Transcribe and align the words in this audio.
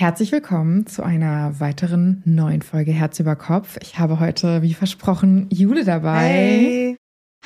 Herzlich 0.00 0.32
willkommen 0.32 0.86
zu 0.86 1.02
einer 1.02 1.60
weiteren 1.60 2.22
neuen 2.24 2.62
Folge 2.62 2.90
Herz 2.90 3.20
über 3.20 3.36
Kopf. 3.36 3.76
Ich 3.82 3.98
habe 3.98 4.18
heute, 4.18 4.62
wie 4.62 4.72
versprochen, 4.72 5.46
Jule 5.50 5.84
dabei. 5.84 6.26
Hey. 6.26 6.96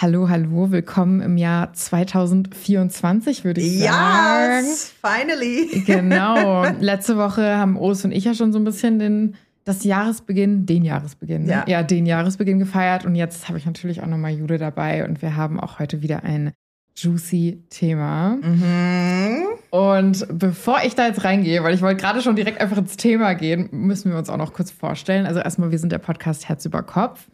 Hallo, 0.00 0.28
hallo, 0.28 0.70
willkommen 0.70 1.20
im 1.20 1.36
Jahr 1.36 1.72
2024, 1.72 3.42
würde 3.42 3.60
ich 3.60 3.80
sagen. 3.80 4.66
Yes, 4.66 4.94
finally. 5.04 5.82
Genau. 5.84 6.64
Letzte 6.78 7.16
Woche 7.16 7.56
haben 7.56 7.76
Urs 7.76 8.04
und 8.04 8.12
ich 8.12 8.22
ja 8.24 8.34
schon 8.34 8.52
so 8.52 8.60
ein 8.60 8.64
bisschen 8.64 9.00
den, 9.00 9.34
das 9.64 9.82
Jahresbeginn, 9.82 10.64
den 10.64 10.84
Jahresbeginn, 10.84 11.48
Ja. 11.48 11.64
ja, 11.66 11.82
den 11.82 12.06
Jahresbeginn 12.06 12.60
gefeiert. 12.60 13.04
Und 13.04 13.16
jetzt 13.16 13.48
habe 13.48 13.58
ich 13.58 13.66
natürlich 13.66 14.00
auch 14.00 14.06
nochmal 14.06 14.30
Jule 14.30 14.58
dabei 14.58 15.04
und 15.04 15.22
wir 15.22 15.34
haben 15.34 15.58
auch 15.58 15.80
heute 15.80 16.02
wieder 16.02 16.22
ein 16.22 16.52
juicy 16.96 17.62
Thema. 17.70 18.36
Mhm. 18.36 19.44
Und 19.70 20.26
bevor 20.30 20.78
ich 20.84 20.94
da 20.94 21.06
jetzt 21.06 21.24
reingehe, 21.24 21.62
weil 21.62 21.74
ich 21.74 21.82
wollte 21.82 22.00
gerade 22.00 22.22
schon 22.22 22.36
direkt 22.36 22.60
einfach 22.60 22.76
ins 22.76 22.96
Thema 22.96 23.34
gehen, 23.34 23.68
müssen 23.72 24.10
wir 24.10 24.18
uns 24.18 24.30
auch 24.30 24.36
noch 24.36 24.52
kurz 24.52 24.70
vorstellen. 24.70 25.26
Also 25.26 25.40
erstmal, 25.40 25.70
wir 25.70 25.78
sind 25.78 25.92
der 25.92 25.98
Podcast 25.98 26.48
Herz 26.48 26.64
über 26.64 26.82
Kopf. 26.82 27.28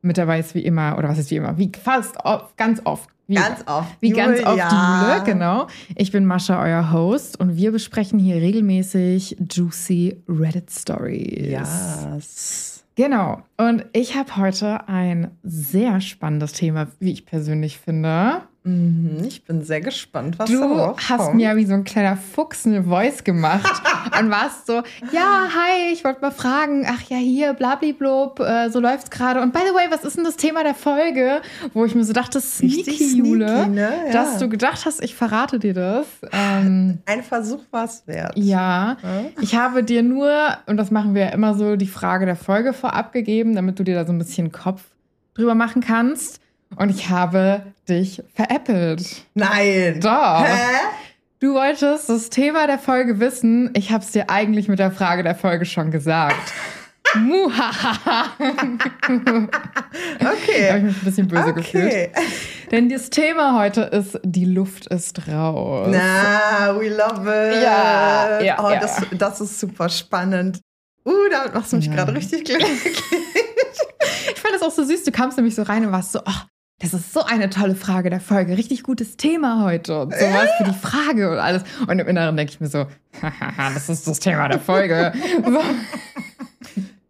Mit 0.00 0.18
dabei 0.18 0.38
ist 0.38 0.54
wie 0.54 0.64
immer, 0.64 0.96
oder 0.96 1.08
was 1.08 1.18
ist 1.18 1.30
wie 1.30 1.36
immer, 1.36 1.58
wie 1.58 1.72
fast 1.82 2.16
oft, 2.24 2.56
ganz 2.56 2.80
oft. 2.84 3.08
Wie, 3.26 3.34
Ganz 3.34 3.62
oft. 3.66 3.94
Wie 4.00 4.08
ganz 4.08 4.40
oft 4.40 4.48
Julia. 4.48 5.16
Jule, 5.18 5.24
genau. 5.24 5.66
Ich 5.96 6.12
bin 6.12 6.24
Mascha, 6.24 6.62
euer 6.62 6.92
Host, 6.92 7.38
und 7.38 7.58
wir 7.58 7.72
besprechen 7.72 8.18
hier 8.18 8.36
regelmäßig 8.36 9.36
juicy 9.52 10.22
Reddit 10.26 10.70
Stories. 10.70 11.50
Yes. 11.50 12.84
Genau. 12.94 13.42
Und 13.58 13.84
ich 13.92 14.16
habe 14.16 14.34
heute 14.36 14.88
ein 14.88 15.30
sehr 15.42 16.00
spannendes 16.00 16.52
Thema, 16.52 16.88
wie 17.00 17.12
ich 17.12 17.26
persönlich 17.26 17.78
finde. 17.78 18.42
Mhm. 18.64 19.24
Ich 19.26 19.44
bin 19.44 19.62
sehr 19.62 19.80
gespannt, 19.80 20.38
was 20.38 20.50
da 20.50 20.56
Du 20.56 20.62
rauskommt. 20.62 21.08
hast 21.08 21.34
mir 21.34 21.56
wie 21.56 21.64
so 21.64 21.74
ein 21.74 21.84
kleiner 21.84 22.16
Fuchs 22.16 22.66
eine 22.66 22.82
Voice 22.84 23.24
gemacht 23.24 23.82
und 24.20 24.30
warst 24.30 24.66
so, 24.66 24.82
ja, 25.12 25.48
hi, 25.54 25.92
ich 25.92 26.04
wollte 26.04 26.20
mal 26.20 26.32
fragen, 26.32 26.84
ach 26.86 27.00
ja, 27.08 27.16
hier, 27.16 27.54
blablablub, 27.54 28.40
äh, 28.40 28.68
so 28.68 28.80
läuft's 28.80 29.10
gerade. 29.10 29.40
Und 29.40 29.52
by 29.52 29.60
the 29.66 29.74
way, 29.74 29.86
was 29.90 30.04
ist 30.04 30.16
denn 30.16 30.24
das 30.24 30.36
Thema 30.36 30.64
der 30.64 30.74
Folge? 30.74 31.40
Wo 31.72 31.84
ich 31.84 31.94
mir 31.94 32.04
so 32.04 32.12
dachte, 32.12 32.40
sneaky, 32.40 33.16
Jule, 33.16 33.48
sneaky, 33.48 33.70
ne? 33.70 33.90
Ja. 34.08 34.12
dass 34.12 34.38
du 34.38 34.48
gedacht 34.48 34.84
hast, 34.84 35.02
ich 35.02 35.14
verrate 35.14 35.58
dir 35.58 35.72
das. 35.74 36.06
Ähm, 36.32 36.98
Ein 37.06 37.22
Versuch 37.22 37.62
war 37.70 37.84
es 37.84 38.06
wert. 38.06 38.32
ja, 38.36 38.96
Ja. 39.02 39.24
ich 39.40 39.54
habe 39.54 39.82
dir 39.84 40.02
nur, 40.02 40.30
und 40.66 40.76
das 40.76 40.90
machen 40.90 41.14
wir 41.14 41.22
ja 41.22 41.28
immer 41.28 41.54
so, 41.54 41.76
die 41.76 41.86
Frage 41.86 42.26
der 42.26 42.36
Folge 42.36 42.72
vorab 42.72 43.12
gegeben, 43.12 43.54
damit 43.54 43.78
du 43.78 43.84
dir 43.84 43.94
da 43.94 44.04
so 44.04 44.12
ein 44.12 44.18
bisschen 44.18 44.52
Kopf 44.52 44.82
drüber 45.34 45.54
machen 45.54 45.80
kannst. 45.80 46.40
Und 46.76 46.90
ich 46.90 47.08
habe 47.08 47.62
dich 47.88 48.22
veräppelt. 48.34 49.22
Nein. 49.34 50.00
Doch. 50.00 50.44
Hä? 50.44 50.78
Du 51.40 51.54
wolltest 51.54 52.08
das 52.08 52.30
Thema 52.30 52.66
der 52.66 52.78
Folge 52.78 53.20
wissen. 53.20 53.70
Ich 53.74 53.90
habe 53.92 54.04
es 54.04 54.10
dir 54.10 54.28
eigentlich 54.28 54.68
mit 54.68 54.78
der 54.78 54.90
Frage 54.90 55.22
der 55.22 55.34
Folge 55.34 55.64
schon 55.64 55.90
gesagt. 55.90 56.52
Muhahaha. 57.16 58.24
Da 58.38 60.26
habe 60.26 60.36
ich 60.36 60.48
Okay. 60.48 60.80
mich 60.80 60.96
ein 60.96 61.04
bisschen 61.04 61.28
böse 61.28 61.54
gefühlt. 61.54 61.86
Okay. 61.86 62.10
Denn 62.70 62.88
das 62.90 63.08
Thema 63.08 63.58
heute 63.58 63.82
ist, 63.82 64.20
die 64.24 64.44
Luft 64.44 64.88
ist 64.88 65.26
raus. 65.28 65.88
Na, 65.90 66.74
we 66.78 66.88
love 66.90 67.22
it. 67.22 67.62
Ja, 67.62 68.40
ja, 68.42 68.62
oh, 68.62 68.70
ja. 68.70 68.80
Das, 68.80 69.00
das 69.12 69.40
ist 69.40 69.58
super 69.58 69.88
spannend. 69.88 70.60
Uh, 71.06 71.12
damit 71.30 71.54
machst 71.54 71.72
du 71.72 71.76
mich 71.76 71.86
Ja. 71.86 71.94
gerade 71.94 72.14
richtig 72.14 72.44
glücklich. 72.44 73.02
Ich 74.34 74.40
fand 74.40 74.54
das 74.54 74.62
auch 74.62 74.70
so 74.70 74.84
süß. 74.84 75.04
Du 75.04 75.10
kamst 75.12 75.38
nämlich 75.38 75.54
so 75.54 75.62
rein 75.62 75.86
und 75.86 75.92
warst 75.92 76.12
so, 76.12 76.20
oh, 76.20 76.32
das 76.80 76.94
ist 76.94 77.12
so 77.12 77.24
eine 77.24 77.50
tolle 77.50 77.74
Frage 77.74 78.08
der 78.08 78.20
Folge. 78.20 78.56
Richtig 78.56 78.84
gutes 78.84 79.16
Thema 79.16 79.64
heute 79.64 80.00
und 80.00 80.14
sowas 80.14 80.48
für 80.58 80.64
die 80.64 80.74
Frage 80.78 81.30
und 81.32 81.38
alles. 81.38 81.64
Und 81.86 81.98
im 81.98 82.06
Inneren 82.06 82.36
denke 82.36 82.52
ich 82.52 82.60
mir 82.60 82.68
so, 82.68 82.86
hahaha, 83.20 83.74
das 83.74 83.88
ist 83.88 84.06
das 84.06 84.20
Thema 84.20 84.48
der 84.48 84.60
Folge. 84.60 85.12
So. 85.44 85.60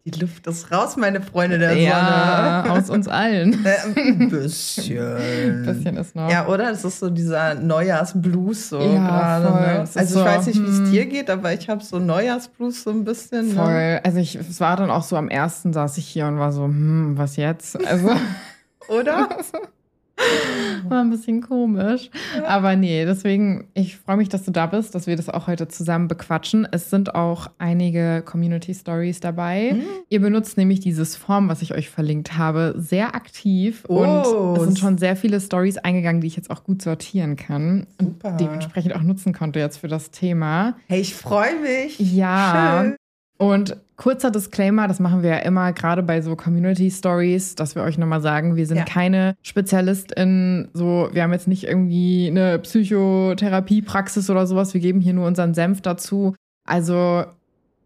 Die 0.05 0.19
Luft 0.19 0.47
ist 0.47 0.71
raus, 0.71 0.95
meine 0.97 1.21
Freunde 1.21 1.59
der 1.59 1.73
Ja, 1.73 2.63
Sonne. 2.63 2.79
aus 2.79 2.89
uns 2.89 3.07
allen. 3.07 3.63
Äh, 3.65 3.99
ein 3.99 4.29
bisschen. 4.29 4.97
Ein 4.97 5.63
bisschen 5.65 5.97
ist 5.97 6.15
noch. 6.15 6.31
Ja, 6.31 6.47
oder? 6.47 6.71
Das 6.71 6.83
ist 6.83 6.99
so 6.99 7.09
dieser 7.09 7.55
Neujahrsblues 7.55 8.69
so 8.69 8.79
Ja, 8.79 9.07
gerade. 9.07 9.45
Ne? 9.45 9.79
Also 9.81 9.99
ich 9.99 10.09
so, 10.09 10.23
weiß 10.23 10.47
nicht, 10.47 10.59
wie 10.63 10.69
es 10.69 10.77
hm. 10.77 10.91
dir 10.91 11.05
geht, 11.05 11.29
aber 11.29 11.53
ich 11.53 11.69
habe 11.69 11.83
so 11.83 11.99
Neujahrsblues 11.99 12.83
so 12.83 12.89
ein 12.91 13.03
bisschen. 13.03 13.49
Ne? 13.49 13.53
Voll. 13.53 13.99
Also 14.03 14.17
ich, 14.19 14.35
es 14.35 14.59
war 14.59 14.77
dann 14.77 14.89
auch 14.89 15.03
so 15.03 15.15
am 15.15 15.29
ersten 15.29 15.73
saß 15.73 15.97
ich 15.97 16.07
hier 16.07 16.25
und 16.25 16.39
war 16.39 16.53
so, 16.53 16.63
hm, 16.63 17.17
was 17.17 17.35
jetzt? 17.35 17.85
Also 17.85 18.09
Oder? 18.87 19.29
war 20.89 21.01
ein 21.01 21.09
bisschen 21.09 21.41
komisch. 21.41 22.09
Aber 22.45 22.75
nee, 22.75 23.05
deswegen, 23.05 23.67
ich 23.73 23.97
freue 23.97 24.17
mich, 24.17 24.29
dass 24.29 24.43
du 24.43 24.51
da 24.51 24.65
bist, 24.65 24.95
dass 24.95 25.07
wir 25.07 25.15
das 25.15 25.29
auch 25.29 25.47
heute 25.47 25.67
zusammen 25.67 26.07
bequatschen. 26.07 26.67
Es 26.71 26.89
sind 26.89 27.15
auch 27.15 27.49
einige 27.57 28.21
Community 28.25 28.73
Stories 28.73 29.19
dabei. 29.19 29.73
Mhm. 29.73 29.83
Ihr 30.09 30.21
benutzt 30.21 30.57
nämlich 30.57 30.79
dieses 30.79 31.15
Form, 31.15 31.49
was 31.49 31.61
ich 31.61 31.73
euch 31.73 31.89
verlinkt 31.89 32.37
habe, 32.37 32.73
sehr 32.77 33.15
aktiv. 33.15 33.83
Oh. 33.87 33.99
Und 33.99 34.57
es 34.57 34.63
sind 34.63 34.79
schon 34.79 34.97
sehr 34.97 35.15
viele 35.15 35.39
Stories 35.39 35.77
eingegangen, 35.77 36.21
die 36.21 36.27
ich 36.27 36.35
jetzt 36.35 36.49
auch 36.49 36.63
gut 36.63 36.81
sortieren 36.81 37.35
kann. 37.35 37.87
Super. 37.99 38.31
Und 38.31 38.39
dementsprechend 38.41 38.95
auch 38.95 39.03
nutzen 39.03 39.33
konnte 39.33 39.59
jetzt 39.59 39.77
für 39.77 39.87
das 39.87 40.11
Thema. 40.11 40.75
Hey, 40.87 41.01
ich 41.01 41.15
freue 41.15 41.59
mich. 41.61 41.99
Ja. 41.99 42.81
Schön. 42.83 42.98
Und 43.41 43.77
kurzer 43.95 44.31
Disclaimer, 44.31 44.89
das 44.89 44.99
machen 44.99 45.23
wir 45.23 45.29
ja 45.29 45.37
immer 45.37 45.71
gerade 45.71 46.03
bei 46.03 46.21
so 46.21 46.35
Community 46.35 46.91
Stories, 46.91 47.55
dass 47.55 47.73
wir 47.73 47.83
euch 47.83 47.97
nochmal 47.97 48.19
sagen, 48.21 48.57
wir 48.57 48.65
sind 48.67 48.77
Ja. 48.77 48.83
keine 48.83 49.35
SpezialistInnen, 49.43 50.67
so, 50.73 51.09
wir 51.13 51.23
haben 51.23 51.31
jetzt 51.31 51.47
nicht 51.47 51.63
irgendwie 51.63 52.27
eine 52.29 52.59
Psychotherapiepraxis 52.59 54.29
oder 54.29 54.45
sowas, 54.45 54.73
wir 54.73 54.81
geben 54.81 54.99
hier 55.01 55.13
nur 55.13 55.25
unseren 55.25 55.53
Senf 55.53 55.81
dazu. 55.81 56.35
Also 56.67 57.23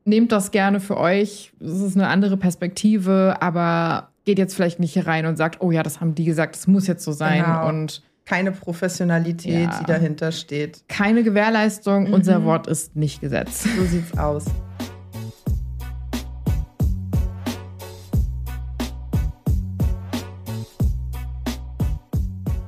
nehmt 0.06 0.32
das 0.32 0.50
gerne 0.52 0.80
für 0.80 0.98
euch, 0.98 1.54
es 1.60 1.82
ist 1.82 1.96
eine 1.96 2.08
andere 2.08 2.36
Perspektive, 2.38 3.38
aber 3.40 4.10
geht 4.26 4.40
jetzt 4.40 4.56
vielleicht 4.56 4.80
nicht 4.80 4.94
hier 4.94 5.06
rein 5.06 5.26
und 5.28 5.38
sagt, 5.38 5.62
oh 5.62 5.70
ja, 5.72 5.84
das 5.84 6.00
haben 6.02 6.16
die 6.16 6.26
gesagt, 6.26 6.56
das 6.56 6.66
muss 6.68 6.88
jetzt 6.88 7.04
so 7.04 7.12
sein 7.12 7.44
Genau. 7.44 7.70
und 7.70 8.02
Keine 8.26 8.52
Professionalität, 8.54 9.70
Ja. 9.70 9.80
die 9.82 9.86
dahinter 9.86 10.32
steht. 10.32 10.82
keine 10.88 11.24
Gewährleistung, 11.24 12.08
Mhm. 12.08 12.14
unser 12.14 12.44
Wort 12.46 12.68
ist 12.68 12.96
nicht 12.96 13.20
Gesetz. 13.22 13.64
So 13.78 13.84
sieht's 13.84 14.18
aus. 14.18 14.46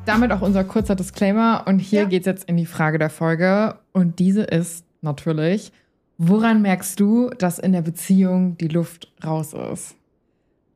Damit 0.05 0.31
auch 0.31 0.41
unser 0.41 0.63
kurzer 0.63 0.95
Disclaimer. 0.95 1.63
Und 1.67 1.79
hier 1.79 2.01
Ja. 2.01 2.07
geht's 2.07 2.25
jetzt 2.25 2.45
in 2.47 2.57
die 2.57 2.66
Frage 2.66 2.97
der 2.99 3.09
Folge. 3.09 3.75
Und 3.91 4.19
diese 4.19 4.43
ist 4.43 4.85
natürlich, 5.01 5.71
woran 6.17 6.61
merkst 6.61 6.99
du, 6.99 7.29
dass 7.31 7.59
in 7.59 7.71
der 7.73 7.81
Beziehung 7.81 8.57
die 8.57 8.67
Luft 8.67 9.11
raus 9.23 9.53
ist? 9.53 9.95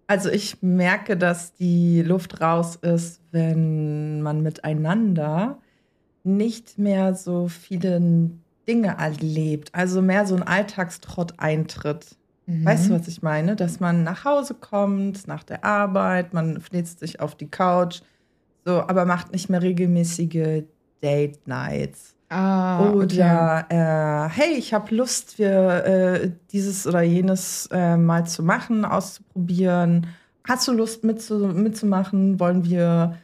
Also 0.07 0.29
ich 0.29 0.63
merke, 0.63 1.15
dass 1.15 1.53
die 1.53 2.01
Luft 2.01 2.41
raus 2.41 2.75
ist, 2.77 3.21
wenn 3.31 4.21
man 4.21 4.41
miteinander 4.41 5.59
nicht 6.23 6.79
mehr 6.79 7.13
so 7.13 7.47
viele 7.47 8.31
Dinge 8.67 8.95
erlebt. 8.97 9.69
Also 9.73 10.01
mehr 10.01 10.25
so 10.25 10.35
ein 10.35 10.43
Alltagstrott 10.43 11.33
eintritt. 11.37 12.15
Weißt 12.47 12.89
du, 12.89 12.95
was 12.99 13.07
ich 13.07 13.21
meine? 13.21 13.55
Dass 13.55 13.79
man 13.79 14.03
nach 14.03 14.25
Hause 14.25 14.55
kommt, 14.55 15.27
nach 15.27 15.43
der 15.43 15.63
Arbeit, 15.63 16.33
man 16.33 16.59
flitzt 16.59 16.97
sich 16.99 17.19
auf 17.19 17.35
die 17.35 17.47
Couch, 17.47 18.01
so, 18.65 18.81
aber 18.81 19.05
macht 19.05 19.31
nicht 19.31 19.49
mehr 19.49 19.61
regelmäßige 19.61 20.63
Date 21.01 21.47
Nights. 21.47 22.15
Ah, 22.29 22.89
okay. 22.89 22.97
Oder 22.97 23.65
äh, 23.69 24.29
hey, 24.29 24.53
ich 24.57 24.73
habe 24.73 24.93
Lust, 24.93 25.39
wir 25.39 25.85
äh, 25.85 26.31
dieses 26.51 26.85
oder 26.85 27.01
jenes 27.01 27.67
äh, 27.71 27.97
mal 27.97 28.25
zu 28.27 28.43
machen, 28.43 28.85
auszuprobieren. 28.85 30.07
Hast 30.47 30.67
du 30.67 30.73
Lust 30.73 31.03
mitzu 31.03 31.37
mitzumachen? 31.39 32.39
Wollen 32.39 32.63
wir, 32.65 33.17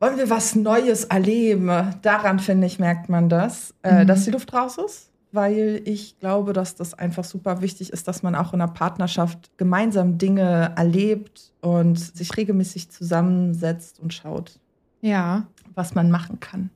wollen 0.00 0.16
wir 0.16 0.30
was 0.30 0.54
Neues 0.54 1.04
erleben? 1.04 1.70
Daran 2.00 2.38
finde 2.38 2.66
ich, 2.68 2.78
merkt 2.78 3.10
man 3.10 3.28
das, 3.28 3.74
äh, 3.82 4.02
Mhm. 4.04 4.06
dass 4.06 4.24
die 4.24 4.30
Luft 4.30 4.52
raus 4.54 4.78
ist. 4.78 5.09
Weil 5.32 5.80
ich 5.84 6.18
glaube, 6.18 6.52
dass 6.52 6.74
das 6.74 6.94
einfach 6.94 7.24
super 7.24 7.60
wichtig 7.62 7.92
ist, 7.92 8.08
dass 8.08 8.22
man 8.22 8.34
auch 8.34 8.52
in 8.52 8.60
einer 8.60 8.72
Partnerschaft 8.72 9.50
gemeinsam 9.58 10.18
Dinge 10.18 10.72
erlebt 10.76 11.52
und 11.60 11.98
sich 11.98 12.36
regelmäßig 12.36 12.90
zusammensetzt 12.90 14.00
und 14.00 14.12
schaut, 14.12 14.58
Ja, 15.02 15.46
was 15.74 15.94
man 15.94 16.10
machen 16.10 16.40
kann. 16.40 16.70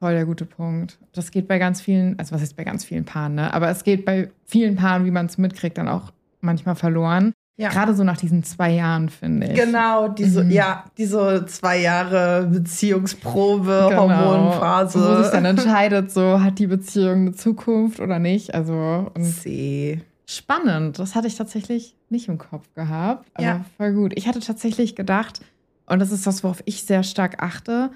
voll 0.00 0.12
der 0.14 0.24
gute 0.26 0.44
Punkt. 0.46 0.98
Das 1.12 1.30
geht 1.30 1.46
bei 1.46 1.58
ganz 1.58 1.80
vielen, 1.80 2.18
also 2.18 2.34
was 2.34 2.42
ist 2.42 2.56
bei 2.56 2.64
ganz 2.64 2.84
vielen 2.84 3.04
Paaren, 3.04 3.34
ne? 3.36 3.52
Aber 3.54 3.68
es 3.70 3.84
geht 3.84 4.04
bei 4.04 4.30
vielen 4.46 4.74
Paaren, 4.76 5.04
wie 5.04 5.10
man 5.10 5.26
es 5.26 5.38
mitkriegt, 5.38 5.78
dann 5.78 5.88
auch 5.88 6.12
manchmal 6.40 6.74
verloren. 6.74 7.32
Ja. 7.60 7.68
Gerade 7.68 7.94
so 7.94 8.04
nach 8.04 8.16
diesen 8.16 8.42
zwei 8.42 8.70
Jahren, 8.70 9.10
finde 9.10 9.48
ich. 9.48 9.54
Genau, 9.54 10.08
diese, 10.08 10.44
Mhm. 10.44 10.50
ja, 10.50 10.84
diese 10.96 11.44
zwei 11.46 11.78
Jahre 11.80 12.46
Beziehungsprobe, 12.50 13.86
Genau. 13.90 14.08
Hormonphase. 14.08 14.98
Wo 14.98 15.22
sich 15.22 15.30
dann 15.30 15.44
entscheidet, 15.44 16.10
so 16.10 16.40
hat 16.42 16.58
die 16.58 16.66
Beziehung 16.68 17.20
eine 17.20 17.32
Zukunft 17.32 18.00
oder 18.00 18.18
nicht. 18.18 18.54
Also 18.54 19.12
C. 19.20 20.00
spannend. 20.26 20.98
Das 20.98 21.14
hatte 21.14 21.26
ich 21.26 21.34
tatsächlich 21.36 21.94
nicht 22.08 22.28
im 22.28 22.38
Kopf 22.38 22.64
gehabt. 22.74 23.28
Aber 23.34 23.44
Ja. 23.44 23.64
voll 23.76 23.92
gut. 23.92 24.12
Ich 24.16 24.26
hatte 24.26 24.40
tatsächlich 24.40 24.96
gedacht, 24.96 25.40
und 25.86 25.98
das 25.98 26.12
ist 26.12 26.26
das, 26.26 26.42
worauf 26.42 26.62
ich 26.64 26.84
sehr 26.84 27.02
stark 27.02 27.42
achte, 27.42 27.90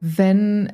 wenn 0.00 0.72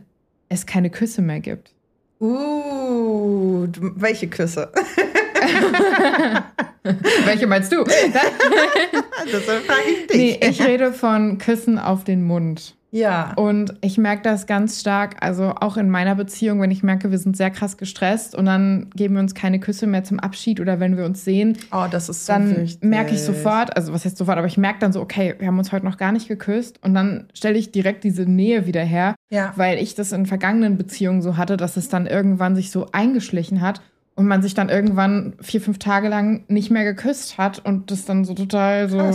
es 0.48 0.66
keine 0.66 0.90
Küsse 0.90 1.22
mehr 1.22 1.38
gibt. 1.40 1.72
Uh, 2.20 3.66
welche 3.96 4.28
Küsse? 4.28 4.72
Welche 7.24 7.46
meinst 7.46 7.72
du? 7.72 7.84
Deshalb 9.32 9.64
frage 9.64 9.80
ich 9.90 10.06
dich. 10.06 10.16
Nee, 10.16 10.48
ich 10.48 10.62
rede 10.64 10.92
von 10.92 11.38
Küssen 11.38 11.78
auf 11.78 12.04
den 12.04 12.24
Mund. 12.24 12.74
ja. 12.90 13.32
Und 13.36 13.74
ich 13.80 13.96
merke 13.98 14.22
das 14.22 14.46
ganz 14.46 14.80
stark, 14.80 15.16
also 15.20 15.54
auch 15.60 15.76
in 15.78 15.88
meiner 15.88 16.14
Beziehung, 16.14 16.60
wenn 16.60 16.70
ich 16.70 16.82
merke, 16.82 17.10
wir 17.10 17.18
sind 17.18 17.36
sehr 17.36 17.50
krass 17.50 17.76
gestresst 17.78 18.34
und 18.34 18.44
dann 18.44 18.90
geben 18.94 19.14
wir 19.14 19.20
uns 19.20 19.34
keine 19.34 19.58
Küsse 19.60 19.86
mehr 19.86 20.04
zum 20.04 20.20
Abschied 20.20 20.60
oder 20.60 20.78
wenn 20.78 20.96
wir 20.96 21.04
uns 21.06 21.24
sehen, 21.24 21.56
Oh, 21.72 21.86
das 21.90 22.08
ist 22.08 22.26
so 22.26 22.34
dann 22.34 22.68
merke 22.82 23.14
ich 23.14 23.22
sofort, 23.22 23.76
also 23.76 23.92
was 23.92 24.04
heißt 24.04 24.16
sofort, 24.18 24.36
aber 24.38 24.46
ich 24.46 24.58
merke 24.58 24.78
dann 24.80 24.92
so, 24.92 25.00
okay, 25.00 25.34
wir 25.38 25.46
haben 25.48 25.58
uns 25.58 25.72
heute 25.72 25.86
noch 25.86 25.96
gar 25.96 26.12
nicht 26.12 26.28
geküsst 26.28 26.78
und 26.84 26.94
dann 26.94 27.26
stelle 27.34 27.58
ich 27.58 27.72
direkt 27.72 28.04
diese 28.04 28.22
Nähe 28.24 28.66
wieder 28.66 28.82
her, 28.84 29.14
Ja. 29.30 29.52
weil 29.56 29.78
ich 29.78 29.94
das 29.94 30.12
in 30.12 30.26
vergangenen 30.26 30.76
Beziehungen 30.76 31.22
so 31.22 31.36
hatte, 31.38 31.56
dass 31.56 31.76
es 31.76 31.88
dann 31.88 32.06
irgendwann 32.06 32.54
sich 32.54 32.70
so 32.70 32.88
eingeschlichen 32.92 33.60
hat 33.62 33.80
und 34.16 34.26
man 34.26 34.42
sich 34.42 34.54
dann 34.54 34.68
irgendwann 34.68 35.34
vier, 35.40 35.60
fünf 35.60 35.78
Tage 35.78 36.08
lang 36.08 36.44
nicht 36.48 36.70
mehr 36.70 36.84
geküsst 36.84 37.36
hat 37.38 37.64
und 37.64 37.90
das 37.90 38.04
dann 38.04 38.24
so 38.24 38.34
total 38.34 38.88
so, 38.88 39.12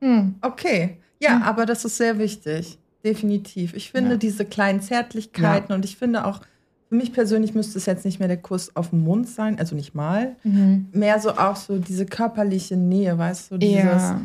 hm, 0.00 0.34
Okay. 0.42 0.96
Ja, 1.22 1.36
Hm. 1.36 1.42
aber 1.42 1.66
das 1.66 1.84
ist 1.84 1.96
sehr 1.98 2.18
wichtig. 2.18 2.78
Definitiv. 3.04 3.74
Ich 3.74 3.90
finde 3.90 4.12
Ja. 4.12 4.16
diese 4.16 4.44
kleinen 4.44 4.80
Zärtlichkeiten 4.80 5.72
und 5.74 5.84
ich 5.84 5.96
finde 5.96 6.24
auch, 6.24 6.40
für 6.88 6.94
mich 6.96 7.12
persönlich 7.12 7.54
müsste 7.54 7.78
es 7.78 7.86
jetzt 7.86 8.04
nicht 8.04 8.18
mehr 8.18 8.28
der 8.28 8.36
Kuss 8.38 8.74
auf 8.74 8.90
den 8.90 9.04
Mund 9.04 9.28
sein, 9.28 9.58
also 9.58 9.76
nicht 9.76 9.94
mal. 9.94 10.36
mhm. 10.42 10.88
Mehr 10.92 11.20
so 11.20 11.30
auch 11.36 11.56
so 11.56 11.78
diese 11.78 12.04
körperliche 12.06 12.76
Nähe, 12.76 13.16
weißt 13.16 13.52
du, 13.52 13.58
dieses, 13.58 13.74
ja, 13.84 14.20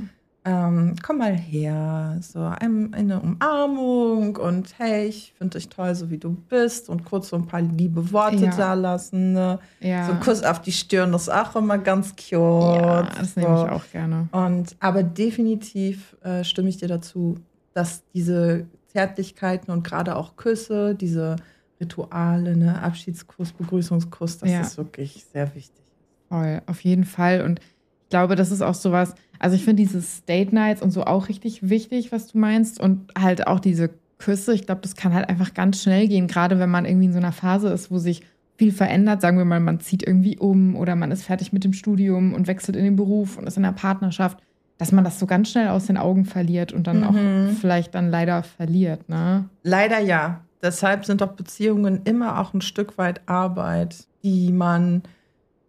ähm, 0.46 0.96
komm 1.02 1.18
mal 1.18 1.36
her, 1.36 2.18
so 2.22 2.40
ein, 2.40 2.94
eine 2.94 3.20
Umarmung 3.20 4.38
und 4.38 4.78
hey, 4.78 5.08
ich 5.08 5.34
finde 5.38 5.58
dich 5.58 5.70
toll, 5.70 5.94
so 5.96 6.10
wie 6.12 6.18
du 6.20 6.30
bist 6.36 6.88
und 6.88 7.04
kurz 7.04 7.30
so 7.30 7.36
ein 7.36 7.48
paar 7.48 7.62
liebe 7.62 8.12
Worte 8.12 8.46
Ja. 8.46 8.56
da 8.56 8.74
lassen. 8.76 9.34
Ne? 9.34 9.60
ja. 9.80 10.06
So 10.06 10.14
ein 10.14 10.20
Kuss 10.20 10.44
auf 10.44 10.62
die 10.62 10.72
Stirn 10.72 11.14
ist 11.14 11.30
auch 11.30 11.56
immer 11.56 11.78
ganz 11.80 12.16
cute. 12.16 12.32
ja, 12.34 13.04
das 13.04 13.36
nehme 13.36 13.58
so. 13.58 13.66
ich 13.66 13.72
auch 13.72 13.84
gerne. 13.92 14.28
Und 14.32 14.76
aber 14.80 15.04
definitiv 15.04 16.16
äh, 16.24 16.44
stimme 16.44 16.70
ich 16.70 16.78
dir 16.78 16.88
dazu, 16.88 17.40
dass 17.74 18.04
diese 18.14 18.68
Zärtlichkeiten 18.88 19.72
und 19.74 19.84
gerade 19.84 20.16
auch 20.16 20.36
Küsse, 20.38 20.96
diese 20.96 21.36
Rituale, 21.82 22.56
ne, 22.56 22.82
Abschiedskuss, 22.82 23.52
Begrüßungskuss, 23.52 24.38
das 24.38 24.50
Ja. 24.52 24.62
ist 24.62 24.78
wirklich 24.78 25.26
sehr 25.34 25.54
wichtig. 25.56 25.84
Voll, 26.30 26.62
auf 26.68 26.82
jeden 26.82 27.04
Fall. 27.04 27.42
Und 27.42 27.60
ich 28.06 28.10
glaube, 28.10 28.36
das 28.36 28.52
ist 28.52 28.62
auch 28.62 28.76
sowas, 28.76 29.16
also 29.40 29.56
ich 29.56 29.64
finde 29.66 29.84
dieses 29.84 30.24
Date 30.26 30.54
Nights 30.54 30.82
und 30.82 30.92
so 30.92 31.04
auch 31.04 31.28
richtig 31.28 31.70
wichtig, 31.70 32.12
was 32.12 32.28
du 32.28 32.38
meinst. 32.38 32.80
Und 32.80 33.12
halt 33.20 33.48
auch 33.48 33.60
diese 33.60 33.90
Küsse, 34.20 34.54
ich 34.54 34.66
glaube, 34.66 34.82
das 34.82 34.96
kann 34.96 35.14
halt 35.14 35.28
einfach 35.28 35.54
ganz 35.54 35.82
schnell 35.84 36.08
gehen, 36.08 36.28
gerade 36.28 36.58
wenn 36.60 36.70
man 36.70 36.86
irgendwie 36.86 37.08
in 37.08 37.12
so 37.14 37.18
einer 37.18 37.32
Phase 37.34 37.70
ist, 37.70 37.92
wo 37.92 37.98
sich 37.98 38.22
viel 38.58 38.72
verändert. 38.72 39.20
Sagen 39.22 39.38
wir 39.38 39.44
mal, 39.44 39.60
man 39.60 39.80
zieht 39.82 40.08
irgendwie 40.08 40.38
um 40.38 40.76
oder 40.78 40.96
man 40.96 41.12
ist 41.12 41.24
fertig 41.24 41.52
mit 41.52 41.64
dem 41.66 41.74
Studium 41.74 42.34
und 42.34 42.48
wechselt 42.48 42.78
in 42.78 42.86
den 42.86 42.96
Beruf 42.96 43.38
und 43.38 43.46
ist 43.48 43.58
in 43.58 43.66
einer 43.66 43.74
Partnerschaft, 43.74 44.38
dass 44.78 44.92
man 44.94 45.04
das 45.04 45.20
so 45.20 45.26
ganz 45.26 45.50
schnell 45.50 45.68
aus 45.70 45.88
den 45.88 45.98
Augen 45.98 46.24
verliert 46.26 46.72
und 46.72 46.88
dann 46.88 47.00
Mhm. 47.00 47.04
auch 47.04 47.60
vielleicht 47.60 47.96
dann 47.96 48.10
leider 48.12 48.44
verliert, 48.44 49.10
ne? 49.10 49.46
Leider 49.64 50.00
ja. 50.00 50.42
Deshalb 50.62 51.06
sind 51.06 51.22
doch 51.22 51.34
Beziehungen 51.34 52.02
immer 52.06 52.40
auch 52.40 52.54
ein 52.54 52.62
Stück 52.62 52.98
weit 52.98 53.22
Arbeit, 53.28 54.06
die 54.24 54.52
man 54.52 55.04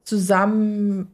zusammen 0.04 1.08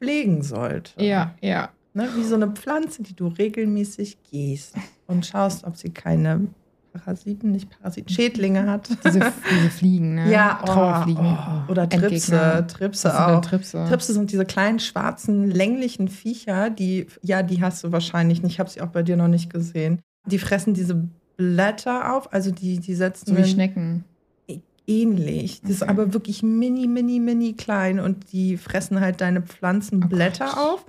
pflegen 0.00 0.42
sollte. 0.42 1.02
Ja, 1.02 1.34
ja. 1.40 1.70
Ne, 1.92 2.08
wie 2.16 2.22
so 2.24 2.36
eine 2.36 2.48
Pflanze, 2.48 3.02
die 3.02 3.14
du 3.14 3.26
regelmäßig 3.26 4.18
gießt 4.30 4.76
und 5.08 5.26
schaust, 5.26 5.64
ob 5.64 5.76
sie 5.76 5.90
keine 5.90 6.46
Parasiten, 6.92 7.50
nicht 7.50 7.68
Parasiten, 7.70 8.12
Schädlinge 8.12 8.68
hat. 8.70 8.88
Diese, 9.04 9.20
diese 9.50 9.70
Fliegen, 9.70 10.14
ne? 10.14 10.30
Ja, 10.30 10.60
oh, 10.62 10.66
Trauerfliegen. 10.66 11.24
oh. 11.24 11.70
Oder 11.70 11.88
Tripse. 11.88 12.64
Tripse 12.68 13.26
auch. 13.28 13.40
Tripse? 13.40 13.84
Tripse 13.88 14.12
sind 14.12 14.30
diese 14.30 14.44
kleinen 14.44 14.78
schwarzen 14.78 15.50
länglichen 15.50 16.08
Viecher, 16.08 16.70
die 16.70 17.06
ja, 17.22 17.42
die 17.42 17.62
hast 17.62 17.82
du 17.84 17.92
wahrscheinlich 17.92 18.42
nicht. 18.42 18.52
Ich 18.52 18.60
habe 18.60 18.70
sie 18.70 18.80
auch 18.80 18.88
bei 18.88 19.02
dir 19.02 19.16
noch 19.16 19.28
nicht 19.28 19.52
gesehen. 19.52 20.00
Die 20.26 20.38
fressen 20.38 20.74
diese 20.74 21.08
Blätter 21.36 22.14
auf, 22.14 22.32
also 22.32 22.50
die 22.50 22.78
die 22.78 22.94
setzen 22.94 23.34
So 23.34 23.36
wie 23.36 23.44
Schnecken. 23.44 24.04
Ähnlich. 24.90 25.60
Das 25.62 25.70
ist 25.70 25.82
Okay. 25.82 25.90
aber 25.90 26.12
wirklich 26.12 26.42
mini 26.42 26.86
mini 26.86 27.20
mini 27.20 27.52
klein 27.54 28.00
und 28.00 28.32
die 28.32 28.56
fressen 28.56 29.00
halt 29.00 29.20
deine 29.20 29.42
Pflanzenblätter 29.42 30.52
Oh 30.56 30.60
auf. 30.74 30.86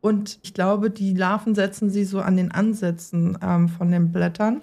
Und 0.00 0.38
ich 0.42 0.52
glaube, 0.52 0.90
die 0.90 1.14
Larven 1.14 1.54
setzen 1.54 1.88
sie 1.90 2.04
so 2.04 2.20
an 2.20 2.36
den 2.36 2.50
Ansätzen 2.52 3.38
ähm, 3.42 3.68
von 3.68 3.90
den 3.90 4.12
Blättern. 4.12 4.60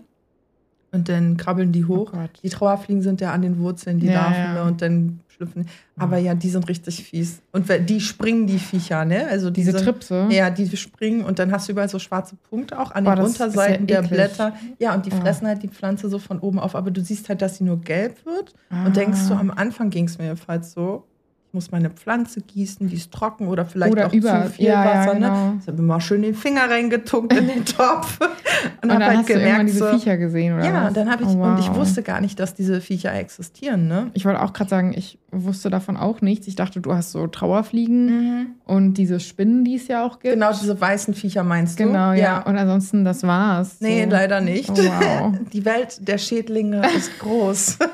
Und 0.92 1.08
dann 1.10 1.38
krabbeln 1.38 1.72
die 1.72 1.86
Oh 1.86 1.90
hoch. 2.00 2.12
Gott. 2.12 2.40
Die 2.44 2.50
Trauerfliegen 2.50 3.02
sind 3.02 3.22
ja 3.22 3.32
an 3.32 3.42
den 3.42 3.58
Wurzeln, 3.60 4.00
die 4.00 4.08
Ja, 4.08 4.14
Larven, 4.24 4.36
ja. 4.44 4.54
ne, 4.56 4.64
und 4.70 4.82
dann 4.82 5.20
schlüpfen. 5.42 5.68
Aber 5.98 6.18
ja, 6.18 6.34
die 6.36 6.50
sind 6.50 6.68
richtig 6.70 7.04
fies. 7.04 7.42
Und 7.52 7.68
die 7.90 8.00
springen, 8.00 8.48
die 8.48 8.60
Viecher, 8.60 9.06
ne? 9.06 9.28
Also 9.28 9.50
die 9.50 9.62
Diese 9.62 9.72
sind, 9.74 9.84
Tripse. 9.84 10.28
Ja, 10.32 10.50
die 10.50 10.76
springen 10.78 11.24
und 11.24 11.40
dann 11.40 11.52
hast 11.52 11.68
du 11.68 11.74
überall 11.74 11.90
so 11.90 12.00
schwarze 12.00 12.36
Punkte 12.50 12.80
auch 12.80 12.92
an 12.92 13.04
Boah, 13.04 13.16
den 13.16 13.26
ist 13.26 13.40
ja 13.40 13.46
Unterseiten 13.46 13.88
der. 13.88 14.02
Blätter. 14.04 14.54
Ja, 14.80 14.94
und 14.94 15.06
die 15.06 15.12
Oh. 15.12 15.16
fressen 15.22 15.48
halt 15.48 15.64
die 15.64 15.68
Pflanze 15.70 16.10
so 16.10 16.20
von 16.20 16.40
oben 16.40 16.60
auf. 16.60 16.76
Aber 16.76 16.92
du 16.92 17.02
siehst 17.02 17.30
halt, 17.30 17.42
dass 17.42 17.58
sie 17.58 17.64
nur 17.64 17.80
gelb 17.82 18.26
wird. 18.26 18.54
Ah. 18.70 18.86
Und 18.86 18.96
denkst 18.96 19.28
du, 19.28 19.34
am 19.34 19.52
Anfang 19.52 19.90
ging 19.90 20.06
es 20.06 20.18
mir 20.18 20.26
jedenfalls 20.26 20.72
so, 20.74 21.06
ich 21.48 21.54
muss 21.54 21.70
meine 21.72 21.90
Pflanze 21.90 22.40
gießen, 22.40 22.88
die 22.88 22.96
ist 22.96 23.12
trocken 23.12 23.50
oder 23.50 23.66
vielleicht 23.66 23.92
Oder 23.92 24.08
auch 24.08 24.14
über- 24.14 24.44
zu 24.46 24.52
viel 24.52 24.68
ja, 24.68 24.86
ja, 24.86 25.00
Wasser. 25.02 25.14
genau. 25.16 25.48
Ne? 25.52 25.58
Ich 25.62 25.68
habe 25.68 25.78
immer 25.80 26.00
schön 26.00 26.22
den 26.22 26.34
Finger 26.34 26.70
reingetunkt 26.70 27.34
in 27.34 27.48
den 27.48 27.66
Topf. 27.66 28.20
Und, 28.82 28.90
Und 28.90 28.92
hab 28.94 29.00
dann 29.00 29.08
halt 29.08 29.18
hast 29.20 29.30
du 29.30 29.34
gemerkt, 29.34 29.68
diese 29.70 29.80
so, 29.80 29.86
Viecher 29.88 30.18
gesehen, 30.18 30.54
oder 30.56 30.66
ja, 30.66 30.74
was? 30.84 30.88
und 30.90 30.98
dann 30.98 31.12
habe 31.12 31.24
ich, 31.24 31.30
Oh, 31.30 31.42
und 31.44 31.60
ich 31.60 31.68
wow. 31.70 31.78
wusste 31.78 32.04
gar 32.04 32.22
nicht, 32.22 32.40
dass 32.40 32.54
diese 32.54 32.80
Viecher 32.80 33.14
existieren, 33.14 33.88
ne? 33.88 34.12
Ich 34.14 34.24
wollte 34.26 34.42
auch 34.42 34.54
gerade 34.54 34.70
sagen, 34.70 34.94
ich 34.96 35.18
wusste 35.32 35.70
davon 35.70 35.98
auch 35.98 36.22
nichts. 36.22 36.48
Ich 36.48 36.56
dachte, 36.56 36.82
du 36.82 36.94
hast 36.94 37.12
so 37.12 37.28
Trauerfliegen 37.28 38.56
und 38.66 38.96
diese 38.96 39.20
Spinnen, 39.20 39.64
die 39.64 39.76
es 39.76 39.88
ja 39.88 40.06
auch 40.06 40.20
gibt. 40.20 40.34
Genau, 40.34 40.52
diese 40.52 40.80
weißen 40.80 41.14
Viecher 41.14 41.44
meinst 41.44 41.80
du? 41.80 41.86
Genau, 41.86 42.14
ja. 42.14 42.42
Und 42.42 42.58
ansonsten, 42.58 43.06
das 43.06 43.24
war's. 43.24 43.78
Nee, 43.80 44.04
so. 44.04 44.10
leider 44.10 44.42
nicht. 44.42 44.70
Oh, 44.70 44.78
wow. 44.78 45.34
Die 45.54 45.66
Welt 45.66 46.08
der 46.08 46.18
Schädlinge 46.18 46.82
ist 46.96 47.20
groß. 47.20 47.80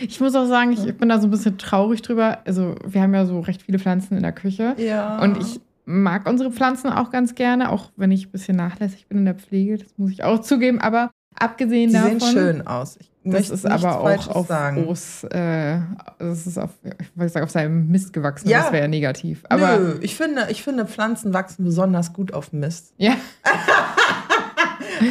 Ich 0.00 0.20
muss 0.20 0.34
auch 0.34 0.46
sagen, 0.46 0.72
ich 0.72 0.96
bin 0.96 1.08
da 1.08 1.20
so 1.20 1.28
ein 1.28 1.30
bisschen 1.30 1.56
traurig 1.56 2.02
drüber. 2.02 2.40
Also, 2.44 2.74
wir 2.84 3.00
haben 3.00 3.14
ja 3.14 3.24
so 3.26 3.38
recht 3.40 3.62
viele 3.62 3.78
Pflanzen 3.78 4.16
in 4.16 4.22
der 4.22 4.32
Küche. 4.32 4.74
ja. 4.76 5.20
Und 5.20 5.38
ich 5.38 5.60
mag 5.86 6.28
unsere 6.28 6.50
Pflanzen 6.50 6.90
auch 6.90 7.10
ganz 7.10 7.34
gerne, 7.34 7.70
auch 7.70 7.90
wenn 7.96 8.10
ich 8.10 8.26
ein 8.26 8.30
bisschen 8.30 8.56
nachlässig 8.56 9.06
bin 9.06 9.18
in 9.18 9.24
der 9.24 9.34
Pflege. 9.34 9.78
Das 9.78 9.88
muss 9.96 10.10
ich 10.10 10.24
auch 10.24 10.40
zugeben. 10.40 10.80
Aber 10.80 11.10
abgesehen 11.38 11.90
Die 11.90 11.94
davon. 11.94 12.20
sehen 12.20 12.32
schön 12.32 12.66
aus. 12.66 12.98
Ich 13.00 13.32
Das 13.32 13.48
ist 13.48 13.64
aber 13.66 14.00
auch 14.00 14.28
auf 14.28 14.46
sagen. 14.48 14.84
Groß, 14.84 15.24
äh, 15.30 15.78
das 16.18 16.46
ist 16.46 16.58
auf, 16.58 16.70
ich 16.82 17.08
wollte 17.16 17.32
sagen, 17.32 17.44
auf 17.44 17.50
seinem 17.50 17.88
Mist 17.88 18.12
gewachsen. 18.12 18.48
Ja. 18.48 18.64
Das 18.64 18.72
wäre 18.72 18.82
ja 18.82 18.88
negativ. 18.88 19.44
Aber 19.48 19.78
Nö, 19.78 19.98
ich 20.02 20.14
finde, 20.14 20.48
ich 20.50 20.62
finde, 20.62 20.84
Pflanzen 20.86 21.32
wachsen 21.32 21.64
besonders 21.64 22.12
gut 22.12 22.34
auf 22.34 22.52
Mist. 22.52 22.92
ja, 22.98 23.14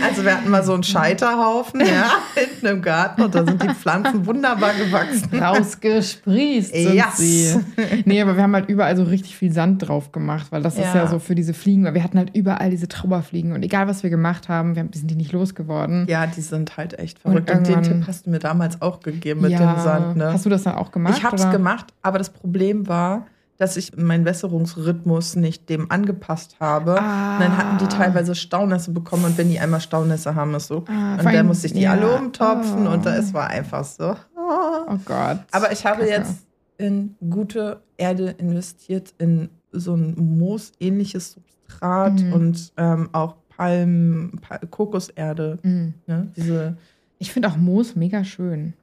Also 0.04 0.24
wir 0.24 0.36
hatten 0.38 0.50
mal 0.50 0.64
so 0.64 0.74
einen 0.74 0.84
Scheiterhaufen, 0.84 1.82
ja, 1.82 2.12
hinten 2.36 2.66
im 2.68 2.82
Garten 2.82 3.22
und 3.22 3.34
da 3.36 3.46
sind 3.46 3.62
die 3.62 3.70
Pflanzen 3.70 4.26
wunderbar 4.26 4.72
gewachsen. 4.74 5.30
rausgesprießt 5.42 6.74
sind 6.74 6.94
Yes. 6.94 7.18
sie. 7.18 7.60
Nee, 8.06 8.22
aber 8.22 8.36
wir 8.36 8.44
haben 8.44 8.54
halt 8.54 8.70
überall 8.70 8.96
so 8.96 9.04
richtig 9.04 9.36
viel 9.36 9.52
Sand 9.52 9.88
drauf 9.88 10.12
gemacht, 10.12 10.48
weil 10.52 10.62
das 10.62 10.76
ist 10.76 10.82
Ja. 10.86 10.96
ja 10.96 11.08
so 11.08 11.20
für 11.20 11.36
diese 11.36 11.54
Fliegen, 11.54 11.84
weil 11.86 11.94
wir 11.94 12.04
hatten 12.04 12.18
halt 12.18 12.36
überall 12.36 12.70
diese 12.70 12.88
Trauerfliegen 12.88 13.52
und 13.54 13.64
egal 13.64 13.88
was 13.88 14.04
wir 14.04 14.10
gemacht 14.10 14.50
haben, 14.50 14.76
wir 14.76 14.88
sind 14.94 15.10
die 15.10 15.16
nicht 15.16 15.32
losgeworden. 15.32 16.06
Ja, 16.10 16.28
die 16.28 16.42
sind 16.42 16.78
halt 16.78 16.98
echt 17.00 17.18
Und 17.24 17.32
verrückt. 17.34 17.50
Und, 17.52 17.68
den 17.68 17.74
irgendwann- 17.76 18.00
Tipp 18.00 18.08
hast 18.08 18.26
du 18.26 18.30
mir 18.30 18.40
damals 18.40 18.82
auch 18.82 19.00
gegeben 19.02 19.42
mit 19.42 19.52
Ja. 19.52 19.74
dem 19.74 19.82
Sand. 19.82 20.18
Ne? 20.18 20.32
Hast 20.34 20.46
du 20.46 20.50
das 20.50 20.64
dann 20.64 20.76
auch 20.76 20.92
gemacht? 20.92 21.16
ich 21.18 21.24
habe 21.24 21.36
es 21.36 21.44
oder? 21.44 21.52
gemacht, 21.52 21.88
aber 22.02 22.18
das 22.18 22.30
Problem 22.30 22.88
war, 22.88 23.26
dass 23.64 23.78
ich 23.78 23.96
meinen 23.98 24.26
Wässerungsrhythmus 24.26 25.36
nicht 25.36 25.70
dem 25.70 25.90
angepasst 25.90 26.58
habe. 26.60 27.00
Ah. 27.02 27.36
Und 27.36 27.42
dann 27.42 27.58
hatten 27.58 27.78
die 27.80 27.88
teilweise 27.88 28.36
Staunässe 28.36 28.92
bekommen 28.92 29.26
und 29.26 29.38
wenn 29.38 29.50
die 29.50 29.60
einmal 29.60 29.82
Staunässe 29.82 30.36
haben, 30.36 30.54
ist 30.56 30.68
so. 30.68 30.84
Ah, 30.88 31.16
und 31.16 31.26
dann 31.26 31.48
musste 31.48 31.68
ich 31.68 31.74
die 31.74 31.82
ja. 31.82 31.92
alle 31.92 32.16
umtopfen 32.16 32.88
Oh. 32.88 32.92
und 32.92 33.06
da, 33.06 33.16
es 33.16 33.34
war 33.34 33.48
einfach 33.50 33.84
so. 33.84 34.16
oh. 34.36 34.86
Oh 34.88 34.98
Gott. 35.06 35.40
Aber 35.52 35.72
ich 35.72 35.86
habe 35.86 36.00
Kacke. 36.02 36.12
jetzt 36.12 36.46
in 36.78 37.16
gute 37.30 37.82
Erde 37.98 38.32
investiert, 38.38 39.14
in 39.18 39.50
so 39.72 39.96
ein 39.96 40.14
moosähnliches 40.38 41.32
Substrat 41.34 42.22
Mhm. 42.22 42.34
und 42.34 42.74
ähm, 42.78 43.10
auch 43.14 43.36
Palm, 43.56 44.40
Pa- 44.42 44.60
Kokoserde. 44.70 45.60
Mhm. 45.64 45.94
Ne? 46.08 46.28
Diese 46.36 46.76
Ich 47.20 47.32
finde 47.32 47.48
auch 47.48 47.58
Moos 47.58 47.96
mega 47.96 48.24
schön. 48.24 48.74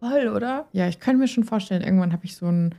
voll, 0.00 0.28
oder? 0.34 0.64
Ja, 0.72 0.88
ich 0.88 0.98
könnte 0.98 1.18
mir 1.20 1.28
schon 1.28 1.44
vorstellen, 1.44 1.82
irgendwann 1.82 2.12
habe 2.12 2.24
ich 2.24 2.34
so 2.36 2.46
ein, 2.46 2.74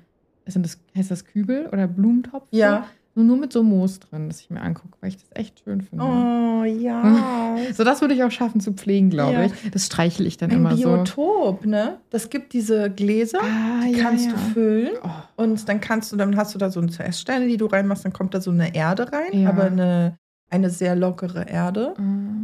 sind 0.51 0.63
das, 0.65 0.79
heißt 0.97 1.09
das 1.11 1.25
Kübel 1.25 1.67
oder 1.71 1.87
Blumentopf? 1.87 2.47
Ja. 2.51 2.85
So, 3.13 3.23
nur 3.23 3.35
mit 3.35 3.51
so 3.51 3.61
Moos 3.61 3.99
drin, 3.99 4.29
das 4.29 4.39
ich 4.39 4.49
mir 4.49 4.61
angucke, 4.61 4.97
weil 5.01 5.09
ich 5.09 5.17
das 5.17 5.27
echt 5.33 5.61
schön 5.65 5.81
finde. 5.81 6.03
Oh 6.05 6.63
ja. 6.63 7.57
So, 7.73 7.83
das 7.83 7.99
würde 8.01 8.13
ich 8.13 8.23
auch 8.23 8.31
schaffen 8.31 8.61
zu 8.61 8.71
pflegen, 8.73 9.09
glaube 9.09 9.33
Ja. 9.33 9.43
ich. 9.45 9.51
Das 9.71 9.85
streichle 9.87 10.25
ich 10.25 10.37
dann 10.37 10.49
Ein 10.51 10.57
immer 10.57 10.77
so. 10.77 10.83
Biotop, 10.95 11.65
ne? 11.65 11.97
Das 12.09 12.29
gibt 12.29 12.53
diese 12.53 12.89
Gläser, 12.89 13.39
Ah, 13.41 13.83
die 13.85 13.97
ja, 13.97 14.03
kannst 14.03 14.25
ja. 14.27 14.31
du 14.31 14.37
füllen. 14.53 14.91
Oh, 15.03 15.09
Und 15.43 15.67
dann 15.67 15.81
kannst 15.81 16.11
du, 16.13 16.15
dann 16.15 16.37
hast 16.37 16.55
du 16.55 16.57
da 16.57 16.69
so 16.71 16.79
eine 16.79 16.89
CS-Steine, 16.89 17.47
die 17.47 17.57
du 17.57 17.65
reinmachst, 17.65 18.05
dann 18.05 18.13
kommt 18.13 18.33
da 18.33 18.39
so 18.39 18.51
eine 18.51 18.73
Erde 18.73 19.11
rein, 19.11 19.45
aber 19.45 19.63
eine 19.65 20.17
eine 20.51 20.69
sehr 20.69 20.95
lockere 20.95 21.47
Erde. 21.47 21.93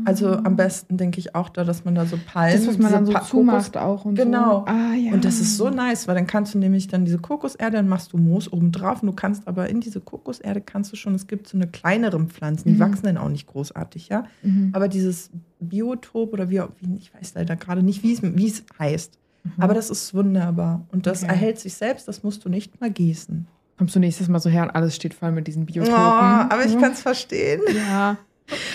Also 0.05 0.29
am 0.37 0.55
besten 0.55 0.95
denke 0.95 1.19
ich 1.19 1.35
auch 1.35 1.49
da, 1.49 1.63
dass 1.65 1.83
man 1.83 1.93
da 1.93 2.05
so 2.05 2.17
Palmen. 2.25 2.57
Das, 2.57 2.67
was 2.67 2.77
man 2.77 2.91
dann 2.93 3.05
so 3.05 3.11
Pa- 3.11 3.21
zumacht 3.23 3.75
auch 3.75 4.05
und 4.05 4.15
Genau. 4.15 4.61
so. 4.61 4.65
Ah, 4.71 4.93
ja. 4.95 5.11
Und 5.11 5.25
das 5.25 5.41
ist 5.41 5.57
so 5.57 5.69
nice, 5.69 6.07
weil 6.07 6.15
dann 6.15 6.25
kannst 6.25 6.53
du 6.53 6.57
nämlich 6.57 6.87
dann 6.87 7.03
diese 7.03 7.17
Kokoserde, 7.19 7.75
dann 7.77 7.89
machst 7.89 8.13
du 8.13 8.17
Moos 8.17 8.51
oben 8.51 8.71
drauf 8.71 9.01
und 9.03 9.07
du 9.07 9.13
kannst 9.13 9.45
aber 9.47 9.69
in 9.69 9.81
diese 9.81 9.99
Kokoserde 9.99 10.61
kannst 10.61 10.91
du 10.93 10.95
schon, 10.95 11.13
es 11.15 11.27
gibt 11.27 11.47
so 11.49 11.57
eine 11.57 11.67
kleineren 11.67 12.29
Pflanzen, 12.29 12.69
die 12.69 12.75
Mhm. 12.75 12.79
wachsen 12.79 13.05
dann 13.07 13.17
auch 13.17 13.29
nicht 13.29 13.45
großartig, 13.47 14.07
ja. 14.07 14.23
Mhm. 14.41 14.69
Aber 14.73 14.87
dieses 14.87 15.29
Biotop 15.59 16.31
oder 16.33 16.49
wie, 16.49 16.61
ich 16.97 17.13
weiß 17.13 17.33
leider 17.35 17.55
gerade 17.57 17.83
nicht, 17.83 18.03
wie 18.03 18.13
es, 18.13 18.21
wie 18.23 18.47
es 18.47 18.63
heißt. 18.79 19.17
Mhm. 19.43 19.51
Aber 19.57 19.73
das 19.73 19.89
ist 19.89 20.13
wunderbar. 20.13 20.85
Und 20.93 21.07
das 21.07 21.23
Okay. 21.23 21.31
erhält 21.33 21.59
sich 21.59 21.73
selbst, 21.73 22.07
das 22.07 22.23
musst 22.23 22.45
du 22.45 22.49
nicht 22.49 22.79
mal 22.79 22.89
gießen. 22.89 23.47
Kommst 23.77 23.95
du 23.95 23.99
nächstes 23.99 24.27
Mal 24.27 24.39
so 24.39 24.49
her 24.49 24.63
und 24.63 24.71
alles 24.71 24.95
steht 24.95 25.13
voll 25.13 25.31
mit 25.31 25.47
diesen 25.47 25.63
Oh, 25.63 25.65
Biotopen. 25.65 25.93
aber 25.95 26.65
ich 26.65 26.77
kann 26.79 26.91
es 26.93 27.01
verstehen. 27.01 27.61
Ja. 27.89 28.17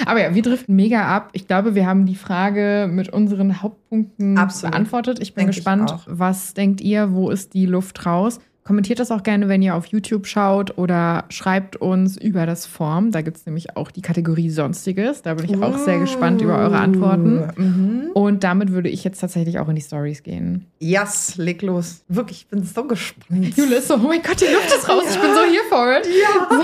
Aber 0.04 0.20
ja, 0.20 0.34
wir 0.34 0.42
driften 0.42 0.76
mega 0.76 1.06
ab. 1.06 1.30
Ich 1.32 1.46
glaube, 1.48 1.74
wir 1.74 1.86
haben 1.86 2.04
die 2.06 2.14
Frage 2.14 2.88
mit 2.92 3.08
unseren 3.08 3.62
Hauptpunkten 3.62 4.36
Absolut. 4.38 4.72
beantwortet. 4.72 5.18
Ich 5.20 5.34
bin 5.34 5.42
Denk 5.42 5.50
ich 5.50 5.56
gespannt, 5.56 5.90
auch. 5.92 6.02
was 6.06 6.52
denkt 6.54 6.80
ihr? 6.82 7.12
Wo 7.12 7.30
ist 7.30 7.54
die 7.54 7.66
Luft 7.66 8.04
raus? 8.04 8.38
Kommentiert 8.64 9.00
das 9.00 9.10
auch 9.10 9.24
gerne, 9.24 9.48
wenn 9.48 9.60
ihr 9.60 9.74
auf 9.74 9.86
YouTube 9.86 10.24
schaut 10.26 10.78
oder 10.78 11.24
schreibt 11.30 11.74
uns 11.76 12.16
über 12.16 12.46
das 12.46 12.64
Form. 12.64 13.10
Da 13.10 13.20
gibt 13.20 13.36
es 13.38 13.44
nämlich 13.44 13.76
auch 13.76 13.90
die 13.90 14.02
Kategorie 14.02 14.50
Sonstiges. 14.50 15.22
Da 15.22 15.34
bin 15.34 15.46
ich 15.46 15.60
auch 15.60 15.76
sehr 15.78 15.98
gespannt 15.98 16.40
über 16.42 16.56
eure 16.58 16.78
Antworten. 16.78 17.50
Mhm. 17.56 18.10
Und 18.14 18.44
damit 18.44 18.70
würde 18.70 18.88
ich 18.88 19.02
jetzt 19.02 19.20
tatsächlich 19.20 19.58
auch 19.58 19.68
in 19.68 19.74
die 19.74 19.80
Stories 19.82 20.22
gehen. 20.22 20.66
Yes, 20.78 21.36
leg 21.38 21.60
los. 21.62 22.04
Wirklich, 22.06 22.42
ich 22.42 22.46
bin 22.46 22.62
so 22.64 22.84
gespannt. 22.84 23.56
Jule 23.56 23.76
ist 23.76 23.88
so, 23.88 23.94
oh 23.94 23.98
mein 23.98 24.22
Gott, 24.22 24.40
die 24.40 24.52
Luft 24.52 24.68
ist 24.68 24.88
raus. 24.88 25.04
Ich 25.10 25.20
bin 25.20 25.34
so 25.34 25.42
hier 25.42 25.62
for 25.68 25.96
it. 25.98 26.06
Ja. 26.06 26.60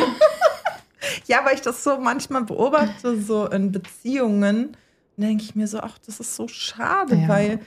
ja, 1.27 1.45
weil 1.45 1.57
ich 1.57 1.63
das 1.63 1.83
so 1.83 1.99
manchmal 1.99 2.45
beobachte, 2.45 3.21
so 3.21 3.47
in 3.49 3.73
Beziehungen, 3.73 4.77
denke 5.17 5.43
ich 5.43 5.57
mir 5.57 5.67
so, 5.67 5.81
ach, 5.81 5.99
das 6.07 6.21
ist 6.21 6.37
so 6.37 6.47
schade, 6.47 7.17
Ja. 7.17 7.29
weil 7.29 7.59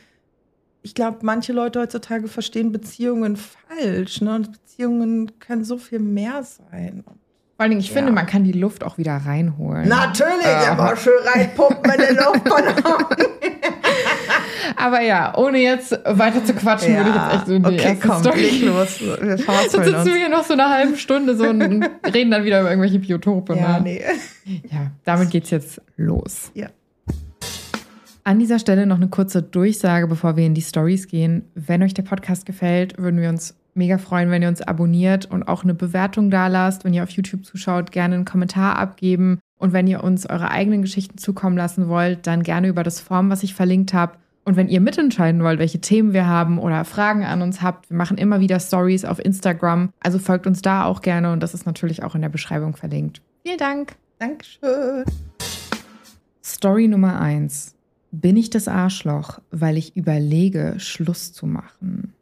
ich 0.84 0.96
glaube, 0.96 1.20
manche 1.22 1.54
Leute 1.54 1.80
heutzutage 1.80 2.28
verstehen 2.28 2.72
Beziehungen 2.72 3.38
falsch. 3.38 4.22
Ne? 4.22 4.36
Und 4.36 4.52
Beziehungen 4.52 5.32
können 5.40 5.64
so 5.64 5.78
viel 5.78 6.00
mehr 6.00 6.44
sein. 6.44 7.04
Vor 7.06 7.16
allen 7.58 7.70
Dingen, 7.72 7.82
ich 7.82 7.90
Ja. 7.90 7.94
finde, 7.96 8.12
man 8.12 8.26
kann 8.26 8.44
die 8.44 8.54
Luft 8.54 8.84
auch 8.84 8.98
wieder 8.98 9.16
reinholen. 9.18 9.88
Natürlich, 9.88 10.46
Äh, 10.46 10.72
immer 10.74 10.96
schön 10.98 11.14
reinpumpen 11.24 11.92
in 11.94 12.00
den 12.02 12.16
Luftballon. 12.16 12.74
Aber 14.76 15.02
ja, 15.02 15.38
ohne 15.38 15.60
jetzt 15.60 15.92
weiter 16.06 16.44
zu 16.44 16.54
quatschen, 16.54 16.96
würde 16.96 17.10
ich 17.10 17.16
jetzt 17.16 17.34
echt 17.36 17.46
so 17.48 17.54
in 17.54 17.64
die 17.64 17.70
okay, 17.76 17.88
erste 17.90 18.08
komm, 18.08 18.20
Story. 18.22 18.42
leg 18.42 18.62
los. 18.66 19.00
Wir 19.02 19.38
verhasseln 19.38 19.84
sitzen 19.84 19.96
uns. 19.98 20.06
wir 20.08 20.16
hier 20.16 20.30
noch 20.30 20.44
so 20.44 20.54
eine 20.54 20.70
halbe 20.70 20.98
Stunde 20.98 21.36
so 21.36 21.44
und 21.50 21.84
reden 22.14 22.32
dann 22.32 22.44
wieder 22.44 22.62
über 22.62 22.70
irgendwelche 22.72 22.98
Biotope. 23.00 23.56
Ja, 23.56 23.80
ne? 23.80 23.82
nee. 23.84 24.62
ja, 24.72 24.92
damit 25.04 25.30
geht's 25.32 25.50
jetzt 25.52 25.82
los. 25.98 26.52
Ja. 26.56 26.68
An 28.24 28.38
dieser 28.38 28.60
Stelle 28.60 28.86
noch 28.86 28.98
eine 28.98 29.08
kurze 29.08 29.42
Durchsage, 29.42 30.08
bevor 30.08 30.36
wir 30.38 30.46
in 30.46 30.54
die 30.54 30.62
Stories 30.62 31.08
gehen. 31.08 31.44
Wenn 31.56 31.82
euch 31.82 31.96
der 31.96 32.04
Podcast 32.04 32.46
gefällt, 32.46 32.98
würden 33.00 33.20
wir 33.20 33.30
uns 33.30 33.56
mega 33.74 33.98
freuen, 33.98 34.30
wenn 34.30 34.44
ihr 34.44 34.48
uns 34.48 34.62
abonniert 34.62 35.25
und 35.25 35.48
auch 35.48 35.63
eine 35.63 35.74
Bewertung 35.74 36.30
da 36.30 36.48
lasst. 36.48 36.86
Wenn 36.86 36.94
ihr 36.94 37.01
auf 37.04 37.10
YouTube 37.10 37.46
zuschaut, 37.46 37.92
gerne 37.92 38.16
einen 38.16 38.25
Kommentar 38.25 38.78
abgeben. 38.78 39.40
Und 39.58 39.74
wenn 39.74 39.88
ihr 39.88 40.04
uns 40.04 40.28
eure 40.28 40.51
eigenen 40.51 40.84
Geschichten 40.84 41.18
zukommen 41.18 41.58
lassen 41.58 41.88
wollt, 41.88 42.28
dann 42.28 42.44
gerne 42.44 42.68
über 42.68 42.84
das 42.84 43.00
Form, 43.00 43.30
was 43.30 43.44
ich 43.44 43.56
verlinkt 43.56 43.94
habe. 43.94 44.13
Und 44.44 44.56
wenn 44.56 44.70
ihr 44.70 44.82
mitentscheiden 44.82 45.44
wollt, 45.44 45.60
welche 45.60 45.82
Themen 45.82 46.13
wir 46.13 46.28
haben 46.28 46.60
oder 46.60 46.84
Fragen 46.86 47.24
an 47.24 47.42
uns 47.42 47.62
habt, 47.62 47.90
wir 47.90 47.98
machen 47.98 48.18
immer 48.18 48.40
wieder 48.40 48.60
Stories 48.60 49.06
auf 49.06 49.24
Instagram. 49.24 49.94
Also 50.00 50.20
folgt 50.20 50.46
uns 50.46 50.62
da 50.62 50.86
auch 50.86 51.01
gerne 51.01 51.32
und 51.32 51.42
das 51.42 51.54
ist 51.54 51.66
natürlich 51.66 52.04
auch 52.04 52.16
in 52.16 52.22
der 52.22 52.30
Beschreibung 52.30 52.75
verlinkt. 52.75 53.22
Vielen 53.44 53.58
Dank. 53.58 53.96
Dankeschön. 54.20 55.06
Story 56.44 56.88
Nummer 56.88 57.20
1. 57.20 57.81
Bin 58.12 58.36
ich 58.36 58.50
das 58.50 58.68
Arschloch, 58.68 59.39
weil 59.51 59.77
ich 59.77 59.96
überlege, 59.96 60.75
Schluss 60.77 61.32
zu 61.32 61.46
machen? 61.46 62.13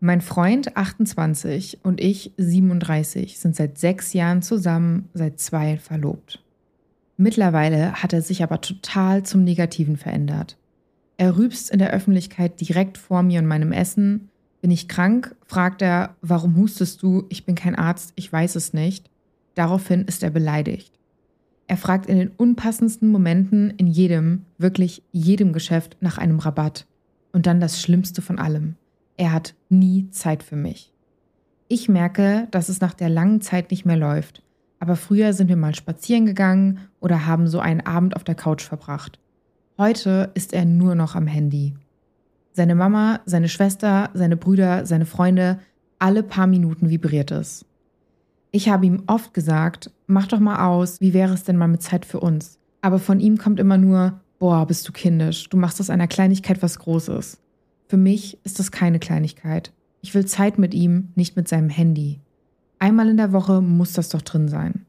Mein 0.00 0.20
Freund 0.20 0.76
28 0.76 1.78
und 1.82 2.00
ich 2.00 2.32
37 2.36 3.38
sind 3.38 3.56
seit 3.56 3.78
sechs 3.78 4.12
Jahren 4.12 4.42
zusammen, 4.42 5.08
seit 5.14 5.40
zwei 5.40 5.78
verlobt. 5.78 6.42
Mittlerweile 7.16 8.02
hat 8.02 8.12
er 8.12 8.20
sich 8.20 8.42
aber 8.42 8.60
total 8.60 9.22
zum 9.22 9.44
Negativen 9.44 9.96
verändert. 9.96 10.58
Er 11.16 11.36
rübst 11.36 11.70
in 11.70 11.78
der 11.78 11.92
Öffentlichkeit 11.92 12.60
direkt 12.60 12.96
vor 12.96 13.22
mir 13.22 13.40
und 13.40 13.46
meinem 13.46 13.72
Essen. 13.72 14.30
Bin 14.60 14.70
ich 14.70 14.88
krank? 14.88 15.36
fragt 15.46 15.80
er, 15.80 16.16
warum 16.20 16.56
hustest 16.56 17.02
du? 17.02 17.24
Ich 17.30 17.46
bin 17.46 17.54
kein 17.54 17.74
Arzt, 17.74 18.12
ich 18.14 18.30
weiß 18.30 18.56
es 18.56 18.74
nicht. 18.74 19.10
Daraufhin 19.54 20.04
ist 20.04 20.22
er 20.22 20.30
beleidigt. 20.30 20.99
Er 21.70 21.76
fragt 21.76 22.06
in 22.06 22.18
den 22.18 22.32
unpassendsten 22.36 23.12
Momenten 23.12 23.70
in 23.76 23.86
jedem, 23.86 24.44
wirklich 24.58 25.04
jedem 25.12 25.52
Geschäft 25.52 25.96
nach 26.00 26.18
einem 26.18 26.40
Rabatt. 26.40 26.84
Und 27.32 27.46
dann 27.46 27.60
das 27.60 27.80
Schlimmste 27.80 28.22
von 28.22 28.40
allem. 28.40 28.74
Er 29.16 29.32
hat 29.32 29.54
nie 29.68 30.10
Zeit 30.10 30.42
für 30.42 30.56
mich. 30.56 30.92
Ich 31.68 31.88
merke, 31.88 32.48
dass 32.50 32.70
es 32.70 32.80
nach 32.80 32.92
der 32.92 33.08
langen 33.08 33.40
Zeit 33.40 33.70
nicht 33.70 33.86
mehr 33.86 33.96
läuft. 33.96 34.42
Aber 34.80 34.96
früher 34.96 35.32
sind 35.32 35.46
wir 35.46 35.54
mal 35.54 35.76
spazieren 35.76 36.26
gegangen 36.26 36.80
oder 36.98 37.24
haben 37.26 37.46
so 37.46 37.60
einen 37.60 37.82
Abend 37.82 38.16
auf 38.16 38.24
der 38.24 38.34
Couch 38.34 38.64
verbracht. 38.64 39.20
Heute 39.78 40.32
ist 40.34 40.52
er 40.52 40.64
nur 40.64 40.96
noch 40.96 41.14
am 41.14 41.28
Handy. 41.28 41.74
Seine 42.50 42.74
Mama, 42.74 43.20
seine 43.26 43.48
Schwester, 43.48 44.10
seine 44.12 44.36
Brüder, 44.36 44.86
seine 44.86 45.06
Freunde, 45.06 45.60
alle 46.00 46.24
paar 46.24 46.48
Minuten 46.48 46.90
vibriert 46.90 47.30
es. 47.30 47.64
Ich 48.50 48.68
habe 48.68 48.86
ihm 48.86 49.04
oft 49.06 49.32
gesagt, 49.32 49.92
mach 50.10 50.26
doch 50.26 50.40
mal 50.40 50.66
aus, 50.66 51.00
wie 51.00 51.14
wäre 51.14 51.34
es 51.34 51.44
denn 51.44 51.56
mal 51.56 51.68
mit 51.68 51.82
Zeit 51.82 52.04
für 52.04 52.20
uns? 52.20 52.58
Aber 52.82 52.98
von 52.98 53.20
ihm 53.20 53.38
kommt 53.38 53.60
immer 53.60 53.78
nur, 53.78 54.20
boah, 54.38 54.66
bist 54.66 54.86
du 54.88 54.92
kindisch, 54.92 55.48
du 55.48 55.56
machst 55.56 55.80
aus 55.80 55.90
einer 55.90 56.08
Kleinigkeit 56.08 56.62
was 56.62 56.78
Großes. 56.78 57.38
Für 57.88 57.96
mich 57.96 58.38
ist 58.44 58.58
das 58.58 58.70
keine 58.70 58.98
Kleinigkeit. 58.98 59.72
Ich 60.02 60.14
will 60.14 60.24
Zeit 60.24 60.58
mit 60.58 60.74
ihm, 60.74 61.08
nicht 61.14 61.36
mit 61.36 61.48
seinem 61.48 61.68
Handy. 61.68 62.20
Einmal 62.78 63.08
in 63.08 63.16
der 63.16 63.32
Woche 63.32 63.60
muss 63.60 63.92
das 63.92 64.08
doch 64.08 64.22
drin 64.22 64.48
sein. 64.48 64.86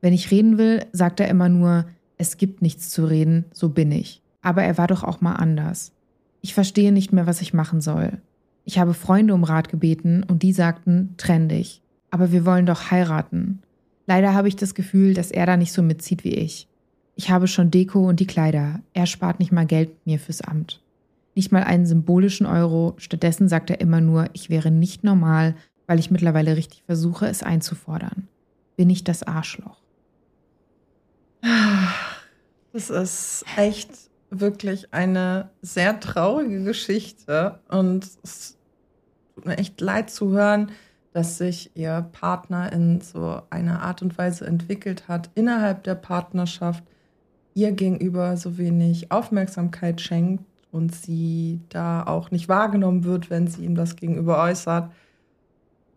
Wenn 0.00 0.12
ich 0.12 0.30
reden 0.30 0.58
will, 0.58 0.84
sagt 0.92 1.20
er 1.20 1.28
immer 1.28 1.48
nur, 1.48 1.86
es 2.16 2.36
gibt 2.36 2.62
nichts 2.62 2.90
zu 2.90 3.04
reden, 3.04 3.44
so 3.52 3.68
bin 3.68 3.92
ich. 3.92 4.22
Aber 4.42 4.62
er 4.62 4.78
war 4.78 4.86
doch 4.86 5.04
auch 5.04 5.20
mal 5.20 5.34
anders. 5.34 5.92
Ich 6.40 6.54
verstehe 6.54 6.92
nicht 6.92 7.12
mehr, 7.12 7.26
was 7.26 7.40
ich 7.40 7.54
machen 7.54 7.80
soll. 7.80 8.18
Ich 8.64 8.78
habe 8.78 8.94
Freunde 8.94 9.34
um 9.34 9.44
Rat 9.44 9.68
gebeten 9.68 10.22
und 10.22 10.42
die 10.42 10.52
sagten, 10.52 11.14
trenn 11.16 11.48
dich. 11.48 11.82
Aber 12.10 12.32
wir 12.32 12.44
wollen 12.44 12.66
doch 12.66 12.90
heiraten. 12.90 13.62
Leider 14.10 14.34
habe 14.34 14.48
ich 14.48 14.56
das 14.56 14.74
Gefühl, 14.74 15.14
dass 15.14 15.30
er 15.30 15.46
da 15.46 15.56
nicht 15.56 15.72
so 15.72 15.82
mitzieht 15.82 16.24
wie 16.24 16.34
ich. 16.34 16.66
Ich 17.14 17.30
habe 17.30 17.46
schon 17.46 17.70
Deko 17.70 18.08
und 18.08 18.18
die 18.18 18.26
Kleider. 18.26 18.80
Er 18.92 19.06
spart 19.06 19.38
nicht 19.38 19.52
mal 19.52 19.66
Geld 19.66 19.90
mit 19.90 20.06
mir 20.06 20.18
fürs 20.18 20.40
Amt. 20.40 20.82
Nicht 21.36 21.52
mal 21.52 21.62
einen 21.62 21.86
symbolischen 21.86 22.44
Euro. 22.44 22.94
Stattdessen 22.96 23.46
sagt 23.46 23.70
er 23.70 23.80
immer 23.80 24.00
nur, 24.00 24.28
ich 24.32 24.50
wäre 24.50 24.72
nicht 24.72 25.04
normal, 25.04 25.54
weil 25.86 26.00
ich 26.00 26.10
mittlerweile 26.10 26.56
richtig 26.56 26.82
versuche, 26.86 27.28
es 27.28 27.44
einzufordern. 27.44 28.26
Bin 28.74 28.90
ich 28.90 29.04
das 29.04 29.22
Arschloch? 29.22 29.80
Das 32.72 32.90
ist 32.90 33.44
echt 33.56 33.90
wirklich 34.30 34.92
eine 34.92 35.50
sehr 35.62 36.00
traurige 36.00 36.64
Geschichte 36.64 37.60
und 37.68 38.10
es 38.24 38.56
tut 39.36 39.46
mir 39.46 39.58
echt 39.58 39.80
leid 39.80 40.10
zu 40.10 40.32
hören, 40.32 40.72
dass 41.12 41.38
sich 41.38 41.70
ihr 41.74 42.06
Partner 42.12 42.72
in 42.72 43.00
so 43.00 43.42
einer 43.50 43.82
Art 43.82 44.02
und 44.02 44.16
Weise 44.16 44.46
entwickelt 44.46 45.08
hat, 45.08 45.30
innerhalb 45.34 45.82
der 45.84 45.96
Partnerschaft 45.96 46.84
ihr 47.54 47.72
gegenüber 47.72 48.36
so 48.36 48.58
wenig 48.58 49.10
Aufmerksamkeit 49.10 50.00
schenkt 50.00 50.44
und 50.70 50.94
sie 50.94 51.60
da 51.68 52.04
auch 52.04 52.30
nicht 52.30 52.48
wahrgenommen 52.48 53.04
wird, 53.04 53.28
wenn 53.28 53.48
sie 53.48 53.64
ihm 53.64 53.74
das 53.74 53.96
gegenüber 53.96 54.40
äußert. 54.40 54.90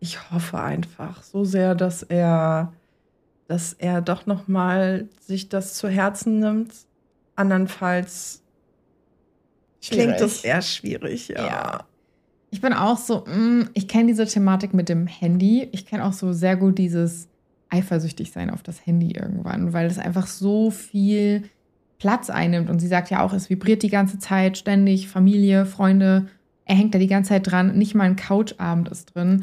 Ich 0.00 0.30
hoffe 0.30 0.58
einfach 0.60 1.22
so 1.22 1.44
sehr, 1.44 1.74
dass 1.76 2.02
er, 2.02 2.72
dass 3.46 3.72
er 3.72 4.02
doch 4.02 4.26
noch 4.26 4.48
mal 4.48 5.08
sich 5.20 5.48
das 5.48 5.74
zu 5.74 5.88
Herzen 5.88 6.40
nimmt. 6.40 6.74
Andernfalls 7.36 8.42
klingt 9.80 10.20
das 10.20 10.40
Schwierig. 10.40 10.44
eher 10.44 10.62
schwierig, 10.62 11.28
ja. 11.28 11.46
Ja. 11.46 11.84
Ich 12.54 12.60
bin 12.60 12.72
auch 12.72 12.98
so, 12.98 13.24
mm, 13.26 13.70
ich 13.74 13.88
kenne 13.88 14.06
diese 14.06 14.26
Thematik 14.26 14.74
mit 14.74 14.88
dem 14.88 15.08
Handy. 15.08 15.68
Ich 15.72 15.86
kenne 15.86 16.04
auch 16.04 16.12
so 16.12 16.32
sehr 16.32 16.54
gut 16.54 16.78
dieses 16.78 17.26
eifersüchtig 17.68 18.30
sein 18.30 18.48
auf 18.48 18.62
das 18.62 18.86
Handy 18.86 19.10
irgendwann, 19.10 19.72
weil 19.72 19.88
es 19.88 19.98
einfach 19.98 20.28
so 20.28 20.70
viel 20.70 21.42
Platz 21.98 22.30
einnimmt. 22.30 22.70
Und 22.70 22.78
sie 22.78 22.86
sagt 22.86 23.10
ja 23.10 23.24
auch, 23.24 23.32
es 23.32 23.50
vibriert 23.50 23.82
die 23.82 23.90
ganze 23.90 24.20
Zeit, 24.20 24.56
ständig, 24.56 25.08
Familie, 25.08 25.66
Freunde. 25.66 26.28
Er 26.64 26.76
hängt 26.76 26.94
da 26.94 27.00
die 27.00 27.08
ganze 27.08 27.30
Zeit 27.30 27.50
dran. 27.50 27.76
Nicht 27.76 27.96
mal 27.96 28.04
ein 28.04 28.14
Couchabend 28.14 28.88
ist 28.88 29.16
drin. 29.16 29.42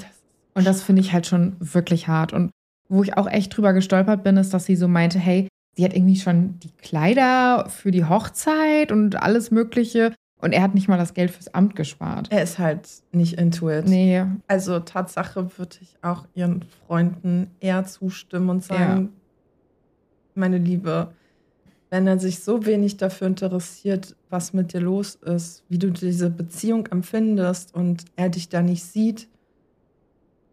Und 0.53 0.65
das 0.65 0.81
finde 0.81 1.01
ich 1.01 1.11
halt 1.11 1.27
schon 1.27 1.57
wirklich 1.59 2.07
hart. 2.07 2.31
Und 2.31 2.49
wo 2.87 3.03
ich 3.03 3.17
auch 3.17 3.27
echt 3.27 3.57
drüber 3.57 3.73
gestolpert 3.73 4.23
bin, 4.23 4.37
ist, 4.37 4.53
dass 4.53 4.63
sie 4.63 4.77
so 4.77 4.87
meinte, 4.87 5.19
hey, 5.19 5.49
sie 5.75 5.83
hat 5.83 5.93
irgendwie 5.93 6.15
schon 6.15 6.59
die 6.59 6.71
Kleider 6.81 7.67
für 7.67 7.91
die 7.91 8.05
Hochzeit 8.05 8.93
und 8.93 9.21
alles 9.21 9.51
Mögliche. 9.51 10.13
Und 10.41 10.53
er 10.53 10.63
hat 10.63 10.73
nicht 10.73 10.87
mal 10.87 10.97
das 10.97 11.13
Geld 11.13 11.31
fürs 11.31 11.53
Amt 11.53 11.75
gespart. 11.75 12.27
Er 12.31 12.41
ist 12.43 12.57
halt 12.59 12.89
nicht 13.11 13.37
into 13.37 13.69
it. 13.69 13.85
Nee, 13.85 14.25
Also 14.47 14.79
Tatsache 14.79 15.57
würde 15.57 15.77
ich 15.81 15.95
auch 16.01 16.25
ihren 16.33 16.65
Freunden 16.87 17.51
eher 17.59 17.85
zustimmen 17.85 18.49
und 18.49 18.63
sagen, 18.63 19.13
meine 20.33 20.57
Liebe, 20.57 21.13
wenn 21.89 22.07
er 22.07 22.17
sich 22.19 22.39
so 22.39 22.65
wenig 22.65 22.97
dafür 22.97 23.27
interessiert, 23.27 24.15
was 24.29 24.53
mit 24.53 24.73
dir 24.73 24.79
los 24.81 25.15
ist, 25.15 25.63
wie 25.67 25.77
du 25.77 25.91
diese 25.91 26.29
Beziehung 26.29 26.87
empfindest 26.87 27.73
und 27.75 28.05
er 28.15 28.29
dich 28.29 28.49
da 28.49 28.61
nicht 28.61 28.83
sieht, 28.83 29.29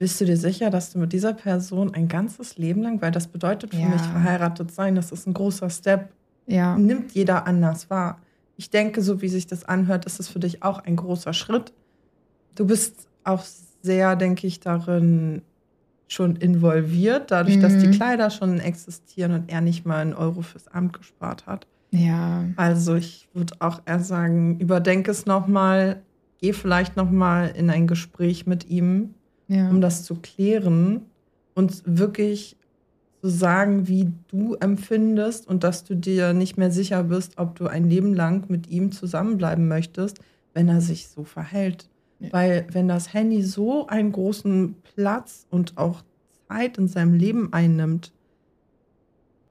bist 0.01 0.21
du 0.21 0.25
dir 0.25 0.37
sicher, 0.37 0.71
dass 0.71 0.93
du 0.93 0.99
mit 0.99 1.13
dieser 1.13 1.33
Person 1.33 1.95
ein 1.95 2.09
ganzes 2.09 2.57
Leben 2.59 2.83
lang, 2.83 3.01
weil 3.03 3.11
das 3.11 3.29
bedeutet 3.29 3.71
für 3.75 3.81
Ja. 3.81 3.89
mich 3.89 4.03
verheiratet 4.03 4.71
sein, 4.71 4.95
das 4.95 5.13
ist 5.13 5.27
ein 5.27 5.35
großer 5.35 5.71
Step, 5.71 6.13
Ja. 6.47 6.77
nimmt 6.77 7.13
jeder 7.13 7.47
anders 7.47 7.89
wahr. 7.91 8.21
Ich 8.59 8.71
denke, 8.71 9.03
so 9.03 9.23
wie 9.23 9.29
sich 9.29 9.47
das 9.47 9.65
anhört, 9.65 10.05
ist 10.05 10.19
es 10.19 10.29
für 10.29 10.41
dich 10.41 10.63
auch 10.65 10.81
ein 10.81 10.97
großer 10.97 11.33
Schritt. 11.33 11.73
Du 12.57 12.67
bist 12.67 13.07
auch 13.23 13.45
sehr, 13.83 14.17
denke 14.17 14.49
ich, 14.49 14.59
darin 14.59 15.43
schon 16.09 16.35
involviert, 16.37 17.31
dadurch, 17.31 17.61
dass 17.61 17.79
die 17.79 17.87
Mhm. 17.87 17.93
Kleider 17.93 18.31
schon 18.31 18.59
existieren 18.59 19.33
und 19.33 19.49
er 19.53 19.61
nicht 19.61 19.87
mal 19.87 19.99
einen 19.99 20.13
Euro 20.15 20.43
fürs 20.43 20.67
Amt 20.69 20.93
gespart 20.95 21.47
hat. 21.47 21.67
Ja. 21.93 22.45
Also 22.57 22.97
ich 22.97 23.29
würde 23.33 23.55
auch 23.61 23.81
eher 23.87 24.01
sagen, 24.01 24.59
überdenke 24.59 25.11
es 25.13 25.25
nochmal, 25.25 26.03
geh 26.41 26.53
vielleicht 26.53 26.97
nochmal 26.97 27.51
in 27.55 27.71
ein 27.71 27.87
Gespräch 27.87 28.45
mit 28.47 28.69
ihm, 28.69 29.15
Ja. 29.47 29.71
um 29.71 29.81
das 29.81 30.03
zu 30.03 30.17
klären 30.17 31.03
und 31.55 31.83
wirklich 31.87 32.57
zu 33.21 33.29
sagen, 33.29 33.89
wie 33.89 34.13
du 34.29 34.55
empfindest 34.55 35.47
und 35.47 35.65
dass 35.65 35.85
du 35.85 35.95
dir 35.95 36.33
nicht 36.33 36.57
mehr 36.57 36.71
sicher 36.71 37.05
bist, 37.05 37.39
ob 37.39 37.57
du 37.57 37.67
ein 37.67 37.89
Leben 37.89 38.15
lang 38.15 38.49
mit 38.49 38.69
ihm 38.69 38.93
zusammenbleiben 38.93 39.67
möchtest, 39.67 40.21
wenn 40.55 40.69
er 40.69 40.81
sich 40.81 41.09
so 41.09 41.25
verhält. 41.25 41.89
Ja. 42.21 42.33
Weil 42.33 42.67
wenn 42.71 42.89
das 42.89 43.13
Handy 43.13 43.43
so 43.43 43.87
einen 43.87 44.13
großen 44.13 44.77
Platz 44.95 45.47
und 45.51 45.77
auch 45.79 46.03
Zeit 46.49 46.79
in 46.79 46.89
seinem 46.89 47.15
Leben 47.15 47.53
einnimmt, 47.53 48.13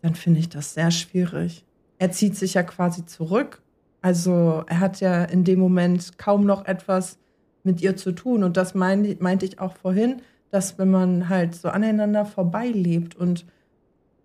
dann 0.01 0.15
finde 0.15 0.39
ich 0.39 0.49
das 0.49 0.73
sehr 0.73 0.91
schwierig. 0.91 1.65
Er 1.97 2.11
zieht 2.11 2.35
sich 2.35 2.53
ja 2.53 2.63
quasi 2.63 3.05
zurück. 3.05 3.61
Also 4.01 4.63
er 4.67 4.79
hat 4.79 4.99
ja 4.99 5.23
in 5.23 5.43
dem 5.43 5.59
Moment 5.59 6.17
kaum 6.17 6.45
noch 6.45 6.65
etwas 6.65 7.17
mit 7.63 7.81
ihr 7.81 7.97
zu 7.97 8.11
tun. 8.11 8.43
Und 8.43 8.55
das 8.55 8.75
mein, 8.75 9.17
meinte 9.19 9.45
ich 9.45 9.59
auch 9.59 9.75
vorhin, 9.75 10.21
dass 10.51 10.77
wenn 10.77 10.91
man 10.91 11.29
halt 11.29 11.55
so 11.55 11.69
aneinander 11.69 12.25
vorbeilebt 12.25 13.15
und 13.15 13.45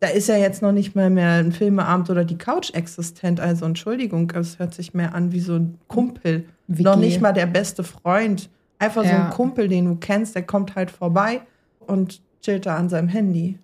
da 0.02 0.08
ist 0.08 0.26
ja 0.28 0.36
jetzt 0.36 0.62
noch 0.62 0.72
nicht 0.72 0.96
mal 0.96 1.10
mehr 1.10 1.34
ein 1.34 1.52
Filmeabend 1.52 2.10
oder 2.10 2.24
die 2.24 2.36
Couch 2.36 2.74
existent. 2.74 3.38
Also 3.38 3.64
Entschuldigung, 3.64 4.28
es 4.34 4.58
hört 4.58 4.74
sich 4.74 4.94
mehr 4.94 5.14
an 5.14 5.30
wie 5.30 5.38
so 5.38 5.54
ein 5.54 5.78
Kumpel. 5.86 6.44
WG. 6.66 6.82
Noch 6.82 6.96
nicht 6.96 7.20
mal 7.20 7.30
der 7.32 7.46
beste 7.46 7.84
Freund. 7.84 8.50
Einfach 8.80 9.04
so 9.04 9.08
Ja. 9.08 9.26
ein 9.26 9.30
Kumpel, 9.30 9.68
den 9.68 9.84
du 9.84 9.94
kennst, 9.94 10.34
der 10.34 10.42
kommt 10.42 10.74
halt 10.74 10.90
vorbei 10.90 11.42
und 11.78 12.20
chillt 12.40 12.66
da 12.66 12.76
an 12.76 12.88
seinem 12.88 13.06
Handy. 13.06 13.60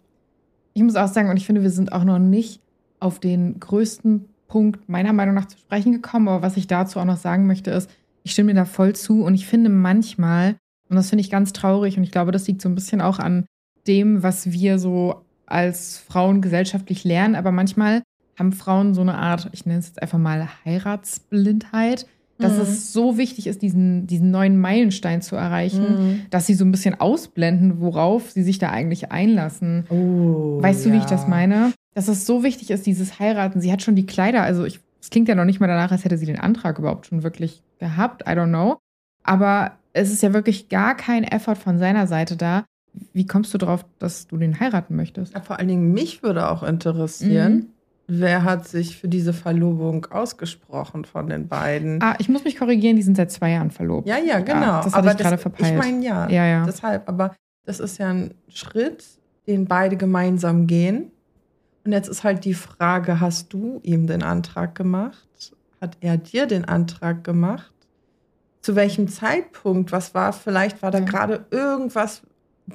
Ich 0.75 0.83
muss 0.85 0.95
auch 0.95 1.09
sagen, 1.09 1.29
und 1.29 1.39
ich 1.39 1.45
finde, 1.45 1.63
wir 1.63 1.71
sind 1.71 1.91
auch 1.93 2.05
noch 2.05 2.21
nicht 2.21 2.61
auf 3.01 3.19
den 3.19 3.59
größten 3.59 4.29
Punkt 4.47 4.89
meiner 4.89 5.13
Meinung 5.13 5.35
nach 5.35 5.47
zu 5.47 5.59
sprechen 5.59 5.91
gekommen. 5.91 6.29
Aber 6.29 6.43
was 6.43 6.57
ich 6.57 6.69
dazu 6.69 7.01
auch 7.01 7.05
noch 7.05 7.17
sagen 7.17 7.49
möchte, 7.49 7.73
ist, 7.73 7.91
ich 8.23 8.31
stimme 8.31 8.53
dir 8.53 8.61
da 8.61 8.65
voll 8.65 8.95
zu 8.95 9.25
und 9.25 9.35
ich 9.35 9.49
finde 9.49 9.71
manchmal, 9.71 10.55
und 10.89 10.95
das 10.95 11.09
finde 11.11 11.23
ich 11.23 11.31
ganz 11.31 11.53
traurig, 11.53 11.97
und 11.97 12.05
ich 12.05 12.13
glaube, 12.13 12.31
das 12.31 12.47
liegt 12.47 12.63
so 12.63 12.69
ein 12.69 12.77
bisschen 12.77 13.01
auch 13.01 13.19
an 13.19 13.45
dem, 13.89 14.23
was 14.23 14.53
wir 14.53 14.79
so 14.79 15.25
als 15.51 15.99
Frauen 15.99 16.41
gesellschaftlich 16.43 17.05
lernen, 17.05 17.35
aber 17.35 17.53
manchmal 17.53 18.03
haben 18.39 18.53
Frauen 18.53 18.95
so 18.95 19.01
eine 19.01 19.15
Art, 19.17 19.49
ich 19.53 19.67
nenne 19.67 19.81
es 19.81 19.87
jetzt 19.89 20.01
einfach 20.03 20.19
mal 20.19 20.49
Heiratsblindheit, 20.65 22.07
dass 22.39 22.55
Mhm. 22.55 22.61
es 22.61 22.93
so 22.93 23.19
wichtig 23.19 23.47
ist, 23.49 23.63
diesen, 23.63 24.07
diesen 24.07 24.31
neuen 24.31 24.59
Meilenstein 24.61 25.23
zu 25.23 25.35
erreichen, 25.35 25.83
Mhm. 26.13 26.21
dass 26.31 26.47
sie 26.47 26.55
so 26.55 26.65
ein 26.65 26.71
bisschen 26.71 27.01
ausblenden, 27.01 27.81
worauf 27.81 28.31
sie 28.31 28.45
sich 28.45 28.59
da 28.59 28.71
eigentlich 28.71 29.11
einlassen. 29.11 29.87
Oh, 29.91 30.63
Weißt 30.63 30.87
du, 30.87 30.93
wie 30.93 30.97
ich 30.99 31.03
ja. 31.05 31.09
das 31.11 31.27
meine? 31.27 31.73
Dass 31.95 32.07
es 32.07 32.27
so 32.27 32.45
wichtig 32.45 32.71
ist, 32.71 32.87
dieses 32.87 33.19
Heiraten. 33.19 33.61
Sie 33.61 33.73
hat 33.73 33.83
schon 33.83 33.97
die 33.97 34.07
Kleider, 34.07 34.43
also 34.43 34.65
ich, 34.65 34.79
es 35.01 35.11
klingt 35.11 35.29
ja 35.29 35.35
noch 35.35 35.45
nicht 35.47 35.59
mal 35.59 35.67
danach, 35.67 35.91
als 35.91 36.05
hätte 36.05 36.17
sie 36.19 36.27
den 36.27 36.39
Antrag 36.39 36.79
überhaupt 36.79 37.07
schon 37.07 37.25
wirklich 37.25 37.63
gehabt. 37.81 38.23
I 38.23 38.33
don't 38.33 38.49
know. 38.49 38.77
Aber 39.25 39.73
es 39.93 40.13
ist 40.13 40.23
ja 40.23 40.33
wirklich 40.33 40.69
gar 40.69 40.97
kein 40.97 41.25
Effort 41.25 41.57
von 41.57 41.79
seiner 41.79 42.07
Seite 42.07 42.37
da. 42.37 42.65
Wie 43.13 43.27
kommst 43.27 43.53
du 43.55 43.59
drauf, 43.59 43.85
dass 43.99 44.27
du 44.27 44.37
den 44.37 44.59
heiraten 44.61 44.97
möchtest? 44.97 45.35
Ja, 45.35 45.41
vor 45.41 45.59
allen 45.59 45.69
Dingen 45.69 45.93
mich 45.93 46.23
würde 46.23 46.51
auch 46.51 46.63
interessieren, 46.63 47.53
Mhm. 47.55 47.67
wer 48.07 48.45
hat 48.45 48.67
sich 48.69 48.97
für 48.97 49.09
diese 49.09 49.33
Verlobung 49.33 50.07
ausgesprochen 50.11 51.05
von 51.05 51.29
den 51.29 51.49
beiden? 51.49 52.03
Ah, 52.03 52.15
ich 52.19 52.29
muss 52.29 52.45
mich 52.45 52.57
korrigieren, 52.57 52.97
die 52.97 53.03
sind 53.03 53.17
seit 53.17 53.31
zwei 53.31 53.51
Jahren 53.51 53.71
verlobt. 53.71 54.09
ja, 54.09 54.19
ja, 54.19 54.41
genau. 54.41 54.83
das 54.83 54.95
hatte 54.95 55.09
ich 55.11 55.17
gerade 55.17 55.39
verpeilt. 55.39 55.73
Ich 55.73 55.79
meine 55.79 56.05
ja, 56.05 56.29
Ja, 56.29 56.47
ja. 56.47 56.65
deshalb. 56.65 57.09
Aber 57.09 57.35
das 57.65 57.81
ist 57.81 57.99
ja 57.99 58.09
ein 58.09 58.35
Schritt, 58.49 59.05
den 59.47 59.67
beide 59.67 59.97
gemeinsam 59.97 60.67
gehen. 60.67 61.11
Und 61.85 61.93
jetzt 61.93 62.09
ist 62.09 62.25
halt 62.25 62.45
die 62.45 62.55
Frage, 62.55 63.21
hast 63.21 63.53
du 63.53 63.81
ihm 63.83 64.07
den 64.07 64.23
Antrag 64.23 64.75
gemacht? 64.75 65.27
Hat 65.81 65.97
er 66.01 66.17
dir 66.19 66.47
den 66.47 66.65
Antrag 66.67 67.25
gemacht? 67.25 67.73
Zu 68.61 68.75
welchem 68.75 69.09
Zeitpunkt? 69.09 69.93
Was 69.93 70.13
war, 70.15 70.33
vielleicht 70.33 70.83
war 70.83 70.91
da 70.91 70.99
Ja. 70.99 71.05
gerade 71.05 71.47
irgendwas 71.51 72.23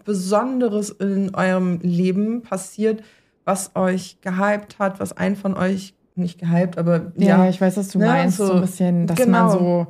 Besonderes 0.05 0.89
in 0.89 1.33
eurem 1.35 1.79
Leben 1.81 2.41
passiert, 2.41 3.03
was 3.45 3.71
euch 3.75 4.17
gehypt 4.21 4.79
hat, 4.79 4.99
was 4.99 5.15
einen 5.15 5.35
von 5.35 5.55
euch 5.55 5.93
nicht 6.15 6.39
gehypt, 6.39 6.77
aber 6.77 7.11
Ja, 7.17 7.43
ja, 7.43 7.49
ich 7.49 7.59
weiß, 7.59 7.77
was 7.77 7.89
du 7.89 7.99
Ne, 7.99 8.05
meinst. 8.05 8.37
So, 8.37 8.45
so- 8.47 8.53
ein 8.53 8.61
bisschen, 8.61 9.07
dass 9.07 9.17
genau. 9.17 9.39
man 9.47 9.51
so 9.51 9.87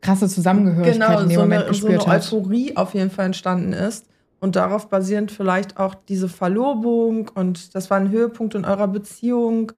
krasse 0.00 0.28
Zusammengehörigkeit 0.28 0.94
genau, 1.08 1.20
in 1.20 1.28
dem 1.28 1.34
so 1.34 1.40
Moment 1.40 1.64
eine, 1.64 1.74
so 1.74 1.86
eine 1.86 1.96
gespürt 1.96 2.06
hat. 2.06 2.22
Euphorie 2.32 2.76
auf 2.76 2.94
jeden 2.94 3.10
Fall 3.10 3.26
entstanden 3.26 3.72
ist. 3.72 4.06
Und 4.40 4.56
darauf 4.56 4.88
basierend 4.90 5.32
vielleicht 5.32 5.78
auch 5.78 5.94
diese 5.94 6.28
Verlobung 6.28 7.30
und 7.34 7.74
das 7.74 7.88
war 7.90 7.96
ein 7.98 8.10
Höhepunkt 8.10 8.54
in 8.54 8.64
eurer 8.66 8.88
Beziehung. 8.88 9.72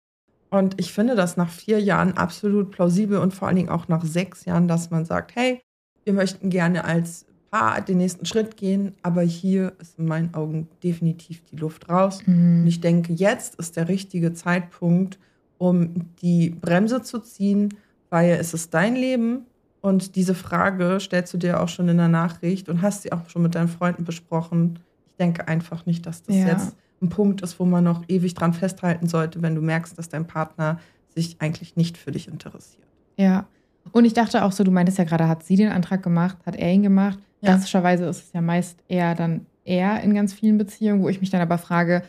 Und 0.50 0.74
ich 0.80 0.92
finde 0.92 1.14
das 1.14 1.36
nach 1.36 1.50
vier 1.50 1.80
Jahren 1.80 2.16
absolut 2.16 2.72
plausibel 2.72 3.18
und 3.18 3.32
vor 3.32 3.46
allen 3.46 3.56
Dingen 3.56 3.68
auch 3.68 3.86
nach 3.88 4.04
sechs 4.04 4.44
Jahren, 4.44 4.66
dass 4.66 4.90
man 4.90 5.04
sagt, 5.04 5.36
hey, 5.36 5.60
wir 6.04 6.12
möchten 6.12 6.50
gerne 6.50 6.84
als 6.84 7.26
Paar 7.58 7.80
den 7.80 7.98
nächsten 7.98 8.26
Schritt 8.26 8.56
gehen, 8.56 8.92
aber 9.02 9.22
hier 9.22 9.72
ist 9.80 9.98
in 9.98 10.06
meinen 10.06 10.34
Augen 10.34 10.68
definitiv 10.82 11.42
die 11.44 11.56
Luft 11.56 11.88
raus. 11.88 12.20
Und 12.26 12.60
Mhm. 12.62 12.66
ich 12.66 12.80
denke, 12.80 13.12
jetzt 13.12 13.54
ist 13.56 13.76
der 13.76 13.88
richtige 13.88 14.32
Zeitpunkt, 14.32 15.18
um 15.58 16.06
die 16.22 16.50
Bremse 16.50 17.02
zu 17.02 17.18
ziehen, 17.20 17.74
weil 18.10 18.30
es 18.32 18.52
ist 18.54 18.74
dein 18.74 18.94
Leben 18.94 19.46
und 19.80 20.16
diese 20.16 20.34
Frage 20.34 20.98
stellst 21.00 21.32
du 21.34 21.38
dir 21.38 21.60
auch 21.62 21.68
schon 21.68 21.88
in 21.88 21.96
der 21.96 22.08
Nachricht 22.08 22.68
und 22.68 22.82
hast 22.82 23.02
sie 23.02 23.12
auch 23.12 23.28
schon 23.30 23.42
mit 23.42 23.54
deinen 23.54 23.68
Freunden 23.68 24.04
besprochen. 24.04 24.78
Ich 25.06 25.14
denke 25.16 25.48
einfach 25.48 25.86
nicht, 25.86 26.04
dass 26.06 26.22
das 26.22 26.36
Ja. 26.36 26.46
jetzt 26.48 26.76
ein 27.00 27.08
Punkt 27.08 27.40
ist, 27.42 27.58
wo 27.60 27.64
man 27.64 27.84
noch 27.84 28.04
ewig 28.08 28.34
dran 28.34 28.52
festhalten 28.52 29.06
sollte, 29.06 29.40
wenn 29.42 29.54
du 29.54 29.60
merkst, 29.62 29.96
dass 29.98 30.08
dein 30.08 30.26
Partner 30.26 30.78
sich 31.14 31.36
eigentlich 31.40 31.76
nicht 31.76 31.96
für 31.96 32.10
dich 32.12 32.28
interessiert. 32.28 32.86
Ja. 33.16 33.46
Und 33.92 34.04
ich 34.04 34.14
dachte 34.14 34.44
auch 34.44 34.52
so, 34.52 34.64
du 34.64 34.70
meintest 34.70 34.98
ja 34.98 35.04
gerade, 35.04 35.28
hat 35.28 35.44
sie 35.44 35.56
den 35.56 35.70
Antrag 35.70 36.02
gemacht, 36.02 36.36
hat 36.44 36.56
er 36.56 36.72
ihn 36.72 36.82
gemacht. 36.82 37.18
Ja. 37.40 37.50
Klassischerweise 37.52 38.06
ist 38.06 38.24
es 38.24 38.32
ja 38.32 38.40
meist 38.40 38.78
eher 38.88 39.14
dann 39.14 39.46
er 39.64 40.00
in 40.02 40.14
ganz 40.14 40.32
vielen 40.32 40.58
Beziehungen, 40.58 41.02
wo 41.02 41.08
ich 41.08 41.20
mich 41.20 41.30
dann 41.30 41.40
aber 41.40 41.58
frage, 41.58 42.02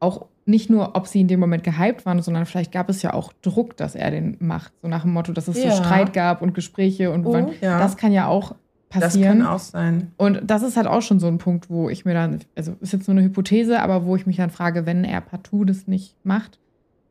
auch 0.00 0.26
nicht 0.46 0.70
nur, 0.70 0.96
ob 0.96 1.06
sie 1.06 1.20
in 1.20 1.28
dem 1.28 1.40
Moment 1.40 1.62
gehypt 1.64 2.04
waren, 2.06 2.20
sondern 2.22 2.44
vielleicht 2.46 2.72
gab 2.72 2.88
es 2.88 3.02
ja 3.02 3.12
auch 3.14 3.32
Druck, 3.42 3.76
dass 3.76 3.94
er 3.94 4.10
den 4.10 4.36
macht. 4.40 4.72
So 4.82 4.88
nach 4.88 5.02
dem 5.02 5.12
Motto, 5.12 5.32
dass 5.32 5.48
es 5.48 5.62
Ja. 5.62 5.70
so 5.70 5.82
Streit 5.82 6.12
gab 6.12 6.42
und 6.42 6.54
Gespräche 6.54 7.10
und 7.10 7.24
Oh, 7.26 7.32
wann, 7.32 7.50
ja. 7.60 7.78
das 7.78 7.96
kann 7.96 8.12
ja 8.12 8.26
auch 8.26 8.54
Das 8.90 9.02
passieren. 9.02 9.38
kann 9.40 9.46
auch 9.46 9.58
sein. 9.58 10.12
Und 10.16 10.40
das 10.44 10.62
ist 10.62 10.76
halt 10.76 10.86
auch 10.88 11.02
schon 11.02 11.20
so 11.20 11.26
ein 11.28 11.38
Punkt, 11.38 11.70
wo 11.70 11.88
ich 11.88 12.04
mir 12.04 12.14
dann, 12.14 12.40
also 12.56 12.74
ist 12.80 12.92
jetzt 12.92 13.06
nur 13.08 13.16
eine 13.16 13.24
Hypothese, 13.26 13.80
aber 13.80 14.04
wo 14.06 14.16
ich 14.16 14.26
mich 14.26 14.36
dann 14.36 14.50
frage, 14.50 14.86
wenn 14.86 15.04
er 15.04 15.20
partout 15.20 15.64
das 15.64 15.86
nicht 15.86 16.16
macht, 16.24 16.58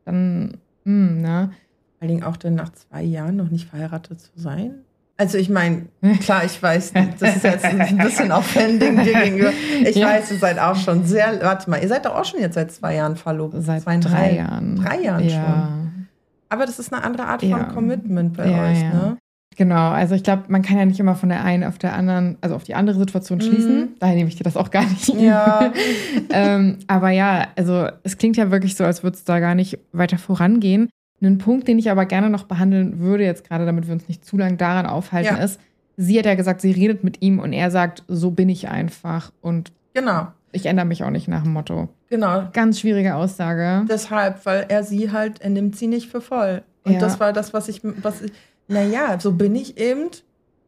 dann, 0.04 0.58
hm, 0.84 1.20
ne? 1.22 1.50
Vor 1.98 2.02
allen 2.02 2.08
Dingen 2.08 2.22
auch 2.24 2.36
dann 2.36 2.54
nach 2.54 2.72
zwei 2.72 3.02
Jahren 3.02 3.36
noch 3.36 3.50
nicht 3.50 3.68
verheiratet 3.68 4.20
zu 4.20 4.30
sein. 4.34 4.74
Also 5.20 5.36
ich 5.36 5.50
meine, 5.50 5.82
klar, 6.22 6.46
ich 6.46 6.62
weiß, 6.62 6.94
das 7.18 7.36
ist 7.36 7.44
jetzt 7.44 7.66
ein 7.66 7.98
bisschen 8.02 8.32
offending 8.32 9.02
dir 9.04 9.12
gegenüber. 9.22 9.52
Ich 9.84 9.96
Ja. 9.96 10.06
weiß, 10.06 10.30
ihr 10.32 10.38
seid 10.38 10.58
auch 10.58 10.76
schon 10.76 11.04
sehr, 11.04 11.40
warte 11.42 11.68
mal, 11.68 11.78
ihr 11.82 11.88
seid 11.88 12.06
doch 12.06 12.14
auch 12.14 12.24
schon 12.24 12.40
jetzt 12.40 12.54
seit 12.54 12.72
zwei 12.72 12.94
Jahren 12.94 13.16
verlobt. 13.16 13.54
Seit 13.58 13.82
Zweieinhalb. 13.82 14.14
drei 14.16 14.36
Jahren. 14.36 14.76
Drei 14.76 15.00
Jahren 15.02 15.28
ja. 15.28 15.30
schon. 15.30 16.06
Aber 16.48 16.64
das 16.64 16.78
ist 16.78 16.90
eine 16.90 17.04
andere 17.04 17.26
Art 17.26 17.42
Ja. 17.42 17.58
von 17.58 17.68
Commitment 17.68 18.34
bei 18.34 18.44
euch, 18.44 18.80
ne? 18.80 19.18
Genau, 19.58 19.90
also 19.90 20.14
ich 20.14 20.22
glaube, 20.22 20.44
man 20.48 20.62
kann 20.62 20.78
ja 20.78 20.86
nicht 20.86 21.00
immer 21.00 21.16
von 21.16 21.28
der 21.28 21.44
einen 21.44 21.64
auf 21.64 21.76
der 21.76 21.92
anderen, 21.92 22.38
also 22.40 22.54
auf 22.54 22.64
die 22.64 22.74
andere 22.74 22.98
Situation 22.98 23.42
schließen. 23.42 23.76
Mhm. 23.78 23.88
Daher 23.98 24.14
nehme 24.14 24.28
ich 24.30 24.36
dir 24.36 24.44
das 24.44 24.56
auch 24.56 24.70
gar 24.70 24.84
nicht. 24.86 25.08
Ja. 25.20 25.70
ähm, 26.30 26.78
aber 26.86 27.10
ja, 27.10 27.48
also 27.56 27.88
es 28.04 28.16
klingt 28.16 28.38
ja 28.38 28.50
wirklich 28.50 28.74
so, 28.74 28.84
als 28.84 29.02
würde 29.02 29.16
es 29.18 29.24
da 29.24 29.38
gar 29.38 29.54
nicht 29.54 29.78
weiter 29.92 30.16
vorangehen. 30.16 30.88
Ein 31.22 31.38
Punkt, 31.38 31.68
den 31.68 31.78
ich 31.78 31.90
aber 31.90 32.06
gerne 32.06 32.30
noch 32.30 32.44
behandeln 32.44 32.98
würde, 32.98 33.24
jetzt 33.24 33.46
gerade 33.46 33.66
damit 33.66 33.86
wir 33.86 33.92
uns 33.94 34.08
nicht 34.08 34.24
zu 34.24 34.36
lange 34.38 34.56
daran 34.56 34.86
aufhalten, 34.86 35.36
Ja. 35.36 35.42
ist, 35.44 35.60
sie 35.96 36.18
hat 36.18 36.24
ja 36.26 36.34
gesagt, 36.34 36.60
sie 36.62 36.72
redet 36.72 37.04
mit 37.04 37.20
ihm 37.22 37.38
und 37.38 37.52
er 37.52 37.70
sagt, 37.70 38.04
so 38.08 38.30
bin 38.30 38.48
ich 38.48 38.68
einfach 38.68 39.30
und 39.42 39.72
Genau, 39.92 40.28
ich 40.52 40.66
ändere 40.66 40.86
mich 40.86 41.04
auch 41.04 41.10
nicht 41.10 41.28
nach 41.28 41.42
dem 41.42 41.52
Motto. 41.52 41.88
genau. 42.08 42.48
Ganz 42.52 42.80
schwierige 42.80 43.16
Aussage. 43.16 43.84
Deshalb, 43.88 44.46
weil 44.46 44.64
er 44.68 44.82
sie 44.84 45.10
halt, 45.12 45.40
er 45.42 45.50
nimmt 45.50 45.76
sie 45.76 45.88
nicht 45.88 46.10
für 46.10 46.20
voll. 46.20 46.62
Und 46.84 46.92
Ja. 46.94 46.98
das 47.00 47.20
war 47.20 47.32
das, 47.32 47.52
was 47.52 47.68
ich, 47.68 47.82
was 47.84 48.22
ich, 48.22 48.32
naja, 48.68 49.18
so 49.20 49.32
bin 49.32 49.54
ich 49.54 49.78
eben. 49.78 50.08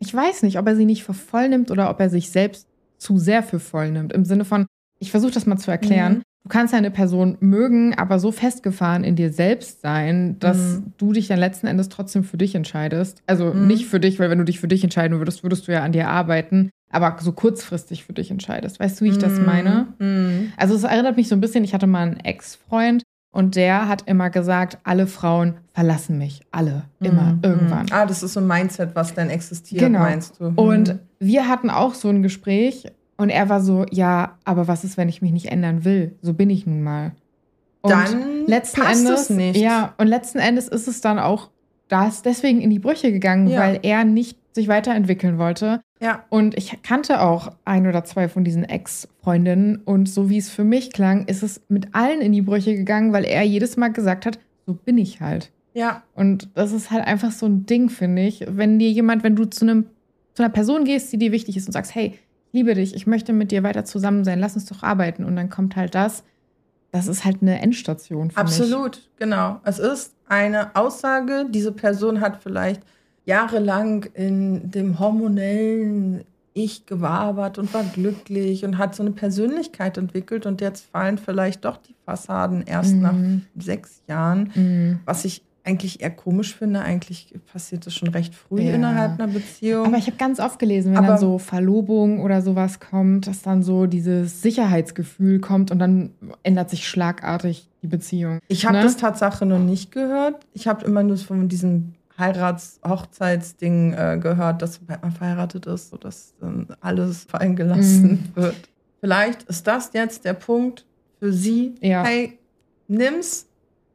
Ich 0.00 0.12
weiß 0.12 0.42
nicht, 0.42 0.58
ob 0.58 0.66
er 0.66 0.76
sie 0.76 0.84
nicht 0.84 1.04
für 1.04 1.14
voll 1.14 1.48
nimmt 1.48 1.70
oder 1.70 1.88
ob 1.88 1.98
er 2.00 2.10
sich 2.10 2.30
selbst 2.30 2.66
zu 2.98 3.16
sehr 3.18 3.42
für 3.42 3.58
voll 3.60 3.90
nimmt. 3.90 4.12
Im 4.12 4.24
Sinne 4.24 4.44
von, 4.44 4.66
ich 4.98 5.10
versuche 5.10 5.32
das 5.32 5.46
mal 5.46 5.56
zu 5.56 5.70
erklären. 5.70 6.14
Mhm. 6.18 6.22
Du 6.44 6.48
kannst 6.48 6.74
eine 6.74 6.90
Person 6.90 7.36
mögen, 7.40 7.94
aber 7.96 8.18
so 8.18 8.32
festgefahren 8.32 9.04
in 9.04 9.16
dir 9.16 9.32
selbst 9.32 9.80
sein, 9.80 10.36
dass 10.40 10.56
Mhm. 10.58 10.92
du 10.98 11.12
dich 11.12 11.28
dann 11.28 11.38
letzten 11.38 11.66
Endes 11.66 11.88
trotzdem 11.88 12.24
für 12.24 12.36
dich 12.36 12.54
entscheidest. 12.54 13.22
Also 13.26 13.52
Mhm. 13.54 13.66
nicht 13.66 13.86
für 13.86 14.00
dich, 14.00 14.18
weil 14.18 14.28
wenn 14.30 14.38
du 14.38 14.44
dich 14.44 14.58
für 14.60 14.68
dich 14.68 14.82
entscheiden 14.82 15.18
würdest, 15.18 15.42
würdest 15.42 15.68
du 15.68 15.72
ja 15.72 15.82
an 15.82 15.92
dir 15.92 16.08
arbeiten, 16.08 16.70
aber 16.90 17.16
so 17.20 17.32
kurzfristig 17.32 18.04
für 18.04 18.12
dich 18.12 18.30
entscheidest. 18.30 18.80
Weißt 18.80 19.00
du, 19.00 19.04
wie 19.04 19.10
ich 19.10 19.18
das 19.18 19.38
Mhm. 19.38 19.46
meine? 19.46 19.86
Mhm. 19.98 20.52
Also 20.56 20.74
es 20.74 20.82
erinnert 20.84 21.16
mich 21.16 21.28
so 21.28 21.34
ein 21.36 21.40
bisschen, 21.40 21.64
ich 21.64 21.74
hatte 21.74 21.86
mal 21.86 22.02
einen 22.06 22.20
Ex-Freund 22.20 23.02
und 23.34 23.56
der 23.56 23.88
hat 23.88 24.02
immer 24.08 24.28
gesagt, 24.28 24.78
alle 24.84 25.06
Frauen 25.06 25.54
verlassen 25.72 26.18
mich. 26.18 26.42
Alle. 26.50 26.82
Immer. 27.00 27.34
Mhm. 27.34 27.38
Irgendwann. 27.42 27.86
Ah, 27.92 28.04
das 28.04 28.22
ist 28.22 28.34
so 28.34 28.40
ein 28.40 28.46
Mindset, 28.46 28.94
was 28.94 29.14
dann 29.14 29.30
existiert, 29.30 29.80
Genau. 29.80 30.00
meinst 30.00 30.38
du? 30.40 30.50
Mhm. 30.50 30.58
Und 30.58 30.98
wir 31.18 31.48
hatten 31.48 31.70
auch 31.70 31.94
so 31.94 32.08
ein 32.10 32.22
Gespräch 32.22 32.84
und 33.22 33.30
er 33.30 33.48
war 33.48 33.60
so, 33.62 33.86
ja, 33.90 34.38
aber 34.44 34.68
was 34.68 34.84
ist, 34.84 34.96
wenn 34.96 35.08
ich 35.08 35.22
mich 35.22 35.32
nicht 35.32 35.46
ändern 35.46 35.84
will? 35.84 36.16
So 36.22 36.34
bin 36.34 36.50
ich 36.50 36.66
nun 36.66 36.82
mal. 36.82 37.12
Und 37.80 37.90
dann 37.90 38.46
letzten 38.46 38.80
passt 38.82 39.04
Endes, 39.06 39.20
es 39.22 39.30
nicht. 39.30 39.56
ja, 39.60 39.94
und 39.98 40.06
letzten 40.06 40.38
Endes 40.38 40.68
ist 40.68 40.86
es 40.88 41.00
dann 41.00 41.18
auch 41.18 41.50
das 41.88 42.22
deswegen 42.22 42.60
in 42.60 42.70
die 42.70 42.78
Brüche 42.78 43.10
gegangen, 43.12 43.48
Ja. 43.48 43.60
weil 43.60 43.80
er 43.82 44.04
nicht 44.04 44.38
sich 44.54 44.68
weiterentwickeln 44.68 45.38
wollte. 45.38 45.80
ja. 46.00 46.24
Und 46.28 46.56
ich 46.58 46.82
kannte 46.82 47.20
auch 47.22 47.52
ein 47.64 47.86
oder 47.86 48.04
zwei 48.04 48.28
von 48.28 48.44
diesen 48.44 48.64
Ex-Freundinnen 48.64 49.76
und 49.84 50.08
so 50.08 50.28
wie 50.28 50.38
es 50.38 50.50
für 50.50 50.64
mich 50.64 50.92
klang, 50.92 51.26
ist 51.26 51.42
es 51.42 51.62
mit 51.68 51.94
allen 51.94 52.20
in 52.20 52.32
die 52.32 52.42
Brüche 52.42 52.74
gegangen, 52.76 53.12
weil 53.12 53.24
er 53.24 53.42
jedes 53.42 53.76
Mal 53.76 53.88
gesagt 53.92 54.26
hat, 54.26 54.38
so 54.66 54.74
bin 54.74 54.98
ich 54.98 55.20
halt. 55.20 55.50
Ja, 55.74 56.02
Und 56.14 56.50
das 56.54 56.72
ist 56.72 56.90
halt 56.90 57.06
einfach 57.06 57.30
so 57.32 57.46
ein 57.46 57.64
Ding, 57.66 57.88
finde 57.88 58.22
ich. 58.22 58.44
Wenn 58.46 58.78
dir 58.78 58.90
jemand, 58.90 59.22
wenn 59.24 59.36
du 59.36 59.44
zu 59.46 59.64
einem 59.64 59.86
zu 60.34 60.42
einer 60.42 60.52
Person 60.52 60.84
gehst, 60.84 61.12
die 61.12 61.18
dir 61.18 61.30
wichtig 61.32 61.56
ist 61.58 61.66
und 61.66 61.72
sagst, 61.72 61.94
hey, 61.94 62.18
liebe 62.52 62.74
dich, 62.74 62.94
ich 62.94 63.06
möchte 63.06 63.32
mit 63.32 63.50
dir 63.50 63.62
weiter 63.62 63.84
zusammen 63.84 64.24
sein, 64.24 64.38
lass 64.38 64.54
uns 64.54 64.66
doch 64.66 64.82
arbeiten. 64.82 65.24
Und 65.24 65.36
dann 65.36 65.50
kommt 65.50 65.76
halt 65.76 65.94
das. 65.94 66.22
Das 66.90 67.06
ist 67.06 67.24
halt 67.24 67.38
eine 67.40 67.60
Endstation 67.62 68.30
für 68.30 68.38
mich. 68.42 68.52
absolut, 68.52 69.08
genau. 69.16 69.60
Es 69.64 69.78
ist 69.78 70.14
eine 70.28 70.76
Aussage, 70.76 71.46
diese 71.50 71.72
Person 71.72 72.20
hat 72.20 72.42
vielleicht 72.42 72.82
jahrelang 73.24 74.04
in 74.14 74.70
dem 74.70 74.98
hormonellen 74.98 76.24
Ich 76.54 76.84
gewabert 76.84 77.56
und 77.56 77.72
war 77.72 77.82
glücklich 77.82 78.64
und 78.66 78.76
hat 78.76 78.94
so 78.94 79.02
eine 79.02 79.12
Persönlichkeit 79.12 79.96
entwickelt 79.96 80.44
und 80.44 80.60
jetzt 80.60 80.84
fallen 80.84 81.16
vielleicht 81.16 81.64
doch 81.64 81.78
die 81.78 81.94
Fassaden 82.04 82.62
erst 82.66 82.94
nach 82.94 83.14
Mhm. 83.14 83.46
sechs 83.58 84.02
Jahren. 84.06 84.50
Mhm. 84.54 85.00
Was 85.06 85.24
ich 85.24 85.42
eigentlich 85.64 86.00
eher 86.02 86.10
komisch 86.10 86.54
finde. 86.56 86.80
Eigentlich 86.80 87.32
passiert 87.52 87.86
das 87.86 87.94
schon 87.94 88.08
recht 88.08 88.34
früh 88.34 88.62
Ja. 88.62 88.74
innerhalb 88.74 89.12
einer 89.20 89.32
Beziehung. 89.32 89.86
Aber 89.86 89.96
ich 89.96 90.06
habe 90.06 90.16
ganz 90.16 90.40
oft 90.40 90.58
gelesen, 90.58 90.90
wenn 90.92 90.98
Aber- 90.98 91.06
dann 91.08 91.18
so 91.18 91.38
Verlobung 91.38 92.20
oder 92.20 92.42
sowas 92.42 92.80
kommt, 92.80 93.26
dass 93.28 93.42
dann 93.42 93.62
so 93.62 93.86
dieses 93.86 94.42
Sicherheitsgefühl 94.42 95.38
kommt 95.40 95.70
und 95.70 95.78
dann 95.78 96.10
ändert 96.42 96.70
sich 96.70 96.88
schlagartig 96.88 97.68
die 97.82 97.86
Beziehung. 97.86 98.38
Ich 98.48 98.66
habe 98.66 98.78
Ne? 98.78 98.82
das 98.82 98.96
Tatsache 98.96 99.46
noch 99.46 99.58
nicht 99.60 99.92
gehört. 99.92 100.44
Ich 100.52 100.66
habe 100.66 100.84
immer 100.84 101.02
nur 101.04 101.16
von 101.16 101.48
diesem 101.48 101.94
Heirats-Hochzeitsding 102.18 103.92
äh, 103.94 104.18
gehört, 104.20 104.62
dass 104.62 104.74
sobald 104.74 105.02
man 105.02 105.12
verheiratet 105.12 105.66
ist, 105.66 105.90
so 105.90 105.96
dass 105.96 106.34
dann 106.40 106.68
alles 106.80 107.24
fallen 107.24 107.56
gelassen 107.56 108.30
wird. 108.34 108.54
Vielleicht 109.00 109.44
ist 109.44 109.66
das 109.66 109.90
jetzt 109.94 110.24
der 110.24 110.34
Punkt 110.34 110.86
für 111.18 111.32
sie. 111.32 111.74
Ja. 111.80 112.04
Hey, 112.04 112.38
nimm's, 112.88 113.46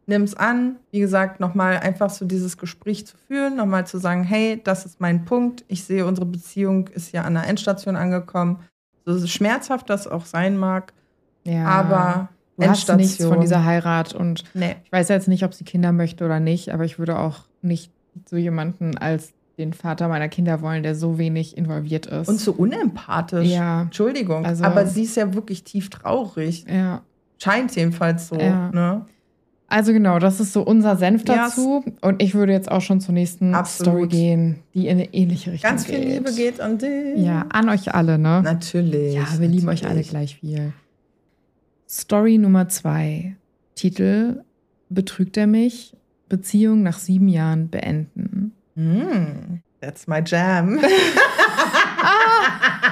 nimm's 0.07 0.33
an. 0.33 0.77
Wie 0.91 0.99
gesagt, 0.99 1.39
nochmal 1.39 1.77
einfach 1.79 2.09
so 2.09 2.25
dieses 2.25 2.57
Gespräch 2.57 3.05
zu 3.05 3.17
führen, 3.27 3.55
nochmal 3.55 3.85
zu 3.85 3.97
sagen, 3.99 4.23
hey, 4.23 4.59
das 4.63 4.85
ist 4.85 4.99
mein 4.99 5.25
Punkt. 5.25 5.63
Ich 5.67 5.83
sehe, 5.83 6.05
unsere 6.05 6.25
Beziehung 6.25 6.87
ist 6.87 7.11
ja 7.11 7.21
an 7.23 7.35
der 7.35 7.45
Endstation 7.47 7.95
angekommen. 7.95 8.59
So 9.05 9.25
schmerzhaft 9.27 9.89
das 9.89 10.07
auch 10.07 10.25
sein 10.25 10.57
mag, 10.57 10.93
Ja. 11.43 11.65
aber 11.65 12.29
du 12.57 12.63
hast 12.67 12.79
nichts 12.79 12.89
Endstation. 12.89 13.33
von 13.33 13.41
dieser 13.41 13.63
Heirat 13.63 14.13
und 14.13 14.43
nee. 14.53 14.75
ich 14.83 14.91
weiß 14.91 15.07
jetzt 15.09 15.27
nicht, 15.27 15.43
ob 15.43 15.53
sie 15.53 15.63
Kinder 15.63 15.91
möchte 15.91 16.25
oder 16.25 16.39
nicht, 16.39 16.73
aber 16.73 16.83
ich 16.85 16.99
würde 16.99 17.17
auch 17.19 17.41
nicht 17.61 17.91
so 18.29 18.35
jemanden 18.35 18.97
als 18.97 19.33
den 19.57 19.73
Vater 19.73 20.07
meiner 20.07 20.27
Kinder 20.27 20.61
wollen, 20.61 20.83
der 20.83 20.93
so 20.93 21.17
wenig 21.17 21.57
involviert 21.57 22.05
ist. 22.05 22.27
Und 22.27 22.39
so 22.39 22.51
unempathisch. 22.53 23.47
Ja. 23.47 23.83
Entschuldigung. 23.83 24.45
Also- 24.45 24.63
aber 24.63 24.85
sie 24.85 25.03
ist 25.03 25.15
ja 25.17 25.33
wirklich 25.33 25.63
tief 25.63 25.89
traurig. 25.89 26.65
ja. 26.69 27.01
Scheint 27.39 27.75
jedenfalls 27.75 28.29
so. 28.29 28.35
Ja. 28.35 28.71
Ne? 28.71 29.05
Also 29.69 29.91
genau, 29.91 30.17
das 30.19 30.39
ist 30.39 30.53
so 30.53 30.62
unser 30.62 30.95
Senf 30.95 31.25
dazu. 31.25 31.84
Und 32.01 32.21
ich 32.21 32.34
würde 32.36 32.53
jetzt 32.53 32.71
auch 32.71 32.82
schon 32.82 33.01
zur 33.01 33.13
nächsten 33.13 33.53
Absolut. 33.53 33.93
Story 33.93 34.08
gehen, 34.08 34.60
die 34.73 34.88
in 34.88 34.97
eine 34.97 35.13
ähnliche 35.13 35.51
Richtung 35.51 35.69
Ganz 35.69 35.86
geht. 35.86 35.97
viel 35.97 36.08
Liebe 36.08 36.34
geht 36.34 36.62
an 36.62 36.77
dich. 36.77 37.17
Ja, 37.17 37.45
an 37.49 37.67
euch 37.69 37.93
alle, 37.93 38.17
ne? 38.17 38.41
Natürlich. 38.43 39.15
Ja, 39.15 39.27
wir 39.38 39.47
lieben 39.47 39.67
euch 39.67 39.84
alle 39.84 39.95
natürlich. 39.95 40.10
gleich 40.10 40.38
viel. 40.39 40.71
Story 41.89 42.38
Nummer 42.38 42.69
zwei. 42.69 43.36
Titel: 43.75 44.41
Betrügt 44.89 45.36
er 45.36 45.47
mich? 45.47 45.93
Beziehung 46.30 46.84
nach 46.84 46.99
sieben 46.99 47.27
Jahren 47.27 47.69
beenden. 47.69 48.53
Mm, 48.75 49.60
that's 49.82 50.08
my 50.08 50.21
jam. 50.25 50.80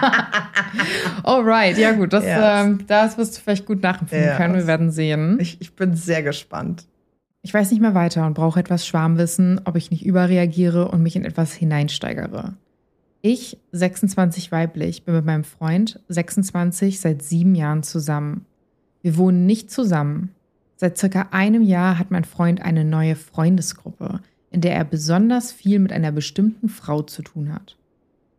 Alright, 1.24 1.78
ja 1.78 1.92
gut, 1.94 2.14
das, 2.14 2.24
Yes. 2.24 2.40
ähm, 2.42 2.80
das 2.88 3.18
wirst 3.18 3.38
du 3.38 3.42
vielleicht 3.42 3.66
gut 3.66 3.82
nachempfinden 3.82 4.28
Yes. 4.30 4.38
können. 4.38 4.56
Wir 4.56 4.68
werden 4.68 4.92
sehen. 4.92 5.38
ich, 5.40 5.60
ich 5.62 5.76
bin 5.76 5.96
sehr 5.96 6.24
gespannt. 6.24 6.86
Ich 7.42 7.54
weiß 7.54 7.72
nicht 7.72 7.82
mehr 7.82 7.94
weiter 7.94 8.26
und 8.26 8.34
brauche 8.34 8.60
etwas 8.60 8.88
Schwarmwissen, 8.88 9.62
ob 9.66 9.76
ich 9.76 9.92
nicht 9.92 10.06
überreagiere 10.06 10.88
und 10.88 11.04
mich 11.04 11.16
in 11.16 11.26
etwas 11.26 11.54
hineinsteigere. 11.54 12.54
Ich, 13.22 13.58
26 13.72 14.52
weiblich, 14.52 15.04
bin 15.04 15.16
mit 15.16 15.26
meinem 15.26 15.44
Freund, 15.44 16.00
26, 16.10 17.00
seit 17.00 17.22
sieben 17.24 17.56
Jahren 17.56 17.84
zusammen. 17.84 18.46
Wir 19.02 19.18
wohnen 19.18 19.46
nicht 19.46 19.72
zusammen. 19.72 20.32
Seit 20.78 20.98
circa 20.98 21.28
einem 21.32 21.62
Jahr 21.62 21.98
hat 22.00 22.12
mein 22.12 22.26
Freund 22.26 22.62
eine 22.62 22.84
neue 22.84 23.16
Freundesgruppe, 23.16 24.20
in 24.52 24.62
der 24.62 24.76
er 24.76 24.84
besonders 24.84 25.52
viel 25.52 25.80
mit 25.80 25.92
einer 25.94 26.12
bestimmten 26.12 26.68
Frau 26.70 27.02
zu 27.02 27.22
tun 27.22 27.54
hat. 27.54 27.78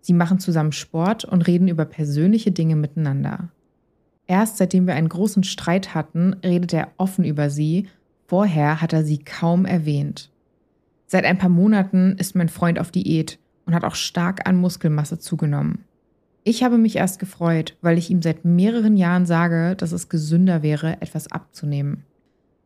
Sie 0.07 0.12
machen 0.12 0.38
zusammen 0.38 0.71
Sport 0.71 1.25
und 1.25 1.49
reden 1.49 1.66
über 1.66 1.85
persönliche 1.85 2.53
Dinge 2.53 2.77
miteinander. 2.77 3.49
Erst 4.29 4.57
seitdem 4.57 4.87
wir 4.87 4.95
einen 4.95 5.09
großen 5.09 5.42
Streit 5.42 5.97
hatten, 5.97 6.37
redet 6.45 6.73
er 6.73 6.92
offen 6.97 7.25
über 7.25 7.51
sie 7.51 7.88
Vorher 8.29 8.81
hat 8.81 8.92
er 8.92 9.05
sie 9.05 9.19
kaum 9.19 9.64
erwähnt. 9.64 10.31
Seit 11.07 11.25
ein 11.25 11.38
paar 11.38 11.49
Monaten 11.49 12.16
ist 12.19 12.35
mein 12.35 12.49
Freund 12.49 12.79
auf 12.79 12.90
Diät 12.90 13.38
und 13.64 13.75
hat 13.75 13.85
auch 13.85 13.95
stark 13.95 14.49
an 14.49 14.57
Muskelmasse 14.57 15.19
zugenommen. 15.19 15.85
Ich 16.42 16.62
habe 16.62 16.79
mich 16.79 16.97
erst 16.97 17.19
gefreut, 17.19 17.77
weil 17.83 17.99
ich 17.99 18.11
ihm 18.11 18.23
seit 18.23 18.45
mehreren 18.45 18.97
Jahren 18.97 19.27
sage, 19.27 19.75
dass 19.77 19.92
es 19.92 20.09
gesünder 20.09 20.62
wäre, 20.62 21.01
etwas 21.01 21.31
abzunehmen. 21.31 22.05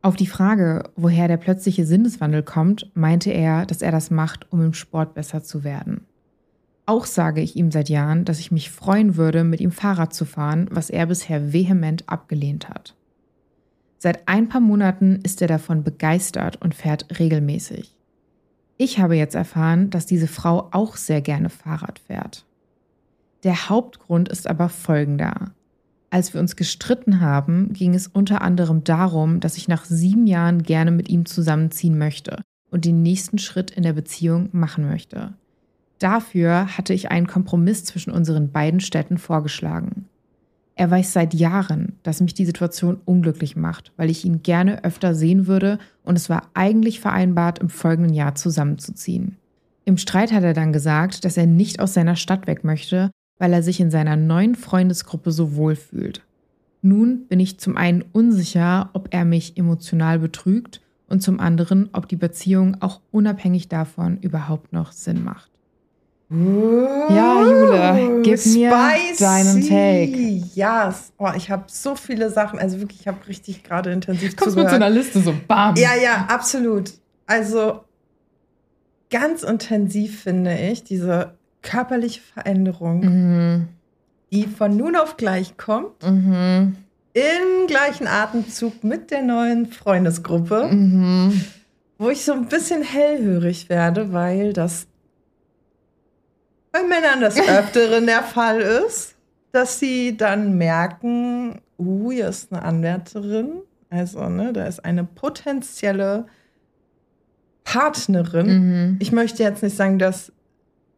Auf 0.03 0.15
die 0.15 0.27
Frage, 0.27 0.89
woher 0.95 1.27
der 1.27 1.37
plötzliche 1.37 1.85
Sinneswandel 1.85 2.41
kommt, 2.41 2.89
meinte 2.95 3.31
er, 3.31 3.67
dass 3.67 3.83
er 3.83 3.91
das 3.91 4.09
macht, 4.09 4.51
um 4.51 4.63
im 4.63 4.73
Sport 4.73 5.13
besser 5.13 5.43
zu 5.43 5.63
werden. 5.63 6.05
Auch 6.85 7.05
sage 7.05 7.41
ich 7.41 7.55
ihm 7.55 7.71
seit 7.71 7.89
Jahren, 7.89 8.25
dass 8.25 8.39
ich 8.39 8.51
mich 8.51 8.71
freuen 8.71 9.15
würde, 9.15 9.43
mit 9.43 9.61
ihm 9.61 9.71
Fahrrad 9.71 10.13
zu 10.13 10.25
fahren, 10.25 10.67
was 10.71 10.89
er 10.89 11.05
bisher 11.05 11.53
vehement 11.53 12.09
abgelehnt 12.09 12.69
hat. 12.69 12.95
Seit 13.97 14.27
ein 14.27 14.49
paar 14.49 14.61
Monaten 14.61 15.19
ist 15.23 15.41
er 15.41 15.47
davon 15.47 15.83
begeistert 15.83 16.59
und 16.61 16.73
fährt 16.73 17.19
regelmäßig. 17.19 17.95
Ich 18.77 18.99
habe 18.99 19.15
jetzt 19.15 19.35
erfahren, 19.35 19.91
dass 19.91 20.07
diese 20.07 20.27
Frau 20.27 20.69
auch 20.71 20.95
sehr 20.95 21.21
gerne 21.21 21.49
Fahrrad 21.49 21.99
fährt. 21.99 22.45
Der 23.43 23.69
Hauptgrund 23.69 24.29
ist 24.29 24.47
aber 24.47 24.69
folgender. 24.69 25.51
Als 26.09 26.33
wir 26.33 26.41
uns 26.41 26.55
gestritten 26.55 27.21
haben, 27.21 27.73
ging 27.73 27.93
es 27.93 28.07
unter 28.07 28.41
anderem 28.41 28.83
darum, 28.83 29.39
dass 29.39 29.55
ich 29.55 29.67
nach 29.67 29.85
sieben 29.85 30.25
Jahren 30.27 30.63
gerne 30.63 30.89
mit 30.89 31.09
ihm 31.09 31.25
zusammenziehen 31.25 31.97
möchte 31.97 32.41
und 32.71 32.85
den 32.85 33.03
nächsten 33.03 33.37
Schritt 33.37 33.69
in 33.71 33.83
der 33.83 33.93
Beziehung 33.93 34.49
machen 34.51 34.87
möchte. 34.87 35.33
Dafür 36.01 36.77
hatte 36.77 36.95
ich 36.95 37.11
einen 37.11 37.27
Kompromiss 37.27 37.85
zwischen 37.85 38.09
unseren 38.09 38.51
beiden 38.51 38.79
Städten 38.79 39.19
vorgeschlagen. 39.19 40.07
Er 40.73 40.89
weiß 40.89 41.13
seit 41.13 41.35
Jahren, 41.35 41.99
dass 42.01 42.21
mich 42.21 42.33
die 42.33 42.47
Situation 42.47 42.99
unglücklich 43.05 43.55
macht, 43.55 43.91
weil 43.97 44.09
ich 44.09 44.25
ihn 44.25 44.41
gerne 44.41 44.83
öfter 44.83 45.13
sehen 45.13 45.45
würde 45.45 45.77
und 46.03 46.15
es 46.15 46.27
war 46.27 46.49
eigentlich 46.55 47.01
vereinbart, 47.01 47.59
im 47.59 47.69
folgenden 47.69 48.15
Jahr 48.15 48.33
zusammenzuziehen. 48.33 49.37
Im 49.85 49.97
Streit 49.97 50.31
hat 50.31 50.43
er 50.43 50.55
dann 50.55 50.73
gesagt, 50.73 51.23
dass 51.23 51.37
er 51.37 51.45
nicht 51.45 51.79
aus 51.79 51.93
seiner 51.93 52.15
Stadt 52.15 52.47
weg 52.47 52.63
möchte, 52.63 53.11
weil 53.37 53.53
er 53.53 53.61
sich 53.61 53.79
in 53.79 53.91
seiner 53.91 54.15
neuen 54.15 54.55
Freundesgruppe 54.55 55.31
so 55.31 55.55
wohl 55.55 55.75
fühlt. 55.75 56.23
Nun 56.81 57.27
bin 57.27 57.39
ich 57.39 57.59
zum 57.59 57.77
einen 57.77 58.03
unsicher, 58.11 58.89
ob 58.93 59.09
er 59.13 59.23
mich 59.23 59.55
emotional 59.55 60.17
betrügt 60.17 60.81
und 61.07 61.21
zum 61.21 61.39
anderen, 61.39 61.89
ob 61.93 62.07
die 62.07 62.15
Beziehung 62.15 62.77
auch 62.81 63.01
unabhängig 63.11 63.69
davon 63.69 64.17
überhaupt 64.17 64.73
noch 64.73 64.93
Sinn 64.93 65.23
macht. 65.23 65.50
Ja, 66.33 67.41
Jule, 67.43 68.21
gib 68.23 68.45
mir 68.45 68.71
deinen 69.19 69.61
Take. 69.61 70.41
Yes. 70.55 71.11
Oh, 71.17 71.29
ich 71.35 71.49
habe 71.51 71.63
so 71.67 71.95
viele 71.95 72.29
Sachen. 72.29 72.57
Also 72.57 72.79
wirklich, 72.79 73.01
ich 73.01 73.07
habe 73.07 73.27
richtig 73.27 73.63
gerade 73.63 73.91
intensiv 73.91 74.35
Kommst 74.37 74.55
mit 74.55 74.65
so 74.67 74.69
zugehört. 74.69 74.73
einer 74.75 74.89
Liste 74.89 75.19
so 75.19 75.33
bam. 75.47 75.75
Ja, 75.75 75.89
ja, 76.01 76.27
absolut. 76.29 76.93
Also 77.27 77.81
ganz 79.09 79.43
intensiv 79.43 80.21
finde 80.21 80.57
ich 80.57 80.83
diese 80.85 81.33
körperliche 81.61 82.21
Veränderung, 82.21 82.99
Mhm. 83.01 83.67
die 84.31 84.47
von 84.47 84.75
nun 84.77 84.95
auf 84.95 85.17
gleich 85.17 85.57
kommt. 85.57 86.01
Mhm. 86.03 86.75
im 87.13 87.67
gleichen 87.67 88.07
Atemzug 88.07 88.85
mit 88.85 89.11
der 89.11 89.21
neuen 89.21 89.65
Freundesgruppe, 89.65 90.69
Mhm. 90.71 91.41
wo 91.97 92.09
ich 92.09 92.23
so 92.23 92.31
ein 92.31 92.45
bisschen 92.45 92.83
hellhörig 92.83 93.67
werde, 93.67 94.13
weil 94.13 94.53
das 94.53 94.87
bei 96.71 96.83
Männern 96.83 97.19
des 97.21 97.37
Öfteren 97.37 98.05
der 98.05 98.23
Fall 98.23 98.61
ist, 98.61 99.15
dass 99.51 99.79
sie 99.79 100.15
dann 100.15 100.57
merken, 100.57 101.61
uh, 101.77 102.11
hier 102.11 102.29
ist 102.29 102.51
eine 102.51 102.63
Anwärterin. 102.63 103.61
Also, 103.89 104.29
ne, 104.29 104.53
da 104.53 104.65
ist 104.65 104.83
eine 104.85 105.03
potenzielle 105.03 106.27
Partnerin. 107.63 108.47
Mhm. 108.47 108.97
Ich 108.99 109.11
möchte 109.11 109.43
jetzt 109.43 109.63
nicht 109.63 109.75
sagen, 109.75 109.99
dass 109.99 110.31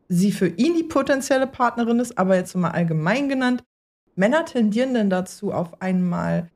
sie 0.09 0.31
für 0.31 0.47
ihn 0.47 0.75
die 0.75 0.83
potenzielle 0.83 1.47
Partnerin 1.47 1.99
ist, 1.99 2.17
aber 2.17 2.35
jetzt 2.35 2.55
mal 2.55 2.71
allgemein 2.71 3.29
genannt. 3.29 3.63
Männer 4.15 4.45
tendieren 4.45 4.93
dann 4.93 5.09
dazu, 5.09 5.51
auf 5.51 5.81
einmal 5.81 6.49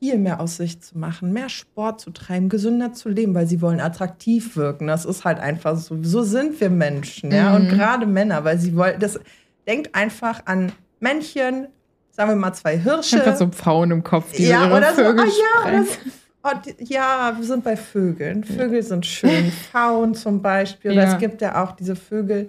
viel 0.00 0.18
mehr 0.18 0.40
aus 0.40 0.56
sich 0.56 0.80
zu 0.80 0.98
machen, 0.98 1.32
mehr 1.32 1.50
Sport 1.50 2.00
zu 2.00 2.10
treiben, 2.10 2.48
gesünder 2.48 2.92
zu 2.94 3.10
leben, 3.10 3.34
weil 3.34 3.46
sie 3.46 3.60
wollen 3.60 3.80
attraktiv 3.80 4.56
wirken. 4.56 4.86
Das 4.86 5.04
ist 5.04 5.24
halt 5.24 5.38
einfach 5.38 5.76
so. 5.76 5.98
So 6.02 6.22
sind 6.22 6.58
wir 6.60 6.70
Menschen, 6.70 7.30
ja. 7.30 7.50
Mhm. 7.50 7.56
Und 7.56 7.68
gerade 7.68 8.06
Männer, 8.06 8.42
weil 8.44 8.58
sie 8.58 8.74
wollen, 8.74 8.98
das 8.98 9.20
denkt 9.66 9.94
einfach 9.94 10.46
an 10.46 10.72
Männchen, 11.00 11.68
sagen 12.10 12.30
wir 12.30 12.36
mal 12.36 12.54
zwei 12.54 12.76
Ich 12.76 12.82
Hirsche. 12.82 13.16
habe 13.16 13.24
gerade 13.26 13.38
so 13.38 13.48
Pfauen 13.48 13.90
im 13.90 14.02
Kopf, 14.02 14.32
die 14.32 14.46
Ja, 14.46 14.60
so 14.60 14.66
ihre 14.68 14.76
oder 14.78 14.94
so, 14.94 15.02
Vögel 15.02 15.20
ah, 15.20 15.26
ja, 15.26 15.70
oder 15.70 15.84
sprechen. 15.84 16.12
Oh, 16.42 16.48
ja, 16.78 17.34
wir 17.36 17.44
sind 17.44 17.62
bei 17.64 17.76
Vögeln. 17.76 18.42
Vögel 18.44 18.82
sind 18.82 19.04
schön. 19.04 19.52
Pfauen 19.70 20.14
zum 20.14 20.40
Beispiel. 20.40 20.92
Oder 20.92 21.04
Ja. 21.04 21.12
Es 21.12 21.18
gibt 21.18 21.42
ja 21.42 21.62
auch 21.62 21.72
diese 21.72 21.94
Vögel, 21.94 22.48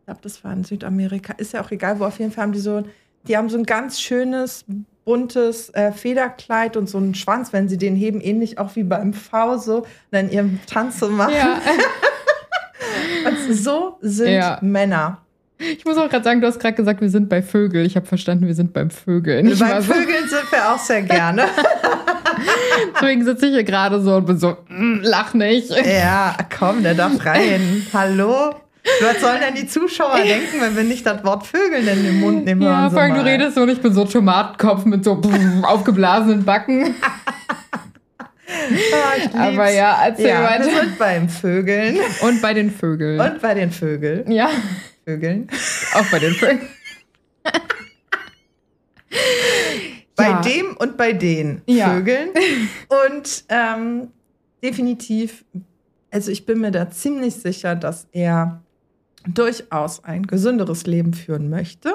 ich 0.00 0.04
glaube, 0.04 0.20
das 0.22 0.44
war 0.44 0.52
in 0.52 0.64
Südamerika, 0.64 1.32
ist 1.38 1.54
ja 1.54 1.64
auch 1.64 1.70
egal, 1.70 1.98
wo 1.98 2.04
auf 2.04 2.18
jeden 2.18 2.30
Fall 2.32 2.42
haben 2.44 2.52
die 2.52 2.60
so, 2.60 2.82
die 3.26 3.36
haben 3.38 3.48
so 3.48 3.56
ein 3.56 3.64
ganz 3.64 3.98
schönes, 3.98 4.66
buntes 5.04 5.70
äh, 5.70 5.92
Federkleid 5.92 6.76
und 6.76 6.88
so 6.88 6.98
einen 6.98 7.14
Schwanz, 7.14 7.52
wenn 7.52 7.68
sie 7.68 7.78
den 7.78 7.96
heben, 7.96 8.20
ähnlich 8.20 8.58
auch 8.58 8.76
wie 8.76 8.84
beim 8.84 9.12
V 9.12 9.58
so, 9.58 9.86
dann 10.10 10.30
ihren 10.30 10.60
Tanz 10.66 11.00
so 11.00 11.08
machen. 11.08 11.34
Ja. 11.36 11.60
Und 13.26 13.54
so 13.54 13.98
sind 14.00 14.32
Ja. 14.32 14.58
Männer. 14.60 15.18
Ich 15.58 15.84
muss 15.84 15.96
auch 15.96 16.08
gerade 16.08 16.24
sagen, 16.24 16.40
du 16.40 16.48
hast 16.48 16.58
gerade 16.58 16.74
gesagt, 16.74 17.00
wir 17.00 17.08
sind 17.08 17.28
bei 17.28 17.40
Vögel. 17.40 17.86
Ich 17.86 17.94
habe 17.94 18.04
verstanden, 18.06 18.46
wir 18.46 18.54
sind 18.54 18.72
beim 18.72 18.90
Vögeln. 18.90 19.46
Ich 19.46 19.60
Bei 19.60 19.70
war 19.70 19.82
so, 19.82 19.92
Vögeln 19.92 20.28
sind 20.28 20.50
wir 20.50 20.72
auch 20.72 20.78
sehr 20.78 21.02
gerne. 21.02 21.44
deswegen 22.94 23.24
sitze 23.24 23.46
ich 23.46 23.52
hier 23.52 23.64
gerade 23.64 24.00
so 24.00 24.16
und 24.16 24.26
bin 24.26 24.38
so, 24.38 24.56
mm, 24.68 25.00
lach 25.02 25.34
nicht. 25.34 25.70
Ja, 25.70 26.36
komm, 26.58 26.82
der 26.82 26.94
darf 26.94 27.24
rein. 27.24 27.86
Hallo? 27.92 28.54
Was 29.00 29.20
sollen 29.20 29.40
denn 29.40 29.54
die 29.54 29.66
Zuschauer 29.68 30.16
denken, 30.24 30.60
wenn 30.60 30.76
wir 30.76 30.82
nicht 30.84 31.06
das 31.06 31.22
Wort 31.24 31.46
Vögeln 31.46 31.86
in 31.86 32.02
den 32.02 32.20
Mund 32.20 32.44
nehmen? 32.44 32.62
Ja, 32.62 32.90
vor 32.90 33.00
allem 33.00 33.14
du 33.14 33.24
redest 33.24 33.54
so 33.54 33.62
und 33.62 33.68
ich 33.68 33.80
bin 33.80 33.92
so 33.92 34.04
Tomatenkopf 34.04 34.84
mit 34.84 35.04
so 35.04 35.20
aufgeblasenen 35.62 36.44
Backen. 36.44 36.94
Lieb's. 38.70 39.34
Aber 39.34 39.70
ja, 39.70 40.02
erzähl 40.04 40.28
ja, 40.28 40.40
wir 40.40 40.48
weiter. 40.48 40.64
sind 40.64 40.98
beim 40.98 41.28
Vögeln 41.28 41.98
Und 42.22 42.42
bei 42.42 42.54
den 42.54 42.70
Vögeln. 42.70 43.20
und 43.20 43.40
bei 43.40 43.54
den 43.54 43.70
Vögeln. 43.70 44.30
ja, 44.30 44.50
Vögeln. 45.06 45.48
auch 45.94 46.04
bei 46.10 46.18
den 46.18 46.34
Vögeln. 46.34 46.60
Bei 50.14 50.24
Ja. 50.28 50.40
dem 50.42 50.76
und 50.76 50.96
bei 50.96 51.12
den 51.14 51.62
Ja. 51.66 51.94
Vögeln. 51.94 52.28
Und 53.08 53.44
ähm, 53.48 54.08
definitiv, 54.62 55.44
also 56.10 56.30
ich 56.30 56.44
bin 56.46 56.60
mir 56.60 56.70
da 56.70 56.90
ziemlich 56.90 57.34
sicher, 57.34 57.74
dass 57.74 58.06
er 58.12 58.62
durchaus 59.26 60.04
ein 60.04 60.26
gesünderes 60.26 60.86
Leben 60.86 61.14
führen 61.14 61.48
möchte. 61.50 61.94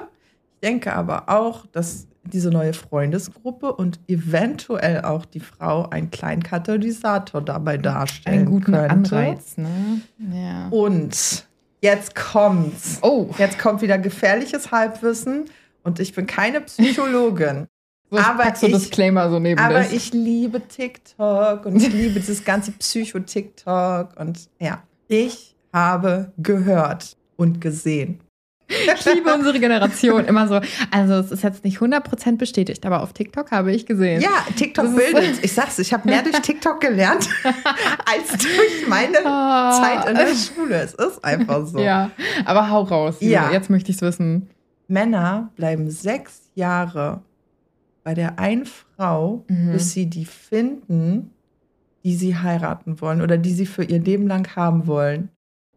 Ich 0.55 0.67
denke 0.67 0.93
aber 0.93 1.29
auch, 1.29 1.65
dass 1.67 2.07
diese 2.23 2.49
neue 2.49 2.73
Freundesgruppe 2.73 3.73
und 3.73 3.99
eventuell 4.07 5.01
auch 5.01 5.25
die 5.25 5.39
Frau 5.39 5.87
einen 5.89 6.11
kleinen 6.11 6.43
Katalysator 6.43 7.41
dabei 7.41 7.77
darstellen 7.77 8.39
Einen 8.39 8.45
guten 8.47 8.73
könnte. 8.73 8.89
Anreiz, 8.89 9.57
ne? 9.57 10.01
Ja. 10.33 10.67
Und 10.69 11.47
jetzt 11.81 12.15
kommt's. 12.15 12.99
Oh, 13.01 13.29
Jetzt 13.37 13.59
kommt 13.59 13.81
wieder 13.81 13.97
gefährliches 13.97 14.71
Halbwissen 14.71 15.45
und 15.83 15.99
ich 15.99 16.13
bin 16.13 16.25
keine 16.27 16.59
Psychologin. 16.61 17.67
so 18.11 18.17
aber 18.17 18.51
ich- 18.61 18.73
Disclaimer 18.73 19.29
so 19.29 19.39
neben 19.39 19.59
Aber 19.61 19.75
das. 19.75 19.93
ich 19.93 20.11
liebe 20.13 20.61
TikTok 20.67 21.65
und 21.65 21.77
ich 21.77 21.91
liebe 21.93 22.19
dieses 22.19 22.43
ganze 22.43 22.71
Psycho-TikTok 22.73 24.19
und 24.19 24.49
ja, 24.59 24.83
ich 25.07 25.55
habe 25.73 26.31
gehört 26.37 27.16
und 27.37 27.61
gesehen. 27.61 28.19
Ich 28.69 29.05
liebe 29.05 29.33
unsere 29.33 29.61
Generation 29.61 30.25
immer 30.25 30.45
so. 30.49 30.59
Also, 30.91 31.13
es 31.13 31.31
ist 31.31 31.41
jetzt 31.43 31.63
nicht 31.63 31.79
100% 31.79 32.35
bestätigt, 32.35 32.85
aber 32.85 33.01
auf 33.01 33.13
TikTok 33.13 33.51
habe 33.51 33.71
ich 33.71 33.85
gesehen. 33.85 34.19
Ja, 34.21 34.45
TikTok 34.57 34.93
bildet. 34.93 35.41
Ich 35.41 35.53
sag's, 35.53 35.79
ich 35.79 35.93
habe 35.93 36.09
mehr 36.09 36.21
durch 36.21 36.37
TikTok 36.41 36.81
gelernt 36.81 37.29
als 37.43 38.31
durch 38.43 38.87
meine 38.89 39.19
Ah. 39.25 39.71
Zeit 39.81 40.09
in 40.09 40.15
der 40.17 40.27
Schule. 40.35 40.81
Es 40.81 40.93
ist 40.95 41.23
einfach 41.23 41.65
so. 41.65 41.79
Ja, 41.79 42.11
aber 42.43 42.69
hau 42.69 42.81
raus. 42.81 43.15
Ja. 43.21 43.51
Jetzt 43.53 43.69
möchte 43.69 43.89
ich 43.91 43.95
es 43.97 44.01
wissen. 44.01 44.49
Männer 44.89 45.49
bleiben 45.55 45.89
sechs 45.89 46.49
Jahre 46.55 47.21
bei 48.03 48.13
der 48.15 48.37
einen 48.37 48.65
Frau, 48.65 49.45
Mhm. 49.47 49.71
bis 49.71 49.91
sie 49.93 50.07
die 50.07 50.25
finden, 50.25 51.31
die 52.03 52.15
sie 52.15 52.35
heiraten 52.37 52.99
wollen 52.99 53.21
oder 53.21 53.37
die 53.37 53.53
sie 53.53 53.65
für 53.65 53.83
ihr 53.83 53.99
Leben 53.99 54.27
lang 54.27 54.45
haben 54.57 54.87
wollen. 54.87 55.29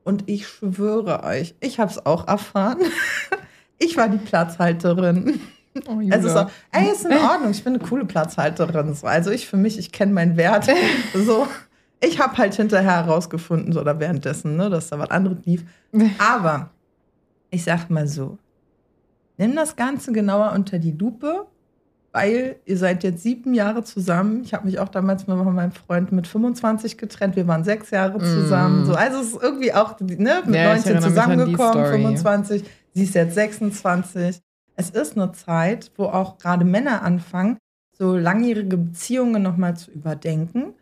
Und 0.05 0.25
ich 0.29 0.47
schwöre 0.47 1.23
euch, 1.25 1.55
ich 1.61 1.79
habe 1.79 1.91
es 1.91 2.05
auch 2.05 2.27
erfahren. 2.29 2.79
Ich 3.83 3.97
war 3.97 4.11
die 4.11 4.19
Platzhalterin. 4.19 5.41
Oh, 5.89 6.01
Es 6.11 6.23
ist 6.23 6.37
auch, 6.37 6.51
ey, 6.71 6.93
ist 6.93 7.07
in 7.07 7.13
Ordnung, 7.17 7.51
ich 7.51 7.65
bin 7.65 7.75
eine 7.75 7.83
coole 7.83 8.05
Platzhalterin. 8.05 8.93
So. 8.93 9.07
Also 9.07 9.31
ich 9.31 9.49
für 9.49 9.57
mich, 9.57 9.79
ich 9.79 9.91
kenne 9.91 10.13
meinen 10.13 10.37
Wert. 10.37 10.69
So, 11.15 11.47
ich 11.99 12.21
habe 12.21 12.37
halt 12.37 12.55
hinterher 12.55 13.07
herausgefunden, 13.07 13.73
so, 13.73 13.81
oder 13.81 13.99
währenddessen, 13.99 14.57
ne, 14.57 14.69
dass 14.69 14.91
da 14.91 14.99
was 14.99 15.11
anderes 15.11 15.39
lief. 15.47 15.65
Aber 16.19 16.69
ich 17.49 17.65
sag 17.65 17.89
mal 17.89 18.07
so, 18.07 18.37
nimm 19.39 19.57
das 19.57 19.77
Ganze 19.77 20.13
genauer 20.13 20.53
unter 20.53 20.79
die 20.79 20.93
Lupe, 20.93 21.47
weil 22.13 22.57
ihr 22.65 22.77
seid 22.77 23.05
jetzt 23.05 23.23
sieben 23.23 23.55
Jahre 23.55 23.85
zusammen. 23.85 24.43
Ich 24.43 24.53
habe 24.53 24.67
mich 24.67 24.79
auch 24.81 24.89
damals 24.89 25.27
mit 25.27 25.37
meinem 25.37 25.73
Freund 25.73 26.11
mit 26.13 26.27
25 26.27 26.99
getrennt. 26.99 27.37
Wir 27.37 27.47
waren 27.47 27.63
sechs 27.63 27.91
Jahre 27.91 28.19
zusammen. 28.19 28.83
Mm. 28.83 28.87
So, 28.87 28.95
also 28.95 29.21
es 29.21 29.27
ist 29.29 29.43
irgendwie 29.43 29.73
auch 29.73 29.99
ne, 30.01 30.43
mit 30.45 30.55
Ja, 30.57 30.75
ich 30.75 30.85
19 30.85 30.93
erinnere 30.95 30.95
mich 30.95 30.95
an 30.95 31.01
die 31.01 31.09
zusammengekommen, 31.09 31.73
Story. 31.73 32.03
25. 32.03 32.65
Sie 32.95 33.05
ist 33.05 33.15
jetzt 33.15 33.35
26. 33.35 34.41
Es 34.77 34.91
ist 34.91 35.17
eine 35.17 35.31
Zeit, 35.33 35.93
wo 35.97 36.05
auch 36.07 36.39
gerade 36.39 36.65
Männer 36.65 37.03
anfangen, 37.03 37.59
so 37.97 38.17
langjährige 38.17 38.77
Beziehungen 38.77 39.43
nochmal 39.43 39.77
zu 39.77 39.91
überdenken. 39.91 40.73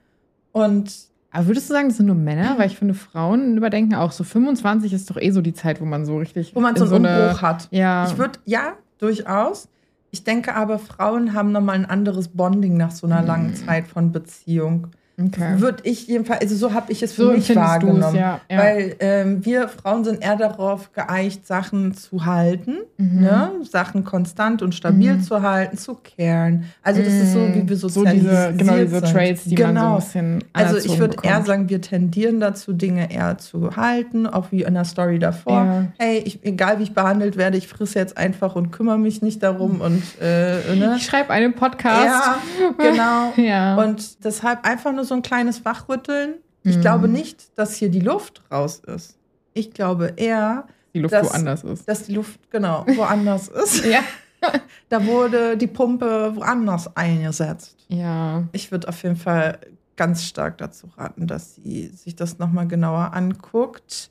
Und 0.52 0.94
Aber 1.30 1.46
würdest 1.48 1.68
du 1.68 1.74
sagen, 1.74 1.88
das 1.88 1.98
sind 1.98 2.06
nur 2.06 2.14
Männer? 2.14 2.56
Weil 2.58 2.68
ich 2.68 2.78
finde, 2.78 2.94
Frauen 2.94 3.56
überdenken 3.56 3.94
auch 3.96 4.12
so 4.12 4.24
25 4.24 4.92
ist 4.94 5.10
doch 5.10 5.16
eh 5.20 5.30
so 5.30 5.42
die 5.42 5.52
Zeit, 5.52 5.80
wo 5.80 5.84
man 5.84 6.06
so 6.06 6.16
richtig. 6.16 6.54
wo 6.54 6.60
man 6.60 6.74
so 6.76 6.84
einen 6.86 7.04
eine- 7.04 7.24
Umbruch 7.26 7.42
hat. 7.42 7.68
Ja. 7.70 8.06
Ich 8.06 8.16
würde, 8.16 8.38
ja, 8.46 8.74
durchaus. 8.98 9.68
Ich 10.10 10.24
denke 10.24 10.54
aber, 10.54 10.78
Frauen 10.78 11.34
haben 11.34 11.52
nochmal 11.52 11.74
ein 11.74 11.86
anderes 11.86 12.28
Bonding 12.28 12.76
nach 12.76 12.90
so 12.90 13.06
einer 13.06 13.22
langen 13.22 13.54
Zeit 13.54 13.86
von 13.86 14.10
Beziehung. 14.12 14.88
Okay. 15.18 15.54
Würde 15.60 15.82
ich 15.84 16.06
jedenfalls, 16.08 16.40
also 16.42 16.56
so 16.56 16.72
habe 16.74 16.92
ich 16.92 17.02
es 17.02 17.12
für 17.12 17.22
So 17.26 17.32
mich 17.32 17.54
wahrgenommen. 17.54 18.14
ja, 18.16 18.40
ja. 18.50 18.58
Weil 18.58 18.96
ähm, 19.00 19.44
wir 19.44 19.68
Frauen 19.68 20.04
sind 20.04 20.22
eher 20.22 20.36
darauf 20.36 20.92
geeicht, 20.92 21.46
Sachen 21.46 21.94
zu 21.94 22.24
halten, 22.26 22.76
Mhm. 22.96 23.20
ne? 23.20 23.50
Sachen 23.70 24.04
konstant 24.04 24.62
und 24.62 24.74
stabil 24.74 25.14
Mhm. 25.14 25.22
zu 25.22 25.42
halten, 25.42 25.76
zu 25.78 25.94
kehren. 25.94 26.64
Also 26.82 27.02
das 27.02 27.12
ist 27.12 27.32
so, 27.32 27.40
wie 27.54 27.68
wir 27.68 27.76
so 27.76 27.88
sozialisiert 27.88 28.54
diese, 28.54 28.54
genau 28.56 28.76
diese. 28.78 29.02
Traits, 29.02 29.44
die 29.44 29.56
man 29.56 29.76
so 29.76 29.82
ein 29.84 29.96
bisschen 29.96 30.44
Also 30.52 30.76
ich 30.78 30.98
würde 30.98 31.16
eher 31.22 31.42
sagen, 31.42 31.68
wir 31.68 31.80
tendieren 31.80 32.40
dazu, 32.40 32.72
Dinge 32.72 33.12
eher 33.12 33.38
zu 33.38 33.76
halten, 33.76 34.26
auch 34.26 34.46
wie 34.50 34.62
in 34.62 34.74
der 34.74 34.84
Story 34.84 35.18
davor. 35.18 35.64
Ja. 35.64 35.84
Hey, 35.98 36.18
ich, 36.24 36.44
egal 36.44 36.78
wie 36.78 36.84
ich 36.84 36.94
behandelt 36.94 37.36
werde, 37.36 37.56
ich 37.56 37.68
frisse 37.68 37.98
jetzt 37.98 38.16
einfach 38.16 38.56
und 38.56 38.70
kümmere 38.72 38.98
mich 38.98 39.22
nicht 39.22 39.42
darum 39.42 39.80
und 39.80 40.02
äh, 40.20 40.74
ne? 40.74 40.94
Ich 40.96 41.04
schreibe 41.04 41.30
einen 41.30 41.54
Podcast. 41.54 42.04
Ja, 42.04 42.38
genau. 42.78 43.32
Ja. 43.48 43.76
Und 43.76 44.24
deshalb 44.24 44.66
einfach 44.66 44.92
nur 44.92 45.04
so 45.08 45.14
ein 45.14 45.22
kleines 45.22 45.64
Wachrütteln. 45.64 46.34
Ich 46.62 46.76
Mhm. 46.76 46.80
glaube 46.80 47.08
nicht, 47.08 47.56
dass 47.58 47.74
hier 47.74 47.88
die 47.88 48.00
Luft 48.00 48.42
raus 48.50 48.80
ist. 48.86 49.16
Ich 49.54 49.72
glaube 49.72 50.12
eher, 50.16 50.66
die 50.94 51.00
Luft 51.00 51.14
das- 51.14 51.28
woanders 51.30 51.64
ist. 51.64 51.88
dass 51.88 52.04
die 52.04 52.14
Luft 52.14 52.50
genau 52.50 52.84
woanders 52.96 53.48
ist. 53.64 53.84
Ja. 53.84 54.00
Da 54.88 55.04
wurde 55.04 55.56
die 55.56 55.66
Pumpe 55.66 56.36
woanders 56.36 56.96
eingesetzt. 56.96 57.76
Ja. 57.88 58.44
Ich 58.52 58.70
würde 58.70 58.86
auf 58.88 59.02
jeden 59.02 59.16
Fall 59.16 59.58
ganz 59.96 60.22
stark 60.22 60.58
dazu 60.58 60.86
raten, 60.96 61.26
dass 61.26 61.56
sie 61.56 61.88
sich 61.88 62.14
das 62.14 62.38
nochmal 62.38 62.68
genauer 62.68 63.12
anguckt 63.14 64.10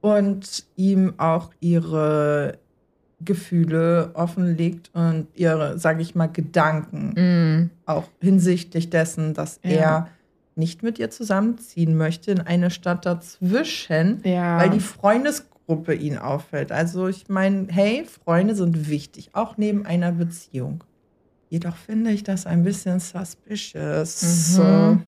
und 0.00 0.64
ihm 0.76 1.14
auch 1.18 1.50
ihre 1.58 2.58
Gefühle 3.24 4.10
offenlegt 4.14 4.90
und 4.94 5.26
ihre, 5.34 5.78
sage 5.78 6.02
ich 6.02 6.14
mal, 6.14 6.26
Gedanken 6.28 7.12
Mm. 7.16 7.70
auch 7.86 8.08
hinsichtlich 8.20 8.90
dessen, 8.90 9.34
dass 9.34 9.60
Ja. 9.62 9.70
er 9.70 10.08
nicht 10.56 10.82
mit 10.82 10.98
ihr 10.98 11.10
zusammenziehen 11.10 11.96
möchte 11.96 12.30
in 12.32 12.40
eine 12.40 12.70
Stadt 12.70 13.06
dazwischen, 13.06 14.20
Ja. 14.24 14.58
weil 14.58 14.70
die 14.70 14.80
Freundesgruppe 14.80 15.94
ihn 15.94 16.18
auffällt. 16.18 16.72
Also 16.72 17.08
ich 17.08 17.28
meine, 17.28 17.66
hey, 17.70 18.04
Freunde 18.24 18.54
sind 18.54 18.88
wichtig, 18.88 19.30
auch 19.34 19.56
neben 19.56 19.86
einer 19.86 20.12
Beziehung. 20.12 20.82
Jedoch 21.48 21.76
finde 21.76 22.10
ich 22.10 22.22
das 22.24 22.46
ein 22.46 22.62
bisschen 22.64 23.00
suspicious. 23.00 24.22
Mhm. 24.22 24.28
So. 24.28 24.98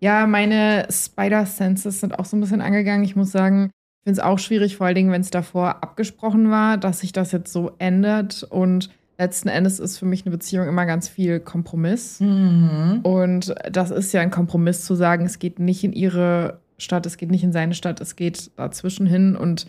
Ja, 0.00 0.26
meine 0.26 0.88
Spider-Senses 0.90 2.00
sind 2.00 2.18
auch 2.18 2.24
so 2.24 2.36
ein 2.36 2.40
bisschen 2.40 2.60
angegangen. 2.60 3.04
Ich 3.04 3.14
muss 3.16 3.30
sagen, 3.30 3.70
ich 4.02 4.04
finde 4.04 4.20
es 4.20 4.26
auch 4.26 4.40
schwierig, 4.40 4.76
vor 4.76 4.88
allen 4.88 4.96
Dingen, 4.96 5.12
wenn 5.12 5.20
es 5.20 5.30
davor 5.30 5.84
abgesprochen 5.84 6.50
war, 6.50 6.76
dass 6.76 6.98
sich 6.98 7.12
das 7.12 7.30
jetzt 7.30 7.52
so 7.52 7.70
ändert. 7.78 8.42
Und 8.42 8.90
letzten 9.16 9.48
Endes 9.48 9.78
ist 9.78 9.96
für 9.96 10.06
mich 10.06 10.26
eine 10.26 10.32
Beziehung 10.32 10.66
immer 10.66 10.86
ganz 10.86 11.08
viel 11.08 11.38
Kompromiss. 11.38 12.18
Mhm. 12.18 12.98
Und 13.04 13.54
das 13.70 13.92
ist 13.92 14.12
ja 14.12 14.20
ein 14.20 14.32
Kompromiss 14.32 14.84
zu 14.84 14.96
sagen, 14.96 15.24
es 15.24 15.38
geht 15.38 15.60
nicht 15.60 15.84
in 15.84 15.92
ihre 15.92 16.58
Stadt, 16.78 17.06
es 17.06 17.16
geht 17.16 17.30
nicht 17.30 17.44
in 17.44 17.52
seine 17.52 17.74
Stadt, 17.74 18.00
es 18.00 18.16
geht 18.16 18.50
dazwischen 18.56 19.06
hin. 19.06 19.36
Und 19.36 19.68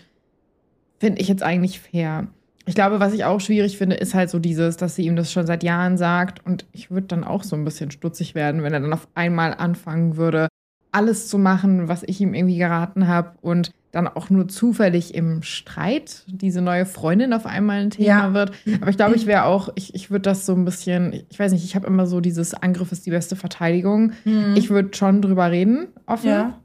finde 0.99 1.21
ich 1.21 1.27
jetzt 1.27 1.43
eigentlich 1.43 1.79
fair. 1.79 2.25
Ich 2.65 2.73
glaube, 2.73 2.99
was 2.99 3.13
ich 3.13 3.25
auch 3.25 3.39
schwierig 3.39 3.77
finde, 3.77 3.97
ist 3.97 4.15
halt 4.15 4.31
so 4.31 4.39
dieses, 4.39 4.77
dass 4.77 4.95
sie 4.95 5.05
ihm 5.05 5.15
das 5.15 5.31
schon 5.31 5.45
seit 5.45 5.61
Jahren 5.61 5.95
sagt. 5.95 6.43
Und 6.43 6.65
ich 6.71 6.89
würde 6.89 7.05
dann 7.05 7.23
auch 7.23 7.43
so 7.43 7.55
ein 7.55 7.65
bisschen 7.65 7.91
stutzig 7.91 8.33
werden, 8.33 8.63
wenn 8.63 8.73
er 8.73 8.79
dann 8.79 8.93
auf 8.93 9.07
einmal 9.13 9.53
anfangen 9.53 10.17
würde, 10.17 10.47
alles 10.91 11.27
zu 11.27 11.37
machen, 11.37 11.87
was 11.87 12.01
ich 12.01 12.19
ihm 12.19 12.33
irgendwie 12.33 12.57
geraten 12.57 13.07
habe. 13.07 13.33
Und 13.43 13.69
dann 13.93 14.07
auch 14.09 14.29
nur 14.29 14.47
zufällig 14.49 15.13
im 15.15 15.41
Streit 15.43 16.23
diese 16.27 16.61
neue 16.61 16.85
Freundin 16.85 17.31
auf 17.31 17.45
einmal 17.45 17.79
ein 17.79 17.89
Thema 17.91 18.07
Ja. 18.07 18.33
wird. 18.33 18.51
Aber 18.81 18.89
ich 18.89 18.97
glaube, 18.97 19.15
ich 19.15 19.25
wäre 19.27 19.45
auch, 19.45 19.69
ich, 19.75 19.93
ich 19.95 20.11
würde 20.11 20.23
das 20.23 20.45
so 20.45 20.53
ein 20.53 20.65
bisschen, 20.65 21.13
ich 21.29 21.39
weiß 21.39 21.51
nicht, 21.53 21.63
ich 21.63 21.75
habe 21.75 21.87
immer 21.87 22.05
so 22.07 22.19
dieses 22.19 22.53
Angriff 22.55 22.91
ist 22.91 23.05
die 23.05 23.11
beste 23.11 23.35
Verteidigung. 23.35 24.11
Mhm. 24.25 24.55
Ich 24.57 24.69
würde 24.71 24.89
schon 24.97 25.21
drüber 25.21 25.49
reden, 25.51 25.87
offen. 26.07 26.27
ja. 26.29 26.59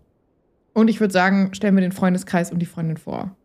Und 0.73 0.89
ich 0.89 1.01
würde 1.01 1.13
sagen, 1.13 1.51
stellen 1.55 1.75
wir 1.77 1.81
den 1.83 1.93
Freundeskreis 1.93 2.51
und 2.51 2.61
die 2.61 2.67
Freundin 2.67 2.97
vor. 2.97 3.37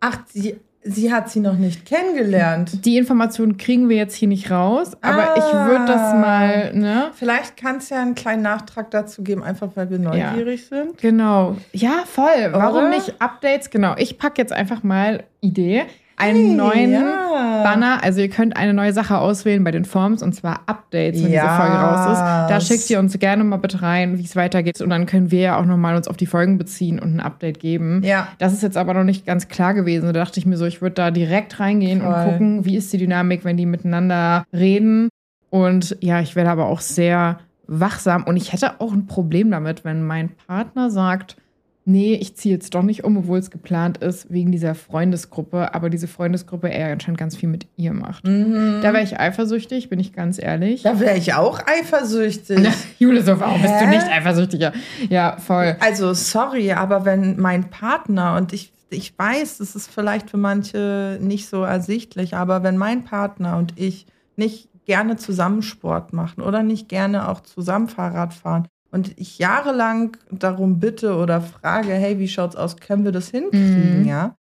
Ach, 0.00 0.18
sie, 0.28 0.56
sie 0.82 1.12
hat 1.12 1.28
sie 1.30 1.40
noch 1.40 1.56
nicht 1.56 1.84
kennengelernt. 1.86 2.84
Die 2.84 2.96
Informationen 2.96 3.56
kriegen 3.58 3.88
wir 3.88 3.96
jetzt 3.96 4.14
hier 4.14 4.28
nicht 4.28 4.50
raus, 4.50 4.92
aber 5.02 5.30
Ah. 5.30 5.34
ich 5.36 5.68
würde 5.68 5.84
das 5.86 6.14
mal, 6.14 6.72
ne? 6.74 7.10
Vielleicht 7.14 7.56
kann 7.56 7.76
es 7.76 7.90
ja 7.90 8.00
einen 8.00 8.14
kleinen 8.14 8.42
Nachtrag 8.42 8.90
dazu 8.90 9.22
geben, 9.22 9.42
einfach 9.42 9.68
weil 9.74 9.90
wir 9.90 9.98
neugierig 9.98 10.66
sind. 10.66 10.96
Genau. 10.98 11.56
Ja, 11.72 12.04
voll. 12.06 12.48
Warum 12.52 12.78
Oder? 12.86 12.88
nicht 12.90 13.14
Updates? 13.20 13.70
Genau. 13.70 13.94
Ich 13.98 14.18
packe 14.18 14.40
jetzt 14.40 14.52
einfach 14.52 14.82
mal 14.82 15.24
Idee. 15.40 15.84
Einen 16.20 16.56
neuen 16.56 16.92
ja. 16.92 17.62
Banner. 17.64 18.02
Also 18.02 18.20
ihr 18.20 18.28
könnt 18.28 18.56
eine 18.56 18.74
neue 18.74 18.92
Sache 18.92 19.18
auswählen 19.18 19.62
bei 19.64 19.70
den 19.70 19.84
Forms 19.84 20.22
und 20.22 20.34
zwar 20.34 20.60
Updates, 20.66 21.22
wenn 21.22 21.32
Ja. 21.32 21.42
diese 21.42 21.56
Folge 21.56 21.76
raus 21.76 22.12
ist. 22.12 22.20
Da 22.50 22.60
schickt 22.60 22.90
ihr 22.90 22.98
uns 22.98 23.18
gerne 23.18 23.44
mal 23.44 23.56
bitte 23.56 23.82
rein, 23.82 24.18
wie 24.18 24.24
es 24.24 24.36
weitergeht. 24.36 24.80
Und 24.80 24.90
dann 24.90 25.06
können 25.06 25.30
wir 25.30 25.40
ja 25.40 25.58
auch 25.58 25.64
nochmal 25.64 25.96
uns 25.96 26.08
auf 26.08 26.16
die 26.16 26.26
Folgen 26.26 26.58
beziehen 26.58 26.98
und 26.98 27.16
ein 27.16 27.20
Update 27.20 27.60
geben. 27.60 28.02
Ja. 28.04 28.28
Das 28.38 28.52
ist 28.52 28.62
jetzt 28.62 28.76
aber 28.76 28.94
noch 28.94 29.04
nicht 29.04 29.26
ganz 29.26 29.48
klar 29.48 29.74
gewesen. 29.74 30.06
Da 30.06 30.12
dachte 30.12 30.38
ich 30.38 30.46
mir 30.46 30.56
so, 30.56 30.66
ich 30.66 30.82
würde 30.82 30.94
da 30.94 31.10
direkt 31.10 31.60
reingehen 31.60 32.00
und 32.02 32.12
Voll. 32.12 32.24
gucken, 32.24 32.64
wie 32.64 32.76
ist 32.76 32.92
die 32.92 32.98
Dynamik, 32.98 33.44
wenn 33.44 33.56
die 33.56 33.66
miteinander 33.66 34.44
reden. 34.52 35.08
Und 35.50 35.96
ja, 36.00 36.20
ich 36.20 36.36
werde 36.36 36.50
aber 36.50 36.66
auch 36.66 36.80
sehr 36.80 37.38
wachsam. 37.66 38.24
Und 38.24 38.36
ich 38.36 38.52
hätte 38.52 38.80
auch 38.80 38.92
ein 38.92 39.06
Problem 39.06 39.50
damit, 39.50 39.84
wenn 39.84 40.04
mein 40.04 40.30
Partner 40.46 40.90
sagt, 40.90 41.36
nee, 41.84 42.14
ich 42.14 42.36
ziehe 42.36 42.54
jetzt 42.54 42.74
doch 42.74 42.82
nicht 42.82 43.04
um, 43.04 43.16
obwohl 43.16 43.38
es 43.38 43.50
geplant 43.50 43.98
ist, 43.98 44.30
wegen 44.30 44.52
dieser 44.52 44.74
Freundesgruppe. 44.74 45.74
Aber 45.74 45.90
diese 45.90 46.08
Freundesgruppe 46.08 46.70
er 46.70 46.92
anscheinend 46.92 47.18
ganz 47.18 47.36
viel 47.36 47.48
mit 47.48 47.66
ihr 47.76 47.92
macht. 47.92 48.26
Mhm. 48.26 48.80
Da 48.82 48.92
wäre 48.92 49.02
ich 49.02 49.18
eifersüchtig, 49.18 49.88
bin 49.88 49.98
ich 49.98 50.12
ganz 50.12 50.40
ehrlich. 50.42 50.82
Da 50.82 51.00
wäre 51.00 51.16
ich 51.16 51.34
auch 51.34 51.60
eifersüchtig. 51.66 52.68
Jule, 52.98 53.22
so 53.22 53.38
warum 53.40 53.60
bist 53.60 53.74
du 53.74 53.86
Hä? 53.86 53.96
nicht 53.96 54.06
eifersüchtig? 54.06 54.60
Ja, 54.60 54.72
Ja, 55.08 55.36
voll. 55.38 55.76
Also, 55.80 56.12
sorry, 56.14 56.72
aber 56.72 57.04
wenn 57.04 57.40
mein 57.40 57.70
Partner 57.70 58.36
und 58.36 58.52
ich, 58.52 58.72
ich 58.90 59.18
weiß, 59.18 59.58
das 59.58 59.74
ist 59.74 59.90
vielleicht 59.90 60.30
für 60.30 60.36
manche 60.36 61.18
nicht 61.20 61.48
so 61.48 61.62
ersichtlich, 61.62 62.34
aber 62.34 62.62
wenn 62.62 62.76
mein 62.76 63.04
Partner 63.04 63.56
und 63.56 63.72
ich 63.76 64.06
nicht 64.36 64.68
gerne 64.86 65.16
zusammen 65.16 65.62
Sport 65.62 66.12
machen 66.12 66.42
oder 66.42 66.62
nicht 66.62 66.88
gerne 66.88 67.28
auch 67.28 67.40
zusammen 67.40 67.88
Fahrrad 67.88 68.34
fahren 68.34 68.66
und 68.92 69.18
ich 69.18 69.38
jahrelang 69.38 70.16
darum 70.30 70.78
bitte 70.80 71.14
oder 71.16 71.40
frage, 71.40 71.92
hey, 71.92 72.18
wie 72.18 72.28
schaut's 72.28 72.56
aus, 72.56 72.76
können 72.76 73.04
wir 73.04 73.12
das 73.12 73.28
hinkriegen, 73.30 74.00
Mhm. 74.02 74.06
ja? 74.06 74.34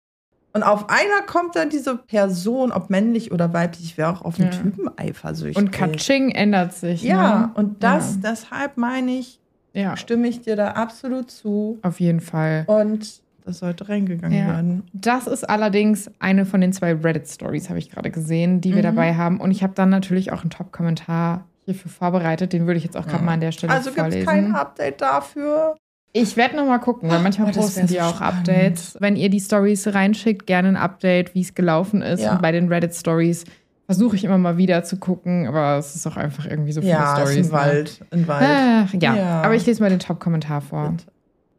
Und 0.54 0.62
auf 0.62 0.88
einmal 0.88 1.24
kommt 1.26 1.54
dann 1.56 1.68
diese 1.70 1.96
Person, 1.96 2.72
ob 2.72 2.88
männlich 2.90 3.30
oder 3.32 3.52
weiblich, 3.52 3.84
ich 3.84 3.98
wäre 3.98 4.10
auch 4.10 4.22
auf 4.22 4.36
den 4.36 4.46
Ja. 4.46 4.50
Typen 4.50 4.90
eifersüchtig. 4.96 5.56
Und 5.56 5.70
Katsching 5.72 6.30
ändert 6.30 6.72
sich. 6.72 7.02
Ja, 7.02 7.38
ne? 7.40 7.50
und 7.54 7.82
das, 7.84 8.14
Ja. 8.22 8.30
deshalb 8.30 8.76
meine 8.76 9.12
ich, 9.12 9.38
Ja, 9.74 9.96
stimme 9.96 10.26
ich 10.26 10.40
dir 10.40 10.56
da 10.56 10.72
absolut 10.72 11.30
zu. 11.30 11.78
auf 11.82 12.00
jeden 12.00 12.20
Fall. 12.20 12.64
Und 12.66 13.20
das 13.44 13.58
sollte 13.58 13.88
reingegangen 13.88 14.36
Ja. 14.38 14.46
werden. 14.54 14.82
Das 14.94 15.26
ist 15.26 15.48
allerdings 15.48 16.10
eine 16.18 16.46
von 16.46 16.60
den 16.62 16.72
zwei 16.72 16.94
Reddit-Stories, 16.94 17.68
habe 17.68 17.78
ich 17.78 17.90
gerade 17.90 18.10
gesehen, 18.10 18.60
die 18.62 18.70
wir 18.70 18.78
Mhm. 18.78 18.82
dabei 18.96 19.14
haben. 19.14 19.40
Und 19.40 19.50
ich 19.50 19.62
habe 19.62 19.74
dann 19.74 19.90
natürlich 19.90 20.32
auch 20.32 20.40
einen 20.40 20.50
Top-Kommentar 20.50 21.44
hierfür 21.72 21.90
vorbereitet. 21.90 22.52
Den 22.52 22.66
würde 22.66 22.78
ich 22.78 22.84
jetzt 22.84 22.96
auch 22.96 23.06
gerade 23.06 23.24
mal 23.24 23.32
an 23.34 23.40
der 23.40 23.52
Stelle 23.52 23.72
Also 23.72 23.90
gibt 23.90 23.98
es 23.98 24.04
vorlesen. 24.24 24.26
kein 24.26 24.54
Update 24.54 25.00
dafür. 25.00 25.76
Ich 26.12 26.36
werde 26.36 26.56
noch 26.56 26.66
mal 26.66 26.78
gucken, 26.78 27.10
weil 27.10 27.20
manchmal 27.20 27.50
Oh, 27.50 27.52
posten 27.60 27.86
die 27.86 27.94
so 27.94 28.00
auch 28.00 28.16
spannend. 28.16 28.48
Updates. 28.48 28.96
Wenn 28.98 29.14
ihr 29.16 29.28
die 29.28 29.40
Stories 29.40 29.86
reinschickt, 29.94 30.46
gerne 30.46 30.68
ein 30.68 30.76
Update, 30.76 31.34
wie 31.34 31.42
es 31.42 31.54
gelaufen 31.54 32.00
ist. 32.02 32.22
Ja. 32.22 32.32
Und 32.32 32.42
bei 32.42 32.50
den 32.50 32.68
Reddit-Stories 32.68 33.44
versuche 33.84 34.16
ich 34.16 34.24
immer 34.24 34.38
mal 34.38 34.56
wieder 34.56 34.84
zu 34.84 34.96
gucken, 34.96 35.46
aber 35.46 35.76
es 35.78 35.94
ist 35.94 36.06
auch 36.06 36.16
einfach 36.16 36.46
irgendwie 36.46 36.72
so 36.72 36.80
viele 36.80 36.92
Ja, 36.92 37.14
Stories. 37.16 37.36
ist 37.38 37.46
ein 37.46 37.52
Wald. 37.52 38.00
Ein 38.10 38.26
Wald. 38.28 38.46
Ach, 38.48 38.94
ja. 38.94 39.14
Ja. 39.16 39.42
aber 39.42 39.54
ich 39.54 39.64
lese 39.66 39.82
mal 39.82 39.90
den 39.90 39.98
Top-Kommentar 39.98 40.60
vor. 40.62 40.90
Bitte. 40.90 41.04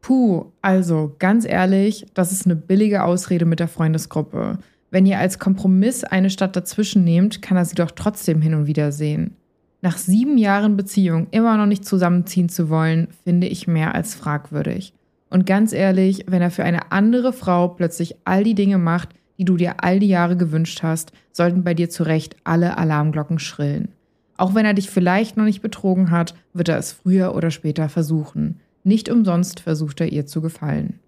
Puh, 0.01 0.45
also 0.61 1.15
ganz 1.19 1.45
ehrlich, 1.45 2.05
das 2.13 2.31
ist 2.31 2.45
eine 2.45 2.55
billige 2.55 3.03
Ausrede 3.03 3.45
mit 3.45 3.59
der 3.59 3.67
Freundesgruppe. 3.67 4.57
Wenn 4.91 5.05
ihr 5.05 5.19
als 5.19 5.37
Kompromiss 5.37 6.03
eine 6.03 6.29
Stadt 6.31 6.55
dazwischen 6.55 7.03
nehmt, 7.03 7.41
kann 7.43 7.57
er 7.57 7.65
sie 7.65 7.75
doch 7.75 7.91
trotzdem 7.91 8.41
hin 8.41 8.55
und 8.55 8.65
wieder 8.65 8.91
sehen. 8.91 9.35
Nach 9.81 9.97
sieben 9.97 10.37
Jahren 10.37 10.75
Beziehung 10.75 11.27
immer 11.31 11.57
noch 11.57 11.65
nicht 11.65 11.85
zusammenziehen 11.85 12.49
zu 12.49 12.69
wollen, 12.69 13.07
finde 13.23 13.47
ich 13.47 13.67
mehr 13.67 13.95
als 13.95 14.13
fragwürdig. 14.13 14.93
Und 15.29 15.45
ganz 15.45 15.71
ehrlich, 15.73 16.25
wenn 16.27 16.41
er 16.41 16.51
für 16.51 16.63
eine 16.63 16.91
andere 16.91 17.31
Frau 17.31 17.69
plötzlich 17.69 18.15
all 18.25 18.43
die 18.43 18.55
Dinge 18.55 18.77
macht, 18.77 19.09
die 19.37 19.45
du 19.45 19.55
dir 19.55 19.83
all 19.83 19.99
die 19.99 20.07
Jahre 20.09 20.35
gewünscht 20.35 20.83
hast, 20.83 21.13
sollten 21.31 21.63
bei 21.63 21.73
dir 21.73 21.89
zu 21.89 22.03
Recht 22.03 22.35
alle 22.43 22.77
Alarmglocken 22.77 23.39
schrillen. 23.39 23.89
Auch 24.35 24.53
wenn 24.53 24.65
er 24.65 24.73
dich 24.73 24.89
vielleicht 24.89 25.37
noch 25.37 25.45
nicht 25.45 25.61
betrogen 25.61 26.11
hat, 26.11 26.35
wird 26.53 26.69
er 26.69 26.77
es 26.77 26.91
früher 26.91 27.35
oder 27.35 27.51
später 27.51 27.87
versuchen. 27.87 28.59
Nicht 28.83 29.09
umsonst 29.09 29.61
versucht 29.61 30.01
er 30.01 30.11
ihr 30.11 30.25
zu 30.25 30.41
gefallen. 30.41 30.99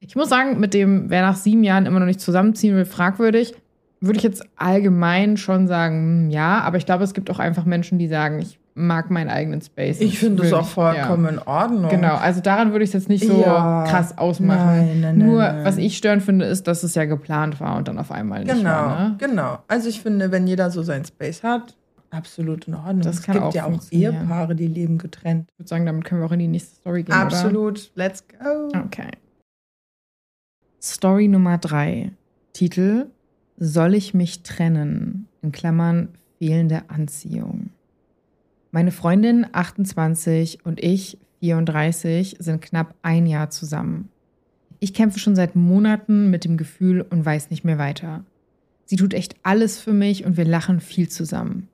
Ich 0.00 0.16
muss 0.16 0.28
sagen, 0.28 0.58
mit 0.58 0.74
dem, 0.74 1.08
wer 1.10 1.22
nach 1.22 1.36
sieben 1.36 1.64
Jahren 1.64 1.86
immer 1.86 2.00
noch 2.00 2.06
nicht 2.06 2.20
zusammenziehen 2.20 2.74
will, 2.74 2.84
fragwürdig, 2.84 3.54
würde 4.02 4.18
ich 4.18 4.22
jetzt 4.24 4.44
allgemein 4.56 5.36
schon 5.36 5.66
sagen, 5.68 6.24
hm, 6.26 6.30
ja, 6.30 6.60
aber 6.60 6.76
ich 6.76 6.86
glaube, 6.86 7.04
es 7.04 7.14
gibt 7.14 7.30
auch 7.30 7.38
einfach 7.38 7.64
Menschen, 7.64 7.98
die 7.98 8.08
sagen, 8.08 8.40
ich 8.40 8.58
mag 8.74 9.10
meinen 9.10 9.28
eigenen 9.28 9.60
Space. 9.60 10.00
Ich 10.00 10.18
finde 10.18 10.44
es 10.44 10.52
auch 10.52 10.66
vollkommen 10.66 11.26
in 11.26 11.38
Ordnung. 11.38 11.84
Ja. 11.84 11.88
Genau, 11.90 12.14
also 12.14 12.40
daran 12.40 12.72
würde 12.72 12.84
ich 12.84 12.90
es 12.90 12.94
jetzt 12.94 13.08
nicht 13.08 13.26
so 13.26 13.40
Ja. 13.42 13.84
krass 13.86 14.16
ausmachen. 14.16 14.66
Nein, 14.66 15.00
nein, 15.00 15.18
nein, 15.18 15.26
Nur, 15.28 15.42
nein. 15.42 15.64
was 15.64 15.76
ich 15.76 15.96
störend 15.96 16.22
finde, 16.22 16.46
ist, 16.46 16.66
dass 16.66 16.82
es 16.82 16.94
ja 16.94 17.04
geplant 17.04 17.60
war 17.60 17.76
und 17.76 17.88
dann 17.88 17.98
auf 17.98 18.10
einmal 18.10 18.44
nicht 18.44 18.54
Genau, 18.56 18.70
war. 18.70 19.08
Ne? 19.10 19.14
genau. 19.18 19.58
Also 19.68 19.88
ich 19.88 20.00
finde, 20.00 20.30
wenn 20.32 20.46
jeder 20.46 20.70
so 20.70 20.82
seinen 20.82 21.04
Space 21.04 21.42
hat, 21.42 21.76
absolut 22.10 22.66
in 22.66 22.74
Ordnung. 22.74 23.02
Das 23.02 23.16
es 23.18 23.22
kann 23.22 23.34
gibt 23.34 23.46
auch 23.46 23.54
ja 23.54 23.66
auch. 23.66 23.80
Ehepaare, 23.90 24.54
die 24.54 24.68
leben 24.68 24.96
getrennt. 24.98 25.48
Ich 25.52 25.58
würde 25.58 25.68
sagen, 25.68 25.84
damit 25.86 26.04
können 26.04 26.20
wir 26.22 26.26
auch 26.26 26.32
in 26.32 26.38
die 26.40 26.48
nächste 26.48 26.74
Story 26.76 27.02
gehen. 27.02 27.14
Absolut. 27.14 27.90
Let's 27.94 28.24
go. 28.26 28.68
Oder? 28.68 28.84
Okay. 28.86 29.08
Story 30.80 31.28
Nummer 31.28 31.58
drei. 31.58 32.12
Titel 32.52 33.06
Soll 33.64 33.94
ich 33.94 34.12
mich 34.12 34.42
trennen? 34.42 35.28
In 35.40 35.52
Klammern 35.52 36.08
fehlende 36.40 36.90
Anziehung. 36.90 37.70
Meine 38.72 38.90
Freundin 38.90 39.46
28 39.52 40.66
und 40.66 40.82
ich 40.82 41.16
34 41.42 42.38
sind 42.40 42.60
knapp 42.60 42.96
ein 43.02 43.24
Jahr 43.24 43.50
zusammen. 43.50 44.08
Ich 44.80 44.94
kämpfe 44.94 45.20
schon 45.20 45.36
seit 45.36 45.54
Monaten 45.54 46.28
mit 46.28 46.44
dem 46.44 46.56
Gefühl 46.56 47.02
und 47.02 47.24
weiß 47.24 47.50
nicht 47.50 47.62
mehr 47.62 47.78
weiter. 47.78 48.24
Sie 48.84 48.96
tut 48.96 49.14
echt 49.14 49.36
alles 49.44 49.78
für 49.78 49.92
mich 49.92 50.24
und 50.24 50.36
wir 50.36 50.44
lachen 50.44 50.80
viel 50.80 51.08
zusammen. 51.08 51.68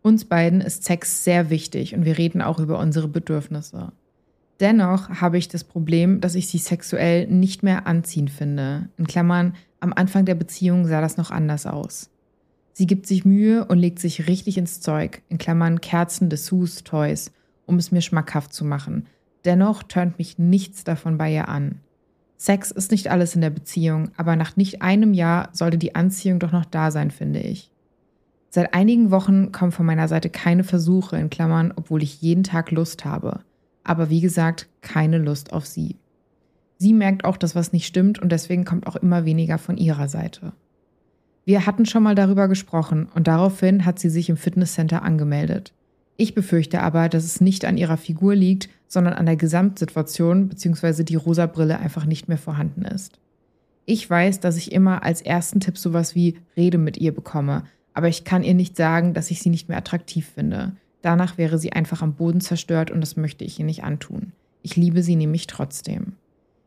Uns 0.00 0.24
beiden 0.24 0.62
ist 0.62 0.84
Sex 0.84 1.22
sehr 1.22 1.50
wichtig 1.50 1.94
und 1.94 2.06
wir 2.06 2.16
reden 2.16 2.40
auch 2.40 2.60
über 2.60 2.78
unsere 2.78 3.08
Bedürfnisse. 3.08 3.92
Dennoch 4.60 5.10
habe 5.10 5.36
ich 5.36 5.48
das 5.48 5.64
Problem, 5.64 6.22
dass 6.22 6.34
ich 6.34 6.48
sie 6.48 6.56
sexuell 6.56 7.26
nicht 7.26 7.62
mehr 7.62 7.86
anziehend 7.86 8.30
finde. 8.30 8.88
In 8.96 9.06
Klammern, 9.06 9.54
am 9.80 9.92
Anfang 9.92 10.24
der 10.24 10.34
Beziehung 10.34 10.86
sah 10.86 11.00
das 11.00 11.16
noch 11.16 11.30
anders 11.30 11.66
aus. 11.66 12.10
Sie 12.72 12.86
gibt 12.86 13.06
sich 13.06 13.24
Mühe 13.24 13.64
und 13.64 13.78
legt 13.78 13.98
sich 13.98 14.28
richtig 14.28 14.58
ins 14.58 14.80
Zeug, 14.80 15.22
in 15.28 15.38
Klammern 15.38 15.80
Kerzen, 15.80 16.28
Dessous, 16.28 16.84
Toys, 16.84 17.32
um 17.64 17.76
es 17.76 17.90
mir 17.90 18.02
schmackhaft 18.02 18.52
zu 18.52 18.64
machen. 18.64 19.06
Dennoch 19.44 19.82
turnt 19.82 20.18
mich 20.18 20.38
nichts 20.38 20.84
davon 20.84 21.18
bei 21.18 21.32
ihr 21.32 21.48
an. 21.48 21.80
Sex 22.36 22.70
ist 22.70 22.90
nicht 22.90 23.08
alles 23.08 23.34
in 23.34 23.40
der 23.40 23.50
Beziehung, 23.50 24.10
aber 24.16 24.36
nach 24.36 24.56
nicht 24.56 24.82
einem 24.82 25.14
Jahr 25.14 25.48
sollte 25.52 25.78
die 25.78 25.94
Anziehung 25.94 26.38
doch 26.38 26.52
noch 26.52 26.66
da 26.66 26.90
sein, 26.90 27.10
finde 27.10 27.40
ich. 27.40 27.70
Seit 28.50 28.74
einigen 28.74 29.10
Wochen 29.10 29.52
kommen 29.52 29.72
von 29.72 29.86
meiner 29.86 30.08
Seite 30.08 30.28
keine 30.28 30.64
Versuche, 30.64 31.16
in 31.16 31.30
Klammern, 31.30 31.72
obwohl 31.76 32.02
ich 32.02 32.20
jeden 32.20 32.44
Tag 32.44 32.70
Lust 32.70 33.04
habe 33.04 33.40
aber 33.86 34.10
wie 34.10 34.20
gesagt, 34.20 34.68
keine 34.82 35.18
Lust 35.18 35.52
auf 35.52 35.64
sie. 35.64 35.96
Sie 36.78 36.92
merkt 36.92 37.24
auch, 37.24 37.36
dass 37.36 37.54
was 37.54 37.72
nicht 37.72 37.86
stimmt 37.86 38.18
und 38.18 38.30
deswegen 38.30 38.64
kommt 38.64 38.86
auch 38.86 38.96
immer 38.96 39.24
weniger 39.24 39.58
von 39.58 39.76
ihrer 39.76 40.08
Seite. 40.08 40.52
Wir 41.44 41.64
hatten 41.64 41.86
schon 41.86 42.02
mal 42.02 42.14
darüber 42.14 42.48
gesprochen 42.48 43.08
und 43.14 43.28
daraufhin 43.28 43.84
hat 43.84 43.98
sie 43.98 44.10
sich 44.10 44.28
im 44.28 44.36
Fitnesscenter 44.36 45.02
angemeldet. 45.02 45.72
Ich 46.16 46.34
befürchte 46.34 46.82
aber, 46.82 47.08
dass 47.08 47.24
es 47.24 47.40
nicht 47.40 47.64
an 47.64 47.76
ihrer 47.76 47.96
Figur 47.96 48.34
liegt, 48.34 48.68
sondern 48.88 49.14
an 49.14 49.26
der 49.26 49.36
Gesamtsituation 49.36 50.48
bzw. 50.48 51.04
die 51.04 51.14
rosa 51.14 51.46
Brille 51.46 51.78
einfach 51.78 52.04
nicht 52.04 52.28
mehr 52.28 52.38
vorhanden 52.38 52.82
ist. 52.82 53.18
Ich 53.84 54.08
weiß, 54.08 54.40
dass 54.40 54.56
ich 54.56 54.72
immer 54.72 55.04
als 55.04 55.22
ersten 55.22 55.60
Tipp 55.60 55.78
sowas 55.78 56.14
wie 56.14 56.38
Rede 56.56 56.78
mit 56.78 56.96
ihr 56.96 57.14
bekomme, 57.14 57.64
aber 57.94 58.08
ich 58.08 58.24
kann 58.24 58.42
ihr 58.42 58.54
nicht 58.54 58.76
sagen, 58.76 59.14
dass 59.14 59.30
ich 59.30 59.40
sie 59.40 59.50
nicht 59.50 59.68
mehr 59.68 59.78
attraktiv 59.78 60.28
finde. 60.34 60.72
Danach 61.02 61.38
wäre 61.38 61.58
sie 61.58 61.72
einfach 61.72 62.02
am 62.02 62.14
Boden 62.14 62.40
zerstört 62.40 62.90
und 62.90 63.00
das 63.00 63.16
möchte 63.16 63.44
ich 63.44 63.60
ihr 63.60 63.64
nicht 63.64 63.84
antun. 63.84 64.32
Ich 64.62 64.74
liebe 64.74 65.02
sie 65.02 65.14
nämlich 65.14 65.46
trotzdem. 65.46 66.14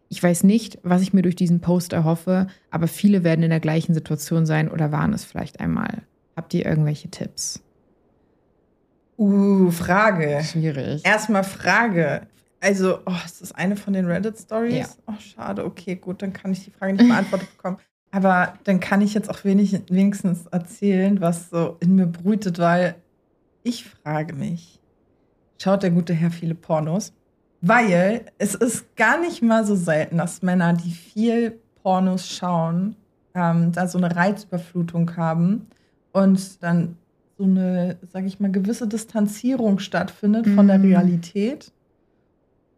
Ich 0.10 0.22
weiß 0.22 0.44
nicht, 0.44 0.80
was 0.84 1.02
ich 1.02 1.14
mir 1.14 1.22
durch 1.22 1.36
diesen 1.36 1.62
Post 1.62 1.94
erhoffe, 1.94 2.48
aber 2.72 2.88
viele 2.88 3.24
werden 3.24 3.44
in 3.44 3.52
der 3.52 3.60
gleichen 3.60 3.94
Situation 3.94 4.46
sein 4.46 4.70
oder 4.70 4.92
waren 4.92 5.14
es 5.14 5.24
vielleicht 5.24 5.60
einmal. 5.60 6.02
Habt 6.36 6.54
ihr 6.54 6.66
irgendwelche 6.66 7.10
Tipps? 7.10 7.62
Uh, 9.18 9.70
Frage. 9.70 10.42
Schwierig. 10.44 11.06
Erstmal 11.06 11.44
Frage. 11.44 12.22
Also, 12.62 13.00
oh, 13.06 13.14
ist 13.26 13.42
das 13.42 13.52
eine 13.52 13.76
von 13.76 13.94
den 13.94 14.06
Reddit-Stories? 14.06 14.74
Ja. 14.74 14.88
Oh, 15.08 15.20
schade. 15.20 15.66
Okay, 15.66 15.96
gut, 15.96 16.22
dann 16.22 16.34
kann 16.34 16.52
ich 16.52 16.66
die 16.66 16.72
Frage 16.72 16.94
nicht 16.94 17.08
beantwortet 17.08 17.50
bekommen. 17.56 17.78
Aber 18.12 18.54
dann 18.64 18.80
kann 18.80 19.02
ich 19.02 19.14
jetzt 19.14 19.30
auch 19.30 19.44
wenig, 19.44 19.80
wenigstens 19.90 20.48
erzählen, 20.48 21.22
was 21.22 21.50
so 21.50 21.78
in 21.80 21.96
mir 21.96 22.08
brütet, 22.08 22.58
weil 22.58 22.96
ich 23.62 23.86
frage 23.86 24.34
mich, 24.34 24.80
schaut 25.62 25.84
der 25.84 25.92
gute 25.92 26.14
Herr 26.14 26.32
viele 26.32 26.56
Pornos? 26.56 27.14
Weil 27.62 28.22
es 28.38 28.56
ist 28.56 28.96
gar 28.96 29.20
nicht 29.20 29.42
mal 29.42 29.66
so 29.66 29.76
selten, 29.76 30.18
dass 30.18 30.42
Männer, 30.42 30.74
die 30.74 30.92
viel 30.92 31.60
Pornos 31.84 32.28
schauen, 32.30 32.96
ähm, 33.36 33.72
da 33.72 33.88
so 33.88 33.98
eine 33.98 34.16
Reizüberflutung 34.16 35.16
haben 35.18 35.68
und 36.14 36.64
dann 36.64 36.96
so 37.38 37.44
eine, 37.44 37.98
sag 38.12 38.26
ich 38.26 38.40
mal, 38.40 38.52
gewisse 38.52 38.88
Distanzierung 38.88 39.80
stattfindet 39.80 40.48
von 40.48 40.68
der 40.68 40.78
Mhm. 40.80 40.86
Realität. 40.86 41.72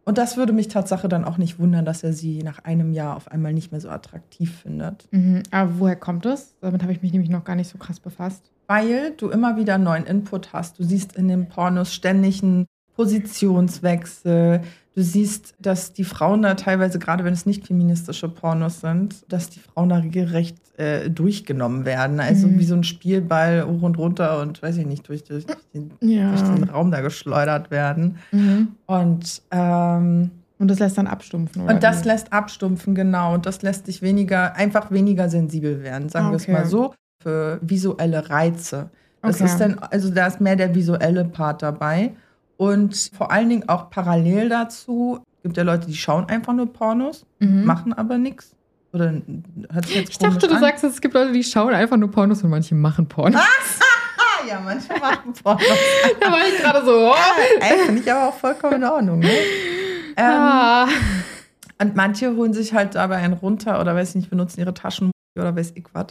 Und 0.04 0.18
das 0.18 0.36
würde 0.36 0.52
mich 0.52 0.66
Tatsache 0.66 1.08
dann 1.08 1.24
auch 1.24 1.38
nicht 1.38 1.60
wundern, 1.60 1.84
dass 1.84 2.02
er 2.02 2.12
sie 2.12 2.42
nach 2.42 2.64
einem 2.64 2.92
Jahr 2.92 3.16
auf 3.16 3.30
einmal 3.30 3.52
nicht 3.52 3.70
mehr 3.70 3.80
so 3.80 3.88
attraktiv 3.88 4.52
findet. 4.62 5.06
Mhm. 5.12 5.44
Aber 5.52 5.78
woher 5.78 5.96
kommt 5.96 6.24
das? 6.24 6.56
Damit 6.60 6.82
habe 6.82 6.92
ich 6.92 7.02
mich 7.02 7.12
nämlich 7.12 7.30
noch 7.30 7.44
gar 7.44 7.54
nicht 7.54 7.70
so 7.70 7.78
krass 7.78 8.00
befasst. 8.00 8.50
Weil 8.66 9.12
du 9.16 9.28
immer 9.30 9.56
wieder 9.56 9.78
neuen 9.78 10.04
Input 10.04 10.52
hast. 10.52 10.78
Du 10.78 10.82
siehst 10.84 11.14
in 11.16 11.28
den 11.28 11.48
Pornos 11.48 11.94
ständig 11.94 12.42
einen 12.42 12.66
Positionswechsel. 13.02 14.60
Du 14.94 15.02
siehst, 15.02 15.54
dass 15.58 15.94
die 15.94 16.04
Frauen 16.04 16.42
da 16.42 16.54
teilweise, 16.54 16.98
gerade 16.98 17.24
wenn 17.24 17.32
es 17.32 17.46
nicht 17.46 17.66
feministische 17.66 18.28
Pornos 18.28 18.80
sind, 18.82 19.24
dass 19.32 19.48
die 19.48 19.60
Frauen 19.60 19.88
da 19.88 19.96
regelrecht 19.96 20.56
äh, 20.78 21.08
durchgenommen 21.08 21.84
werden. 21.86 22.20
Also 22.20 22.46
Mhm. 22.46 22.58
wie 22.58 22.64
so 22.64 22.74
ein 22.74 22.84
Spielball 22.84 23.64
hoch 23.66 23.82
und 23.82 23.96
runter 23.96 24.40
und 24.40 24.62
weiß 24.62 24.76
ich 24.76 24.86
nicht, 24.86 25.08
durch, 25.08 25.24
durch, 25.24 25.46
durch, 25.46 25.58
den, 25.72 25.92
Ja. 26.00 26.28
durch 26.30 26.42
den 26.42 26.64
Raum 26.64 26.90
da 26.90 27.00
geschleudert 27.00 27.70
werden. 27.70 28.18
Mhm. 28.32 28.68
Und 28.86 29.42
ähm, 29.50 30.30
Und 30.58 30.68
das 30.70 30.78
lässt 30.78 30.98
dann 30.98 31.06
abstumpfen, 31.06 31.62
oder? 31.62 31.74
Und 31.74 31.82
das 31.82 32.04
wie? 32.04 32.08
lässt 32.08 32.32
abstumpfen, 32.32 32.94
genau. 32.94 33.32
Und 33.34 33.46
das 33.46 33.62
lässt 33.62 33.86
dich 33.88 34.00
weniger, 34.02 34.54
einfach 34.56 34.90
weniger 34.90 35.28
sensibel 35.30 35.82
werden, 35.82 36.08
sagen 36.10 36.30
wir 36.30 36.36
es 36.36 36.42
Okay. 36.44 36.52
mal 36.52 36.66
so, 36.66 36.94
für 37.22 37.58
visuelle 37.62 38.28
Reize. 38.28 38.90
Das 39.22 39.36
Okay. 39.36 39.44
ist 39.46 39.58
dann, 39.58 39.78
also 39.78 40.10
da 40.10 40.26
ist 40.26 40.40
mehr 40.40 40.56
der 40.56 40.74
visuelle 40.74 41.24
Part 41.24 41.62
dabei. 41.62 42.12
Und 42.56 43.10
vor 43.16 43.30
allen 43.32 43.48
Dingen 43.48 43.68
auch 43.68 43.90
parallel 43.90 44.48
dazu, 44.48 45.20
gibt 45.42 45.56
ja 45.56 45.62
Leute, 45.64 45.86
die 45.86 45.94
schauen 45.96 46.28
einfach 46.28 46.52
nur 46.52 46.72
Pornos, 46.72 47.26
Mhm. 47.40 47.64
machen 47.64 47.92
aber 47.92 48.18
nichts. 48.18 48.54
Oder 48.92 49.14
hört 49.72 49.86
sich 49.86 49.96
jetzt 49.96 50.10
Ich 50.10 50.18
dachte, 50.18 50.46
du 50.46 50.54
an. 50.54 50.60
sagst, 50.60 50.84
es 50.84 51.00
gibt 51.00 51.14
Leute, 51.14 51.32
die 51.32 51.42
schauen 51.42 51.72
einfach 51.74 51.96
nur 51.96 52.10
Pornos 52.10 52.42
und 52.44 52.50
manche 52.50 52.74
machen 52.74 53.06
Pornos. 53.08 53.40
Ja, 54.48 54.60
manche 54.60 54.88
machen 55.00 55.32
Pornos. 55.42 55.62
da 56.20 56.30
war 56.32 56.40
ich 56.46 56.58
gerade 56.60 56.84
so. 56.84 56.92
Oh. 57.10 57.14
Ey, 57.60 57.78
finde 57.86 58.02
ich 58.02 58.12
aber 58.12 58.28
auch 58.28 58.34
vollkommen 58.34 58.74
in 58.74 58.84
Ordnung. 58.84 59.18
Ne? 59.20 59.30
Ähm, 60.16 60.24
Ah. 60.26 60.88
Und 61.80 61.94
manche 61.96 62.34
holen 62.36 62.52
sich 62.52 62.74
halt 62.74 62.96
dabei 62.96 63.16
einen 63.16 63.34
runter 63.34 63.80
oder 63.80 63.94
weiß 63.94 64.10
ich 64.10 64.14
nicht, 64.16 64.30
benutzen 64.30 64.60
ihre 64.60 64.74
Taschen 64.74 65.10
oder 65.38 65.54
weiß 65.56 65.72
ich 65.76 65.84
was. 65.92 66.06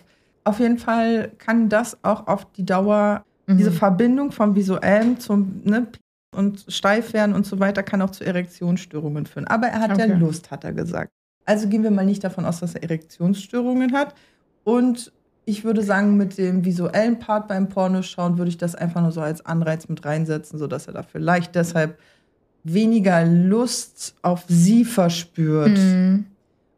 Auf 0.46 0.60
jeden 0.60 0.80
Fall 0.80 1.32
kann 1.38 1.68
das 1.70 1.98
auch 2.04 2.28
auf 2.28 2.46
die 2.54 2.66
Dauer, 2.66 3.24
Mhm. 3.48 3.58
diese 3.58 3.72
Verbindung 3.72 4.32
vom 4.32 4.56
Visuellen 4.56 5.20
zum 5.20 5.62
ne, 5.66 5.88
und 6.36 6.66
steif 6.68 7.14
werden 7.14 7.36
und 7.36 7.46
so 7.46 7.60
weiter, 7.60 7.84
kann 7.84 8.02
auch 8.02 8.12
zu 8.12 8.24
Erektionsstörungen 8.24 9.26
führen. 9.26 9.48
Aber 9.48 9.68
er 9.68 9.82
hat 9.82 9.98
ja 9.98 10.06
Okay. 10.06 10.14
Lust, 10.16 10.52
hat 10.52 10.64
er 10.64 10.74
gesagt. 10.74 11.12
Also 11.46 11.68
gehen 11.68 11.84
wir 11.84 11.92
mal 11.92 12.06
nicht 12.06 12.24
davon 12.24 12.46
aus, 12.46 12.60
dass 12.60 12.76
er 12.76 12.84
Erektionsstörungen 12.84 13.94
hat. 13.94 14.16
Und 14.64 15.12
ich 15.46 15.64
würde 15.64 15.82
sagen, 15.82 16.18
mit 16.18 16.38
dem 16.38 16.64
visuellen 16.64 17.20
Part 17.20 17.48
beim 17.48 17.68
Pornoschauen 17.68 18.38
würde 18.38 18.50
ich 18.50 18.58
das 18.58 18.76
einfach 18.76 19.02
nur 19.02 19.12
so 19.12 19.22
als 19.22 19.46
Anreiz 19.46 19.90
mit 19.90 20.06
reinsetzen, 20.06 20.60
sodass 20.60 20.88
er 20.88 20.94
da 20.94 21.04
vielleicht 21.04 21.56
deshalb 21.56 21.98
weniger 22.64 23.26
Lust 23.26 24.16
auf 24.22 24.46
sie 24.48 24.86
verspürt. 24.86 25.78
Mhm. 25.78 26.26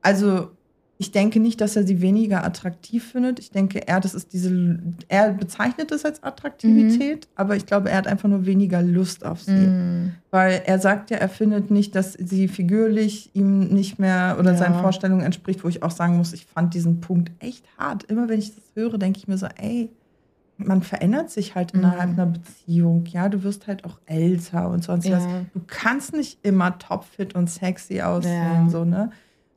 Also 0.01 0.51
ich 1.00 1.12
denke 1.12 1.39
nicht, 1.39 1.60
dass 1.60 1.76
er 1.76 1.86
sie 1.86 2.02
weniger 2.02 2.46
attraktiv 2.46 3.04
findet. 3.12 3.39
Ich 3.39 3.50
denke, 3.52 3.88
er, 3.88 4.00
das 4.00 4.14
ist 4.14 4.32
diese, 4.32 4.80
er 5.10 5.32
bezeichnet 5.34 5.91
es 5.91 6.06
als 6.06 6.22
Attraktivität, 6.24 7.28
aber 7.36 7.56
ich 7.56 7.66
glaube, 7.66 7.89
er 7.89 7.98
hat 7.98 8.08
einfach 8.08 8.30
nur 8.30 8.46
weniger 8.46 8.82
Lust 8.82 9.26
auf 9.26 9.41
sie. 9.41 9.52
Mhm. 9.52 10.14
Weil 10.32 10.62
er 10.66 10.80
sagt 10.80 11.10
ja, 11.10 11.18
er 11.18 11.30
findet 11.30 11.72
nicht, 11.72 11.96
dass 11.96 12.14
sie 12.14 12.48
figürlich 12.48 13.32
ihm 13.34 13.68
nicht 13.70 14.00
mehr 14.00 14.38
oder 14.39 14.52
Ja. 14.52 14.58
seinen 14.58 14.80
Vorstellungen 14.80 15.26
entspricht, 15.26 15.64
wo 15.64 15.68
ich 15.68 15.84
auch 15.84 15.91
sagen 15.91 16.16
muss, 16.18 16.32
ich 16.32 16.46
fand 16.46 16.74
diesen 16.74 17.02
Punkt 17.02 17.32
echt 17.39 17.66
hart. 17.78 18.04
Immer 18.04 18.30
wenn 18.30 18.39
ich 18.39 18.54
das 18.56 18.64
höre, 18.76 18.98
denke 18.98 19.18
ich 19.18 19.28
mir 19.28 19.38
so, 19.38 19.48
ey, 19.58 19.89
man 20.58 20.84
verändert 20.84 21.32
sich 21.32 21.56
halt 21.56 21.74
Mhm. 21.74 21.80
innerhalb 21.80 22.10
einer 22.12 22.28
Beziehung. 22.28 23.06
Ja, 23.08 23.28
du 23.28 23.44
wirst 23.44 23.66
halt 23.68 23.84
auch 23.84 24.00
älter 24.06 24.70
und 24.70 24.84
sonst 24.84 25.10
was. 25.12 25.24
Ja. 25.24 25.41
Du 25.54 25.62
kannst 25.66 26.14
nicht 26.16 26.38
immer 26.44 26.78
topfit 26.78 27.34
und 27.36 27.50
sexy 27.50 28.02
aussehen, 28.02 28.66
Ja. 28.66 28.70
so, 28.70 28.86
ne? 28.86 29.10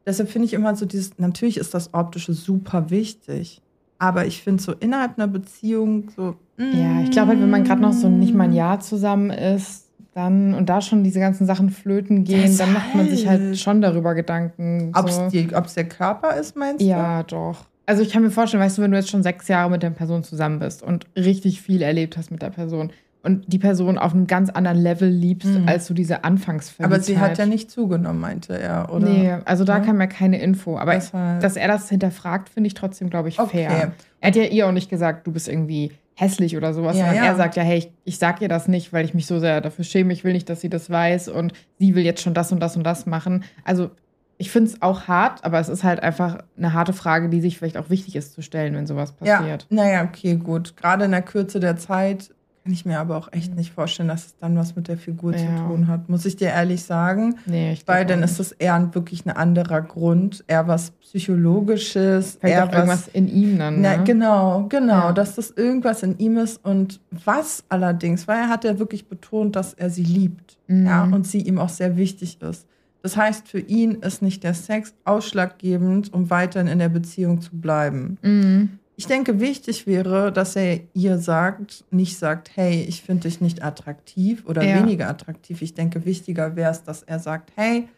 Deshalb 0.06 0.30
finde 0.30 0.46
ich 0.46 0.54
immer 0.54 0.74
so 0.76 0.86
dieses, 0.86 1.18
natürlich 1.18 1.56
ist 1.58 1.74
das 1.74 1.92
Optische 1.92 2.32
super 2.32 2.90
wichtig. 2.90 3.60
Aber 3.98 4.26
ich 4.26 4.42
finde 4.42 4.62
so 4.62 4.72
innerhalb 4.72 5.18
einer 5.18 5.26
Beziehung 5.26 6.10
so. 6.14 6.36
Ja, 6.58 7.00
ich 7.02 7.10
glaube 7.10 7.28
halt, 7.28 7.40
wenn 7.40 7.50
man 7.50 7.64
gerade 7.64 7.82
noch 7.82 7.92
so 7.92 8.08
nicht 8.08 8.34
mal 8.34 8.44
ein 8.44 8.52
Jahr 8.52 8.80
zusammen 8.80 9.30
ist, 9.30 9.86
dann 10.14 10.54
und 10.54 10.68
da 10.68 10.80
schon 10.80 11.04
diese 11.04 11.20
ganzen 11.20 11.46
Sachen 11.46 11.70
flöten 11.70 12.24
gehen, 12.24 12.56
dann 12.56 12.72
macht 12.72 12.94
man 12.94 13.08
sich 13.08 13.26
halt 13.28 13.58
schon 13.58 13.82
darüber 13.82 14.14
Gedanken. 14.14 14.92
Ob 14.94 15.08
es 15.08 15.16
So. 15.16 15.74
der 15.74 15.88
Körper 15.88 16.36
ist, 16.36 16.56
meinst 16.56 16.80
du? 16.80 16.86
Ja, 16.86 17.22
doch. 17.22 17.66
Also 17.84 18.02
ich 18.02 18.10
kann 18.10 18.22
mir 18.22 18.30
vorstellen, 18.30 18.62
weißt 18.62 18.78
du, 18.78 18.82
wenn 18.82 18.90
du 18.90 18.96
jetzt 18.96 19.10
schon 19.10 19.22
sechs 19.22 19.46
Jahre 19.48 19.70
mit 19.70 19.82
der 19.82 19.90
Person 19.90 20.24
zusammen 20.24 20.58
bist 20.58 20.82
und 20.82 21.06
richtig 21.16 21.60
viel 21.60 21.82
erlebt 21.82 22.16
hast 22.16 22.30
mit 22.30 22.42
der 22.42 22.50
Person 22.50 22.90
und 23.26 23.44
die 23.52 23.58
Person 23.58 23.98
auf 23.98 24.14
einem 24.14 24.26
ganz 24.26 24.48
anderen 24.48 24.78
Level 24.78 25.08
liebst, 25.08 25.48
Mhm. 25.50 25.68
als 25.68 25.86
du 25.86 25.92
diese 25.94 26.24
Anfangsverliebtheit. 26.24 26.92
Aber 26.98 27.02
sie 27.04 27.18
hat 27.18 27.36
ja 27.36 27.44
nicht 27.44 27.70
zugenommen, 27.70 28.20
meinte 28.20 28.58
er, 28.58 28.90
oder? 28.90 29.04
Nee, 29.06 29.32
also 29.44 29.64
da 29.64 29.78
Ja. 29.78 29.84
kam 29.84 30.00
ja 30.00 30.06
keine 30.06 30.40
Info. 30.40 30.78
Aber 30.78 30.92
Deshalb. 30.94 31.40
dass 31.40 31.56
er 31.56 31.68
das 31.68 31.88
hinterfragt, 31.90 32.48
finde 32.48 32.68
ich 32.68 32.74
trotzdem, 32.74 33.10
glaube 33.10 33.28
ich, 33.28 33.38
Okay. 33.38 33.66
fair. 33.68 33.92
Er 34.20 34.28
hat 34.28 34.36
ja 34.36 34.44
ihr 34.44 34.66
auch 34.66 34.72
nicht 34.72 34.88
gesagt, 34.88 35.26
du 35.26 35.32
bist 35.32 35.48
irgendwie 35.48 35.92
hässlich 36.14 36.56
oder 36.56 36.72
sowas, 36.72 36.96
Ja, 36.96 37.06
sondern 37.08 37.24
ja. 37.24 37.30
er 37.32 37.36
sagt 37.36 37.56
ja, 37.56 37.62
hey, 37.62 37.76
ich, 37.78 37.92
ich 38.04 38.18
sag 38.18 38.40
ihr 38.40 38.48
das 38.48 38.68
nicht, 38.68 38.92
weil 38.94 39.04
ich 39.04 39.12
mich 39.12 39.26
so 39.26 39.38
sehr 39.38 39.60
dafür 39.60 39.84
schäme, 39.84 40.14
ich 40.14 40.24
will 40.24 40.32
nicht, 40.32 40.48
dass 40.48 40.62
sie 40.62 40.70
das 40.70 40.88
weiß 40.88 41.28
und 41.28 41.52
sie 41.78 41.94
will 41.94 42.04
jetzt 42.04 42.22
schon 42.22 42.32
das 42.32 42.52
und 42.52 42.60
das 42.60 42.74
und 42.76 42.84
das 42.84 43.04
machen. 43.04 43.44
Also 43.64 43.90
ich 44.38 44.50
finde 44.50 44.70
es 44.70 44.82
auch 44.82 45.08
hart, 45.08 45.44
aber 45.44 45.58
es 45.60 45.68
ist 45.70 45.82
halt 45.84 46.00
einfach 46.02 46.38
eine 46.58 46.72
harte 46.74 46.92
Frage, 46.92 47.28
die 47.30 47.40
sich 47.40 47.56
vielleicht 47.58 47.76
auch 47.78 47.88
wichtig 47.90 48.16
ist 48.16 48.34
zu 48.34 48.42
stellen, 48.42 48.74
wenn 48.74 48.86
sowas 48.86 49.14
Ja, 49.22 49.38
passiert. 49.38 49.66
naja, 49.70 50.04
okay, 50.04 50.36
gut. 50.36 50.76
Gerade 50.76 51.06
in 51.06 51.10
der 51.12 51.22
Kürze 51.22 51.58
der 51.58 51.76
Zeit 51.76 52.30
kann 52.66 52.72
ich 52.72 52.84
mir 52.84 52.98
aber 52.98 53.16
auch 53.16 53.32
echt 53.32 53.54
nicht 53.54 53.70
vorstellen, 53.72 54.08
dass 54.08 54.26
es 54.26 54.36
dann 54.38 54.56
was 54.56 54.74
mit 54.74 54.88
der 54.88 54.96
Figur 54.98 55.32
zu 55.36 55.44
Ja. 55.44 55.68
tun 55.68 55.86
hat. 55.86 56.08
Muss 56.08 56.24
ich 56.24 56.34
dir 56.34 56.48
ehrlich 56.48 56.82
sagen. 56.82 57.36
Nee, 57.46 57.78
Weil 57.86 58.04
dann 58.04 58.24
ist 58.24 58.40
es 58.40 58.50
eher 58.50 58.92
wirklich 58.92 59.24
ein 59.24 59.30
anderer 59.30 59.82
Grund, 59.82 60.42
eher 60.48 60.66
was 60.66 60.90
Psychologisches, 60.90 62.38
Vielleicht 62.40 62.56
eher 62.56 62.64
auch 62.64 62.72
irgendwas 62.72 63.06
in 63.06 63.28
ihm 63.28 63.56
dann. 63.58 63.80
Na, 63.82 63.98
Ne? 63.98 64.04
genau, 64.04 64.66
genau, 64.68 64.92
Ja. 65.08 65.12
dass 65.12 65.36
das 65.36 65.50
irgendwas 65.52 66.02
in 66.02 66.18
ihm 66.18 66.38
ist 66.38 66.64
und 66.64 67.00
was 67.24 67.62
allerdings, 67.68 68.26
weil 68.26 68.38
er 68.38 68.48
hat 68.48 68.64
ja 68.64 68.80
wirklich 68.80 69.08
betont, 69.08 69.54
dass 69.54 69.72
er 69.74 69.88
sie 69.88 70.02
liebt, 70.02 70.58
Mhm. 70.66 70.86
ja, 70.86 71.04
und 71.04 71.24
sie 71.24 71.42
ihm 71.42 71.58
auch 71.58 71.68
sehr 71.68 71.96
wichtig 71.96 72.42
ist. 72.42 72.66
Das 73.02 73.16
heißt, 73.16 73.46
für 73.46 73.60
ihn 73.60 73.92
ist 73.92 74.22
nicht 74.22 74.42
der 74.42 74.54
Sex 74.54 74.92
ausschlaggebend, 75.04 76.12
um 76.12 76.30
weiterhin 76.30 76.66
in 76.66 76.80
der 76.80 76.88
Beziehung 76.88 77.40
zu 77.40 77.56
bleiben. 77.56 78.18
Mhm. 78.22 78.70
Ich 78.98 79.06
denke, 79.06 79.40
wichtig 79.40 79.86
wäre, 79.86 80.32
dass 80.32 80.56
er 80.56 80.80
ihr 80.94 81.18
sagt, 81.18 81.84
nicht 81.90 82.16
sagt, 82.18 82.56
hey, 82.56 82.82
ich 82.88 83.02
finde 83.02 83.28
dich 83.28 83.40
nicht 83.42 83.62
attraktiv 83.62 84.44
oder 84.46 84.62
Ja. 84.62 84.76
weniger 84.78 85.08
attraktiv. 85.08 85.60
Ich 85.60 85.74
denke, 85.74 86.04
wichtiger 86.06 86.56
wäre 86.56 86.70
es, 86.70 86.82
dass 86.82 87.02
er 87.02 87.18
sagt, 87.18 87.52
hey, 87.56 87.88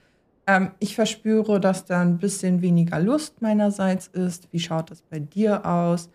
ähm, 0.49 0.73
ich 0.81 0.97
verspüre, 0.97 1.61
dass 1.61 1.85
da 1.85 2.01
ein 2.01 2.19
bisschen 2.19 2.63
weniger 2.63 2.99
Lust 3.01 3.41
meinerseits 3.43 4.09
ist. 4.09 4.49
Wie 4.53 4.59
schaut 4.59 4.91
es 4.91 5.03
bei 5.03 5.21
dir 5.21 5.65
aus? 5.65 6.11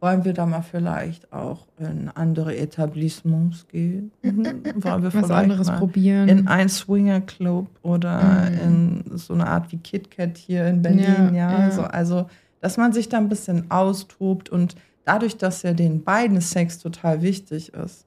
Wollen 0.00 0.24
wir 0.24 0.32
da 0.34 0.44
mal 0.46 0.62
vielleicht 0.62 1.32
auch 1.32 1.68
in 1.78 2.08
andere 2.08 2.56
Etablissements 2.56 3.68
gehen? 3.68 4.10
Wollen 4.24 4.64
wir 5.02 5.04
Was 5.04 5.12
vielleicht 5.12 5.30
anderes 5.32 5.66
mal 5.68 5.78
probieren. 5.78 6.28
in 6.28 6.48
ein 6.48 6.68
Swingerclub 6.68 7.68
oder 7.82 8.50
Mhm. 8.50 9.02
in 9.12 9.16
so 9.18 9.32
eine 9.34 9.46
Art 9.46 9.70
wie 9.70 9.78
KitKat 9.78 10.36
hier 10.38 10.66
in 10.66 10.82
Berlin, 10.82 11.34
Ja, 11.34 11.50
ja. 11.52 11.60
ja. 11.66 11.70
So, 11.70 11.82
also, 11.82 12.26
dass 12.64 12.78
man 12.78 12.94
sich 12.94 13.10
da 13.10 13.18
ein 13.18 13.28
bisschen 13.28 13.70
austobt 13.70 14.48
und 14.48 14.74
dadurch, 15.04 15.36
dass 15.36 15.60
ja 15.60 15.74
den 15.74 16.02
beiden 16.02 16.40
Sex 16.40 16.78
total 16.78 17.20
wichtig 17.20 17.74
ist, 17.74 18.06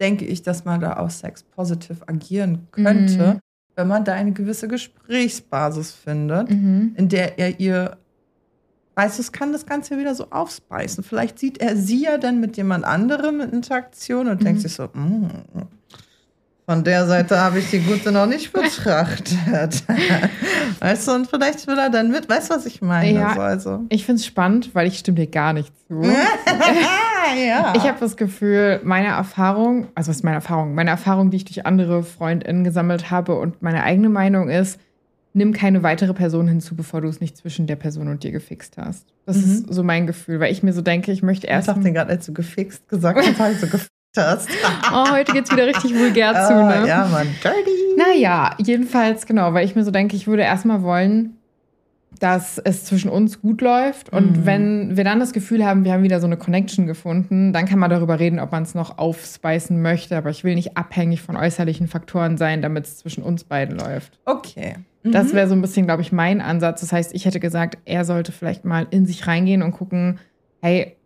denke 0.00 0.24
ich, 0.24 0.42
dass 0.42 0.64
man 0.64 0.80
da 0.80 0.98
auch 0.98 1.10
Sex 1.10 1.42
positiv 1.42 2.02
agieren 2.06 2.68
könnte, 2.70 3.34
mhm. 3.34 3.40
wenn 3.74 3.88
man 3.88 4.04
da 4.04 4.12
eine 4.12 4.30
gewisse 4.30 4.68
Gesprächsbasis 4.68 5.90
findet, 5.90 6.50
mhm. 6.50 6.94
in 6.96 7.08
der 7.08 7.36
er 7.40 7.58
ihr 7.58 7.96
Weißt 8.94 9.18
du, 9.18 9.22
es 9.22 9.32
kann 9.32 9.52
das 9.52 9.66
Ganze 9.66 9.98
wieder 9.98 10.14
so 10.14 10.26
aufspeisen. 10.30 11.02
Vielleicht 11.02 11.38
sieht 11.38 11.58
er 11.58 11.74
sie 11.76 12.04
ja 12.04 12.18
dann 12.18 12.38
mit 12.38 12.56
jemand 12.56 12.84
anderem 12.84 13.40
in 13.40 13.50
Interaktion 13.50 14.28
und 14.28 14.40
mhm. 14.40 14.44
denkt 14.44 14.60
sich 14.60 14.74
so, 14.74 14.84
mm, 14.84 15.26
von 16.70 16.84
der 16.84 17.04
Seite 17.08 17.36
habe 17.36 17.58
ich 17.58 17.68
die 17.68 17.80
Gute 17.80 18.12
noch 18.12 18.26
nicht 18.26 18.52
betrachtet. 18.52 19.82
weißt 20.78 21.08
du, 21.08 21.12
und 21.12 21.26
vielleicht 21.26 21.66
will 21.66 21.76
er 21.76 21.90
dann 21.90 22.12
mit, 22.12 22.28
weißt 22.28 22.48
du, 22.48 22.54
was 22.54 22.64
ich 22.64 22.80
meine? 22.80 23.18
Ja, 23.18 23.36
also. 23.36 23.86
Ich 23.88 24.06
finde 24.06 24.20
es 24.20 24.26
spannend, 24.26 24.72
weil 24.72 24.86
ich 24.86 24.98
stimme 24.98 25.16
dir 25.16 25.26
gar 25.26 25.52
nicht 25.52 25.72
zu. 25.88 26.00
ja. 27.44 27.72
Ich 27.74 27.82
habe 27.82 27.98
das 27.98 28.16
Gefühl, 28.16 28.78
meine 28.84 29.08
Erfahrung, 29.08 29.88
also 29.96 30.10
was 30.10 30.18
ist 30.18 30.22
meine 30.22 30.36
Erfahrung? 30.36 30.76
Meine 30.76 30.90
Erfahrung, 30.90 31.32
die 31.32 31.38
ich 31.38 31.44
durch 31.44 31.66
andere 31.66 32.04
FreundInnen 32.04 32.62
gesammelt 32.62 33.10
habe 33.10 33.36
und 33.36 33.60
meine 33.62 33.82
eigene 33.82 34.08
Meinung 34.08 34.48
ist, 34.48 34.78
nimm 35.32 35.52
keine 35.52 35.82
weitere 35.82 36.14
Person 36.14 36.46
hinzu, 36.46 36.76
bevor 36.76 37.00
du 37.00 37.08
es 37.08 37.20
nicht 37.20 37.36
zwischen 37.36 37.66
der 37.66 37.76
Person 37.76 38.06
und 38.06 38.22
dir 38.22 38.30
gefixt 38.30 38.76
hast. 38.76 39.08
Das 39.26 39.38
mhm. 39.38 39.42
ist 39.42 39.74
so 39.74 39.82
mein 39.82 40.06
Gefühl, 40.06 40.38
weil 40.38 40.52
ich 40.52 40.62
mir 40.62 40.72
so 40.72 40.82
denke, 40.82 41.10
ich 41.10 41.24
möchte 41.24 41.48
erst. 41.48 41.66
Ich 41.66 41.74
dachte 41.74 41.92
gerade, 41.92 42.10
als 42.10 42.26
du 42.26 42.32
gefixt 42.32 42.88
gesagt 42.88 43.18
hast, 43.18 43.40
habe 43.40 43.54
ich 43.54 43.58
so 43.58 43.66
gefixt 43.66 43.90
hast. 44.16 44.48
oh, 44.92 45.10
heute 45.12 45.32
geht's 45.32 45.50
wieder 45.50 45.66
richtig 45.66 45.94
vulgär 45.94 46.32
zu, 46.46 46.54
oh, 46.54 46.66
ne? 46.66 46.86
Ja, 46.86 47.06
Mann, 47.06 47.28
dirty. 47.42 47.70
Naja, 47.96 48.54
jedenfalls, 48.58 49.26
genau, 49.26 49.54
weil 49.54 49.64
ich 49.64 49.74
mir 49.74 49.84
so 49.84 49.90
denke, 49.90 50.16
ich 50.16 50.26
würde 50.26 50.42
erstmal 50.42 50.82
wollen, 50.82 51.36
dass 52.18 52.58
es 52.58 52.84
zwischen 52.84 53.08
uns 53.08 53.40
gut 53.40 53.60
läuft. 53.60 54.10
Und 54.12 54.38
mhm. 54.38 54.46
wenn 54.46 54.96
wir 54.96 55.04
dann 55.04 55.20
das 55.20 55.32
Gefühl 55.32 55.64
haben, 55.64 55.84
wir 55.84 55.92
haben 55.92 56.02
wieder 56.02 56.20
so 56.20 56.26
eine 56.26 56.36
Connection 56.36 56.86
gefunden, 56.86 57.52
dann 57.52 57.66
kann 57.66 57.78
man 57.78 57.88
darüber 57.90 58.18
reden, 58.18 58.40
ob 58.40 58.52
man 58.52 58.62
es 58.62 58.74
noch 58.74 58.98
aufspeisen 58.98 59.80
möchte. 59.80 60.16
Aber 60.16 60.30
ich 60.30 60.44
will 60.44 60.54
nicht 60.54 60.76
abhängig 60.76 61.22
von 61.22 61.36
äußerlichen 61.36 61.88
Faktoren 61.88 62.36
sein, 62.36 62.62
damit 62.62 62.86
es 62.86 62.98
zwischen 62.98 63.22
uns 63.22 63.44
beiden 63.44 63.78
läuft. 63.78 64.18
Okay. 64.26 64.74
Mhm. 65.02 65.12
Das 65.12 65.32
wäre 65.32 65.48
so 65.48 65.54
ein 65.54 65.62
bisschen, 65.62 65.86
glaube 65.86 66.02
ich, 66.02 66.12
mein 66.12 66.40
Ansatz. 66.40 66.80
Das 66.80 66.92
heißt, 66.92 67.14
ich 67.14 67.24
hätte 67.24 67.40
gesagt, 67.40 67.78
er 67.84 68.04
sollte 68.04 68.32
vielleicht 68.32 68.64
mal 68.64 68.86
in 68.90 69.06
sich 69.06 69.26
reingehen 69.26 69.62
und 69.62 69.72
gucken, 69.72 70.18
hey, 70.60 70.96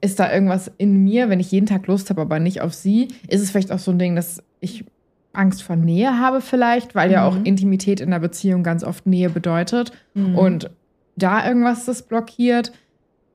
ist 0.00 0.20
da 0.20 0.32
irgendwas 0.32 0.70
in 0.78 1.02
mir, 1.02 1.28
wenn 1.28 1.40
ich 1.40 1.50
jeden 1.50 1.66
Tag 1.66 1.86
Lust 1.86 2.10
habe, 2.10 2.20
aber 2.20 2.38
nicht 2.38 2.60
auf 2.60 2.74
sie? 2.74 3.08
Ist 3.28 3.42
es 3.42 3.50
vielleicht 3.50 3.72
auch 3.72 3.78
so 3.78 3.90
ein 3.90 3.98
Ding, 3.98 4.14
dass 4.14 4.42
ich 4.60 4.84
Angst 5.32 5.62
vor 5.62 5.76
Nähe 5.76 6.18
habe 6.18 6.40
vielleicht, 6.40 6.94
weil 6.94 7.08
mhm. 7.08 7.14
ja 7.14 7.24
auch 7.24 7.36
mhm. 7.36 7.44
Intimität 7.44 8.00
in 8.00 8.10
der 8.10 8.18
Beziehung 8.18 8.62
ganz 8.62 8.84
oft 8.84 9.06
Nähe 9.06 9.30
bedeutet 9.30 9.92
mhm. 10.14 10.36
und 10.36 10.70
da 11.16 11.46
irgendwas 11.46 11.84
das 11.84 12.02
blockiert, 12.02 12.72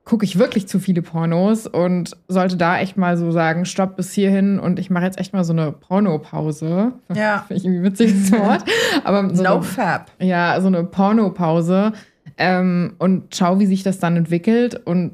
gucke 0.04 0.24
ich 0.24 0.38
wirklich 0.38 0.66
zu 0.66 0.80
viele 0.80 1.02
Pornos 1.02 1.66
und 1.66 2.16
sollte 2.28 2.56
da 2.56 2.78
echt 2.78 2.96
mal 2.96 3.18
so 3.18 3.30
sagen, 3.30 3.66
stopp 3.66 3.96
bis 3.96 4.12
hierhin 4.12 4.58
und 4.58 4.78
ich 4.78 4.88
mache 4.88 5.04
jetzt 5.04 5.18
echt 5.18 5.34
mal 5.34 5.44
so 5.44 5.52
eine 5.52 5.72
Pornopause. 5.72 6.92
Ja. 7.14 7.44
Finde 7.46 7.60
ich 7.60 7.64
irgendwie 7.66 7.84
witziges 7.84 8.32
Wort. 8.38 8.64
Aber 9.04 9.34
so 9.34 9.42
no 9.42 9.56
eine, 9.56 9.62
fab. 9.62 10.10
Ja, 10.18 10.60
so 10.60 10.68
eine 10.68 10.84
Pornopause 10.84 11.92
ähm, 12.38 12.94
und 12.98 13.34
schau, 13.34 13.58
wie 13.58 13.66
sich 13.66 13.82
das 13.82 13.98
dann 13.98 14.16
entwickelt 14.16 14.80
und 14.86 15.12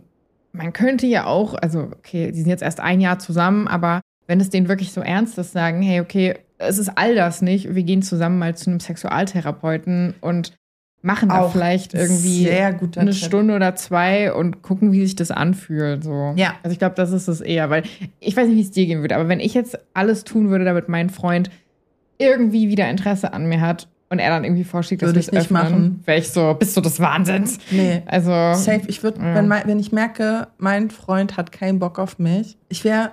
man 0.55 0.73
könnte 0.73 1.07
ja 1.07 1.27
auch, 1.27 1.55
also 1.55 1.91
okay, 1.99 2.31
die 2.31 2.41
sind 2.41 2.49
jetzt 2.49 2.63
erst 2.63 2.81
ein 2.81 3.01
Jahr 3.01 3.19
zusammen, 3.19 3.69
aber 3.69 4.01
wenn 4.27 4.41
es 4.41 4.51
denen 4.51 4.69
wirklich 4.69 4.93
so 4.93 5.01
ernst 5.01 5.37
ist, 5.37 5.53
sagen, 5.53 5.83
hey, 5.83 6.01
okay, 6.01 6.37
es 6.59 6.79
ist 6.79 6.97
all 6.97 7.15
das 7.15 7.43
nicht, 7.43 7.75
wir 7.75 7.83
gehen 7.83 8.03
zusammen 8.03 8.39
mal 8.39 8.57
zu 8.57 8.71
einem 8.71 8.81
Sexualtherapeuten 8.81 10.15
und 10.21 10.55
machen 11.03 11.29
da 11.29 11.49
vielleicht 11.49 11.93
irgendwie 11.93 12.49
eine 12.51 12.79
Tipp. 13.11 13.15
Stunde 13.15 13.55
oder 13.55 13.75
zwei 13.75 14.33
und 14.33 14.63
gucken, 14.63 14.93
wie 14.93 15.05
sich 15.05 15.17
das 15.17 15.31
anfühlt. 15.31 16.03
So. 16.03 16.33
Ja. 16.37 16.55
Also 16.63 16.73
ich 16.73 16.79
glaube, 16.79 16.95
das 16.95 17.11
ist 17.11 17.29
es 17.29 17.43
eher, 17.43 17.69
weil 17.69 17.83
ich 18.21 18.35
weiß 18.35 18.49
nicht, 18.49 18.57
wie 18.57 18.63
es 18.63 18.71
dir 18.71 18.87
gehen 18.87 19.03
würde, 19.03 19.17
aber 19.17 19.29
wenn 19.29 19.41
ich 19.41 19.53
jetzt 19.53 19.79
alles 19.93 20.25
tun 20.25 20.49
würde, 20.49 20.65
damit 20.65 20.89
mein 20.89 21.11
Freund 21.11 21.51
irgendwie 22.17 22.69
wieder 22.69 22.89
Interesse 22.89 23.35
an 23.35 23.47
mir 23.47 23.61
hat 23.61 23.89
und 24.15 24.21
er 24.21 24.31
dann 24.31 24.45
irgendwie 24.45 24.65
vorschlägt, 24.65 25.03
dass 25.03 25.13
wir 25.13 25.21
es 25.21 25.33
nicht 25.33 25.51
machen, 25.51 26.03
wäre 26.05 26.19
ich 26.19 26.29
so, 26.29 26.55
bist 26.55 26.77
du 26.77 26.81
des 26.81 27.01
Wahnsinns? 27.01 27.59
Nee. 27.71 28.03
Also 28.07 28.31
safe. 28.31 28.83
Ich 28.87 29.03
würde, 29.03 29.21
ja. 29.21 29.35
wenn, 29.35 29.51
wenn 29.51 29.79
ich 29.79 29.93
merke, 29.93 30.49
mein 30.59 30.91
Freund 30.91 31.37
hat 31.37 31.53
keinen 31.53 31.79
Bock 31.81 31.99
auf 31.99 32.19
mich, 32.19 32.57
ich 32.69 32.85
wäre 32.85 33.13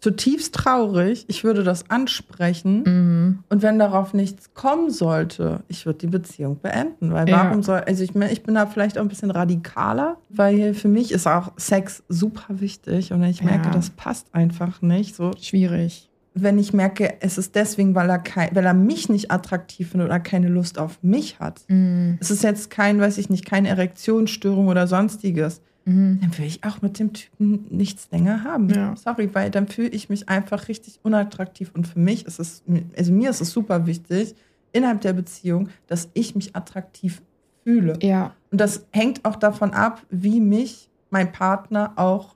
zutiefst 0.00 0.54
traurig. 0.54 1.24
Ich 1.28 1.44
würde 1.44 1.64
das 1.64 1.88
ansprechen. 1.88 2.82
Mhm. 2.82 3.38
Und 3.48 3.62
wenn 3.62 3.78
darauf 3.78 4.12
nichts 4.12 4.52
kommen 4.52 4.90
sollte, 4.90 5.62
ich 5.68 5.86
würde 5.86 6.00
die 6.00 6.08
Beziehung 6.08 6.60
beenden. 6.60 7.10
Weil 7.10 7.26
ja. 7.26 7.44
warum 7.44 7.62
soll, 7.62 7.78
also 7.78 8.04
ich, 8.04 8.14
ich 8.14 8.42
bin 8.42 8.54
da 8.54 8.66
vielleicht 8.66 8.98
auch 8.98 9.02
ein 9.02 9.08
bisschen 9.08 9.30
radikaler, 9.30 10.18
weil 10.28 10.74
für 10.74 10.88
mich 10.88 11.10
ist 11.10 11.26
auch 11.26 11.52
Sex 11.56 12.02
super 12.10 12.60
wichtig. 12.60 13.14
Und 13.14 13.22
ich 13.22 13.42
merke, 13.42 13.68
ja. 13.68 13.70
das 13.70 13.88
passt 13.88 14.26
einfach 14.34 14.82
nicht, 14.82 15.16
so. 15.16 15.30
Schwierig 15.40 16.10
wenn 16.34 16.58
ich 16.58 16.72
merke, 16.72 17.14
es 17.20 17.38
ist 17.38 17.54
deswegen, 17.54 17.94
weil 17.94 18.10
er, 18.10 18.18
kein, 18.18 18.54
weil 18.54 18.66
er 18.66 18.74
mich 18.74 19.08
nicht 19.08 19.30
attraktiv 19.30 19.90
findet 19.90 20.08
oder 20.08 20.20
keine 20.20 20.48
Lust 20.48 20.78
auf 20.78 20.98
mich 21.02 21.38
hat. 21.38 21.62
Mm. 21.68 22.14
Es 22.20 22.30
ist 22.30 22.42
jetzt 22.42 22.70
kein, 22.70 23.00
weiß 23.00 23.18
ich 23.18 23.30
nicht, 23.30 23.46
keine 23.46 23.68
Erektionsstörung 23.68 24.66
oder 24.66 24.88
sonstiges. 24.88 25.60
Mm. 25.84 26.16
Dann 26.20 26.36
will 26.36 26.46
ich 26.46 26.64
auch 26.64 26.82
mit 26.82 26.98
dem 26.98 27.12
Typen 27.12 27.66
nichts 27.70 28.08
länger 28.10 28.42
haben. 28.42 28.68
Ja. 28.68 28.96
Sorry, 28.96 29.30
weil 29.32 29.50
dann 29.50 29.68
fühle 29.68 29.88
ich 29.88 30.08
mich 30.08 30.28
einfach 30.28 30.66
richtig 30.66 30.98
unattraktiv. 31.04 31.70
Und 31.72 31.86
für 31.86 32.00
mich 32.00 32.26
ist 32.26 32.40
es, 32.40 32.64
also 32.96 33.12
mir 33.12 33.30
ist 33.30 33.40
es 33.40 33.52
super 33.52 33.86
wichtig, 33.86 34.34
innerhalb 34.72 35.02
der 35.02 35.12
Beziehung, 35.12 35.68
dass 35.86 36.08
ich 36.14 36.34
mich 36.34 36.56
attraktiv 36.56 37.22
fühle. 37.62 37.96
Ja. 38.02 38.34
Und 38.50 38.60
das 38.60 38.86
hängt 38.90 39.24
auch 39.24 39.36
davon 39.36 39.72
ab, 39.72 40.02
wie 40.10 40.40
mich 40.40 40.90
mein 41.10 41.30
Partner 41.30 41.92
auch 41.94 42.34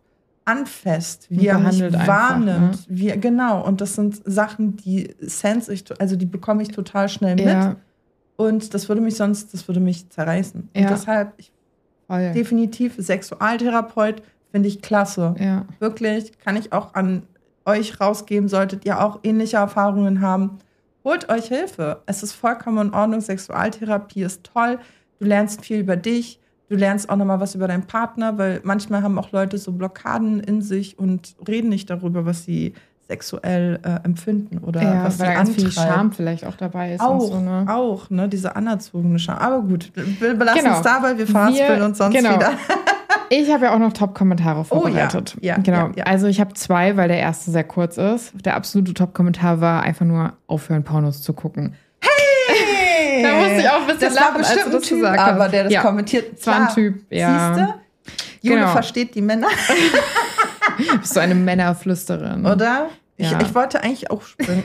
anfasst, 0.49 1.27
wie 1.29 1.47
er 1.47 1.59
mich 1.59 1.81
wahrnimmt, 1.81 2.49
einfach, 2.49 2.89
ne? 2.89 2.97
wie 2.97 3.09
genau. 3.21 3.63
Und 3.65 3.83
das 3.83 3.95
sind 3.95 4.21
Sachen, 4.25 4.77
die 4.77 5.15
sense 5.21 5.73
ich, 5.73 5.85
also 6.01 6.17
die 6.17 6.25
bekomme 6.25 6.63
ich 6.63 6.69
total 6.69 7.11
schnell 7.11 7.37
mit. 7.37 7.45
Ja. 7.45 7.77
Und 8.37 8.73
das 8.73 8.89
würde 8.89 9.03
mich 9.03 9.17
sonst, 9.17 9.53
das 9.53 9.69
würde 9.69 9.81
mich 9.81 10.09
zerreißen. 10.09 10.71
Ja. 10.75 10.83
Und 10.83 10.91
deshalb, 10.91 11.35
ich, 11.37 11.53
Voll. 12.07 12.33
definitiv 12.33 12.95
Sexualtherapeut 12.99 14.23
finde 14.51 14.69
ich 14.69 14.81
klasse. 14.81 15.35
Ja. 15.39 15.67
Wirklich, 15.81 16.39
kann 16.39 16.57
ich 16.57 16.73
auch 16.73 16.95
an 16.95 17.25
euch 17.67 18.01
rausgeben, 18.01 18.49
solltet 18.49 18.87
ihr 18.87 19.05
auch 19.05 19.21
ähnliche 19.25 19.59
Erfahrungen 19.59 20.23
haben. 20.23 20.59
Holt 21.05 21.29
euch 21.29 21.49
Hilfe. 21.49 22.03
Es 22.07 22.23
ist 22.23 22.33
vollkommen 22.33 22.89
in 22.89 22.95
Ordnung. 22.95 23.21
Sexualtherapie 23.21 24.23
ist 24.23 24.45
toll. 24.45 24.79
Du 25.21 25.27
lernst 25.27 25.65
viel 25.65 25.81
über 25.81 25.97
dich 25.97 26.41
Du 26.69 26.77
lernst 26.77 27.09
auch 27.09 27.17
nochmal 27.17 27.41
was 27.41 27.55
über 27.55 27.67
deinen 27.67 27.87
Partner, 27.87 28.37
weil 28.37 28.61
manchmal 28.63 29.03
haben 29.03 29.19
auch 29.19 29.33
Leute 29.33 29.57
so 29.57 29.73
Blockaden 29.73 30.41
in 30.41 30.61
sich 30.61 30.99
und 30.99 31.35
reden 31.47 31.71
nicht 31.71 31.89
darüber, 31.89 32.27
was 32.27 32.45
sie 32.45 32.75
sexuell 33.09 33.81
äh, 33.83 34.05
empfinden 34.05 34.59
oder 34.59 34.83
ja, 34.83 35.05
was 35.05 35.19
weil 35.19 35.29
sie 35.29 35.35
ganz 35.35 35.55
viel 35.55 35.73
Scham 35.73 36.13
vielleicht 36.13 36.45
auch 36.45 36.57
dabei 36.57 36.93
ist. 36.93 37.01
Auch, 37.01 37.21
so, 37.21 37.41
ne? 37.41 37.65
auch, 37.67 38.11
ne? 38.11 38.29
Diese 38.29 38.55
anerzogene 38.55 39.19
Scham. 39.19 39.39
Aber 39.39 39.63
gut, 39.63 39.91
wir 39.95 40.35
belassen 40.35 40.63
genau. 40.63 40.77
es 40.77 40.83
dabei, 40.83 41.17
wir 41.17 41.27
verhaspeln 41.27 41.83
uns 41.83 41.97
sonst 41.97 42.15
genau. 42.15 42.35
wieder. 42.35 42.51
ich 43.31 43.51
habe 43.51 43.65
ja 43.65 43.75
auch 43.75 43.79
noch 43.79 43.95
Top-Kommentare 43.95 44.65
vorbereitet. 44.65 45.37
Oh, 45.37 45.41
ja. 45.41 45.57
ja 45.57 45.63
genau. 45.63 45.91
Ja, 45.97 46.05
also 46.05 46.27
ich 46.27 46.39
habe 46.39 46.53
zwei, 46.53 46.99
weil 46.99 47.09
der 47.09 47.19
erste 47.19 47.51
sehr 47.51 47.65
kurz 47.65 47.97
ist. 47.97 48.33
Der 48.45 48.57
absolute 48.57 48.93
Top-Kommentar 48.93 49.63
war 49.63 49.83
einfach 49.83 50.05
nur 50.05 50.35
aufhören, 50.47 50.85
Pornos 50.85 51.23
zu 51.23 51.33
gucken. 51.33 51.75
Da 53.23 53.33
musste 53.33 53.61
ich 53.61 53.69
auch 53.69 53.81
ein 53.81 53.87
bisschen 53.87 54.01
das 54.01 54.15
lachen, 54.15 54.35
war 54.35 54.39
bestimmt 54.39 54.61
als 54.61 54.71
du 54.71 54.79
das 54.79 54.89
typ, 54.89 54.99
gesagt 54.99 55.21
hast. 55.21 55.29
Aber 55.29 55.49
der 55.49 55.65
das 55.65 55.73
ja. 55.73 55.83
kommentiert. 55.83 56.39
Das 56.39 56.47
war 56.47 56.69
ein 56.69 56.75
Typ, 56.75 57.05
ja. 57.11 57.55
Siehste? 57.55 57.75
Jule 58.41 58.61
genau. 58.61 58.73
versteht 58.73 59.15
die 59.15 59.23
Männer. 59.23 59.49
Bist 61.01 61.17
du 61.17 61.21
eine 61.21 61.35
Männerflüsterin? 61.35 62.47
Oder? 62.47 62.89
Ich, 63.17 63.31
ja. 63.31 63.41
ich 63.41 63.55
wollte 63.55 63.83
eigentlich 63.83 64.11
auch 64.11 64.23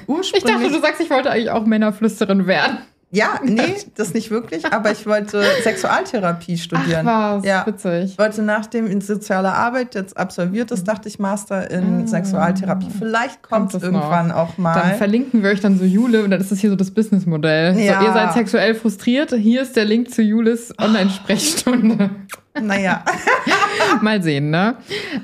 ursprünglich. 0.08 0.34
Ich 0.34 0.44
dachte, 0.44 0.70
du 0.70 0.80
sagst, 0.80 1.02
ich 1.02 1.10
wollte 1.10 1.32
eigentlich 1.32 1.50
auch 1.50 1.66
Männerflüsterin 1.66 2.46
werden. 2.46 2.78
Ja, 3.14 3.40
nee, 3.44 3.76
das 3.96 4.16
nicht 4.16 4.32
wirklich, 4.32 4.66
aber 4.74 4.92
ich 4.92 5.06
wollte 5.06 5.44
Sexualtherapie 5.62 6.58
studieren. 6.58 7.08
Ach 7.08 7.38
was, 7.38 7.46
ja. 7.46 7.64
witzig. 7.68 8.12
Ich 8.14 8.18
wollte 8.18 8.42
nachdem 8.42 8.88
in 8.88 9.02
sozialer 9.02 9.54
Arbeit 9.54 9.94
jetzt 9.94 10.18
absolviert 10.18 10.72
ist, 10.72 10.88
dachte 10.88 11.10
ich 11.10 11.20
Master 11.20 11.70
in 11.70 12.04
ah. 12.04 12.08
Sexualtherapie. 12.08 12.88
Vielleicht 12.98 13.44
kommt 13.44 13.72
es 13.76 13.84
irgendwann 13.84 14.30
noch. 14.30 14.36
auch 14.36 14.58
mal. 14.58 14.74
Dann 14.74 14.96
verlinken 14.96 15.44
wir 15.44 15.52
euch 15.52 15.60
dann 15.60 15.78
so 15.78 15.86
Jule 15.86 16.24
und 16.24 16.32
dann 16.32 16.42
ist 16.42 16.52
das 16.52 16.58
hier 16.60 16.72
so 16.72 16.76
das 16.76 16.90
Businessmodell. 16.90 17.78
Ja. 17.80 18.00
So, 18.00 18.08
ihr 18.08 18.14
seid 18.14 18.34
sexuell 18.34 18.74
frustriert, 18.74 19.32
hier 19.32 19.62
ist 19.62 19.76
der 19.76 19.86
Link 19.86 20.10
zu 20.10 20.24
Jules 20.24 20.74
Online-Sprechstunde. 20.80 22.10
Naja. 22.60 23.04
mal 24.02 24.24
sehen, 24.24 24.50
ne? 24.50 24.78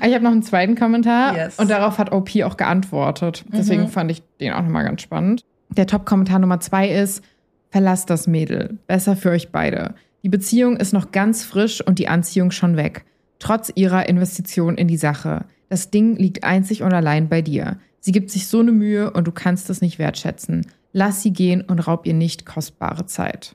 Ich 0.06 0.14
habe 0.14 0.22
noch 0.22 0.30
einen 0.30 0.44
zweiten 0.44 0.76
Kommentar 0.76 1.34
yes. 1.34 1.58
und 1.58 1.68
darauf 1.68 1.98
hat 1.98 2.12
OP 2.12 2.30
auch 2.44 2.56
geantwortet. 2.56 3.44
Deswegen 3.52 3.82
mhm. 3.82 3.88
fand 3.88 4.12
ich 4.12 4.22
den 4.38 4.52
auch 4.52 4.62
nochmal 4.62 4.84
ganz 4.84 5.02
spannend. 5.02 5.44
Der 5.70 5.88
Top-Kommentar 5.88 6.38
Nummer 6.38 6.60
zwei 6.60 6.88
ist, 6.88 7.22
Verlasst 7.70 8.10
das 8.10 8.26
Mädel. 8.26 8.78
Besser 8.86 9.16
für 9.16 9.30
euch 9.30 9.50
beide. 9.50 9.94
Die 10.22 10.28
Beziehung 10.28 10.76
ist 10.76 10.92
noch 10.92 11.12
ganz 11.12 11.44
frisch 11.44 11.80
und 11.80 11.98
die 11.98 12.08
Anziehung 12.08 12.50
schon 12.50 12.76
weg. 12.76 13.04
Trotz 13.38 13.72
ihrer 13.74 14.08
Investition 14.08 14.76
in 14.76 14.88
die 14.88 14.96
Sache. 14.98 15.44
Das 15.68 15.90
Ding 15.90 16.16
liegt 16.16 16.44
einzig 16.44 16.82
und 16.82 16.92
allein 16.92 17.28
bei 17.28 17.42
dir. 17.42 17.78
Sie 18.00 18.12
gibt 18.12 18.30
sich 18.30 18.48
so 18.48 18.60
eine 18.60 18.72
Mühe 18.72 19.10
und 19.10 19.26
du 19.26 19.32
kannst 19.32 19.70
es 19.70 19.80
nicht 19.80 19.98
wertschätzen. 19.98 20.66
Lass 20.92 21.22
sie 21.22 21.32
gehen 21.32 21.62
und 21.62 21.78
raub 21.86 22.06
ihr 22.06 22.14
nicht 22.14 22.44
kostbare 22.44 23.06
Zeit. 23.06 23.54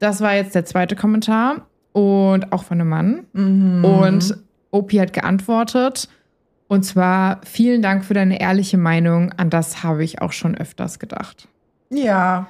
Das 0.00 0.20
war 0.20 0.34
jetzt 0.34 0.54
der 0.54 0.64
zweite 0.64 0.96
Kommentar. 0.96 1.66
und 1.92 2.52
auch 2.52 2.64
von 2.64 2.78
einem 2.80 2.90
Mann. 2.90 3.24
Mhm. 3.32 3.84
Und 3.84 4.36
Opi 4.70 4.96
hat 4.96 5.14
geantwortet. 5.14 6.10
Und 6.68 6.84
zwar, 6.84 7.40
vielen 7.44 7.80
Dank 7.80 8.04
für 8.04 8.12
deine 8.12 8.38
ehrliche 8.40 8.76
Meinung. 8.76 9.32
An 9.32 9.48
das 9.48 9.82
habe 9.82 10.04
ich 10.04 10.20
auch 10.20 10.32
schon 10.32 10.54
öfters 10.56 10.98
gedacht. 10.98 11.48
ja, 11.90 12.48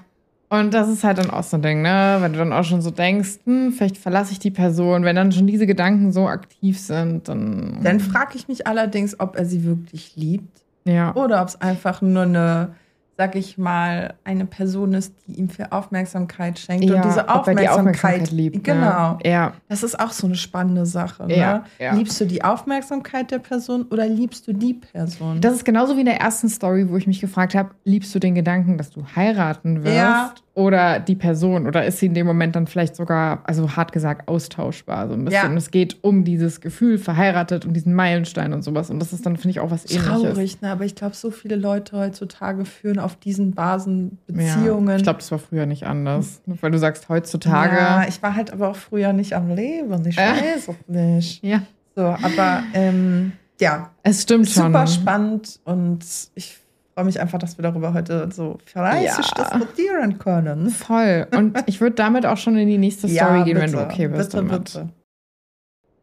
Und 0.48 0.74
das 0.74 0.88
ist 0.88 1.02
halt 1.02 1.18
dann 1.18 1.30
auch 1.30 1.42
so 1.42 1.56
ein 1.56 1.62
Ding, 1.62 1.82
ne? 1.82 2.18
Wenn 2.20 2.32
du 2.32 2.38
dann 2.38 2.52
auch 2.52 2.62
schon 2.62 2.80
so 2.80 2.90
denkst, 2.90 3.40
hm, 3.44 3.72
vielleicht 3.72 3.98
verlasse 3.98 4.32
ich 4.32 4.38
die 4.38 4.52
Person. 4.52 5.02
Wenn 5.02 5.16
dann 5.16 5.32
schon 5.32 5.46
diese 5.46 5.66
Gedanken 5.66 6.12
so 6.12 6.28
aktiv 6.28 6.78
sind, 6.78 7.28
dann. 7.28 7.80
dann 7.82 7.98
frage 7.98 8.36
ich 8.36 8.46
mich 8.46 8.66
allerdings, 8.66 9.18
ob 9.18 9.36
er 9.36 9.44
sie 9.44 9.64
wirklich 9.64 10.14
liebt 10.14 10.62
ja. 10.84 11.14
oder 11.16 11.42
ob 11.42 11.48
es 11.48 11.60
einfach 11.60 12.00
nur 12.00 12.22
eine, 12.22 12.74
sag 13.16 13.34
ich 13.34 13.56
mal, 13.56 14.14
eine 14.24 14.44
Person 14.44 14.92
ist, 14.92 15.14
die 15.26 15.34
ihm 15.38 15.48
viel 15.48 15.66
Aufmerksamkeit 15.70 16.58
schenkt. 16.58 16.84
ja, 16.84 16.96
und 16.96 17.04
diese 17.04 17.20
er 17.20 17.30
Aufmerksamkeit, 17.30 17.64
die 17.64 17.68
Aufmerksamkeit 17.68 18.30
liebt. 18.30 18.64
Genau. 18.64 19.12
Ne? 19.14 19.18
Ja. 19.24 19.52
Das 19.68 19.82
ist 19.82 19.98
auch 19.98 20.10
so 20.10 20.26
eine 20.26 20.36
spannende 20.36 20.84
Sache. 20.84 21.26
Ne? 21.26 21.38
Ja, 21.38 21.64
ja. 21.78 21.94
Liebst 21.94 22.20
du 22.20 22.26
die 22.26 22.44
Aufmerksamkeit 22.44 23.30
der 23.30 23.38
Person 23.38 23.86
oder 23.90 24.06
liebst 24.06 24.46
du 24.46 24.52
die 24.52 24.74
Person? 24.74 25.40
Das 25.40 25.54
ist 25.54 25.64
genauso 25.64 25.96
wie 25.96 26.00
in 26.00 26.06
der 26.06 26.20
ersten 26.20 26.48
Story, 26.48 26.90
wo 26.90 26.96
ich 26.96 27.06
mich 27.06 27.20
gefragt 27.20 27.54
habe, 27.54 27.70
liebst 27.84 28.14
du 28.14 28.18
den 28.18 28.34
Gedanken, 28.34 28.76
dass 28.76 28.90
du 28.90 29.04
heiraten 29.16 29.82
wirst 29.82 30.42
oder 30.56 31.00
die 31.00 31.16
Person? 31.16 31.66
Oder 31.66 31.84
ist 31.84 31.98
sie 31.98 32.06
in 32.06 32.14
dem 32.14 32.26
Moment 32.26 32.56
dann 32.56 32.66
vielleicht 32.66 32.96
sogar, 32.96 33.40
also 33.44 33.76
hart 33.76 33.92
gesagt, 33.92 34.26
austauschbar? 34.26 35.06
So 35.06 35.12
ein 35.12 35.24
bisschen. 35.24 35.50
Und 35.50 35.56
es 35.58 35.70
geht 35.70 35.98
um 36.02 36.24
dieses 36.24 36.62
Gefühl, 36.62 36.96
verheiratet 36.96 37.66
und 37.66 37.74
diesen 37.74 37.92
Meilenstein 37.92 38.54
und 38.54 38.62
sowas. 38.62 38.88
Und 38.88 38.98
das 38.98 39.12
ist 39.12 39.26
dann, 39.26 39.36
finde 39.36 39.50
ich, 39.50 39.60
auch 39.60 39.70
was 39.70 39.84
ähnliches. 39.84 40.06
Traurig, 40.06 40.62
ne? 40.62 40.70
aber 40.70 40.86
ich 40.86 40.94
glaube, 40.94 41.14
so 41.14 41.30
viele 41.30 41.56
Leute 41.56 41.98
heutzutage 41.98 42.64
führen 42.64 42.98
auf 43.06 43.16
diesen 43.16 43.52
Basen 43.54 44.18
Ja. 44.28 44.34
Beziehungen. 44.34 44.96
Ich 44.98 45.02
glaube, 45.04 45.18
das 45.20 45.30
war 45.30 45.38
früher 45.38 45.64
nicht 45.64 45.84
anders. 45.86 46.42
Nur 46.44 46.60
Weil 46.62 46.70
du 46.70 46.78
sagst, 46.78 47.08
heutzutage. 47.08 47.76
Ja, 47.76 48.06
ich 48.06 48.22
war 48.22 48.34
halt 48.36 48.52
aber 48.52 48.68
auch 48.68 48.76
früher 48.76 49.12
nicht 49.14 49.32
am 49.34 49.48
Leben. 49.54 50.06
Ich 50.06 50.16
weiß 50.16 50.68
auch 50.68 50.74
nicht. 50.88 51.42
Ja, 51.44 51.62
So, 51.94 52.02
aber 52.02 52.62
ähm, 52.74 53.32
ja, 53.60 53.90
es 54.02 54.22
stimmt 54.22 54.48
schon. 54.50 54.64
super 54.66 54.86
spannend 54.86 55.58
und 55.64 56.04
ich 56.34 56.58
freue 56.94 57.06
mich 57.06 57.20
einfach, 57.20 57.38
dass 57.38 57.56
wir 57.58 57.62
darüber 57.62 57.94
heute 57.94 58.28
so 58.32 58.58
fleißig 58.66 59.26
Ja. 59.36 59.44
diskutieren 59.58 60.18
können. 60.18 60.68
Voll. 60.70 61.26
Und 61.34 61.56
ich 61.66 61.80
würde 61.80 61.94
damit 61.96 62.26
auch 62.26 62.36
schon 62.36 62.56
in 62.58 62.68
die 62.68 62.78
nächste 62.78 63.08
Story 63.08 63.44
gehen, 63.44 63.56
wenn 63.58 63.72
du 63.72 63.78
bitte, 63.78 63.90
okay 63.90 64.08
bist 64.08 64.32
bitte, 64.32 64.44
damit. 64.46 64.64
bitte. 64.64 64.88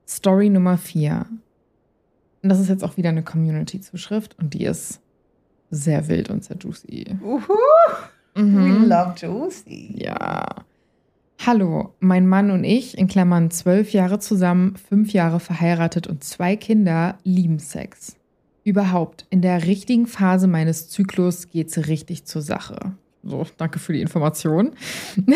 Story 0.07 0.49
Nummer 0.49 0.77
vier. 0.77 1.25
Und 2.41 2.49
das 2.49 2.59
ist 2.59 2.69
jetzt 2.69 2.83
auch 2.83 2.97
wieder 2.97 3.09
eine 3.09 3.23
Community-Zuschrift 3.23 4.37
und 4.37 4.53
die 4.53 4.65
ist 4.65 4.99
sehr 5.73 6.07
wild 6.07 6.29
und 6.29 6.43
sehr 6.43 6.57
juicy. 6.57 7.05
Uhu, 7.23 7.41
Mhm. 8.35 8.81
we 8.81 8.85
love 8.87 9.13
Juicy. 9.17 9.93
Ja. 10.03 10.45
Hallo, 11.45 11.93
mein 11.99 12.25
Mann 12.27 12.51
und 12.51 12.63
ich, 12.63 12.97
in 12.97 13.07
Klammern 13.07 13.51
zwölf 13.51 13.91
Jahre 13.91 14.19
zusammen, 14.19 14.75
fünf 14.75 15.13
Jahre 15.13 15.39
verheiratet 15.39 16.07
und 16.07 16.23
zwei 16.23 16.55
Kinder, 16.55 17.17
lieben 17.23 17.59
Sex. 17.59 18.15
Überhaupt, 18.63 19.25
in 19.29 19.41
der 19.41 19.65
richtigen 19.65 20.07
Phase 20.07 20.47
meines 20.47 20.89
Zyklus 20.89 21.49
geht's 21.49 21.77
richtig 21.87 22.25
zur 22.25 22.41
Sache. 22.41 22.93
So, 23.23 23.45
danke 23.57 23.79
für 23.79 23.93
die 23.93 24.01
Information. 24.01 24.71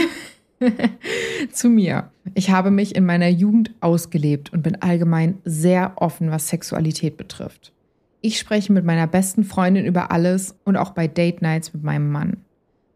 Zu 1.52 1.70
mir. 1.70 2.10
Ich 2.34 2.50
habe 2.50 2.72
mich 2.72 2.96
in 2.96 3.06
meiner 3.06 3.28
Jugend 3.28 3.72
ausgelebt 3.80 4.52
und 4.54 4.64
bin 4.64 4.82
allgemein 4.82 5.38
sehr 5.46 5.94
offen, 5.98 6.32
was 6.32 6.48
Sexualität 6.50 7.18
betrifft. 7.18 7.72
Ich 8.22 8.40
spreche 8.40 8.74
mit 8.74 8.84
meiner 8.86 9.08
besten 9.08 9.44
Freundin 9.44 9.86
über 9.86 10.12
alles 10.12 10.56
und 10.66 10.76
auch 10.78 10.92
bei 10.92 11.08
Date 11.08 11.42
Nights 11.42 11.74
mit 11.74 11.84
meinem 11.84 12.12
Mann. 12.12 12.38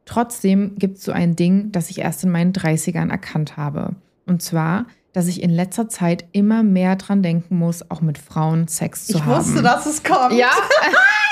Trotzdem 0.06 0.76
gibt 0.78 0.98
es 0.98 1.04
so 1.04 1.12
ein 1.12 1.36
Ding, 1.36 1.72
das 1.72 1.90
ich 1.90 2.00
erst 2.00 2.24
in 2.24 2.32
meinen 2.32 2.54
30ern 2.54 3.10
erkannt 3.12 3.56
habe. 3.56 3.96
Und 4.26 4.42
zwar, 4.42 4.88
dass 5.14 5.28
ich 5.28 5.42
in 5.44 5.50
letzter 5.52 5.88
Zeit 5.90 6.26
immer 6.32 6.64
mehr 6.64 6.96
dran 6.96 7.22
denken 7.22 7.58
muss, 7.58 7.90
auch 7.92 8.02
mit 8.02 8.18
Frauen 8.18 8.68
Sex 8.68 9.06
zu 9.08 9.18
Ich 9.18 9.24
haben. 9.26 9.40
wusste, 9.46 9.62
dass 9.62 9.86
es 9.86 10.04
kommt. 10.04 10.34
Ja, 10.34 10.50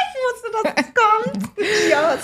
Ich 0.09 0.43
wusste, 0.43 0.73
dass 0.75 0.85
es 0.85 0.93
kommt. 0.93 1.49
ja. 1.89 2.17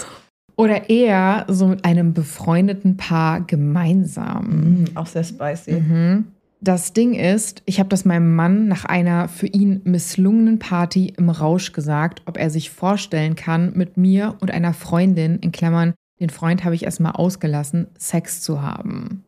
oder 0.58 0.90
eher 0.90 1.46
so 1.50 1.68
mit 1.68 1.84
einem 1.84 2.14
befreundeten 2.14 2.96
Paar 2.98 3.42
gemeinsam. 3.42 4.84
Mm, 4.84 4.86
auch 4.96 5.08
sehr 5.08 5.24
spicy. 5.24 5.72
Mhm. 5.74 6.26
Das 6.66 6.94
Ding 6.94 7.14
ist, 7.14 7.62
ich 7.68 7.78
habe 7.80 7.90
das 7.90 8.06
meinem 8.06 8.36
Mann 8.36 8.68
nach 8.68 8.86
einer 8.86 9.28
für 9.28 9.46
ihn 9.46 9.82
misslungenen 9.84 10.58
Party 10.58 11.14
im 11.16 11.30
Rausch 11.30 11.74
gesagt, 11.74 12.24
ob 12.26 12.38
er 12.38 12.50
sich 12.50 12.72
vorstellen 12.72 13.36
kann, 13.36 13.74
mit 13.76 13.98
mir 13.98 14.36
und 14.42 14.50
einer 14.50 14.74
Freundin, 14.74 15.38
in 15.38 15.52
Klammern, 15.52 15.94
den 16.20 16.32
Freund 16.32 16.64
habe 16.64 16.74
ich 16.74 16.84
erstmal 16.84 17.12
ausgelassen, 17.12 17.86
Sex 18.00 18.42
zu 18.42 18.64
haben. 18.64 19.24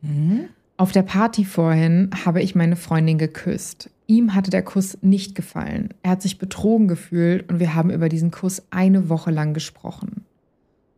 Mhm. 0.00 0.44
Auf 0.78 0.92
der 0.92 1.02
Party 1.02 1.44
vorhin 1.44 2.08
habe 2.24 2.40
ich 2.40 2.54
meine 2.54 2.76
Freundin 2.76 3.18
geküsst. 3.18 3.90
Ihm 4.06 4.34
hatte 4.34 4.50
der 4.50 4.62
Kuss 4.62 4.96
nicht 5.02 5.34
gefallen. 5.34 5.92
Er 6.02 6.12
hat 6.12 6.22
sich 6.22 6.38
betrogen 6.38 6.88
gefühlt 6.88 7.50
und 7.50 7.60
wir 7.60 7.74
haben 7.74 7.90
über 7.90 8.08
diesen 8.08 8.30
Kuss 8.30 8.62
eine 8.70 9.10
Woche 9.10 9.30
lang 9.30 9.52
gesprochen. 9.52 10.24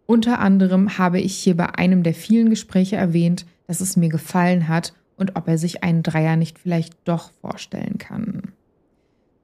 Unter 0.07 0.38
anderem 0.38 0.99
habe 0.99 1.20
ich 1.20 1.34
hier 1.34 1.57
bei 1.57 1.74
einem 1.74 2.05
der 2.05 2.14
vielen 2.14 2.49
Gespräche 2.49 2.95
erwähnt, 2.95 3.45
dass 3.66 3.80
es 3.80 3.97
mir 3.97 4.09
gefallen 4.09 4.68
hat 4.68 4.93
und 5.20 5.36
ob 5.36 5.46
er 5.46 5.58
sich 5.58 5.84
einen 5.84 6.02
Dreier 6.02 6.36
nicht 6.36 6.58
vielleicht 6.58 6.96
doch 7.04 7.30
vorstellen 7.40 7.98
kann. 7.98 8.52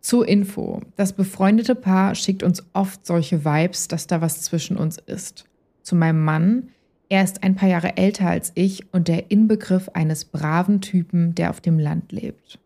Zur 0.00 0.26
Info, 0.26 0.82
das 0.96 1.12
befreundete 1.12 1.74
Paar 1.74 2.14
schickt 2.14 2.42
uns 2.42 2.64
oft 2.72 3.04
solche 3.04 3.44
Vibes, 3.44 3.88
dass 3.88 4.06
da 4.06 4.20
was 4.20 4.42
zwischen 4.42 4.76
uns 4.76 4.98
ist. 4.98 5.44
Zu 5.82 5.96
meinem 5.96 6.24
Mann, 6.24 6.68
er 7.08 7.22
ist 7.22 7.42
ein 7.42 7.54
paar 7.54 7.68
Jahre 7.68 7.96
älter 7.96 8.28
als 8.28 8.52
ich 8.54 8.92
und 8.92 9.08
der 9.08 9.30
Inbegriff 9.30 9.88
eines 9.90 10.24
braven 10.24 10.80
Typen, 10.80 11.34
der 11.34 11.50
auf 11.50 11.60
dem 11.60 11.78
Land 11.78 12.10
lebt. 12.12 12.58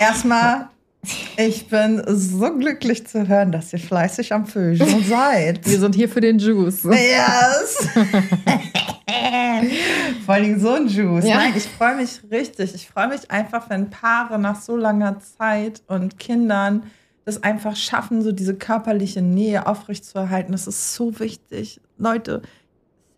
Erstmal, 0.00 0.68
ich 1.38 1.68
bin 1.68 2.02
so 2.06 2.52
glücklich 2.58 3.06
zu 3.06 3.28
hören, 3.28 3.52
dass 3.52 3.72
ihr 3.72 3.78
fleißig 3.78 4.32
am 4.32 4.44
Vögeln 4.44 5.04
seid. 5.08 5.64
Wir 5.64 5.78
sind 5.78 5.94
hier 5.94 6.08
für 6.08 6.20
den 6.20 6.40
Juice. 6.40 6.82
Yes! 6.84 7.88
Vor 10.26 10.36
Dingen 10.36 10.58
so 10.58 10.72
ein 10.72 10.88
Juice. 10.88 11.24
Ja. 11.24 11.36
Nein, 11.36 11.52
ich 11.56 11.64
freue 11.64 11.94
mich 11.94 12.20
richtig. 12.30 12.74
Ich 12.74 12.88
freue 12.88 13.08
mich 13.08 13.30
einfach, 13.30 13.70
wenn 13.70 13.88
Paare 13.88 14.38
nach 14.38 14.60
so 14.60 14.76
langer 14.76 15.20
Zeit 15.20 15.80
und 15.86 16.18
Kindern 16.18 16.82
das 17.24 17.42
einfach 17.42 17.76
schaffen, 17.76 18.22
so 18.22 18.32
diese 18.32 18.54
körperliche 18.54 19.22
Nähe 19.22 19.66
aufrechtzuerhalten. 19.66 20.50
Das 20.50 20.66
ist 20.66 20.94
so 20.94 21.20
wichtig. 21.20 21.80
Leute, 21.98 22.42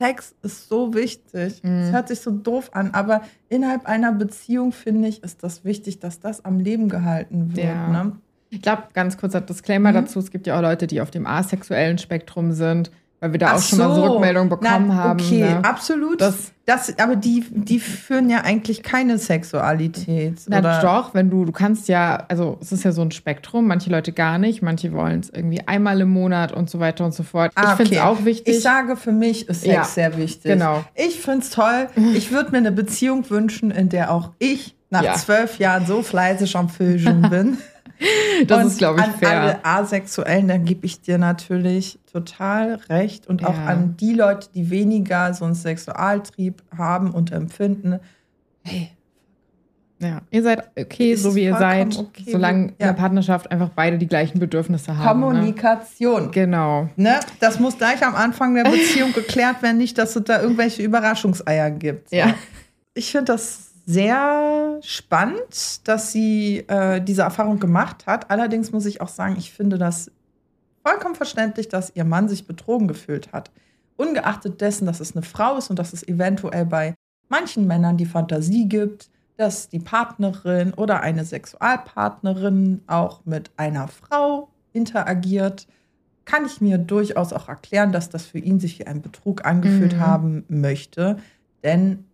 Sex 0.00 0.34
ist 0.42 0.68
so 0.68 0.94
wichtig. 0.94 1.32
Es 1.34 1.62
Mhm. 1.62 1.92
hört 1.92 2.08
sich 2.08 2.20
so 2.20 2.30
doof 2.30 2.70
an, 2.72 2.90
aber 2.92 3.22
innerhalb 3.50 3.86
einer 3.86 4.12
Beziehung, 4.12 4.72
finde 4.72 5.08
ich, 5.08 5.22
ist 5.22 5.42
das 5.42 5.64
wichtig, 5.64 5.98
dass 5.98 6.20
das 6.20 6.44
am 6.44 6.58
Leben 6.58 6.88
gehalten 6.88 7.54
wird. 7.54 7.66
Ja. 7.66 7.88
Ne? 7.88 8.12
Ich 8.48 8.62
glaube, 8.62 8.84
ganz 8.94 9.18
kurzer 9.18 9.40
Disclaimer 9.42 9.90
Mhm. 9.90 9.94
dazu: 9.94 10.18
Es 10.18 10.30
gibt 10.30 10.46
ja 10.46 10.56
auch 10.56 10.62
Leute, 10.62 10.86
die 10.86 11.00
auf 11.02 11.10
dem 11.10 11.26
asexuellen 11.26 11.98
Spektrum 11.98 12.52
sind, 12.52 12.90
weil 13.20 13.32
wir 13.32 13.38
da 13.38 13.48
Ach 13.52 13.54
auch 13.56 13.62
schon 13.62 13.78
mal 13.78 13.88
so 13.94 13.94
so. 13.96 14.06
Rückmeldungen 14.12 14.48
bekommen 14.48 14.88
Na, 14.88 14.94
haben. 14.94 15.20
Okay, 15.20 15.40
ne? 15.40 15.64
absolut. 15.64 16.20
Das- 16.20 16.52
Das, 16.66 16.96
aber 17.00 17.16
die, 17.16 17.44
die 17.50 17.80
führen 17.80 18.30
ja 18.30 18.42
eigentlich 18.42 18.82
keine 18.84 19.18
Sexualität. 19.18 20.42
Na 20.48 20.60
oder? 20.60 20.80
doch, 20.80 21.14
wenn 21.14 21.28
du, 21.28 21.44
du 21.44 21.50
kannst 21.52 21.88
ja, 21.88 22.24
also 22.28 22.58
es 22.60 22.70
ist 22.70 22.84
ja 22.84 22.92
so 22.92 23.02
ein 23.02 23.10
Spektrum, 23.10 23.66
manche 23.66 23.90
Leute 23.90 24.12
gar 24.12 24.38
nicht, 24.38 24.62
manche 24.62 24.92
wollen 24.92 25.18
es 25.20 25.30
irgendwie 25.30 25.60
einmal 25.66 26.00
im 26.00 26.10
Monat 26.10 26.52
und 26.52 26.70
so 26.70 26.78
weiter 26.78 27.04
und 27.04 27.12
so 27.12 27.22
fort. 27.24 27.50
Ah, 27.56 27.70
ich 27.72 27.76
finde 27.76 27.96
es 27.96 28.00
auch 28.02 28.24
wichtig. 28.24 28.56
Ich 28.56 28.62
sage, 28.62 28.96
für 28.96 29.10
mich 29.12 29.48
ist 29.48 29.62
Sex 29.62 29.74
Ja, 29.74 29.84
sehr 29.84 30.16
wichtig. 30.16 30.44
genau. 30.52 30.84
Ich 30.94 31.18
finde 31.20 31.40
es 31.40 31.50
toll. 31.50 31.88
Ich 32.14 32.30
würde 32.30 32.52
mir 32.52 32.58
eine 32.58 32.72
Beziehung 32.72 33.28
wünschen, 33.30 33.70
in 33.72 33.88
der 33.88 34.12
auch 34.12 34.30
ich 34.38 34.76
nach 34.90 35.02
Ja. 35.02 35.14
zwölf 35.14 35.58
Jahren 35.58 35.86
so 35.86 36.02
fleißig 36.02 36.56
am 36.56 36.68
Vögeln 36.68 37.22
bin. 37.30 37.58
das 38.46 38.60
Und 38.62 38.66
ist, 38.68 38.78
glaube 38.78 39.00
ich, 39.00 39.06
an 39.06 39.14
fair. 39.14 39.40
alle 39.40 39.64
Asexuellen, 39.64 40.48
da 40.48 40.56
gebe 40.56 40.86
ich 40.86 41.00
dir 41.00 41.18
natürlich 41.18 41.98
total 42.12 42.74
recht. 42.88 43.26
Und 43.26 43.44
auch 43.44 43.54
Ja. 43.54 43.66
an 43.66 43.96
die 43.98 44.14
Leute, 44.14 44.48
die 44.54 44.70
weniger 44.70 45.32
so 45.34 45.44
einen 45.44 45.54
Sexualtrieb 45.54 46.62
haben 46.76 47.10
und 47.12 47.32
empfinden. 47.32 48.00
Hey, 48.62 48.90
Ja, 50.02 50.22
ihr 50.30 50.42
seid 50.42 50.70
okay, 50.78 51.12
Ist 51.12 51.24
so 51.24 51.34
wie 51.34 51.44
ihr 51.44 51.56
seid, 51.58 51.98
okay. 51.98 52.24
solange 52.32 52.68
in 52.68 52.74
Ja. 52.78 52.86
der 52.86 52.92
Partnerschaft 52.94 53.50
einfach 53.50 53.68
beide 53.68 53.98
die 53.98 54.06
gleichen 54.06 54.38
Bedürfnisse 54.38 54.96
haben. 54.96 55.20
Ne? 55.20 55.26
Kommunikation. 55.26 56.30
Genau. 56.30 56.88
Ne? 56.96 57.20
Das 57.38 57.60
muss 57.60 57.76
gleich 57.76 58.02
am 58.02 58.14
Anfang 58.14 58.54
der 58.54 58.64
Beziehung 58.64 59.12
geklärt 59.14 59.62
werden, 59.62 59.76
nicht, 59.76 59.98
dass 59.98 60.16
es 60.16 60.24
da 60.24 60.40
irgendwelche 60.40 60.82
Überraschungseier 60.82 61.70
gibt. 61.70 62.10
Ja. 62.12 62.34
Ich 62.94 63.10
finde 63.12 63.26
das 63.32 63.69
sehr 63.90 64.78
spannend, 64.82 65.86
dass 65.88 66.12
sie 66.12 66.58
äh, 66.68 67.00
diese 67.00 67.22
Erfahrung 67.22 67.58
gemacht 67.58 68.06
hat. 68.06 68.30
Allerdings 68.30 68.72
muss 68.72 68.86
ich 68.86 69.00
auch 69.00 69.08
sagen, 69.08 69.36
ich 69.38 69.52
finde 69.52 69.78
das 69.78 70.10
vollkommen 70.84 71.14
verständlich, 71.14 71.68
dass 71.68 71.92
ihr 71.94 72.04
Mann 72.04 72.28
sich 72.28 72.46
betrogen 72.46 72.88
gefühlt 72.88 73.32
hat. 73.32 73.50
Ungeachtet 73.96 74.60
dessen, 74.60 74.86
dass 74.86 75.00
es 75.00 75.14
eine 75.14 75.22
Frau 75.22 75.56
ist 75.58 75.70
und 75.70 75.78
dass 75.78 75.92
es 75.92 76.06
eventuell 76.06 76.64
bei 76.66 76.94
manchen 77.28 77.66
Männern 77.66 77.96
die 77.96 78.06
Fantasie 78.06 78.66
gibt, 78.68 79.10
dass 79.36 79.68
die 79.68 79.78
Partnerin 79.78 80.72
oder 80.74 81.00
eine 81.00 81.24
Sexualpartnerin 81.24 82.82
auch 82.86 83.22
mit 83.24 83.50
einer 83.56 83.88
Frau 83.88 84.48
interagiert, 84.72 85.66
kann 86.24 86.46
ich 86.46 86.60
mir 86.60 86.78
durchaus 86.78 87.32
auch 87.32 87.48
erklären, 87.48 87.92
dass 87.92 88.08
das 88.08 88.24
für 88.26 88.38
ihn 88.38 88.60
sich 88.60 88.78
wie 88.78 88.86
ein 88.86 89.02
Betrug 89.02 89.44
angefühlt 89.44 89.94
Mhm. 89.94 90.00
haben 90.00 90.44
möchte. 90.48 91.16
Denn 91.64 92.04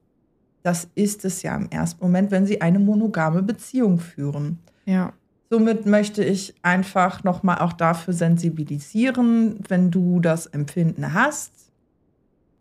das 0.66 0.88
ist 0.96 1.24
es 1.24 1.42
ja 1.42 1.54
im 1.54 1.70
ersten 1.70 2.02
Moment, 2.02 2.32
wenn 2.32 2.44
sie 2.44 2.60
eine 2.60 2.80
monogame 2.80 3.40
Beziehung 3.40 4.00
führen. 4.00 4.58
Ja. 4.84 5.12
Somit 5.48 5.86
möchte 5.86 6.24
ich 6.24 6.54
einfach 6.62 7.22
nochmal 7.22 7.58
auch 7.58 7.72
dafür 7.72 8.12
sensibilisieren, 8.12 9.60
wenn 9.68 9.92
du 9.92 10.18
das 10.18 10.46
Empfinden 10.46 11.14
hast, 11.14 11.52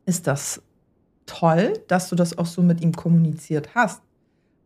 ist 0.05 0.27
das 0.27 0.61
toll, 1.25 1.73
dass 1.87 2.09
du 2.09 2.15
das 2.15 2.37
auch 2.37 2.45
so 2.45 2.61
mit 2.61 2.81
ihm 2.81 2.91
kommuniziert 2.91 3.73
hast. 3.73 4.03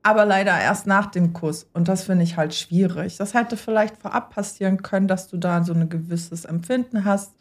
Aber 0.04 0.26
leider 0.26 0.60
erst 0.60 0.86
nach 0.86 1.06
dem 1.06 1.32
Kuss. 1.32 1.66
Und 1.72 1.88
das 1.88 2.04
finde 2.04 2.24
ich 2.24 2.36
halt 2.36 2.54
schwierig. 2.54 3.16
Das 3.16 3.34
hätte 3.34 3.56
vielleicht 3.56 3.96
vorab 3.96 4.36
passieren 4.36 4.84
können, 4.84 5.08
dass 5.08 5.30
du 5.30 5.38
da 5.38 5.64
so 5.64 5.72
ein 5.72 5.88
gewisses 5.88 6.44
Empfinden 6.44 7.06
hast. 7.06 7.32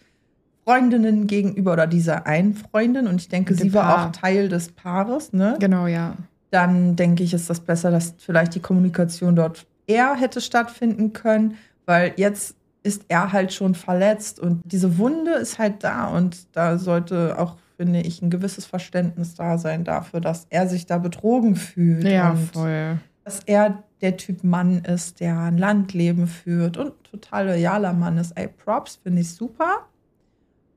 Freundinnen 0.69 1.27
gegenüber 1.27 1.73
oder 1.73 1.87
dieser 1.87 2.27
einen 2.27 2.55
Freundin. 2.55 3.07
Und 3.07 3.23
ich 3.23 3.29
denke, 3.29 3.55
sie 3.55 3.73
war 3.73 3.85
Paar. 3.97 4.07
auch 4.09 4.13
Teil 4.13 4.51
des 4.51 4.73
Paares, 4.73 5.33
ne? 5.33 5.57
Genau, 5.59 5.87
ja. 5.87 6.15
dann 6.51 6.95
denke 6.95 7.23
ich, 7.23 7.33
ist 7.33 7.49
das 7.49 7.61
besser, 7.61 7.91
dass 7.91 8.15
vielleicht 8.19 8.55
die 8.55 8.61
Kommunikation 8.61 9.35
dort 9.35 9.67
eher 9.87 10.15
hätte 10.15 10.43
stattfinden 10.43 11.15
können, 11.15 11.55
weil 11.87 12.13
jetzt 12.17 12.55
ist 12.83 13.07
er 13.09 13.33
halt 13.33 13.53
schon 13.55 13.75
verletzt 13.75 14.39
und 14.41 14.61
diese 14.65 14.99
Wunde 14.99 15.33
ist 15.33 15.59
halt 15.59 15.83
da 15.85 16.07
und 16.09 16.47
da 16.55 16.77
sollte 16.79 17.39
auch, 17.39 17.57
finde 17.79 18.01
ich, 18.03 18.21
ein 18.23 18.29
gewisses 18.31 18.67
Verständnis 18.67 19.35
da 19.35 19.57
sein 19.59 19.85
dafür, 19.85 20.21
dass 20.21 20.47
er 20.51 20.69
sich 20.69 20.85
da 20.87 20.99
betrogen 20.99 21.57
fühlt 21.57 22.05
Ja, 22.05 22.31
und 22.31 22.51
voll. 22.53 22.99
dass 23.25 23.41
er 23.47 23.83
der 24.03 24.17
Typ 24.19 24.45
Mann 24.45 24.79
ist, 24.85 25.21
der 25.21 25.39
ein 25.39 25.57
Landleben 25.59 26.27
führt 26.27 26.77
und 26.77 26.93
total 27.05 27.47
loyaler 27.47 27.95
Mann 27.95 28.17
ist. 28.19 28.33
Ey, 28.37 28.49
Props 28.49 29.01
finde 29.03 29.23
ich 29.23 29.35
super. 29.35 29.87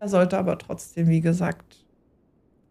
Da 0.02 0.08
sollte 0.08 0.40
aber 0.40 0.58
trotzdem, 0.58 1.10
wie 1.10 1.22
gesagt, 1.22 1.86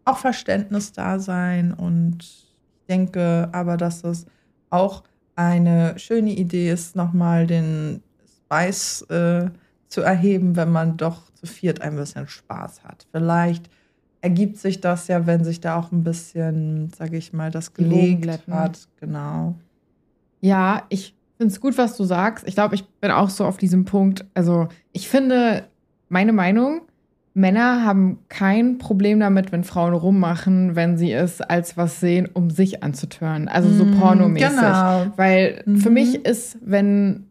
auch 0.03 0.17
Verständnis 0.17 0.91
da 0.91 1.17
sein. 1.17 1.73
Und 1.73 2.17
ich 2.23 2.85
denke 2.89 3.47
aber, 3.53 3.77
dass 3.77 4.03
es 4.03 4.25
auch 4.69 5.03
eine 5.37 5.97
schöne 5.97 6.31
Idee 6.31 6.69
ist, 6.69 6.97
nochmal 6.97 7.47
den 7.47 8.03
Spice 8.25 9.03
äh, 9.03 9.49
zu 9.87 10.01
erheben, 10.01 10.57
wenn 10.57 10.73
man 10.73 10.97
doch 10.97 11.31
zu 11.31 11.45
viert 11.45 11.79
ein 11.79 11.95
bisschen 11.95 12.27
Spaß 12.27 12.83
hat. 12.83 13.07
Vielleicht 13.13 13.69
ergibt 14.19 14.57
sich 14.57 14.81
das 14.81 15.07
ja, 15.07 15.25
wenn 15.25 15.45
sich 15.45 15.61
da 15.61 15.79
auch 15.79 15.93
ein 15.93 16.03
bisschen, 16.03 16.89
sage 16.89 17.15
ich 17.15 17.31
mal, 17.31 17.49
das 17.49 17.73
gelegt 17.73 18.45
hat. 18.49 18.89
Genau. 18.99 19.55
Ja, 20.41 20.83
ich 20.89 21.15
finde 21.37 21.53
es 21.53 21.61
gut, 21.61 21.77
was 21.77 21.95
du 21.95 22.03
sagst. 22.03 22.45
Ich 22.45 22.55
glaube, 22.55 22.75
ich 22.75 22.85
bin 22.99 23.09
auch 23.09 23.29
so 23.29 23.45
auf 23.45 23.57
diesem 23.57 23.85
Punkt. 23.85 24.25
Also, 24.33 24.67
ich 24.91 25.07
finde, 25.07 25.63
meine 26.09 26.33
Meinung, 26.33 26.81
Männer 27.33 27.85
haben 27.85 28.19
kein 28.27 28.77
Problem 28.77 29.19
damit, 29.19 29.51
wenn 29.53 29.63
Frauen 29.63 29.93
rummachen, 29.93 30.75
wenn 30.75 30.97
sie 30.97 31.13
es 31.13 31.39
als 31.39 31.77
was 31.77 31.99
sehen, 32.01 32.27
um 32.33 32.49
sich 32.49 32.83
anzutören. 32.83 33.47
Also 33.47 33.69
so 33.71 33.85
Mm, 33.85 33.91
pornomäßig. 33.91 34.49
Genau. 34.49 35.11
Weil 35.15 35.63
für 35.77 35.87
Mhm. 35.89 35.93
mich 35.93 36.25
ist, 36.25 36.57
wenn 36.61 37.27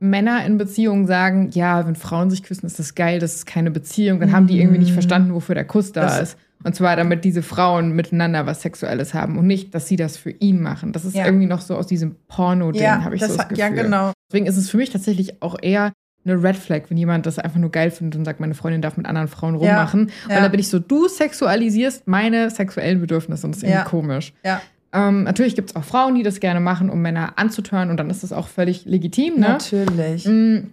Männer 0.00 0.44
in 0.44 0.58
Beziehungen 0.58 1.06
sagen, 1.06 1.50
ja, 1.52 1.86
wenn 1.86 1.94
Frauen 1.94 2.30
sich 2.30 2.42
küssen, 2.42 2.66
ist 2.66 2.78
das 2.80 2.94
geil, 2.96 3.20
das 3.20 3.36
ist 3.36 3.46
keine 3.46 3.70
Beziehung, 3.70 4.18
dann 4.20 4.32
haben 4.32 4.48
die 4.48 4.58
irgendwie 4.58 4.78
nicht 4.78 4.90
Mhm. 4.90 4.94
verstanden, 4.94 5.34
wofür 5.34 5.54
der 5.54 5.64
Kuss 5.64 5.92
da 5.92 6.02
Das- 6.02 6.20
ist. 6.20 6.38
Und 6.64 6.74
zwar, 6.74 6.96
damit 6.96 7.24
diese 7.24 7.42
Frauen 7.42 7.92
miteinander 7.94 8.46
was 8.46 8.62
Sexuelles 8.62 9.12
haben 9.12 9.36
und 9.36 9.46
nicht, 9.46 9.74
dass 9.74 9.86
sie 9.86 9.96
das 9.96 10.16
für 10.16 10.30
ihn 10.30 10.62
machen. 10.62 10.92
Das 10.92 11.04
ist 11.04 11.14
Ja. 11.14 11.26
irgendwie 11.26 11.44
noch 11.46 11.60
so 11.60 11.76
aus 11.76 11.86
diesem 11.86 12.16
Porno-Ding, 12.26 12.82
Ja, 12.82 13.04
habe 13.04 13.14
ich 13.16 13.20
das 13.20 13.32
so 13.32 13.36
das 13.36 13.48
Gefühl. 13.48 13.60
ja, 13.60 13.68
genau. 13.68 14.12
Deswegen 14.32 14.46
ist 14.46 14.56
es 14.56 14.70
für 14.70 14.78
mich 14.78 14.88
tatsächlich 14.90 15.42
auch 15.42 15.56
eher 15.60 15.92
eine 16.24 16.42
Red 16.42 16.56
Flag, 16.56 16.82
wenn 16.88 16.96
jemand 16.96 17.26
das 17.26 17.38
einfach 17.38 17.58
nur 17.58 17.70
geil 17.70 17.90
findet 17.90 18.16
und 18.18 18.24
sagt, 18.24 18.40
meine 18.40 18.54
Freundin 18.54 18.80
darf 18.82 18.96
mit 18.96 19.06
anderen 19.06 19.28
Frauen 19.28 19.58
Ja, 19.60 19.70
rummachen. 19.76 20.10
ja. 20.28 20.36
Und 20.36 20.42
dann 20.42 20.50
bin 20.50 20.60
ich 20.60 20.68
so, 20.68 20.78
du 20.78 21.06
sexualisierst 21.08 22.06
meine 22.08 22.50
sexuellen 22.50 23.00
Bedürfnisse 23.00 23.46
und 23.46 23.54
das 23.54 23.58
ist 23.58 23.64
irgendwie 23.64 23.78
Ja. 23.78 23.84
komisch. 23.84 24.32
Ja, 24.44 24.60
Ähm, 24.92 25.24
natürlich 25.24 25.56
gibt 25.56 25.70
es 25.70 25.76
auch 25.76 25.82
Frauen, 25.82 26.14
die 26.14 26.22
das 26.22 26.38
gerne 26.38 26.60
machen, 26.60 26.88
um 26.88 27.02
Männer 27.02 27.32
anzutören 27.36 27.90
und 27.90 27.96
dann 27.96 28.10
ist 28.10 28.22
das 28.22 28.32
auch 28.32 28.46
völlig 28.46 28.84
legitim, 28.84 29.34
ne? 29.34 29.48
natürlich. 29.48 30.24
Mm, 30.24 30.68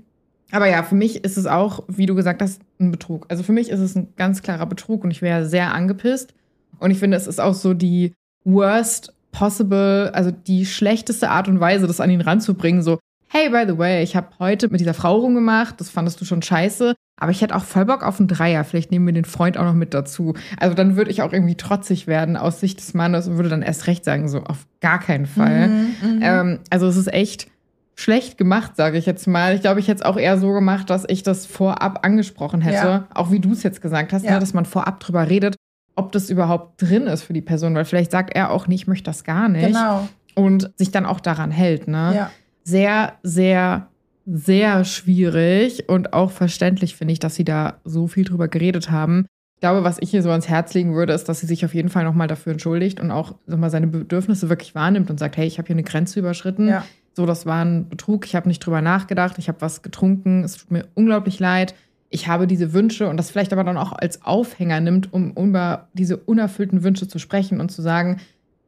Aber 0.51 0.67
ja, 0.67 0.83
für 0.83 0.93
mich 0.95 1.23
ist 1.23 1.37
es 1.37 1.47
auch, 1.47 1.83
wie 1.87 2.05
du 2.05 2.13
gesagt 2.13 2.41
hast, 2.41 2.61
ein 2.79 2.91
Betrug. 2.91 3.25
Also 3.29 3.41
für 3.41 3.51
mich 3.53 3.69
ist 3.69 3.79
es 3.79 3.95
ein 3.95 4.09
ganz 4.17 4.43
klarer 4.43 4.65
Betrug 4.67 5.03
und 5.03 5.09
ich 5.11 5.21
wäre 5.23 5.45
sehr 5.47 5.73
angepisst. 5.73 6.33
Und 6.79 6.91
ich 6.91 6.99
finde, 6.99 7.15
es 7.17 7.25
ist 7.25 7.39
auch 7.41 7.53
so 7.53 7.73
die 7.73 8.13
worst 8.43 9.13
possible, 9.31 10.11
also 10.13 10.29
die 10.29 10.65
schlechteste 10.65 11.29
Art 11.29 11.47
und 11.47 11.59
Weise, 11.59 11.87
das 11.87 11.99
an 12.01 12.09
ihn 12.11 12.21
ranzubringen. 12.21 12.81
So, 12.83 12.99
hey, 13.33 13.49
by 13.49 13.63
the 13.65 13.77
way, 13.77 14.03
ich 14.03 14.15
habe 14.15 14.27
heute 14.39 14.67
mit 14.69 14.81
dieser 14.81 14.93
Frau 14.93 15.15
rumgemacht, 15.15 15.79
das 15.79 15.89
fandest 15.89 16.19
du 16.19 16.25
schon 16.25 16.41
scheiße, 16.41 16.95
aber 17.19 17.31
ich 17.31 17.41
hätte 17.41 17.55
auch 17.55 17.63
voll 17.63 17.85
Bock 17.85 18.03
auf 18.03 18.19
einen 18.19 18.27
Dreier. 18.27 18.63
Vielleicht 18.63 18.91
nehmen 18.91 19.05
wir 19.05 19.13
den 19.13 19.25
Freund 19.25 19.57
auch 19.57 19.63
noch 19.63 19.73
mit 19.73 19.93
dazu. 19.93 20.33
Also 20.59 20.75
dann 20.75 20.95
würde 20.97 21.11
ich 21.11 21.21
auch 21.21 21.31
irgendwie 21.31 21.55
trotzig 21.55 22.07
werden 22.07 22.35
aus 22.35 22.59
Sicht 22.59 22.79
des 22.79 22.93
Mannes 22.93 23.27
und 23.27 23.37
würde 23.37 23.49
dann 23.49 23.61
erst 23.61 23.87
recht 23.87 24.03
sagen, 24.03 24.27
so 24.27 24.43
auf 24.43 24.65
gar 24.81 24.99
keinen 24.99 25.27
Fall. 25.27 25.67
Mhm, 25.69 25.75
mhm. 26.01 26.19
Ähm, 26.21 26.59
also 26.71 26.87
es 26.87 26.97
ist 26.97 27.13
echt 27.13 27.47
schlecht 27.95 28.37
gemacht, 28.37 28.75
sage 28.75 28.97
ich 28.97 29.05
jetzt 29.05 29.27
mal. 29.27 29.53
Ich 29.53 29.61
glaube, 29.61 29.79
ich 29.79 29.87
hätte 29.87 30.01
es 30.01 30.05
auch 30.05 30.17
eher 30.17 30.37
so 30.39 30.51
gemacht, 30.51 30.89
dass 30.89 31.05
ich 31.07 31.23
das 31.23 31.45
vorab 31.45 32.03
angesprochen 32.05 32.59
hätte. 32.61 32.75
Ja. 32.87 33.07
Auch 33.13 33.31
wie 33.31 33.39
du 33.39 33.51
es 33.51 33.63
jetzt 33.63 33.81
gesagt 33.81 34.11
hast, 34.11 34.25
Ja. 34.25 34.31
ne, 34.33 34.39
dass 34.39 34.53
man 34.53 34.65
vorab 34.65 34.99
drüber 34.99 35.29
redet, 35.29 35.55
ob 35.95 36.11
das 36.11 36.29
überhaupt 36.29 36.81
drin 36.81 37.03
ist 37.07 37.21
für 37.23 37.33
die 37.33 37.41
Person. 37.41 37.75
Weil 37.75 37.85
vielleicht 37.85 38.11
sagt 38.11 38.35
er 38.35 38.49
auch 38.51 38.67
nicht, 38.67 38.81
ich 38.81 38.87
möchte 38.87 39.05
das 39.05 39.23
gar 39.23 39.47
nicht. 39.47 39.67
genau. 39.67 40.07
Und 40.33 40.71
sich 40.77 40.91
dann 40.91 41.05
auch 41.05 41.19
daran 41.19 41.51
hält. 41.51 41.87
Ne? 41.87 42.13
Ja. 42.15 42.31
Sehr, 42.63 43.13
sehr, 43.23 43.87
sehr 44.25 44.83
schwierig 44.85 45.89
und 45.89 46.13
auch 46.13 46.31
verständlich 46.31 46.95
finde 46.95 47.13
ich, 47.13 47.19
dass 47.19 47.35
sie 47.35 47.43
da 47.43 47.79
so 47.83 48.07
viel 48.07 48.23
drüber 48.23 48.47
geredet 48.47 48.91
haben. 48.91 49.25
Ich 49.55 49.61
glaube, 49.61 49.83
was 49.83 49.99
ich 49.99 50.09
hier 50.09 50.23
so 50.23 50.31
ans 50.31 50.49
Herz 50.49 50.73
legen 50.73 50.95
würde, 50.95 51.13
ist, 51.13 51.29
dass 51.29 51.39
sie 51.39 51.45
sich 51.45 51.63
auf 51.65 51.75
jeden 51.75 51.89
Fall 51.89 52.03
nochmal 52.03 52.27
dafür 52.27 52.53
entschuldigt 52.53 52.99
und 52.99 53.11
auch 53.11 53.35
sag 53.45 53.59
mal, 53.59 53.69
seine 53.69 53.87
Bedürfnisse 53.87 54.49
wirklich 54.49 54.73
wahrnimmt 54.73 55.11
und 55.11 55.19
sagt, 55.19 55.37
hey, 55.37 55.45
ich 55.45 55.59
habe 55.59 55.67
hier 55.67 55.75
eine 55.75 55.83
Grenze 55.83 56.19
überschritten. 56.19 56.67
Ja. 56.67 56.83
So, 57.13 57.25
das 57.25 57.45
war 57.45 57.63
ein 57.63 57.89
Betrug. 57.89 58.25
Ich 58.25 58.35
habe 58.35 58.47
nicht 58.47 58.59
drüber 58.59 58.81
nachgedacht. 58.81 59.37
Ich 59.37 59.49
habe 59.49 59.61
was 59.61 59.81
getrunken. 59.81 60.43
Es 60.43 60.57
tut 60.57 60.71
mir 60.71 60.87
unglaublich 60.95 61.39
leid. 61.39 61.75
Ich 62.09 62.27
habe 62.27 62.47
diese 62.47 62.73
Wünsche 62.73 63.07
und 63.07 63.17
das 63.17 63.29
vielleicht 63.29 63.53
aber 63.53 63.63
dann 63.63 63.77
auch 63.77 63.91
als 63.91 64.23
Aufhänger 64.23 64.79
nimmt, 64.81 65.13
um 65.13 65.31
über 65.31 65.87
diese 65.93 66.17
unerfüllten 66.17 66.83
Wünsche 66.83 67.07
zu 67.07 67.19
sprechen 67.19 67.61
und 67.61 67.71
zu 67.71 67.81
sagen, 67.81 68.19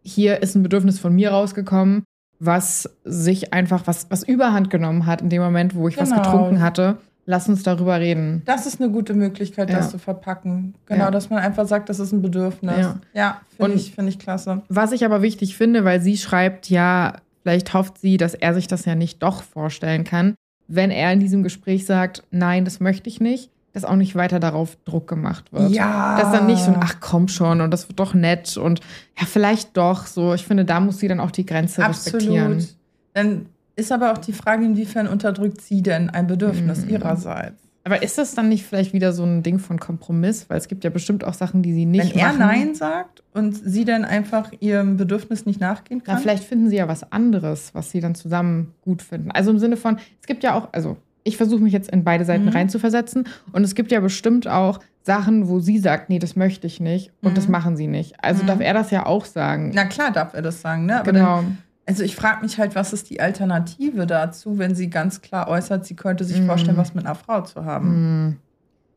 hier 0.04 0.41
ist 0.41 0.56
ein 0.56 0.64
Bedürfnis 0.64 1.00
von 1.00 1.14
mir 1.16 1.32
rausgekommen, 1.32 2.04
was 2.40 2.90
sich 3.04 3.54
einfach, 3.54 3.88
was, 3.88 4.08
was 4.10 4.24
überhand 4.24 4.70
genommen 4.70 5.06
hat 5.06 5.22
in 5.22 5.30
dem 5.30 5.42
Moment, 5.42 5.76
wo 5.76 5.88
ich 5.88 5.98
was 5.98 6.10
Genau. 6.10 6.22
getrunken 6.24 6.62
hatte. 6.62 6.98
Lass 7.26 7.48
uns 7.48 7.64
darüber 7.64 8.00
reden. 8.02 8.42
Das 8.44 8.66
ist 8.66 8.82
eine 8.82 8.92
gute 8.92 9.14
Möglichkeit, 9.14 9.70
Ja. 9.70 9.78
das 9.78 9.92
zu 9.92 9.98
verpacken. 9.98 10.76
Genau, 10.88 11.06
Ja. 11.06 11.12
dass 11.12 11.30
man 11.30 11.40
einfach 11.40 11.66
sagt, 11.68 11.88
das 11.88 12.00
ist 12.00 12.12
ein 12.12 12.22
Bedürfnis. 12.22 12.76
Ja. 12.78 13.00
Ja, 13.14 13.42
finde 13.56 13.78
ich, 13.78 13.94
finde 13.96 14.10
ich 14.10 14.20
klasse. 14.20 14.62
Was 14.68 14.92
ich 14.92 15.06
aber 15.06 15.22
wichtig 15.22 15.56
finde, 15.56 15.86
weil 15.86 16.02
sie 16.02 16.18
schreibt, 16.18 16.70
ja, 16.70 17.14
vielleicht 17.44 17.74
hofft 17.74 17.98
sie, 17.98 18.18
dass 18.18 18.34
er 18.34 18.54
sich 18.54 18.68
das 18.68 18.84
ja 18.84 18.96
nicht 18.96 19.24
doch 19.24 19.42
vorstellen 19.44 20.04
kann, 20.04 20.36
wenn 20.68 20.92
er 20.92 21.14
in 21.14 21.22
diesem 21.22 21.44
Gespräch 21.44 21.86
sagt, 21.86 22.24
nein, 22.32 22.66
das 22.66 22.82
möchte 22.82 23.08
ich 23.10 23.22
nicht, 23.22 23.50
dass 23.74 23.86
auch 23.86 23.96
nicht 23.96 24.16
weiter 24.16 24.40
darauf 24.40 24.78
Druck 24.86 25.08
gemacht 25.08 25.52
wird. 25.52 25.72
Ja. 25.72 26.18
Dass 26.20 26.32
dann 26.32 26.46
nicht 26.46 26.64
so 26.64 26.72
ein, 26.72 26.78
ach 26.80 26.96
komm 27.00 27.28
schon 27.28 27.60
und 27.60 27.72
das 27.72 27.90
wird 27.90 28.00
doch 28.00 28.14
nett 28.14 28.56
und 28.56 28.80
ja, 29.20 29.26
vielleicht 29.26 29.76
doch 29.76 30.06
so. 30.06 30.34
Ich 30.34 30.46
finde, 30.46 30.64
da 30.64 30.80
muss 30.80 31.00
sie 31.00 31.08
dann 31.08 31.20
auch 31.20 31.32
die 31.32 31.46
Grenze 31.46 31.82
respektieren. 31.88 32.54
Absolut. 32.54 32.76
Dann 33.14 33.46
ist 33.76 33.92
aber 33.92 34.12
auch 34.12 34.20
die 34.20 34.34
Frage, 34.34 34.64
inwiefern 34.64 35.08
unterdrückt 35.08 35.62
sie 35.62 35.82
denn 35.82 36.10
ein 36.12 36.28
Bedürfnis 36.28 36.86
Mhm. 36.86 36.90
ihrerseits? 36.92 37.60
Aber 37.86 38.02
ist 38.02 38.18
das 38.18 38.34
dann 38.34 38.48
nicht 38.48 38.64
vielleicht 38.64 38.94
wieder 38.94 39.12
so 39.12 39.24
ein 39.24 39.44
Ding 39.44 39.60
von 39.60 39.78
Kompromiss? 39.78 40.50
Weil 40.50 40.58
es 40.58 40.70
gibt 40.70 40.86
ja 40.86 40.90
bestimmt 40.90 41.26
auch 41.26 41.34
Sachen, 41.34 41.64
die 41.64 41.74
sie 41.74 41.86
nicht 41.86 42.14
Wenn 42.14 42.20
er 42.22 42.28
machen. 42.28 42.40
Nein 42.40 42.76
sagt 42.76 43.24
und 43.34 43.56
sie 43.56 43.84
dann 43.84 44.06
einfach 44.06 44.52
ihrem 44.62 44.96
Bedürfnis 44.96 45.46
nicht 45.46 45.60
nachgehen 45.60 46.02
Na, 46.06 46.14
kann? 46.14 46.22
vielleicht 46.22 46.46
finden 46.46 46.70
sie 46.70 46.78
ja 46.78 46.88
was 46.88 47.12
anderes, 47.12 47.74
was 47.74 47.92
sie 47.92 48.00
dann 48.00 48.16
zusammen 48.16 48.74
gut 48.82 49.02
finden. 49.02 49.32
Also 49.32 49.52
im 49.52 49.60
Sinne 49.60 49.76
von, 49.76 49.98
es 50.22 50.28
gibt 50.28 50.44
ja 50.44 50.54
auch, 50.54 50.70
also 50.72 50.96
ich 51.24 51.38
versuche 51.38 51.62
mich 51.62 51.74
jetzt 51.74 51.90
in 51.90 52.04
beide 52.04 52.26
Seiten 52.26 52.46
Mhm. 52.46 52.50
reinzuversetzen 52.52 53.28
und 53.52 53.64
es 53.64 53.76
gibt 53.76 53.92
ja 53.92 54.00
bestimmt 54.00 54.48
auch 54.48 54.80
Sachen, 55.04 55.48
wo 55.50 55.60
sie 55.60 55.80
sagt, 55.80 56.10
nee, 56.10 56.20
das 56.20 56.36
möchte 56.36 56.68
ich 56.68 56.80
nicht 56.80 57.12
und 57.22 57.32
Mhm. 57.32 57.36
das 57.36 57.48
machen 57.48 57.76
sie 57.78 57.88
nicht. 57.88 58.16
Also 58.24 58.44
Mhm. 58.44 58.48
darf 58.48 58.60
er 58.62 58.74
das 58.74 58.92
ja 58.92 59.06
auch 59.06 59.26
sagen. 59.26 59.72
Na 59.74 59.86
klar 59.86 60.12
darf 60.12 60.34
er 60.34 60.42
das 60.42 60.62
sagen, 60.62 60.86
ne? 60.86 61.00
Aber 61.00 61.12
dann, 61.12 61.16
genau. 61.16 61.44
also 61.86 62.04
ich 62.04 62.16
frage 62.16 62.42
mich 62.42 62.58
halt, 62.58 62.76
was 62.76 62.94
ist 62.94 63.10
die 63.10 63.20
Alternative 63.20 64.06
dazu, 64.08 64.58
wenn 64.58 64.76
sie 64.76 64.90
ganz 64.90 65.22
klar 65.22 65.48
äußert, 65.48 65.86
sie 65.86 65.96
könnte 65.96 66.24
sich 66.24 66.42
Mhm. 66.42 66.46
vorstellen, 66.48 66.78
was 66.78 66.94
mit 66.94 67.06
einer 67.06 67.16
Frau 67.16 67.42
zu 67.42 67.66
haben. 67.66 68.26
Mhm. 68.28 68.38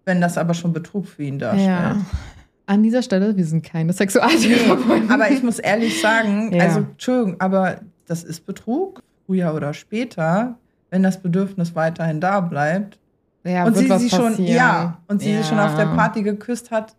Wenn 0.05 0.21
das 0.21 0.39
aber 0.39 0.55
schon 0.55 0.73
Betrug 0.73 1.07
für 1.09 1.25
ihn 1.25 1.39
darstellt. 1.41 1.67
Ja. 1.67 1.97
An 2.69 2.83
dieser 2.83 3.03
Stelle, 3.03 3.37
wir 3.37 3.45
sind 3.45 3.65
keine 3.65 3.87
Nee, 3.87 3.93
Sexualtherapeuten. 3.93 5.11
aber 5.11 5.31
ich 5.31 5.43
muss 5.43 5.59
ehrlich 5.59 6.01
sagen, 6.01 6.53
Ja. 6.55 6.65
also 6.65 6.81
Entschuldigung, 6.81 7.41
aber 7.41 7.81
das 8.07 8.23
ist 8.25 8.47
Betrug, 8.47 9.03
früher 9.27 9.55
oder 9.55 9.73
später, 9.75 10.57
wenn 10.97 11.03
das 11.03 11.21
Bedürfnis 11.21 11.75
weiterhin 11.75 12.23
da 12.23 12.41
bleibt 12.41 12.99
ja, 13.45 13.67
und 13.67 13.77
sie 13.77 13.87
sie 13.99 14.09
schon, 14.09 14.31
passieren. 14.31 14.57
ja, 14.57 14.99
und 15.09 15.21
sie 15.21 15.31
ja. 15.31 15.43
sie 15.43 15.49
schon 15.51 15.59
auf 15.59 15.77
der 15.77 15.85
Party 15.85 16.23
geküsst 16.23 16.71
hat, 16.71 16.97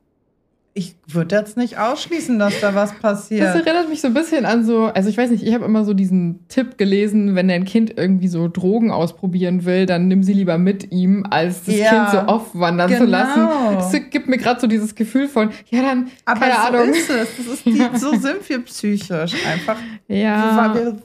ich 0.76 0.95
würde 1.08 1.36
jetzt 1.36 1.58
nicht 1.58 1.80
ausschließen, 1.80 2.38
dass 2.38 2.62
da 2.62 2.76
was 2.76 2.93
passiert. 3.00 3.41
Das 3.41 3.56
erinnert 3.56 3.89
mich 3.89 4.00
so 4.00 4.08
ein 4.10 4.14
bisschen 4.14 4.45
an 4.45 4.64
so, 4.64 4.86
also 4.86 5.10
ich 5.10 5.18
weiß 5.18 5.32
nicht, 5.32 5.43
ich 5.43 5.52
habe 5.56 5.66
immer 5.66 5.84
so 5.84 5.95
diesen 5.95 6.48
Tipp 6.48 6.78
gelesen, 6.78 7.34
wenn 7.34 7.48
dein 7.48 7.66
Kind 7.66 7.98
irgendwie 7.98 8.28
so 8.28 8.48
Drogen 8.48 8.91
ausprobieren 8.91 9.66
will, 9.66 9.88
dann 9.88 10.08
nimm 10.08 10.22
sie 10.22 10.34
lieber 10.34 10.60
mit 10.60 10.91
ihm, 10.91 11.26
als 11.28 11.64
das 11.64 11.76
Ja, 11.76 11.89
Kind 11.89 12.12
so 12.12 12.32
aufwandern 12.32 12.91
zu 12.91 13.06
genau. 13.06 13.10
lassen. 13.10 13.48
Das 13.80 13.91
gibt 14.12 14.28
mir 14.28 14.38
gerade 14.38 14.62
so 14.62 14.68
dieses 14.68 14.93
Gefühl 14.93 15.28
von, 15.28 15.50
ja 15.72 15.82
dann, 15.82 16.10
Aber 16.26 16.39
keine 16.41 16.54
so 16.54 16.60
Ahnung. 16.60 16.89
ist 16.93 17.10
es. 17.10 17.30
Das 17.38 17.48
ist 17.48 17.66
die, 17.66 17.82
so 17.98 18.12
sind 18.12 18.48
wir 18.48 18.60
psychisch 18.62 19.34
einfach. 19.48 19.78
Ja, 20.08 20.76
wir, 20.76 20.98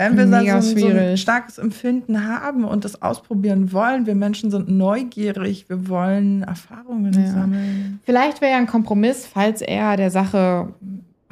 wenn 0.00 0.16
wir 0.16 0.26
dann 0.26 0.62
so, 0.62 0.70
ein- 0.74 0.78
so 0.78 0.86
ein 0.88 1.16
starkes 1.16 1.58
Empfinden 1.58 2.26
haben 2.26 2.64
und 2.64 2.84
das 2.84 3.00
ausprobieren 3.02 3.72
wollen, 3.72 4.06
wir 4.06 4.14
Menschen 4.14 4.50
sind 4.50 4.68
neugierig, 4.68 5.66
wir 5.68 5.88
wollen 5.88 6.42
Erfahrungen 6.42 7.12
Ja. 7.12 7.30
sammeln. 7.32 8.00
vielleicht 8.04 8.40
wäre 8.40 8.52
ja 8.52 8.58
ein 8.58 8.66
Kompromiss, 8.66 9.26
falls 9.26 9.60
er 9.62 9.96
der 9.96 10.10
Sache 10.10 10.68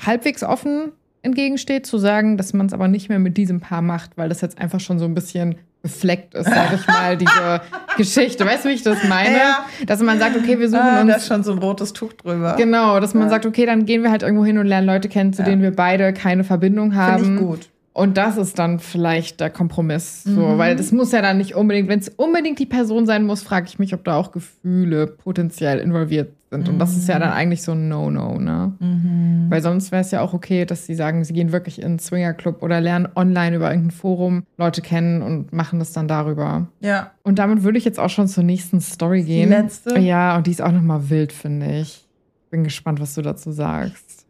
halbwegs 0.04 0.42
offen 0.44 0.92
entgegensteht, 1.22 1.84
zu 1.86 1.98
sagen, 1.98 2.36
dass 2.36 2.52
man 2.52 2.66
es 2.66 2.72
aber 2.72 2.86
nicht 2.88 3.08
mehr 3.08 3.18
mit 3.18 3.36
diesem 3.36 3.60
Paar 3.60 3.82
macht, 3.82 4.16
weil 4.16 4.28
das 4.28 4.40
jetzt 4.40 4.58
einfach 4.60 4.78
schon 4.80 4.98
so 4.98 5.04
ein 5.04 5.14
bisschen 5.14 5.56
befleckt 5.82 6.34
ist, 6.34 6.46
sag 6.46 6.72
ich 6.74 6.86
mal, 6.88 7.16
diese 7.16 7.60
Geschichte. 7.96 8.44
Weißt 8.44 8.64
du, 8.64 8.68
wie 8.68 8.72
ich 8.74 8.82
das 8.82 8.98
meine? 9.08 9.36
Ja. 9.36 9.64
Dass 9.86 10.00
man 10.00 10.18
sagt, 10.18 10.36
okay, 10.36 10.58
wir 10.58 10.68
suchen 10.68 10.80
Ah, 10.82 11.00
uns 11.02 11.10
da 11.10 11.16
ist 11.16 11.26
schon 11.28 11.44
so 11.44 11.52
ein 11.52 11.58
rotes 11.58 11.92
Tuch 11.92 12.12
drüber. 12.14 12.54
Genau, 12.58 12.98
dass 13.00 13.14
man 13.14 13.28
sagt, 13.28 13.46
okay, 13.46 13.64
dann 13.66 13.86
gehen 13.86 14.02
wir 14.02 14.10
halt 14.10 14.22
irgendwo 14.22 14.44
hin 14.44 14.58
und 14.58 14.66
lernen 14.66 14.86
Leute 14.86 15.08
kennen, 15.08 15.32
zu 15.32 15.42
Ja. 15.42 15.48
denen 15.48 15.62
wir 15.62 15.74
beide 15.74 16.12
keine 16.12 16.42
Verbindung 16.44 16.94
haben. 16.96 17.24
Finde 17.24 17.40
ich 17.40 17.46
gut. 17.46 17.68
Und 17.98 18.16
das 18.16 18.36
ist 18.36 18.58
dann 18.58 18.78
vielleicht 18.78 19.40
der 19.40 19.50
Kompromiss. 19.50 20.22
So, 20.22 20.30
Mhm. 20.40 20.58
weil 20.58 20.76
das 20.76 20.92
muss 20.92 21.10
ja 21.12 21.20
dann 21.20 21.38
nicht 21.38 21.54
unbedingt, 21.56 21.88
wenn 21.88 21.98
es 21.98 22.08
unbedingt 22.10 22.58
die 22.58 22.66
Person 22.66 23.06
sein 23.06 23.24
muss, 23.26 23.42
frage 23.42 23.66
ich 23.66 23.78
mich, 23.78 23.92
ob 23.94 24.04
da 24.04 24.16
auch 24.16 24.30
Gefühle 24.30 25.06
potenziell 25.08 25.80
involviert 25.80 26.32
sind. 26.50 26.68
Und 26.68 26.78
das 26.78 26.96
ist 26.96 27.08
ja 27.08 27.18
dann 27.18 27.30
eigentlich 27.32 27.62
so 27.62 27.72
ein 27.72 27.88
No-No, 27.88 28.38
ne? 28.38 28.72
Mhm. 28.78 29.46
Weil 29.48 29.60
sonst 29.62 29.90
wäre 29.92 30.00
es 30.02 30.10
ja 30.12 30.20
auch 30.20 30.32
okay, 30.32 30.64
dass 30.64 30.86
sie 30.86 30.94
sagen, 30.94 31.24
sie 31.24 31.32
gehen 31.32 31.50
wirklich 31.52 31.80
in 31.80 31.84
einen 31.86 31.98
Swingerclub 31.98 32.62
oder 32.62 32.80
lernen 32.80 33.08
online 33.16 33.56
über 33.56 33.68
irgendein 33.68 33.90
Forum 33.90 34.44
Leute 34.56 34.80
kennen 34.80 35.20
und 35.20 35.52
machen 35.52 35.78
das 35.80 35.92
dann 35.92 36.06
darüber. 36.08 36.68
Ja. 36.80 37.10
Und 37.24 37.38
damit 37.40 37.64
würde 37.64 37.78
ich 37.78 37.84
jetzt 37.84 37.98
auch 37.98 38.10
schon 38.10 38.28
zur 38.28 38.44
nächsten 38.44 38.80
Story 38.80 39.24
gehen. 39.24 39.48
letzte? 39.50 39.98
Ja, 39.98 40.36
und 40.36 40.46
die 40.46 40.52
ist 40.52 40.62
auch 40.62 40.72
nochmal 40.72 41.10
wild, 41.10 41.32
finde 41.32 41.80
ich. 41.80 42.06
Bin 42.50 42.64
gespannt, 42.64 43.00
was 43.00 43.14
du 43.14 43.22
dazu 43.22 43.50
sagst. 43.52 44.24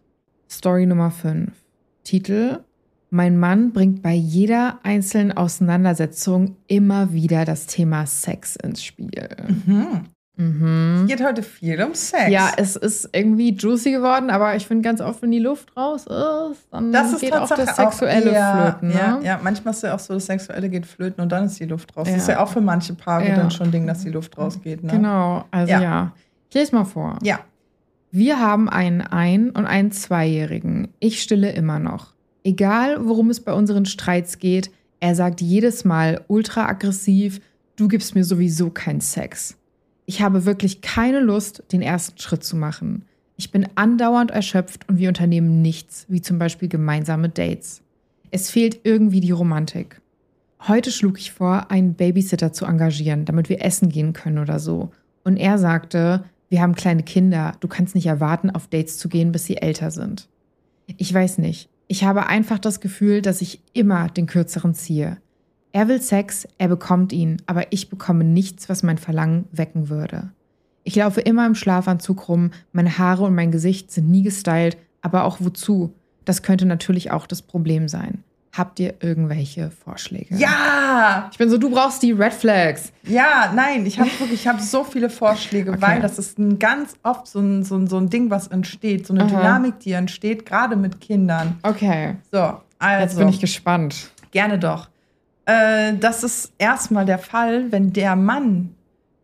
Story 0.50 0.86
Nummer 0.86 1.10
5. 1.10 1.52
Titel: 2.02 2.60
Mein 3.10 3.38
Mann 3.38 3.72
bringt 3.72 4.02
bei 4.02 4.12
jeder 4.12 4.78
einzelnen 4.82 5.32
Auseinandersetzung 5.36 6.56
immer 6.66 7.12
wieder 7.12 7.44
das 7.44 7.66
Thema 7.66 8.06
Sex 8.06 8.56
ins 8.56 8.84
Spiel. 8.84 9.28
Mhm. 9.66 10.04
Mhm. 10.36 11.00
Es 11.02 11.08
geht 11.08 11.26
heute 11.26 11.42
viel 11.42 11.82
um 11.82 11.94
Sex. 11.94 12.30
Ja, 12.30 12.52
es 12.56 12.76
ist 12.76 13.08
irgendwie 13.12 13.54
juicy 13.54 13.90
geworden, 13.90 14.30
aber 14.30 14.54
ich 14.54 14.66
finde 14.66 14.82
ganz 14.82 15.00
oft, 15.00 15.20
wenn 15.22 15.32
die 15.32 15.40
Luft 15.40 15.76
raus 15.76 16.02
ist, 16.06 16.68
dann 16.70 16.92
das 16.92 17.12
ist 17.12 17.20
geht 17.20 17.34
auch 17.34 17.48
das 17.48 17.74
Sexuelle 17.74 18.30
auch, 18.30 18.34
ja, 18.34 18.70
flöten. 18.78 18.88
Ne? 18.88 18.94
Ja, 18.94 19.20
ja, 19.20 19.40
manchmal 19.42 19.74
ist 19.74 19.82
ja 19.82 19.94
auch 19.94 19.98
so, 19.98 20.14
das 20.14 20.26
Sexuelle 20.26 20.68
geht 20.68 20.86
flöten 20.86 21.20
und 21.22 21.32
dann 21.32 21.46
ist 21.46 21.58
die 21.58 21.64
Luft 21.64 21.96
raus. 21.96 22.06
Ja. 22.06 22.14
Das 22.14 22.22
ist 22.22 22.28
ja 22.28 22.40
auch 22.40 22.48
für 22.48 22.60
manche 22.60 22.94
Paare 22.94 23.34
dann 23.34 23.50
schon 23.50 23.68
ein 23.68 23.72
Ding, 23.72 23.86
dass 23.86 24.04
die 24.04 24.10
Luft 24.10 24.38
rausgeht. 24.38 24.84
Ne? 24.84 24.92
Genau, 24.92 25.44
also 25.50 25.72
Ja. 25.72 25.82
ja. 25.82 26.12
Ich 26.50 26.54
lese 26.54 26.74
mal 26.74 26.84
vor. 26.84 27.18
Ja. 27.22 27.40
Wir 28.10 28.38
haben 28.38 28.68
einen 28.68 29.00
Ein- 29.00 29.50
und 29.50 29.66
einen 29.66 29.90
Zweijährigen. 29.90 30.88
Ich 31.00 31.20
stille 31.20 31.50
immer 31.50 31.78
noch. 31.80 32.14
Egal, 32.48 33.06
worum 33.06 33.28
es 33.28 33.40
bei 33.40 33.52
unseren 33.52 33.84
Streits 33.84 34.38
geht, 34.38 34.70
er 35.00 35.14
sagt 35.14 35.42
jedes 35.42 35.84
Mal 35.84 36.24
ultra 36.28 36.66
aggressiv, 36.66 37.42
du 37.76 37.88
gibst 37.88 38.14
mir 38.14 38.24
sowieso 38.24 38.70
keinen 38.70 39.02
Sex. 39.02 39.58
Ich 40.06 40.22
habe 40.22 40.46
wirklich 40.46 40.80
keine 40.80 41.20
Lust, 41.20 41.62
den 41.72 41.82
ersten 41.82 42.18
Schritt 42.18 42.42
zu 42.42 42.56
machen. 42.56 43.04
Ich 43.36 43.50
bin 43.50 43.68
andauernd 43.74 44.30
erschöpft 44.30 44.88
und 44.88 44.96
wir 44.96 45.08
unternehmen 45.08 45.60
nichts, 45.60 46.06
wie 46.08 46.22
zum 46.22 46.38
Beispiel 46.38 46.70
gemeinsame 46.70 47.28
Dates. 47.28 47.82
Es 48.30 48.50
fehlt 48.50 48.80
irgendwie 48.82 49.20
die 49.20 49.32
Romantik. 49.32 50.00
Heute 50.66 50.90
schlug 50.90 51.18
ich 51.18 51.32
vor, 51.32 51.70
einen 51.70 51.92
Babysitter 51.92 52.54
zu 52.54 52.64
engagieren, 52.64 53.26
damit 53.26 53.50
wir 53.50 53.62
essen 53.62 53.90
gehen 53.90 54.14
können 54.14 54.38
oder 54.38 54.58
so. 54.58 54.90
Und 55.22 55.36
er 55.36 55.58
sagte, 55.58 56.24
wir 56.48 56.62
haben 56.62 56.74
kleine 56.74 57.02
Kinder, 57.02 57.52
du 57.60 57.68
kannst 57.68 57.94
nicht 57.94 58.06
erwarten, 58.06 58.48
auf 58.48 58.68
Dates 58.68 58.96
zu 58.96 59.10
gehen, 59.10 59.32
bis 59.32 59.44
sie 59.44 59.58
älter 59.58 59.90
sind. 59.90 60.30
Ich 60.96 61.12
weiß 61.12 61.36
nicht. 61.36 61.68
Ich 61.88 62.04
habe 62.04 62.26
einfach 62.26 62.58
das 62.58 62.80
Gefühl, 62.80 63.22
dass 63.22 63.40
ich 63.40 63.62
immer 63.72 64.08
den 64.08 64.26
kürzeren 64.26 64.74
ziehe. 64.74 65.16
Er 65.72 65.88
will 65.88 66.02
Sex, 66.02 66.46
er 66.58 66.68
bekommt 66.68 67.12
ihn, 67.12 67.40
aber 67.46 67.72
ich 67.72 67.88
bekomme 67.88 68.24
nichts, 68.24 68.68
was 68.68 68.82
mein 68.82 68.98
Verlangen 68.98 69.46
wecken 69.52 69.88
würde. 69.88 70.30
Ich 70.84 70.96
laufe 70.96 71.20
immer 71.22 71.46
im 71.46 71.54
Schlafanzug 71.54 72.28
rum, 72.28 72.50
meine 72.72 72.98
Haare 72.98 73.24
und 73.24 73.34
mein 73.34 73.50
Gesicht 73.50 73.90
sind 73.90 74.10
nie 74.10 74.22
gestylt, 74.22 74.76
aber 75.00 75.24
auch 75.24 75.38
wozu? 75.40 75.94
Das 76.24 76.42
könnte 76.42 76.66
natürlich 76.66 77.10
auch 77.10 77.26
das 77.26 77.42
Problem 77.42 77.88
sein. 77.88 78.22
Habt 78.58 78.80
ihr 78.80 78.94
irgendwelche 79.00 79.70
Vorschläge? 79.70 80.34
Ja, 80.36 81.28
Ich 81.30 81.38
bin 81.38 81.48
so, 81.48 81.56
du 81.58 81.70
brauchst 81.70 82.02
die 82.02 82.10
Red 82.12 82.32
Flags. 82.34 82.92
ja, 83.04 83.52
nein, 83.54 83.86
ich 83.86 83.98
habe 84.00 84.10
wirklich, 84.18 84.40
ich 84.40 84.48
habe 84.48 84.60
so 84.60 84.82
viele 84.84 85.08
Vorschläge, 85.10 85.70
Okay. 85.70 85.80
weil 85.80 86.00
das 86.00 86.18
ist 86.18 86.38
ein 86.38 86.58
ganz 86.58 86.94
oft 87.04 87.28
so 87.28 87.38
ein, 87.38 87.62
so, 87.64 87.76
ein, 87.76 87.86
so 87.86 87.96
ein 87.98 88.10
Ding, 88.10 88.30
was 88.30 88.48
entsteht, 88.48 89.06
so 89.06 89.14
eine 89.14 89.22
Aha. 89.24 89.28
Dynamik, 89.30 89.78
die 89.78 89.92
entsteht, 89.92 90.44
gerade 90.44 90.74
mit 90.76 91.00
Kindern. 91.00 91.56
Okay, 91.62 92.16
So, 92.32 92.60
also 92.80 93.02
jetzt 93.02 93.16
bin 93.16 93.28
ich 93.28 93.40
gespannt. 93.40 94.10
gerne 94.32 94.58
doch. 94.58 94.88
Äh, 95.46 95.94
das 96.00 96.24
ist 96.24 96.52
erstmal 96.58 97.04
der 97.06 97.18
Fall, 97.18 97.70
wenn 97.70 97.92
der 97.92 98.16
Mann 98.16 98.74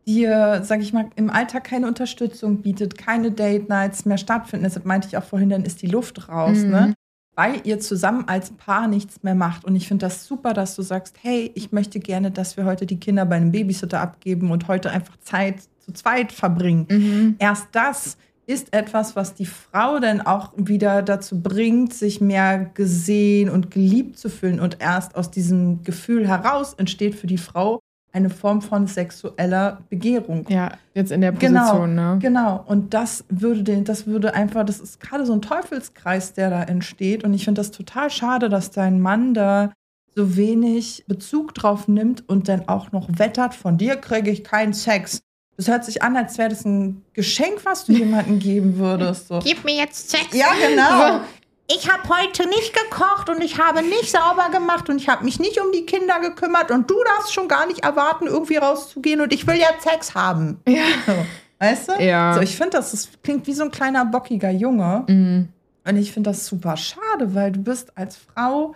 dir, 0.07 0.61
sag 0.65 0.81
ich 0.81 0.93
mal, 0.93 1.07
im 1.17 1.29
Alltag 1.31 1.65
keine 1.65 1.87
Unterstützung 1.89 2.59
bietet, 2.63 2.99
keine 2.99 3.31
Date 3.31 3.69
Nights 3.69 4.05
mehr 4.05 4.19
stattfinden. 4.19 4.65
Das 4.65 4.83
meinte 4.85 5.09
ich 5.09 5.17
auch 5.17 5.25
vorhin, 5.25 5.49
dann 5.51 5.65
ist 5.65 5.83
die 5.83 5.87
Luft 5.87 6.29
raus, 6.29 6.59
Mhm. 6.59 6.71
ne? 6.71 6.95
Weil 7.37 7.61
ihr 7.65 7.81
zusammen 7.81 8.25
als 8.29 8.51
Paar 8.51 8.87
nichts 8.87 9.23
mehr 9.23 9.35
macht. 9.35 9.65
Und 9.65 9.75
ich 9.75 9.89
finde 9.89 10.07
das 10.07 10.27
super, 10.27 10.55
dass 10.55 10.77
du 10.77 10.83
sagst, 10.83 11.17
hey, 11.23 11.51
ich 11.55 11.73
möchte 11.73 11.99
gerne, 11.99 12.31
dass 12.31 12.57
wir 12.57 12.65
heute 12.65 12.87
die 12.87 13.01
Kinder 13.01 13.27
bei 13.27 13.37
einem 13.37 13.51
Babysitter 13.51 14.01
abgeben 14.01 14.51
und 14.51 14.69
heute 14.69 14.91
einfach 14.91 15.17
Zeit 15.19 15.63
zu 15.81 15.93
zweit 15.93 16.33
verbringen. 16.33 16.87
Mhm. 16.89 17.37
Erst 17.39 17.69
das 17.73 18.17
ist 18.47 18.75
etwas, 18.75 19.17
was 19.17 19.35
die 19.35 19.47
Frau 19.47 19.99
dann 20.01 20.21
auch 20.21 20.53
wieder 20.57 21.03
dazu 21.03 21.41
bringt, 21.41 21.95
sich 21.95 22.21
mehr 22.21 22.71
gesehen 22.75 23.49
und 23.49 23.71
geliebt 23.71 24.19
zu 24.19 24.29
fühlen. 24.29 24.61
Und 24.61 24.81
erst 24.81 25.17
aus 25.17 25.31
diesem 25.31 25.83
Gefühl 25.83 26.29
heraus 26.29 26.75
entsteht 26.75 27.15
für 27.15 27.27
die 27.27 27.39
Frau 27.39 27.81
eine 28.15 28.31
Form 28.31 28.63
von 28.63 28.87
sexueller 28.87 29.79
Begehrung. 29.91 30.47
Ja, 30.49 30.73
jetzt 30.95 31.11
in 31.11 31.21
der 31.21 31.33
Genau, 31.33 31.63
Position, 31.63 31.95
ne? 31.97 32.19
Genau. 32.23 32.65
Und 32.67 32.95
das 32.95 33.25
würde 33.29 33.65
den, 33.65 33.85
das 33.85 34.07
würde 34.07 34.35
einfach, 34.35 34.65
das 34.65 34.79
ist 34.79 35.01
gerade 35.01 35.27
so 35.27 35.33
ein 35.33 35.43
Teufelskreis, 35.43 36.33
der 36.33 36.49
da 36.49 36.63
entsteht. 36.63 37.25
Und 37.25 37.35
ich 37.35 37.45
finde 37.45 37.61
das 37.61 37.73
total 37.73 38.11
schade, 38.11 38.49
dass 38.49 38.71
dein 38.71 39.01
Mann 39.01 39.35
da 39.35 39.73
so 40.15 40.37
wenig 40.37 41.05
Bezug 41.09 41.55
drauf 41.55 41.89
nimmt 41.89 42.29
und 42.29 42.49
dann 42.49 42.69
auch 42.69 42.93
noch 42.93 43.09
wettert, 43.19 43.53
von 43.53 43.79
dir 43.79 43.97
kriege 43.97 44.31
ich 44.31 44.45
keinen 44.45 44.73
Sex. 44.73 45.21
Das 45.57 45.67
hört 45.67 45.85
sich 45.85 46.03
an, 46.03 46.17
als 46.17 46.39
wäre 46.39 46.51
das 46.51 46.65
ein 46.65 47.03
Geschenk, 47.15 47.65
was 47.65 47.85
du 47.87 47.93
jemandem 47.95 48.39
geben 48.39 48.79
würdest. 48.79 49.27
So. 49.27 49.41
Gib 49.41 49.65
mir 49.65 49.75
jetzt 49.75 50.11
Sex. 50.11 50.29
Ja, 50.33 50.47
genau. 50.69 51.21
Ich 51.67 51.91
habe 51.91 52.07
heute 52.11 52.47
nicht 52.47 52.75
gekocht 52.75 53.31
und 53.31 53.43
ich 53.43 53.59
habe 53.59 53.83
nicht 53.83 54.11
sauber 54.11 54.51
gemacht 54.51 54.91
und 54.91 54.99
ich 54.99 55.09
habe 55.09 55.25
mich 55.25 55.41
nicht 55.41 55.59
um 55.61 55.73
die 55.73 55.87
Kinder 55.87 56.21
gekümmert 56.21 56.71
und 56.71 56.91
du 56.91 56.97
darfst 57.05 57.33
schon 57.33 57.49
gar 57.49 57.67
nicht 57.67 57.85
erwarten, 57.85 58.27
irgendwie 58.27 58.57
rauszugehen 58.57 59.23
und 59.23 59.33
ich 59.33 59.47
will 59.47 59.57
ja 59.57 59.69
Sex 59.81 60.15
haben. 60.15 60.61
Ja. 60.69 60.85
So. 61.07 61.13
Weißt 61.59 61.89
du? 61.89 62.03
Ja. 62.03 62.35
So, 62.35 62.41
ich 62.41 62.57
finde, 62.57 62.77
das 62.77 62.93
ist, 62.93 63.23
klingt 63.23 63.47
wie 63.47 63.55
so 63.55 63.65
ein 63.65 63.71
kleiner 63.71 64.05
bockiger 64.05 64.51
Junge. 64.51 65.05
Mhm. 65.09 65.49
Und 65.87 65.97
ich 65.97 66.13
finde 66.13 66.31
das 66.31 66.47
super 66.47 66.77
schade, 66.77 67.35
weil 67.35 67.53
du 67.53 67.61
bist 67.61 67.97
als 67.97 68.17
Frau. 68.17 68.75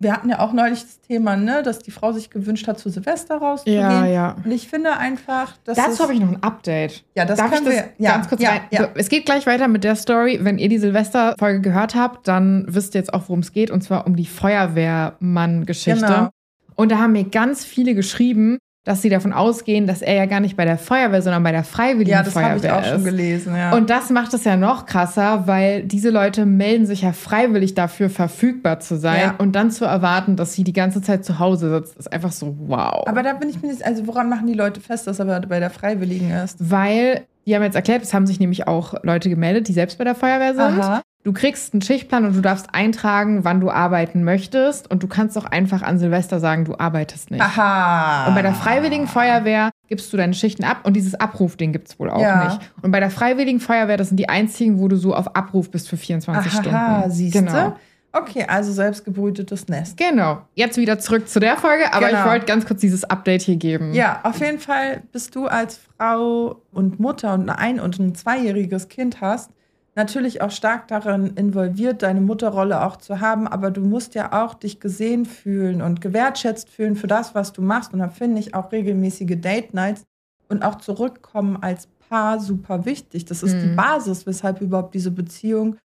Wir 0.00 0.12
hatten 0.12 0.28
ja 0.28 0.40
auch 0.40 0.52
neulich 0.52 0.82
das 0.82 1.00
Thema, 1.00 1.36
ne, 1.36 1.62
dass 1.62 1.78
die 1.78 1.90
Frau 1.90 2.12
sich 2.12 2.28
gewünscht 2.28 2.66
hat, 2.66 2.78
zu 2.78 2.90
Silvester 2.90 3.36
rauszugehen. 3.36 3.80
Ja, 3.80 4.04
ja. 4.06 4.36
Und 4.44 4.50
ich 4.50 4.68
finde 4.68 4.96
einfach, 4.96 5.56
dass 5.64 5.76
Dazu 5.78 6.02
habe 6.02 6.12
ich 6.14 6.20
noch 6.20 6.28
ein 6.32 6.42
Update. 6.42 7.04
Ja, 7.14 7.24
das 7.24 7.38
Darf 7.38 7.52
können 7.52 7.66
ich 7.68 7.74
das 7.76 7.84
wir- 7.98 8.04
ja, 8.04 8.12
ganz 8.16 8.28
kurz 8.28 8.42
ja, 8.42 8.50
rein? 8.50 8.60
ja. 8.70 8.80
So, 8.82 8.88
es 8.96 9.08
geht 9.08 9.24
gleich 9.24 9.46
weiter 9.46 9.68
mit 9.68 9.84
der 9.84 9.94
Story. 9.96 10.40
Wenn 10.42 10.58
ihr 10.58 10.68
die 10.68 10.78
Silvesterfolge 10.78 11.60
gehört 11.60 11.94
habt, 11.94 12.26
dann 12.28 12.66
wisst 12.68 12.94
ihr 12.94 13.00
jetzt 13.00 13.14
auch, 13.14 13.22
worum 13.28 13.38
es 13.40 13.52
geht. 13.52 13.70
Und 13.70 13.82
zwar 13.82 14.06
um 14.06 14.16
die 14.16 14.26
Feuerwehrmann-Geschichte. 14.26 16.00
Genau. 16.06 16.28
Und 16.76 16.90
da 16.90 16.98
haben 16.98 17.12
mir 17.12 17.24
ganz 17.24 17.64
viele 17.64 17.94
geschrieben, 17.94 18.58
dass 18.84 19.00
sie 19.00 19.08
davon 19.08 19.32
ausgehen, 19.32 19.86
dass 19.86 20.02
er 20.02 20.14
ja 20.14 20.26
gar 20.26 20.40
nicht 20.40 20.56
bei 20.56 20.66
der 20.66 20.76
Feuerwehr, 20.76 21.22
sondern 21.22 21.42
bei 21.42 21.52
der 21.52 21.64
Freiwilligen 21.64 22.10
ja, 22.10 22.22
das 22.22 22.36
habe 22.36 22.60
Feuerwehr 22.60 22.70
ich 22.70 22.76
auch 22.76 22.84
schon 22.88 22.98
ist. 22.98 23.04
gelesen. 23.04 23.56
Ja. 23.56 23.74
Und 23.74 23.88
das 23.88 24.10
macht 24.10 24.34
es 24.34 24.44
ja 24.44 24.56
noch 24.56 24.84
krasser, 24.84 25.46
weil 25.46 25.84
diese 25.84 26.10
Leute 26.10 26.44
melden 26.44 26.84
sich 26.84 27.00
ja 27.00 27.12
freiwillig 27.12 27.74
dafür, 27.74 28.10
verfügbar 28.10 28.80
zu 28.80 28.96
sein. 28.98 29.20
Ja. 29.20 29.34
Und 29.38 29.52
dann 29.52 29.70
zu 29.70 29.86
erwarten, 29.86 30.36
dass 30.36 30.52
sie 30.52 30.64
die 30.64 30.74
ganze 30.74 31.00
Zeit 31.00 31.24
zu 31.24 31.38
Hause 31.38 31.70
sitzt, 31.70 31.96
ist 31.96 32.12
einfach 32.12 32.32
so 32.32 32.54
wow. 32.66 33.04
aber 33.06 33.22
da 33.22 33.32
bin 33.32 33.48
ich 33.48 33.60
mir 33.62 33.68
nicht, 33.68 33.84
also 33.84 34.06
woran 34.06 34.28
machen 34.28 34.46
die 34.46 34.54
Leute 34.54 34.80
fest, 34.80 35.06
dass 35.06 35.18
er 35.18 35.24
bei 35.40 35.60
der 35.60 35.70
Freiwilligen 35.70 36.30
ist? 36.30 36.58
weil 36.70 37.26
die 37.46 37.54
haben 37.54 37.62
jetzt 37.62 37.74
erklärt, 37.74 38.02
es 38.02 38.14
haben 38.14 38.26
sich 38.26 38.40
nämlich 38.40 38.66
auch 38.66 38.94
Leute 39.02 39.28
gemeldet, 39.28 39.68
die 39.68 39.72
selbst 39.72 39.98
bei 39.98 40.04
der 40.04 40.14
Feuerwehr 40.14 40.54
sind. 40.54 40.80
Aha. 40.80 41.02
Du 41.24 41.32
kriegst 41.32 41.72
einen 41.72 41.80
Schichtplan 41.80 42.26
und 42.26 42.36
du 42.36 42.42
darfst 42.42 42.68
eintragen, 42.74 43.44
wann 43.44 43.58
du 43.60 43.70
arbeiten 43.70 44.24
möchtest. 44.24 44.90
Und 44.90 45.02
du 45.02 45.08
kannst 45.08 45.38
auch 45.38 45.46
einfach 45.46 45.80
an 45.82 45.98
Silvester 45.98 46.38
sagen, 46.38 46.66
du 46.66 46.74
arbeitest 46.78 47.30
nicht. 47.30 47.40
Aha. 47.42 48.26
Und 48.28 48.34
bei 48.34 48.42
der 48.42 48.52
Freiwilligen 48.52 49.06
Feuerwehr 49.06 49.70
gibst 49.88 50.12
du 50.12 50.18
deine 50.18 50.34
Schichten 50.34 50.64
ab 50.64 50.80
und 50.84 50.92
dieses 50.94 51.14
Abrufding 51.14 51.72
gibt 51.72 51.88
es 51.88 51.98
wohl 51.98 52.10
auch 52.10 52.20
Ja. 52.20 52.44
nicht. 52.44 52.60
Und 52.82 52.90
bei 52.90 53.00
der 53.00 53.10
Freiwilligen 53.10 53.58
Feuerwehr, 53.58 53.96
das 53.96 54.08
sind 54.08 54.18
die 54.18 54.28
einzigen, 54.28 54.78
wo 54.78 54.86
du 54.88 54.96
so 54.96 55.14
auf 55.14 55.34
Abruf 55.34 55.70
bist 55.70 55.88
für 55.88 55.96
24 55.96 56.52
Aha, 56.52 56.60
Stunden. 56.60 57.10
siehst 57.10 57.34
du? 57.34 57.38
Genau. 57.40 57.76
Okay, 58.12 58.44
also 58.46 58.70
selbstgebrütetes 58.72 59.66
Nest. 59.68 59.96
Genau. 59.96 60.42
Jetzt 60.54 60.76
wieder 60.76 60.98
zurück 60.98 61.26
zu 61.28 61.40
der 61.40 61.56
Folge, 61.56 61.92
aber 61.92 62.08
Genau. 62.08 62.20
ich 62.20 62.26
wollte 62.26 62.46
ganz 62.46 62.66
kurz 62.66 62.80
dieses 62.80 63.02
Update 63.04 63.42
hier 63.42 63.56
geben. 63.56 63.92
Ja, 63.94 64.20
auf 64.22 64.38
jeden 64.40 64.60
Fall 64.60 65.02
bist 65.10 65.34
du 65.34 65.46
als 65.46 65.80
Frau 65.98 66.60
und 66.70 67.00
Mutter 67.00 67.32
und 67.34 67.48
ein 67.48 67.80
und 67.80 67.98
ein 67.98 68.14
zweijähriges 68.14 68.88
Kind 68.88 69.20
hast, 69.20 69.50
natürlich 69.94 70.42
auch 70.42 70.50
stark 70.50 70.88
darin 70.88 71.34
involviert, 71.36 72.02
deine 72.02 72.20
Mutterrolle 72.20 72.84
auch 72.84 72.96
zu 72.96 73.20
haben, 73.20 73.46
aber 73.46 73.70
du 73.70 73.80
musst 73.80 74.14
ja 74.14 74.44
auch 74.44 74.54
dich 74.54 74.80
gesehen 74.80 75.24
fühlen 75.24 75.82
und 75.82 76.00
gewertschätzt 76.00 76.68
fühlen 76.68 76.96
für 76.96 77.06
das, 77.06 77.34
was 77.34 77.52
du 77.52 77.62
machst. 77.62 77.92
Und 77.92 78.00
da 78.00 78.08
finde 78.08 78.40
ich 78.40 78.54
auch 78.54 78.72
regelmäßige 78.72 79.36
Date 79.40 79.72
Nights 79.74 80.02
und 80.48 80.62
auch 80.64 80.76
zurückkommen 80.76 81.58
als 81.60 81.88
Paar 82.08 82.40
super 82.40 82.84
wichtig. 82.84 83.24
Das 83.24 83.42
ist 83.42 83.62
die 83.62 83.66
Mhm. 83.68 83.76
Basis, 83.76 84.26
weshalb 84.26 84.60
überhaupt 84.60 84.94
diese 84.94 85.10
Beziehung 85.10 85.76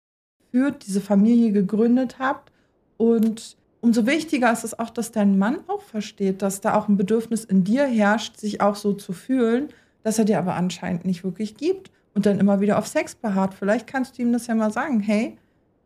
führt, 0.50 0.86
diese 0.86 1.00
Familie 1.00 1.52
gegründet 1.52 2.18
habt. 2.18 2.52
Und 2.98 3.56
umso 3.80 4.06
wichtiger 4.06 4.52
ist 4.52 4.64
es 4.64 4.78
auch, 4.78 4.90
dass 4.90 5.12
dein 5.12 5.38
Mann 5.38 5.60
auch 5.68 5.80
versteht, 5.80 6.42
dass 6.42 6.60
da 6.60 6.74
auch 6.74 6.88
ein 6.88 6.96
Bedürfnis 6.96 7.44
in 7.44 7.64
dir 7.64 7.86
herrscht, 7.86 8.36
sich 8.36 8.60
auch 8.60 8.76
so 8.76 8.92
zu 8.92 9.12
fühlen, 9.12 9.68
dass 10.02 10.18
er 10.18 10.24
dir 10.24 10.38
aber 10.38 10.54
anscheinend 10.54 11.04
nicht 11.04 11.24
wirklich 11.24 11.56
gibt 11.56 11.90
und 12.20 12.26
dann 12.26 12.38
immer 12.38 12.60
wieder 12.60 12.76
auf 12.78 12.86
Sex 12.86 13.14
beharrt. 13.14 13.54
Vielleicht 13.54 13.86
kannst 13.86 14.18
du 14.18 14.22
ihm 14.22 14.30
das 14.30 14.46
ja 14.46 14.54
mal 14.54 14.70
sagen, 14.70 15.00
hey, 15.00 15.38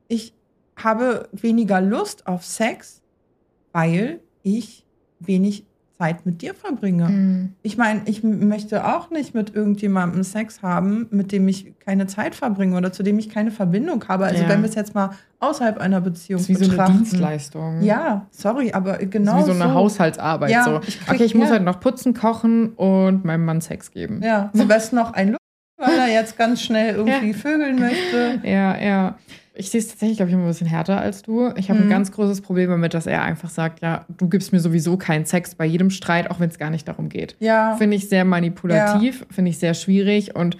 ich 0.08 0.34
habe 0.76 1.28
weniger 1.30 1.80
Lust 1.80 2.26
auf 2.26 2.44
Sex, 2.44 3.02
weil 3.72 4.18
ich 4.42 4.84
wenig 5.20 5.64
Zeit 5.96 6.26
mit 6.26 6.42
dir 6.42 6.54
verbringe. 6.54 7.08
Mhm. 7.08 7.52
Ich 7.62 7.76
meine, 7.76 8.02
ich 8.06 8.24
möchte 8.24 8.84
auch 8.84 9.10
nicht 9.10 9.32
mit 9.32 9.54
irgendjemandem 9.54 10.24
Sex 10.24 10.60
haben, 10.60 11.06
mit 11.12 11.30
dem 11.30 11.46
ich 11.46 11.78
keine 11.78 12.08
Zeit 12.08 12.34
verbringe 12.34 12.76
oder 12.76 12.92
zu 12.92 13.04
dem 13.04 13.16
ich 13.20 13.28
keine 13.28 13.52
Verbindung 13.52 14.04
habe. 14.08 14.24
Also 14.24 14.42
Ja. 14.42 14.48
wenn 14.48 14.62
wir 14.62 14.68
es 14.68 14.74
jetzt 14.74 14.96
mal 14.96 15.10
außerhalb 15.38 15.78
einer 15.78 16.00
Beziehung 16.00 16.40
Das 16.40 16.48
ist 16.48 16.48
wie 16.48 16.54
so 16.56 16.64
eine 16.64 16.70
betrachten. 16.72 16.96
Dienstleistung. 16.98 17.80
Ja, 17.82 18.26
sorry, 18.32 18.72
aber 18.72 18.94
Das 18.98 19.08
genau 19.10 19.38
ist 19.38 19.44
wie 19.46 19.52
so 19.52 19.62
eine 19.62 19.70
so. 19.72 19.74
Haushaltsarbeit. 19.74 20.50
Ja, 20.50 20.64
so. 20.64 20.80
ich 20.84 20.98
krieg- 20.98 21.14
okay, 21.14 21.24
ich 21.26 21.34
muss 21.36 21.46
ja. 21.46 21.52
halt 21.54 21.62
noch 21.62 21.78
putzen, 21.78 22.12
kochen 22.12 22.70
und 22.70 23.24
meinem 23.24 23.44
Mann 23.44 23.60
Sex 23.60 23.92
geben. 23.92 24.20
Ja, 24.20 24.50
am 24.58 24.66
besten 24.66 24.96
noch 24.96 25.12
ein 25.12 25.36
weil 25.86 25.98
er 25.98 26.08
jetzt 26.12 26.36
ganz 26.38 26.62
schnell 26.62 26.94
irgendwie 26.96 27.30
Ja. 27.30 27.36
vögeln 27.36 27.78
möchte. 27.78 28.40
Ja, 28.42 28.80
ja. 28.80 29.18
Ich 29.56 29.70
sehe 29.70 29.80
es 29.80 29.86
tatsächlich, 29.88 30.16
glaube 30.16 30.30
ich, 30.30 30.34
immer 30.34 30.44
ein 30.44 30.48
bisschen 30.48 30.66
härter 30.66 31.00
als 31.00 31.22
du. 31.22 31.52
Ich 31.56 31.68
habe 31.70 31.78
Mhm. 31.78 31.86
ein 31.86 31.90
ganz 31.90 32.10
großes 32.10 32.40
Problem 32.40 32.70
damit, 32.70 32.92
dass 32.92 33.06
er 33.06 33.22
einfach 33.22 33.48
sagt, 33.50 33.82
ja, 33.82 34.04
du 34.08 34.28
gibst 34.28 34.52
mir 34.52 34.58
sowieso 34.58 34.96
keinen 34.96 35.26
Sex 35.26 35.54
bei 35.54 35.64
jedem 35.64 35.90
Streit, 35.90 36.28
auch 36.30 36.40
wenn 36.40 36.48
es 36.50 36.58
gar 36.58 36.70
nicht 36.70 36.88
darum 36.88 37.08
geht. 37.08 37.36
Ja, 37.38 37.76
Finde 37.76 37.96
ich 37.96 38.08
sehr 38.08 38.24
manipulativ, 38.24 39.24
finde 39.30 39.50
ich 39.50 39.58
sehr 39.58 39.74
schwierig 39.74 40.34
und 40.34 40.56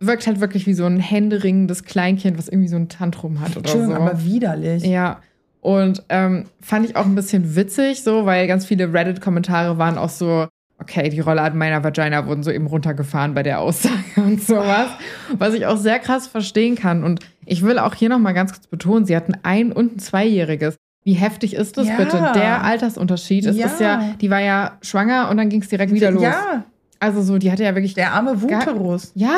wirkt 0.00 0.26
halt 0.26 0.40
wirklich 0.40 0.66
wie 0.66 0.74
so 0.74 0.84
ein 0.84 0.98
händeringendes 0.98 1.84
Kleinkind, 1.84 2.36
was 2.36 2.48
irgendwie 2.48 2.68
so 2.68 2.76
ein 2.76 2.88
Tantrum 2.88 3.38
hat 3.40 3.50
oder 3.50 3.58
Entschuldigung, 3.60 3.94
so. 3.96 4.02
aber 4.02 4.24
widerlich. 4.24 4.84
Ja. 4.84 5.20
Und 5.60 6.02
ähm, 6.10 6.44
fand 6.60 6.84
ich 6.86 6.96
auch 6.96 7.06
ein 7.06 7.14
bisschen 7.14 7.54
witzig, 7.56 8.02
so, 8.02 8.26
weil 8.26 8.46
ganz 8.48 8.66
viele 8.66 8.92
Reddit-Kommentare 8.92 9.78
waren 9.78 9.96
auch 9.96 10.10
so, 10.10 10.46
okay, 10.78 11.08
die 11.08 11.20
Rollladen 11.20 11.58
meiner 11.58 11.82
Vagina 11.84 12.26
wurden 12.26 12.42
so 12.42 12.50
eben 12.50 12.66
runtergefahren 12.66 13.34
bei 13.34 13.42
der 13.42 13.60
Aussage 13.60 13.94
und 14.16 14.42
sowas. 14.42 14.88
Was 15.38 15.54
ich 15.54 15.66
auch 15.66 15.76
sehr 15.76 15.98
krass 15.98 16.26
verstehen 16.26 16.74
kann. 16.76 17.04
Und 17.04 17.20
ich 17.46 17.62
will 17.62 17.78
auch 17.78 17.94
hier 17.94 18.08
nochmal 18.08 18.34
ganz 18.34 18.52
kurz 18.52 18.66
betonen, 18.66 19.04
sie 19.06 19.16
hatten 19.16 19.34
ein 19.42 19.72
und 19.72 19.96
ein 19.96 19.98
Zweijähriges. 19.98 20.76
Wie 21.04 21.12
heftig 21.14 21.54
ist 21.54 21.76
das 21.76 21.86
Ja. 21.88 21.96
bitte? 21.96 22.32
Der 22.34 22.62
Altersunterschied. 22.64 23.44
Es 23.46 23.56
Ja. 23.56 23.66
ist 23.66 23.80
ja, 23.80 24.14
die 24.20 24.30
war 24.30 24.40
ja 24.40 24.78
schwanger 24.82 25.28
und 25.30 25.36
dann 25.36 25.48
ging 25.50 25.60
es 25.62 25.68
direkt 25.68 25.92
wieder 25.92 26.10
los. 26.10 26.22
Ja, 26.22 26.64
Also 27.00 27.20
so, 27.22 27.36
die 27.38 27.52
hatte 27.52 27.62
ja 27.64 27.74
wirklich 27.74 27.92
der 27.94 28.12
arme 28.14 28.40
Wuterus. 28.40 29.12
ja, 29.14 29.34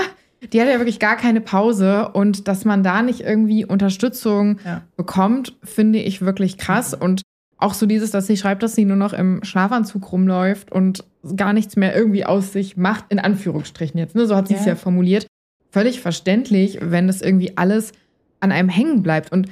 die 0.53 0.61
hatte 0.61 0.71
ja 0.71 0.79
wirklich 0.79 1.01
gar 1.01 1.17
keine 1.17 1.41
Pause 1.41 2.11
und 2.13 2.47
dass 2.47 2.65
man 2.65 2.85
da 2.85 3.03
nicht 3.03 3.21
irgendwie 3.23 3.65
Unterstützung 3.65 4.59
Ja. 4.65 4.83
bekommt, 4.97 5.55
finde 5.65 5.99
ich 5.99 6.21
wirklich 6.23 6.57
krass. 6.59 6.95
Und 6.95 7.23
auch 7.59 7.75
so 7.75 7.87
dieses, 7.87 8.11
dass 8.11 8.27
sie 8.27 8.37
schreibt, 8.37 8.63
dass 8.63 8.75
sie 8.75 8.85
nur 8.85 8.97
noch 8.97 9.13
im 9.13 9.43
Schlafanzug 9.43 10.13
rumläuft 10.13 10.73
und 10.73 11.05
gar 11.37 11.53
nichts 11.53 11.77
mehr 11.77 11.97
irgendwie 11.97 12.25
aus 12.27 12.53
sich 12.53 12.77
macht, 12.77 13.07
in 13.09 13.19
Anführungsstrichen 13.19 13.99
jetzt. 13.99 14.15
Ne? 14.15 14.27
So 14.27 14.37
hat 14.37 14.49
sie 14.49 14.55
es 14.55 14.65
Ja. 14.67 14.75
formuliert. 14.77 15.27
Völlig 15.71 16.01
verständlich, 16.01 16.79
wenn 16.83 17.07
das 17.07 17.23
irgendwie 17.23 17.57
alles 17.57 17.93
an 18.41 18.53
einem 18.53 18.69
hängen 18.69 19.03
bleibt. 19.03 19.33
Und 19.33 19.49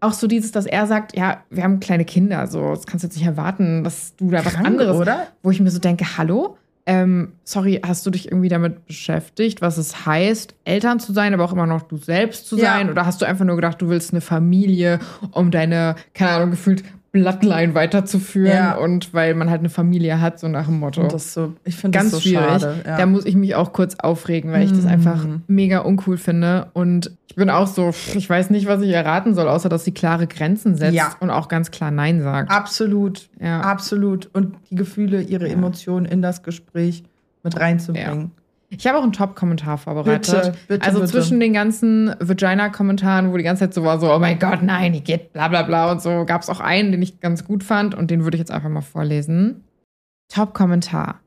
auch 0.00 0.12
so 0.12 0.26
dieses, 0.26 0.52
dass 0.52 0.66
er 0.66 0.86
sagt, 0.86 1.16
ja, 1.16 1.42
wir 1.50 1.62
haben 1.64 1.80
kleine 1.80 2.04
Kinder, 2.04 2.46
so, 2.46 2.70
das 2.70 2.86
kannst 2.86 3.04
du 3.04 3.08
jetzt 3.08 3.16
nicht 3.16 3.26
erwarten, 3.26 3.84
dass 3.84 4.16
du 4.16 4.30
da 4.30 4.44
was 4.44 4.54
Krank, 4.54 4.66
anderes 4.66 4.96
oder? 4.96 5.26
wo 5.42 5.50
ich 5.50 5.60
mir 5.60 5.70
so 5.70 5.78
denke, 5.78 6.16
hallo? 6.16 6.56
Ähm, 6.86 7.32
sorry, 7.44 7.80
hast 7.86 8.06
du 8.06 8.10
dich 8.10 8.26
irgendwie 8.26 8.48
damit 8.48 8.86
beschäftigt, 8.86 9.60
was 9.60 9.76
es 9.76 10.06
heißt, 10.06 10.54
Eltern 10.64 10.98
zu 10.98 11.12
sein, 11.12 11.34
aber 11.34 11.44
auch 11.44 11.52
immer 11.52 11.66
noch 11.66 11.82
du 11.82 11.98
selbst 11.98 12.46
zu 12.48 12.56
Ja. 12.56 12.72
sein? 12.76 12.88
Oder 12.90 13.04
hast 13.04 13.20
du 13.20 13.26
einfach 13.26 13.44
nur 13.44 13.56
gedacht, 13.56 13.80
du 13.82 13.88
willst 13.90 14.12
eine 14.12 14.22
Familie, 14.22 14.98
um 15.32 15.50
deine, 15.50 15.96
keine 16.14 16.30
Ahnung, 16.32 16.50
gefühlt 16.50 16.82
Bloodline 17.12 17.74
weiterzuführen 17.74 18.54
Ja. 18.56 18.74
und 18.76 19.12
weil 19.12 19.34
man 19.34 19.50
halt 19.50 19.58
eine 19.60 19.68
Familie 19.68 20.20
hat, 20.20 20.38
so 20.38 20.46
nach 20.46 20.66
dem 20.66 20.78
Motto. 20.78 21.00
Und 21.02 21.12
das 21.12 21.34
so, 21.34 21.54
ich 21.64 21.74
finde 21.74 21.98
Ganz 21.98 22.12
das 22.12 22.22
so 22.22 22.28
schwierig. 22.28 22.44
schade. 22.62 22.76
Ja. 22.86 22.96
Da 22.98 23.06
muss 23.06 23.24
ich 23.26 23.34
mich 23.34 23.54
auch 23.56 23.72
kurz 23.72 23.96
aufregen, 23.96 24.52
weil 24.52 24.62
ich 24.62 24.70
das 24.70 24.82
Mhm. 24.84 24.88
einfach 24.90 25.26
mega 25.48 25.78
uncool 25.80 26.18
finde. 26.18 26.68
Und 26.72 27.10
ich 27.26 27.34
bin 27.34 27.50
auch 27.50 27.66
so, 27.66 27.90
ich 28.14 28.30
weiß 28.30 28.50
nicht, 28.50 28.66
was 28.68 28.80
ich 28.82 28.90
erraten 28.92 29.34
soll, 29.34 29.48
außer 29.48 29.68
dass 29.68 29.84
sie 29.84 29.92
klare 29.92 30.26
Grenzen 30.28 30.76
setzt 30.76 30.94
Ja. 30.94 31.14
und 31.18 31.30
auch 31.30 31.48
ganz 31.48 31.70
klar 31.72 31.90
Nein 31.90 32.22
sagt. 32.22 32.50
Absolut, 32.50 33.28
Ja. 33.40 33.60
absolut. 33.60 34.30
Und 34.32 34.54
die 34.70 34.76
Gefühle, 34.76 35.20
ihre. 35.22 35.48
Emotionen 35.48 36.06
in 36.06 36.22
das 36.22 36.42
Gespräch 36.44 37.02
mit 37.42 37.58
reinzubringen. 37.58 38.30
Ich 38.72 38.86
habe 38.86 38.98
auch 38.98 39.02
einen 39.02 39.12
Top-Kommentar 39.12 39.78
vorbereitet. 39.78 40.32
Bitte, 40.32 40.54
bitte, 40.68 40.86
also 40.86 41.00
bitte. 41.00 41.12
zwischen 41.12 41.40
den 41.40 41.52
ganzen 41.52 42.14
Vagina-Kommentaren, 42.20 43.32
wo 43.32 43.36
die 43.36 43.42
ganze 43.42 43.64
Zeit 43.64 43.74
so 43.74 43.82
war, 43.82 43.98
so, 43.98 44.12
oh 44.12 44.18
mein 44.20 44.38
Gott, 44.38 44.62
nein, 44.62 44.92
die 44.92 45.02
geht 45.02 45.32
bla 45.32 45.48
bla 45.48 45.62
bla 45.62 45.90
und 45.90 46.00
so, 46.00 46.24
gab 46.24 46.42
es 46.42 46.48
auch 46.48 46.60
einen, 46.60 46.92
den 46.92 47.02
ich 47.02 47.20
ganz 47.20 47.44
gut 47.44 47.64
fand 47.64 47.96
und 47.96 48.10
den 48.12 48.22
würde 48.22 48.36
ich 48.36 48.40
jetzt 48.40 48.52
einfach 48.52 48.68
mal 48.68 48.80
vorlesen. 48.80 49.64
Top-Kommentar. 50.28 51.20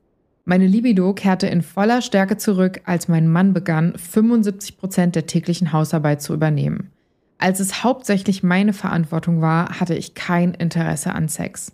Meine 0.46 0.66
Libido 0.66 1.12
kehrte 1.12 1.46
in 1.46 1.62
voller 1.62 2.00
Stärke 2.00 2.38
zurück, 2.38 2.80
als 2.84 3.08
mein 3.08 3.28
Mann 3.28 3.52
begann, 3.52 3.94
75 3.96 4.78
Prozent 4.78 5.14
der 5.14 5.26
täglichen 5.26 5.72
Hausarbeit 5.72 6.22
zu 6.22 6.32
übernehmen. 6.32 6.90
Als 7.38 7.60
es 7.60 7.84
hauptsächlich 7.84 8.42
meine 8.42 8.72
Verantwortung 8.72 9.42
war, 9.42 9.80
hatte 9.80 9.94
ich 9.94 10.14
kein 10.14 10.54
Interesse 10.54 11.14
an 11.14 11.28
Sex. 11.28 11.72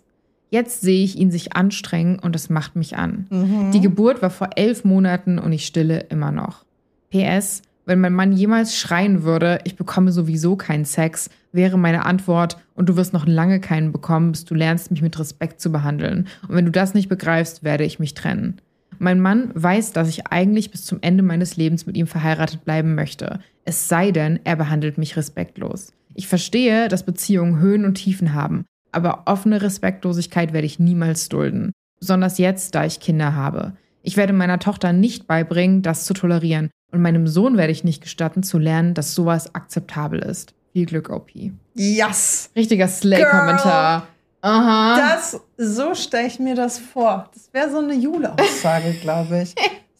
Jetzt 0.51 0.81
sehe 0.81 1.03
ich 1.03 1.17
ihn 1.17 1.31
sich 1.31 1.55
anstrengen 1.55 2.19
und 2.19 2.35
es 2.35 2.49
macht 2.49 2.75
mich 2.75 2.97
an. 2.97 3.25
Mhm. 3.29 3.71
Die 3.71 3.79
Geburt 3.79 4.21
war 4.21 4.29
vor 4.29 4.49
elf 4.57 4.83
Monaten 4.83 5.39
und 5.39 5.53
ich 5.53 5.65
stille 5.65 6.01
immer 6.09 6.31
noch. 6.31 6.65
PS, 7.09 7.61
wenn 7.85 8.01
mein 8.01 8.13
Mann 8.13 8.33
jemals 8.33 8.77
schreien 8.77 9.23
würde, 9.23 9.59
ich 9.63 9.77
bekomme 9.77 10.11
sowieso 10.11 10.57
keinen 10.57 10.85
Sex, 10.85 11.29
wäre 11.53 11.77
meine 11.77 12.05
Antwort, 12.05 12.57
und 12.75 12.89
du 12.89 12.95
wirst 12.97 13.13
noch 13.13 13.25
lange 13.25 13.59
keinen 13.59 13.91
bekommen, 13.91 14.31
bis 14.31 14.43
du 14.43 14.53
lernst, 14.53 14.91
mich 14.91 15.01
mit 15.01 15.17
Respekt 15.17 15.61
zu 15.61 15.71
behandeln. 15.71 16.27
Und 16.47 16.55
wenn 16.55 16.65
du 16.65 16.71
das 16.71 16.93
nicht 16.93 17.09
begreifst, 17.09 17.63
werde 17.63 17.85
ich 17.85 17.99
mich 17.99 18.13
trennen. 18.13 18.57
Mein 18.99 19.19
Mann 19.19 19.51
weiß, 19.53 19.93
dass 19.93 20.09
ich 20.09 20.27
eigentlich 20.27 20.69
bis 20.69 20.85
zum 20.85 20.99
Ende 21.01 21.23
meines 21.23 21.55
Lebens 21.57 21.85
mit 21.85 21.97
ihm 21.97 22.07
verheiratet 22.07 22.65
bleiben 22.65 22.93
möchte. 22.93 23.39
Es 23.65 23.87
sei 23.87 24.11
denn, 24.11 24.39
er 24.43 24.57
behandelt 24.57 24.97
mich 24.97 25.15
respektlos. 25.15 25.93
Ich 26.13 26.27
verstehe, 26.27 26.87
dass 26.87 27.05
Beziehungen 27.05 27.59
Höhen 27.59 27.85
und 27.85 27.95
Tiefen 27.95 28.33
haben, 28.33 28.65
aber 28.91 29.23
offene 29.25 29.61
Respektlosigkeit 29.61 30.53
werde 30.53 30.67
ich 30.67 30.79
niemals 30.79 31.29
dulden. 31.29 31.71
Besonders 31.99 32.37
jetzt, 32.37 32.75
da 32.75 32.85
ich 32.85 32.99
Kinder 32.99 33.35
habe. 33.35 33.73
Ich 34.03 34.17
werde 34.17 34.33
meiner 34.33 34.59
Tochter 34.59 34.93
nicht 34.93 35.27
beibringen, 35.27 35.81
das 35.81 36.05
zu 36.05 36.13
tolerieren. 36.13 36.69
Und 36.91 37.01
meinem 37.01 37.27
Sohn 37.27 37.57
werde 37.57 37.71
ich 37.71 37.83
nicht 37.83 38.01
gestatten, 38.01 38.43
zu 38.43 38.57
lernen, 38.57 38.93
dass 38.93 39.15
sowas 39.15 39.55
akzeptabel 39.55 40.19
ist. 40.19 40.53
Viel 40.73 40.85
Glück, 40.85 41.09
OP. 41.09 41.29
Yes! 41.75 42.49
Richtiger 42.55 42.87
Slay-Kommentar. 42.87 44.07
Aha. 44.41 44.97
Das, 44.97 45.39
so 45.57 45.93
stelle 45.93 46.27
ich 46.27 46.39
mir 46.39 46.55
das 46.55 46.79
vor. 46.79 47.29
Das 47.33 47.49
wäre 47.53 47.69
so 47.69 47.77
eine 47.77 47.93
Jule-Aussage, 47.93 48.93
glaube 49.01 49.43
ich. 49.43 49.55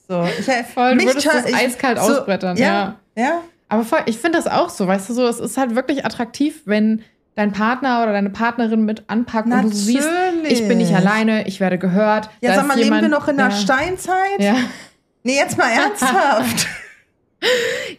So, 0.07 0.23
ich 0.25 0.45
Voll, 0.73 0.97
du 0.97 1.05
würdest 1.05 1.27
das 1.27 1.53
eiskalt 1.53 1.99
so, 1.99 2.11
ausbrettern, 2.11 2.57
Ja. 2.57 2.97
ja. 3.15 3.41
Aber 3.69 3.85
voll, 3.85 4.01
ich 4.05 4.17
finde 4.17 4.37
das 4.37 4.47
auch 4.47 4.69
so, 4.69 4.85
weißt 4.85 5.09
du, 5.09 5.13
so, 5.13 5.25
es 5.27 5.39
ist 5.39 5.57
halt 5.57 5.75
wirklich 5.75 6.05
attraktiv, 6.05 6.63
wenn 6.65 7.03
dein 7.35 7.51
Partner 7.51 8.03
oder 8.03 8.11
deine 8.13 8.29
Partnerin 8.29 8.83
mit 8.85 9.03
anpackt 9.07 9.47
und 9.47 9.63
du 9.63 9.69
siehst, 9.69 10.07
ich 10.43 10.67
bin 10.67 10.77
nicht 10.79 10.93
alleine, 10.93 11.47
ich 11.47 11.59
werde 11.59 11.77
gehört. 11.77 12.29
Ja, 12.41 12.55
sag 12.55 12.67
mal, 12.67 12.73
leben 12.75 12.85
jemand- 12.85 13.01
wir 13.03 13.09
noch 13.09 13.27
in 13.27 13.37
der 13.37 13.47
ja. 13.47 13.51
Steinzeit? 13.51 14.39
Ja. 14.39 14.55
Nee, 15.23 15.35
jetzt 15.35 15.57
mal 15.57 15.69
ernsthaft. 15.71 16.67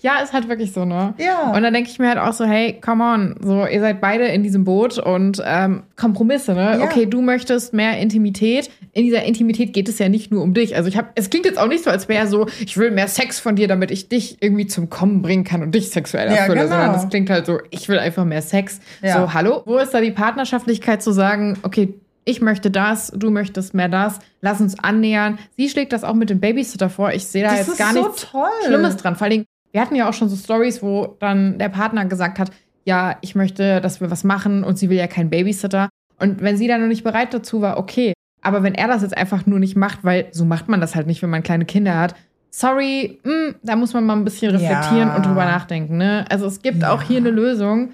Ja, 0.01 0.18
ist 0.20 0.32
halt 0.32 0.49
wirklich 0.49 0.72
so, 0.72 0.84
ne? 0.84 1.14
Ja. 1.18 1.53
Und 1.53 1.62
dann 1.62 1.72
denke 1.72 1.88
ich 1.88 1.99
mir 1.99 2.09
halt 2.09 2.18
auch 2.18 2.32
so, 2.32 2.45
hey, 2.45 2.80
come 2.80 3.05
on, 3.05 3.36
so, 3.40 3.66
ihr 3.66 3.80
seid 3.80 4.01
beide 4.01 4.24
in 4.24 4.43
diesem 4.43 4.64
Boot 4.64 4.99
und 4.99 5.40
ähm, 5.45 5.84
Kompromisse, 5.97 6.55
ne? 6.55 6.78
Ja. 6.78 6.84
Okay, 6.84 7.07
du 7.07 7.20
möchtest 7.22 7.72
mehr 7.72 7.99
Intimität. 7.99 8.70
In 8.93 9.05
dieser 9.05 9.22
Intimität 9.22 9.72
geht 9.72 9.88
es 9.88 9.99
ja 9.99 10.09
nicht 10.09 10.32
nur 10.32 10.43
um 10.43 10.55
dich. 10.55 10.74
Also 10.74 10.88
ich 10.88 10.97
habe, 10.97 11.09
es 11.14 11.30
klingt 11.30 11.47
jetzt 11.47 11.59
auch 11.59 11.68
nicht 11.68 11.84
so, 11.84 11.90
als 11.90 12.09
wäre 12.09 12.26
so, 12.26 12.47
ich 12.64 12.76
will 12.76 12.90
mehr 12.90 13.07
Sex 13.07 13.38
von 13.38 13.55
dir, 13.55 13.68
damit 13.68 13.90
ich 13.90 14.09
dich 14.09 14.38
irgendwie 14.40 14.66
zum 14.66 14.90
Kommen 14.90 15.22
bringen 15.22 15.45
kann 15.45 15.62
und 15.62 15.72
dich 15.74 15.90
sexuell 15.90 16.28
Ja, 16.28 16.36
erfülle, 16.38 16.64
genau. 16.64 16.70
sondern 16.70 16.95
es 16.97 17.09
klingt 17.09 17.30
halt 17.30 17.47
so, 17.47 17.59
ich 17.70 17.88
will 17.88 17.99
einfach 17.99 18.24
mehr 18.24 18.43
Sex. 18.43 18.80
Ja. 19.03 19.20
So, 19.20 19.34
hallo? 19.34 19.62
Wo 19.66 19.76
ist 19.76 19.93
da 19.95 20.01
die 20.01 20.11
Partnerschaftlichkeit 20.11 21.03
zu 21.03 21.12
sagen, 21.12 21.59
okay, 21.62 21.95
ich 22.25 22.41
möchte 22.41 22.70
das, 22.70 23.12
du 23.14 23.31
möchtest 23.31 23.75
mehr 23.75 23.89
das, 23.89 24.18
lass 24.41 24.61
uns 24.61 24.79
annähern. 24.79 25.39
Sie 25.57 25.68
schlägt 25.68 25.93
das 25.93 26.05
auch 26.05 26.14
mit 26.14 26.31
dem 26.31 26.41
Babysitter 26.41 26.89
vor. 26.91 27.12
Ich 27.12 27.27
sehe 27.27 27.43
da 27.45 27.51
Das 27.57 27.66
jetzt 27.66 27.79
gar 27.79 27.93
so 27.93 28.03
nichts 28.07 28.29
toll. 28.31 28.49
Schlimmes 28.66 28.97
dran. 28.97 29.16
Vor 29.16 29.25
allen 29.25 29.31
Dingen, 29.33 29.45
wir 29.73 29.81
hatten 29.81 29.95
ja 29.97 30.09
auch 30.09 30.12
schon 30.14 30.29
so 30.29 30.37
Stories, 30.37 30.83
wo 30.83 31.16
dann 31.18 31.59
der 31.59 31.68
Partner 31.68 32.05
gesagt 32.05 32.39
hat, 32.39 32.51
ja, 32.85 33.16
ich 33.20 33.35
möchte, 33.35 33.81
dass 33.81 34.01
wir 34.01 34.11
was 34.11 34.25
machen 34.25 34.64
und 34.64 34.79
sie 34.79 34.91
will 34.91 34.99
ja 34.99 35.07
keinen 35.07 35.31
Babysitter. 35.31 35.89
Und 36.18 36.43
wenn 36.43 36.57
sie 36.57 36.68
dann 36.68 36.81
noch 36.81 36.89
nicht 36.89 37.05
bereit 37.05 37.33
dazu 37.35 37.61
war, 37.61 37.79
okay. 37.79 38.12
Aber 38.41 38.62
wenn 38.62 38.75
er 38.75 38.89
das 38.89 39.03
jetzt 39.03 39.16
einfach 39.16 39.47
nur 39.47 39.59
nicht 39.61 39.77
macht, 39.77 40.03
weil 40.03 40.27
so 40.33 40.45
macht 40.45 40.68
man 40.68 40.81
das 40.81 40.95
halt 40.95 41.07
nicht, 41.07 41.23
wenn 41.23 41.31
man 41.31 41.43
kleine 41.43 41.64
Kinder 41.64 41.99
hat. 41.99 42.14
Sorry, 42.51 43.18
mh, 43.25 43.55
da 43.62 43.77
muss 43.77 43.95
man 43.95 44.05
mal 44.05 44.14
ein 44.16 44.25
bisschen 44.25 44.51
reflektieren 44.51 45.09
Ja. 45.09 45.16
und 45.16 45.25
drüber 45.25 45.45
nachdenken. 45.47 45.97
Ne? 45.97 46.25
Also 46.29 46.47
es 46.47 46.61
gibt 46.61 46.83
Ja. 46.83 46.93
auch 46.93 47.03
hier 47.03 47.16
eine 47.18 47.31
Lösung. 47.31 47.91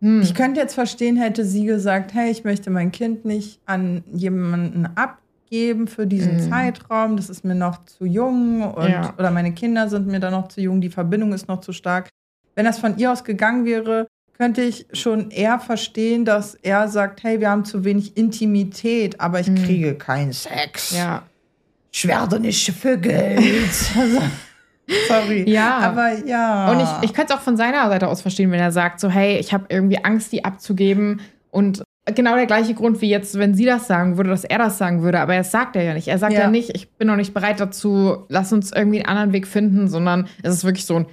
Hm. 0.00 0.22
Ich 0.22 0.34
könnte 0.34 0.60
jetzt 0.60 0.74
verstehen, 0.74 1.16
hätte 1.16 1.44
sie 1.44 1.64
gesagt, 1.66 2.14
hey, 2.14 2.30
ich 2.30 2.44
möchte 2.44 2.70
mein 2.70 2.90
Kind 2.92 3.24
nicht 3.24 3.60
an 3.66 4.02
jemanden 4.12 4.86
abgeben 4.94 5.88
für 5.88 6.06
diesen 6.06 6.36
Mhm. 6.36 6.50
Zeitraum, 6.50 7.16
das 7.16 7.28
ist 7.28 7.44
mir 7.44 7.54
noch 7.54 7.84
zu 7.84 8.04
jung 8.06 8.62
und 8.62 8.88
Ja. 8.88 9.14
oder 9.18 9.30
meine 9.30 9.52
Kinder 9.52 9.88
sind 9.88 10.06
mir 10.06 10.20
da 10.20 10.30
noch 10.30 10.48
zu 10.48 10.60
jung, 10.60 10.80
die 10.80 10.88
Verbindung 10.90 11.32
ist 11.32 11.48
noch 11.48 11.60
zu 11.60 11.72
stark. 11.72 12.08
Wenn 12.54 12.64
das 12.64 12.78
von 12.78 12.96
ihr 12.98 13.12
aus 13.12 13.24
gegangen 13.24 13.64
wäre, 13.64 14.06
könnte 14.38 14.62
ich 14.62 14.86
schon 14.94 15.30
eher 15.30 15.58
verstehen, 15.58 16.24
dass 16.24 16.54
er 16.54 16.88
sagt, 16.88 17.22
hey, 17.22 17.40
wir 17.40 17.50
haben 17.50 17.66
zu 17.66 17.84
wenig 17.84 18.16
Intimität, 18.16 19.20
aber 19.20 19.40
ich 19.40 19.48
Mhm. 19.48 19.56
kriege 19.64 19.94
keinen 19.96 20.32
Sex. 20.32 20.92
ja. 20.96 21.22
Ich 21.92 22.06
werde 22.06 22.38
nicht 22.40 22.70
für 22.80 22.96
Geld. 22.96 23.42
Also, 23.98 24.22
Sorry. 25.08 25.48
Ja. 25.48 25.78
Aber 25.78 26.12
ja. 26.26 26.70
Und 26.70 26.80
ich, 26.80 27.10
ich 27.10 27.14
könnte 27.14 27.32
es 27.32 27.38
auch 27.38 27.42
von 27.42 27.56
seiner 27.56 27.88
Seite 27.88 28.08
aus 28.08 28.22
verstehen, 28.22 28.50
wenn 28.50 28.60
er 28.60 28.72
sagt, 28.72 29.00
so, 29.00 29.08
hey, 29.10 29.38
ich 29.38 29.52
habe 29.52 29.66
irgendwie 29.68 30.04
Angst, 30.04 30.32
die 30.32 30.44
abzugeben. 30.44 31.20
Und 31.50 31.82
genau 32.14 32.34
der 32.36 32.46
gleiche 32.46 32.74
Grund 32.74 33.00
wie 33.00 33.08
jetzt, 33.10 33.38
wenn 33.38 33.54
sie 33.54 33.64
das 33.64 33.86
sagen 33.86 34.16
würde, 34.16 34.30
dass 34.30 34.44
er 34.44 34.58
das 34.58 34.78
sagen 34.78 35.02
würde. 35.02 35.20
Aber 35.20 35.36
das 35.36 35.50
sagt 35.50 35.76
er 35.76 35.82
ja 35.82 35.94
nicht. 35.94 36.08
Er 36.08 36.18
sagt 36.18 36.32
ja, 36.32 36.40
Ja. 36.40 36.50
nicht, 36.50 36.70
ich 36.74 36.90
bin 36.92 37.08
noch 37.08 37.16
nicht 37.16 37.34
bereit 37.34 37.60
dazu, 37.60 38.24
lass 38.28 38.52
uns 38.52 38.72
irgendwie 38.72 38.98
einen 38.98 39.08
anderen 39.08 39.32
Weg 39.32 39.46
finden, 39.46 39.88
sondern 39.88 40.26
es 40.42 40.54
ist 40.54 40.64
wirklich 40.64 40.86
so 40.86 40.96
ein, 40.96 41.06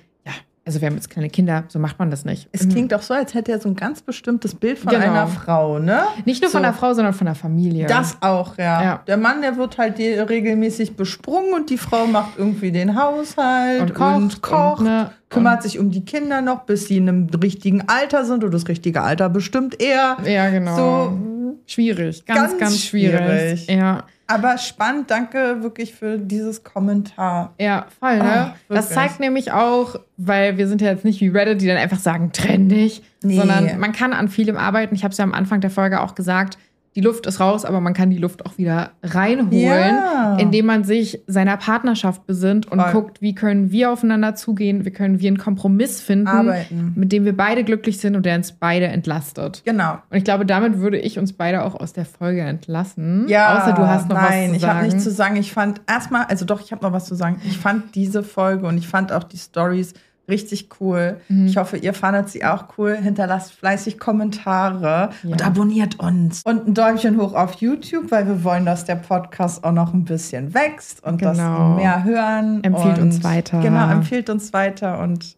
also 0.68 0.82
wir 0.82 0.88
haben 0.88 0.96
jetzt 0.96 1.10
kleine 1.10 1.30
Kinder, 1.30 1.64
so 1.70 1.80
macht 1.80 1.98
man 1.98 2.12
das 2.12 2.26
nicht. 2.26 2.50
es 2.52 2.68
klingt 2.70 2.94
auch 2.94 3.02
so, 3.02 3.14
als 3.14 3.34
hätte 3.34 3.52
er 3.54 3.60
so 3.60 3.70
ein 3.70 3.76
ganz 3.76 4.02
bestimmtes 4.02 4.54
Bild 4.54 4.78
von 4.78 4.92
Genau. 4.92 5.06
einer 5.06 5.28
Frau, 5.28 5.80
ne? 5.80 6.02
Nicht 6.26 6.42
nur 6.42 6.52
von 6.52 6.60
so. 6.60 6.64
der 6.66 6.74
Frau, 6.74 6.94
sondern 6.94 7.14
von 7.14 7.26
der 7.26 7.36
Familie. 7.36 7.88
Das 7.88 8.18
auch, 8.22 8.58
ja. 8.58 8.84
Ja. 8.84 9.04
Der 9.08 9.18
Mann, 9.18 9.42
der 9.42 9.58
wird 9.58 9.78
halt 9.78 9.98
regelmäßig 9.98 10.96
besprungen 10.96 11.54
und 11.54 11.70
die 11.70 11.78
Frau 11.78 12.06
macht 12.06 12.32
irgendwie 12.38 12.72
den 12.72 13.02
Haushalt 13.02 13.82
und 13.82 13.94
kocht, 13.96 14.16
und 14.18 14.42
kocht, 14.42 14.80
und, 14.82 14.86
ne, 14.88 15.12
kümmert 15.30 15.64
sich 15.64 15.80
um 15.80 15.90
die 15.90 16.04
Kinder 16.06 16.42
noch, 16.42 16.64
bis 16.66 16.88
sie 16.88 16.98
in 16.98 17.08
einem 17.10 17.28
richtigen 17.42 17.84
Alter 17.88 18.26
sind 18.26 18.44
und 18.44 18.54
das 18.54 18.68
richtige 18.68 19.02
Alter 19.02 19.30
bestimmt 19.30 19.82
er. 19.82 20.18
und, 20.20 20.28
Ja, 20.28 20.50
genau. 20.50 20.76
So, 20.76 21.18
schwierig, 21.66 22.26
ganz, 22.26 22.40
ganz, 22.52 22.58
Ganz 22.60 22.80
schwierig. 22.84 23.18
schwierig. 23.20 23.68
Ja. 23.68 24.04
Aber 24.28 24.58
spannend, 24.58 25.10
danke 25.10 25.64
wirklich 25.64 25.96
für 25.96 26.18
dieses 26.18 26.64
Kommentar. 26.64 27.54
Ja, 27.60 27.88
voll, 28.00 28.18
ne? 28.18 28.24
Ah, 28.24 28.56
das 28.70 28.90
zeigt 28.90 29.20
nämlich 29.20 29.52
auch, 29.52 29.96
weil 30.18 30.58
wir 30.58 30.68
sind 30.68 30.82
ja 30.82 30.90
jetzt 30.92 31.06
nicht 31.06 31.22
wie 31.22 31.30
Reddit, 31.30 31.62
die 31.62 31.68
dann 31.68 31.78
einfach 31.78 32.00
sagen, 32.00 32.32
trenn 32.34 32.68
dich, 32.70 33.02
Nee. 33.24 33.38
sondern 33.38 33.80
man 33.80 33.94
kann 33.94 34.14
an 34.14 34.28
vielem 34.28 34.58
arbeiten. 34.58 34.94
Ich 34.96 35.04
habe 35.04 35.12
es 35.12 35.18
ja 35.18 35.24
am 35.24 35.34
Anfang 35.34 35.62
der 35.62 35.72
Folge 35.72 36.02
auch 36.02 36.14
gesagt, 36.14 36.58
die 36.98 37.02
Luft 37.04 37.28
ist 37.28 37.40
raus, 37.40 37.64
aber 37.64 37.80
man 37.80 37.94
kann 37.94 38.10
die 38.10 38.18
Luft 38.18 38.44
auch 38.48 38.58
wieder 38.58 38.90
reinholen, 39.04 39.52
Ja. 39.62 40.36
indem 40.40 40.66
man 40.66 40.84
sich 40.84 41.22
seiner 41.28 41.56
Partnerschaft 41.56 42.26
besinnt 42.26 42.66
und 42.72 42.82
Voll. 42.82 42.92
guckt, 42.92 43.22
wie 43.22 43.36
können 43.36 43.72
wir 43.72 43.92
aufeinander 43.92 44.34
zugehen, 44.34 44.84
wie 44.84 44.90
können 44.90 45.20
wir 45.20 45.28
einen 45.28 45.38
Kompromiss 45.38 46.02
finden, 46.02 46.28
Arbeiten. 46.28 46.94
mit 46.96 47.12
dem 47.12 47.24
wir 47.24 47.38
beide 47.38 47.64
glücklich 47.64 48.00
sind 48.00 48.16
und 48.16 48.26
der 48.26 48.36
uns 48.36 48.52
beide 48.52 48.88
entlastet. 48.88 49.62
Genau. 49.64 50.00
Und 50.10 50.18
ich 50.18 50.24
glaube, 50.24 50.44
damit 50.48 50.80
würde 50.80 50.98
ich 50.98 51.20
uns 51.20 51.34
beide 51.34 51.64
auch 51.64 51.76
aus 51.76 51.94
der 51.94 52.06
Folge 52.06 52.42
entlassen. 52.42 53.26
Ja, 53.28 53.60
Außer 53.62 53.74
du 53.74 53.88
hast 53.88 54.10
noch 54.10 54.16
nein, 54.16 54.26
was 54.26 54.50
zu 54.50 54.56
ich 54.56 54.62
sagen. 54.62 54.74
habe 54.78 54.86
nichts 54.88 55.04
zu 55.04 55.12
sagen. 55.12 55.36
Ich 55.36 55.52
fand 55.54 55.82
erstmal, 55.88 56.26
also 56.26 56.46
doch, 56.46 56.62
ich 56.62 56.72
habe 56.72 56.84
noch 56.84 56.94
was 56.94 57.06
zu 57.06 57.14
sagen. 57.14 57.40
Ich 57.46 57.60
fand 57.60 57.94
diese 57.94 58.24
Folge 58.24 58.66
und 58.66 58.76
ich 58.80 58.88
fand 58.88 59.12
auch 59.14 59.24
die 59.24 59.38
Stories 59.38 59.94
richtig 60.28 60.70
cool. 60.80 61.22
Mhm. 61.30 61.48
Ich 61.48 61.58
hoffe, 61.58 61.78
ihr 61.78 61.94
fandet 61.94 62.30
sie 62.30 62.44
auch 62.46 62.66
cool. 62.78 62.96
Hinterlasst 62.96 63.54
fleißig 63.54 63.98
Kommentare 64.00 65.10
Ja. 65.24 65.32
und 65.32 65.46
abonniert 65.46 66.00
uns. 66.00 66.42
Und 66.44 66.68
ein 66.68 66.74
Däumchen 66.74 67.18
hoch 67.20 67.34
auf 67.34 67.56
YouTube, 67.56 68.12
weil 68.12 68.28
wir 68.28 68.44
wollen, 68.44 68.66
dass 68.66 68.86
der 68.86 68.96
Podcast 68.96 69.64
auch 69.64 69.72
noch 69.72 69.94
ein 69.94 70.04
bisschen 70.06 70.54
wächst 70.54 71.04
und 71.04 71.22
dass 71.22 71.38
Genau. 71.38 71.76
mehr 71.76 72.04
hören. 72.04 72.64
Empfiehlt 72.64 72.98
und 72.98 73.04
uns 73.04 73.24
weiter. 73.24 73.60
Genau, 73.62 73.90
empfiehlt 73.90 74.30
uns 74.30 74.54
weiter 74.54 75.00
und 75.00 75.36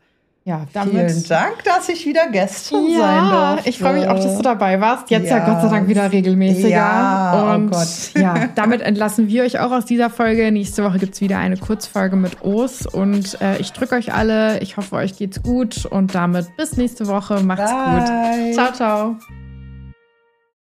ja, 0.50 0.66
damit 0.74 1.12
vielen 1.12 1.24
Dank, 1.28 1.64
dass 1.64 1.90
ich 1.90 2.06
wieder 2.08 2.28
Gästin 2.30 2.80
sein 2.98 3.00
Ja, 3.00 3.52
durfte. 3.54 3.70
ich 3.70 3.78
freue 3.78 3.94
mich 3.94 4.08
auch, 4.08 4.16
dass 4.16 4.36
du 4.36 4.42
dabei 4.42 4.82
warst. 4.82 5.12
Jetzt 5.12 5.30
ja, 5.30 5.38
Ja. 5.38 5.46
Gott 5.46 5.62
sei 5.62 5.70
Dank 5.70 5.88
wieder 5.88 6.12
regelmäßiger. 6.12 6.70
Ja, 6.70 7.52
oh 7.52 7.56
und 7.56 7.70
Gott. 7.70 7.88
ja, 8.18 8.50
damit 8.56 8.82
entlassen 8.82 9.28
wir 9.28 9.44
euch 9.44 9.60
auch 9.60 9.72
aus 9.72 9.86
dieser 9.86 10.10
Folge. 10.10 10.52
Nächste 10.52 10.84
Woche 10.84 10.98
gibt 10.98 11.14
es 11.14 11.22
wieder 11.22 11.38
eine 11.38 11.58
Kurzfolge 11.58 12.16
mit 12.16 12.42
Os. 12.42 12.88
Und 12.88 13.40
äh, 13.42 13.58
ich 13.60 13.72
drücke 13.74 13.94
euch 13.96 14.12
alle. 14.12 14.60
Ich 14.62 14.78
hoffe, 14.78 14.96
euch 14.96 15.18
geht's 15.18 15.44
gut. 15.44 15.86
Und 15.86 16.16
damit 16.16 16.48
bis 16.58 16.78
nächste 16.78 17.06
Woche. 17.08 17.42
Macht's 17.44 17.72
Bye. 17.72 18.46
gut. 18.46 18.54
Ciao, 18.56 18.74
ciao. 18.74 19.49